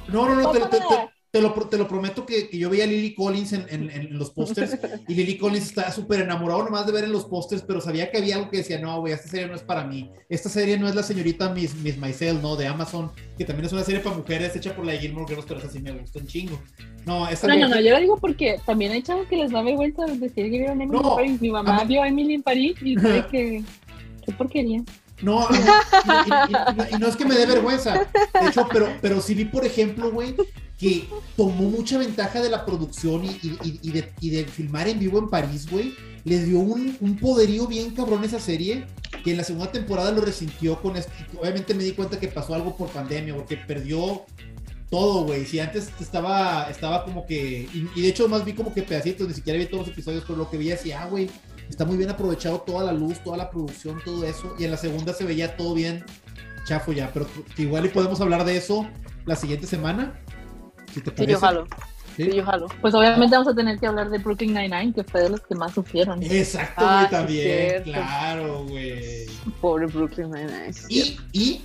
No, 0.09 0.27
no, 0.27 0.35
no, 0.35 0.51
te, 0.51 0.61
te, 0.61 0.81
te 0.81 1.18
lo, 1.33 1.53
te 1.53 1.77
lo 1.77 1.87
prometo 1.87 2.25
que, 2.25 2.49
que, 2.49 2.59
yo 2.59 2.71
veía 2.71 2.85
a 2.85 2.87
Lily 2.87 3.15
Collins 3.15 3.53
en, 3.53 3.67
en, 3.69 3.91
en 3.91 4.19
los 4.19 4.31
pósters 4.31 4.79
y 5.07 5.15
Lily 5.15 5.37
Collins 5.37 5.67
estaba 5.67 5.93
súper 5.93 6.21
enamorado 6.21 6.65
nomás 6.65 6.87
de 6.87 6.93
ver 6.93 7.05
en 7.05 7.13
los 7.13 7.27
pósters, 7.27 7.63
pero 7.63 7.81
sabía 7.81 8.11
que 8.11 8.19
había 8.19 8.37
algo 8.37 8.51
que 8.51 8.59
decía, 8.59 8.81
no, 8.81 8.99
güey, 9.01 9.13
esta 9.13 9.29
serie 9.29 9.47
no 9.47 9.55
es 9.55 9.63
para 9.63 9.85
mí. 9.85 10.11
Esta 10.29 10.49
serie 10.49 10.79
no 10.79 10.89
es 10.89 10.95
la 10.95 11.03
señorita 11.03 11.51
Miss, 11.51 11.75
Miss 11.77 11.99
Maisel, 11.99 12.41
¿no? 12.41 12.57
De 12.57 12.67
Amazon, 12.67 13.11
que 13.37 13.45
también 13.45 13.67
es 13.67 13.73
una 13.73 13.85
serie 13.85 14.01
para 14.01 14.17
mujeres 14.17 14.57
hecha 14.57 14.75
por 14.75 14.87
la 14.87 14.93
de 14.93 15.01
Gilmore 15.01 15.27
Girls, 15.29 15.45
pero 15.47 15.61
esa 15.61 15.71
sí 15.71 15.81
me 15.81 15.93
gusta 15.93 16.19
un 16.19 16.27
chingo. 16.27 16.59
No, 17.05 17.29
esta 17.29 17.47
no, 17.47 17.57
no, 17.57 17.69
no, 17.69 17.81
yo 17.81 17.91
lo 17.91 18.01
digo 18.01 18.17
porque 18.17 18.59
también 18.65 18.93
hay 18.93 19.03
chavos 19.03 19.27
que 19.29 19.37
les 19.37 19.51
da 19.51 19.63
vergüenza 19.63 20.07
decir 20.07 20.51
que 20.51 20.59
vieron 20.59 20.81
Emily 20.81 20.99
no, 20.99 21.11
en 21.11 21.17
París. 21.17 21.41
Mi 21.43 21.51
mamá 21.51 21.85
vio 21.85 22.03
a 22.03 22.09
Emily 22.09 22.35
en 22.35 22.43
París 22.43 22.77
y 22.83 22.97
sabe 22.97 23.27
que... 23.31 23.65
¿Qué 24.25 24.33
porquería? 24.33 24.83
No, 25.23 25.49
y, 25.51 26.95
y, 26.95 26.99
no 26.99 27.09
es 27.09 27.17
que 27.17 27.25
me 27.25 27.35
dé 27.35 27.47
vergüenza. 27.47 28.09
De 28.41 28.49
hecho, 28.49 28.69
pero, 28.73 28.89
pero 29.01 29.21
sí 29.21 29.35
vi, 29.35 29.47
por 29.47 29.65
ejemplo, 29.65 30.13
güey, 30.13 30.35
que 30.79 31.09
tomó 31.37 31.69
mucha 31.69 31.99
ventaja 31.99 32.41
de 32.41 32.49
la 32.49 32.65
producción 32.65 33.25
y, 33.25 33.91
de, 33.91 34.13
de, 34.21 34.45
filmar 34.45 34.89
en 34.89 34.99
vivo 34.99 35.19
en 35.19 35.29
París, 35.29 35.69
güey. 35.69 35.95
Le 36.25 36.45
dio 36.45 36.61
un, 36.61 36.97
un, 37.01 37.17
poderío 37.17 37.67
bien 37.67 37.91
cabrón 37.91 38.23
esa 38.23 38.39
serie, 38.39 38.87
que 39.25 39.33
en 39.33 39.39
la 39.39 39.45
segunda 39.45 39.73
temporada 39.73 40.13
lo 40.13 40.21
resintió 40.21 40.81
con 40.81 40.97
esto. 40.97 41.11
Obviamente 41.41 41.75
me 41.75 41.83
di 41.83 41.93
cuenta 41.93 42.21
que 42.21 42.29
pasó 42.29 42.55
algo 42.55 42.77
por 42.77 42.89
pandemia, 42.91 43.35
porque 43.35 43.57
perdió 43.57 44.25
todo, 44.89 45.25
güey. 45.25 45.45
Si 45.47 45.59
antes 45.59 45.91
estaba, 46.01 46.69
estaba 46.71 47.05
como 47.05 47.27
que. 47.27 47.69
Y, 47.97 48.01
de 48.01 48.09
hecho, 48.09 48.29
más 48.29 48.45
vi 48.45 48.53
como 48.53 48.73
que 48.73 48.83
pedacitos, 48.83 49.27
ni 49.27 49.35
siquiera 49.35 49.59
vi 49.59 49.67
todos 49.67 49.87
los 49.87 49.95
episodios, 49.95 50.25
pero 50.27 50.39
lo 50.39 50.51
que 50.51 50.59
vi 50.59 50.69
decía, 50.69 51.03
ah, 51.03 51.07
güey, 51.07 51.29
está 51.69 51.85
muy 51.85 51.97
bien 51.97 52.11
aprovechado 52.11 52.61
toda 52.61 52.85
la 52.85 52.93
luz, 52.93 53.19
toda 53.25 53.37
la 53.37 53.51
producción, 53.51 54.01
todo 54.05 54.25
eso. 54.25 54.55
Y 54.59 54.65
en 54.65 54.71
la 54.71 54.77
segunda 54.77 55.13
se 55.13 55.25
veía 55.25 55.57
todo 55.57 55.75
bien 55.75 56.05
chafo 56.65 56.93
ya, 56.93 57.11
pero 57.13 57.27
igual 57.57 57.87
y 57.87 57.89
podemos 57.89 58.21
hablar 58.21 58.45
de 58.45 58.57
eso 58.57 58.87
la 59.25 59.37
siguiente 59.37 59.67
semana. 59.67 60.21
Si 60.93 61.01
te 61.01 61.11
Sí, 61.17 61.31
yo 61.31 61.39
jalo. 61.39 61.67
¿Sí? 62.17 62.31
yo 62.35 62.45
jalo. 62.45 62.67
Pues 62.81 62.95
obviamente 62.95 63.37
vamos 63.37 63.53
a 63.53 63.55
tener 63.55 63.79
que 63.79 63.87
hablar 63.87 64.11
de 64.11 64.19
Brooklyn 64.19 64.53
Nine-Nine, 64.53 64.93
que 64.93 65.05
fue 65.05 65.23
de 65.23 65.31
los 65.31 65.41
que 65.41 65.55
más 65.55 65.73
sufrieron. 65.73 66.21
Exacto, 66.23 66.85
güey, 66.85 66.97
ah, 66.97 67.09
también. 67.09 67.83
claro, 67.85 68.65
güey. 68.65 69.27
Pobre 69.61 69.87
Brooklyn 69.87 70.31
Nine-Nine. 70.31 70.73
Y, 70.89 71.17
y 71.33 71.63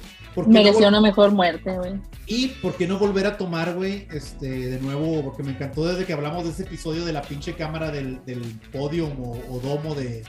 Mereció 0.48 0.82
no 0.82 0.88
una 0.88 1.02
mejor 1.02 1.32
muerte, 1.32 1.78
güey. 1.78 1.94
Y 2.26 2.48
por 2.48 2.76
qué 2.76 2.88
no 2.88 2.98
volver 2.98 3.28
a 3.28 3.38
tomar, 3.38 3.74
güey, 3.76 4.08
este, 4.12 4.48
de 4.48 4.80
nuevo, 4.80 5.24
porque 5.24 5.44
me 5.44 5.52
encantó 5.52 5.86
desde 5.86 6.06
que 6.06 6.14
hablamos 6.14 6.44
de 6.44 6.52
ese 6.52 6.64
episodio 6.64 7.06
de 7.06 7.14
la 7.14 7.22
pinche 7.22 7.54
cámara 7.54 7.92
del, 7.92 8.24
del 8.26 8.42
podium 8.72 9.12
o, 9.20 9.60
domo 9.60 9.94
de, 9.94 10.24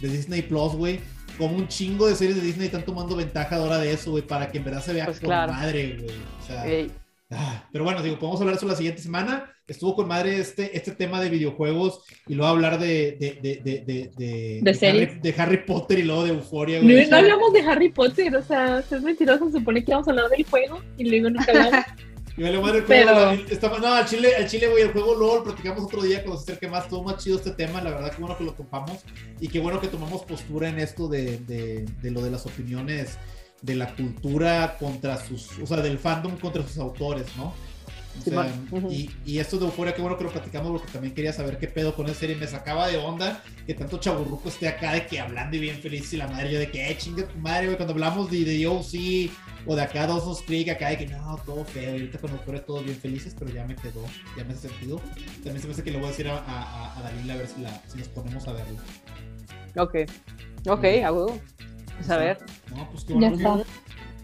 de 0.00 0.08
Disney 0.08 0.42
Plus, 0.42 0.72
güey. 0.74 1.00
Como 1.38 1.56
un 1.56 1.68
chingo 1.68 2.06
de 2.06 2.16
series 2.16 2.36
de 2.36 2.42
Disney 2.42 2.66
están 2.66 2.84
tomando 2.84 3.16
ventaja 3.16 3.56
ahora 3.56 3.78
de 3.78 3.92
eso, 3.92 4.12
güey, 4.12 4.26
para 4.26 4.50
que 4.50 4.58
en 4.58 4.64
verdad 4.64 4.82
se 4.82 4.92
vea 4.92 5.06
pues 5.06 5.22
madre, 5.22 5.98
güey. 6.00 6.16
O 6.40 6.46
sea, 6.46 6.64
Ah, 7.30 7.68
pero 7.70 7.84
bueno, 7.84 8.02
digo, 8.02 8.18
podemos 8.18 8.40
hablar 8.40 8.56
eso 8.56 8.66
la 8.66 8.74
siguiente 8.74 9.02
semana. 9.02 9.52
Estuvo 9.66 9.94
con 9.94 10.08
madre 10.08 10.38
este, 10.38 10.74
este 10.74 10.92
tema 10.92 11.20
de 11.20 11.28
videojuegos 11.28 12.02
y 12.26 12.34
luego 12.34 12.50
hablar 12.50 12.78
de, 12.78 13.18
de, 13.20 13.38
de, 13.42 13.60
de, 13.62 14.10
de, 14.16 15.20
de, 15.20 15.34
Harry, 15.36 15.58
Potter 15.58 15.98
y 15.98 16.04
luego 16.04 16.24
de 16.24 16.30
Euforia. 16.30 16.80
No, 16.80 17.10
no, 17.10 17.16
hablamos 17.16 17.52
de 17.52 17.60
Harry 17.60 17.90
Potter, 17.90 18.34
o 18.34 18.42
sea, 18.42 18.78
es 18.78 19.02
mentiroso, 19.02 19.50
se 19.50 19.58
supone 19.58 19.84
que 19.84 19.92
vamos 19.92 20.08
a 20.08 20.12
hablar 20.12 20.30
del 20.30 20.46
juego 20.46 20.80
y 20.96 21.04
luego 21.04 21.28
nunca 21.30 21.52
hablamos. 21.52 21.84
Y 22.36 22.42
vale 22.42 22.60
madre 22.60 22.78
el 22.78 22.84
juego, 22.84 23.10
Pero... 23.48 23.78
no, 23.80 23.94
al 23.94 24.06
Chile, 24.06 24.36
al 24.36 24.46
Chile, 24.46 24.68
güey, 24.68 24.84
el 24.84 24.92
juego 24.92 25.16
luego 25.16 25.36
lo 25.38 25.42
platicamos 25.42 25.82
otro 25.82 26.02
día 26.02 26.22
cuando 26.22 26.40
se 26.40 26.52
acerque 26.52 26.68
más, 26.68 26.84
estuvo 26.84 27.02
más 27.02 27.16
chido 27.16 27.36
este 27.36 27.50
tema, 27.50 27.82
la 27.82 27.90
verdad 27.90 28.12
que 28.12 28.20
bueno 28.20 28.38
que 28.38 28.44
lo 28.44 28.52
topamos 28.52 28.98
y 29.40 29.48
qué 29.48 29.58
bueno 29.58 29.80
que 29.80 29.88
tomamos 29.88 30.22
postura 30.22 30.68
en 30.68 30.78
esto 30.78 31.08
de, 31.08 31.38
de, 31.38 31.84
de 32.00 32.10
lo 32.12 32.22
de 32.22 32.30
las 32.30 32.46
opiniones 32.46 33.18
de 33.62 33.74
la 33.74 33.94
cultura 33.94 34.76
contra 34.78 35.16
sus, 35.16 35.58
o 35.58 35.66
sea, 35.66 35.78
del 35.78 35.98
fandom 35.98 36.36
contra 36.38 36.62
sus 36.62 36.78
autores, 36.78 37.26
¿no? 37.36 37.54
O 38.18 38.30
sea, 38.30 38.52
y, 38.90 39.10
y, 39.24 39.38
esto 39.38 39.58
de 39.58 39.66
Euforia, 39.66 39.94
qué 39.94 40.00
bueno 40.00 40.18
que 40.18 40.24
lo 40.24 40.30
platicamos 40.30 40.72
porque 40.72 40.92
también 40.92 41.14
quería 41.14 41.32
saber 41.32 41.58
qué 41.58 41.68
pedo 41.68 41.94
con 41.94 42.06
esa 42.06 42.20
serie. 42.20 42.36
Me 42.36 42.46
sacaba 42.46 42.88
de 42.88 42.96
onda 42.96 43.42
que 43.66 43.74
tanto 43.74 43.98
chaburruco 43.98 44.48
esté 44.48 44.68
acá 44.68 44.92
de 44.92 45.06
que 45.06 45.20
hablando 45.20 45.56
y 45.56 45.60
bien 45.60 45.76
feliz 45.76 46.12
y 46.12 46.16
la 46.16 46.26
madre, 46.26 46.52
yo 46.52 46.58
de 46.58 46.70
que, 46.70 46.90
eh, 46.90 46.96
chinga 46.96 47.28
tu 47.28 47.38
madre, 47.38 47.66
güey, 47.66 47.76
cuando 47.76 47.92
hablamos 47.92 48.30
de, 48.30 48.44
de 48.44 48.66
OC 48.66 49.30
o 49.66 49.76
de 49.76 49.82
acá 49.82 50.06
dos 50.06 50.26
nos 50.26 50.42
clic 50.42 50.68
acá 50.68 50.88
de 50.90 50.98
que 50.98 51.06
no, 51.06 51.38
todo 51.46 51.64
feo. 51.64 51.90
Y 51.90 52.00
ahorita 52.00 52.18
con 52.18 52.30
Euforia 52.32 52.64
todos 52.64 52.84
bien 52.84 52.96
felices, 52.96 53.36
pero 53.38 53.52
ya 53.52 53.64
me 53.66 53.76
quedó, 53.76 54.04
ya 54.36 54.44
me 54.44 54.52
hace 54.52 54.68
sentido. 54.68 55.00
También 55.44 55.60
se 55.60 55.66
me 55.68 55.74
hace 55.74 55.84
que 55.84 55.90
le 55.90 55.98
voy 55.98 56.06
a 56.06 56.10
decir 56.10 56.28
a, 56.28 56.38
a, 56.38 56.98
a 56.98 57.02
Dalila 57.02 57.34
a 57.34 57.36
ver 57.36 57.46
si, 57.46 57.60
la, 57.60 57.82
si 57.86 57.98
nos 57.98 58.08
ponemos 58.08 58.48
a 58.48 58.52
verlo. 58.52 58.78
Ok, 59.76 59.94
ok, 60.66 60.84
a 61.04 61.12
huevo. 61.12 61.40
A 62.10 62.16
ver. 62.16 62.38
No, 62.74 62.88
pues 62.90 63.04
qué 63.04 63.14
bueno 63.14 63.36
ya 63.36 63.64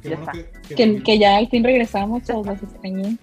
que, 0.02 0.08
ya 0.08 0.14
está. 0.16 0.32
Que, 0.74 1.02
que, 1.02 1.18
ya 1.18 1.36
al 1.36 1.48
fin 1.48 1.64
regresamos, 1.64 2.22
todos 2.24 2.46
los 2.46 2.62
extrañé. 2.62 3.16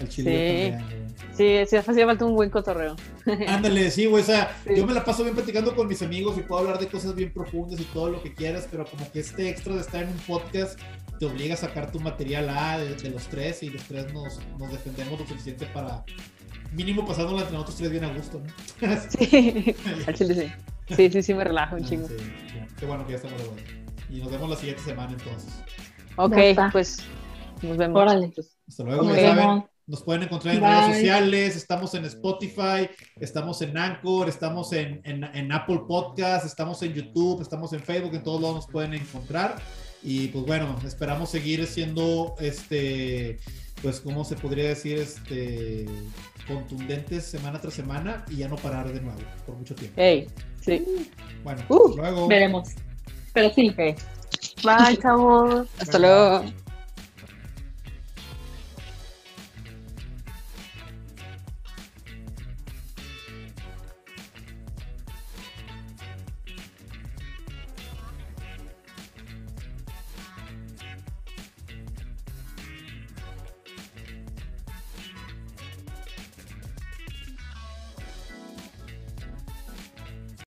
El 0.00 0.08
chile 0.08 0.30
sí. 0.30 0.70
también, 0.70 1.08
Sí, 1.38 1.56
sí, 1.68 1.76
hacía 1.76 2.04
falta 2.04 2.24
un 2.24 2.34
buen 2.34 2.50
cotorreo. 2.50 2.96
Ándale, 3.46 3.92
sí, 3.92 4.06
güey, 4.06 4.22
o 4.22 4.26
sea, 4.26 4.56
sí. 4.64 4.74
yo 4.76 4.86
me 4.86 4.92
la 4.92 5.04
paso 5.04 5.22
bien 5.22 5.36
platicando 5.36 5.74
con 5.76 5.86
mis 5.86 6.02
amigos 6.02 6.36
y 6.36 6.40
puedo 6.40 6.62
hablar 6.62 6.80
de 6.80 6.88
cosas 6.88 7.14
bien 7.14 7.32
profundas 7.32 7.80
y 7.80 7.84
todo 7.84 8.10
lo 8.10 8.22
que 8.22 8.34
quieras, 8.34 8.66
pero 8.68 8.84
como 8.84 9.08
que 9.12 9.20
este 9.20 9.48
extra 9.48 9.74
de 9.74 9.80
estar 9.80 10.02
en 10.02 10.08
un 10.08 10.18
podcast 10.18 10.80
te 11.20 11.26
obliga 11.26 11.54
a 11.54 11.56
sacar 11.56 11.92
tu 11.92 12.00
material 12.00 12.48
A 12.48 12.78
de, 12.78 12.94
de 12.94 13.10
los 13.10 13.28
tres 13.28 13.62
y 13.62 13.70
los 13.70 13.84
tres 13.84 14.12
nos, 14.12 14.40
nos, 14.58 14.72
defendemos 14.72 15.20
lo 15.20 15.26
suficiente 15.26 15.66
para 15.66 16.04
mínimo 16.72 17.06
pasándola 17.06 17.40
entre 17.40 17.54
nosotros 17.54 17.76
tres 17.76 17.90
bien 17.90 18.04
a 18.04 18.12
gusto, 18.12 18.40
¿no? 18.40 18.96
sí, 19.08 19.76
al 20.06 20.14
chile 20.14 20.34
sí. 20.34 20.94
Sí, 20.96 21.10
sí, 21.10 21.22
sí, 21.22 21.34
me 21.34 21.44
relajo 21.44 21.76
un 21.76 21.84
ah, 21.84 21.88
chingo. 21.88 22.08
Sí. 22.08 22.14
Qué 22.78 22.86
bueno 22.86 23.04
que 23.04 23.12
ya 23.12 23.16
estamos 23.16 23.40
de 23.40 23.48
vuelta. 23.48 23.70
Y 24.10 24.20
nos 24.20 24.30
vemos 24.30 24.50
la 24.50 24.56
siguiente 24.56 24.82
semana 24.82 25.12
entonces. 25.12 25.52
Ok, 26.16 26.36
pues 26.72 26.98
nos 27.62 27.76
vemos. 27.76 28.00
Órale. 28.00 28.32
Hasta 28.68 28.82
luego, 28.84 29.04
nos, 29.04 29.16
ya 29.16 29.34
saben, 29.34 29.64
nos 29.86 30.02
pueden 30.02 30.22
encontrar 30.24 30.54
en 30.54 30.60
Bye. 30.60 30.70
redes 30.70 30.96
sociales, 30.96 31.56
estamos 31.56 31.94
en 31.94 32.04
Spotify, 32.04 32.88
estamos 33.20 33.62
en 33.62 33.76
Anchor, 33.76 34.28
estamos 34.28 34.72
en, 34.72 35.00
en, 35.04 35.24
en, 35.24 35.52
Apple 35.52 35.80
Podcast, 35.88 36.44
estamos 36.44 36.82
en 36.82 36.92
YouTube, 36.94 37.40
estamos 37.40 37.72
en 37.72 37.80
Facebook, 37.80 38.14
en 38.14 38.22
todos 38.22 38.40
lados 38.40 38.56
nos 38.56 38.66
pueden 38.66 38.94
encontrar. 38.94 39.56
Y 40.02 40.28
pues 40.28 40.44
bueno, 40.44 40.76
esperamos 40.86 41.30
seguir 41.30 41.66
siendo 41.66 42.34
este, 42.38 43.38
pues, 43.82 44.00
¿cómo 44.00 44.24
se 44.24 44.36
podría 44.36 44.68
decir? 44.68 44.98
Este 44.98 45.86
contundentes 46.48 47.24
semana 47.24 47.60
tras 47.60 47.74
semana 47.74 48.24
y 48.30 48.36
ya 48.36 48.48
no 48.48 48.56
parar 48.56 48.90
de 48.90 49.00
nuevo 49.00 49.18
por 49.46 49.56
mucho 49.56 49.74
tiempo. 49.74 49.94
Hey, 49.96 50.26
sí. 50.60 50.84
Bueno, 51.44 51.62
uh, 51.68 51.94
luego. 51.96 52.26
Veremos. 52.26 52.70
Pero 53.38 53.54
sí. 53.54 53.70
Bye, 54.64 54.98
chavos. 55.00 55.68
Hasta 55.78 55.96
luego. 55.96 56.42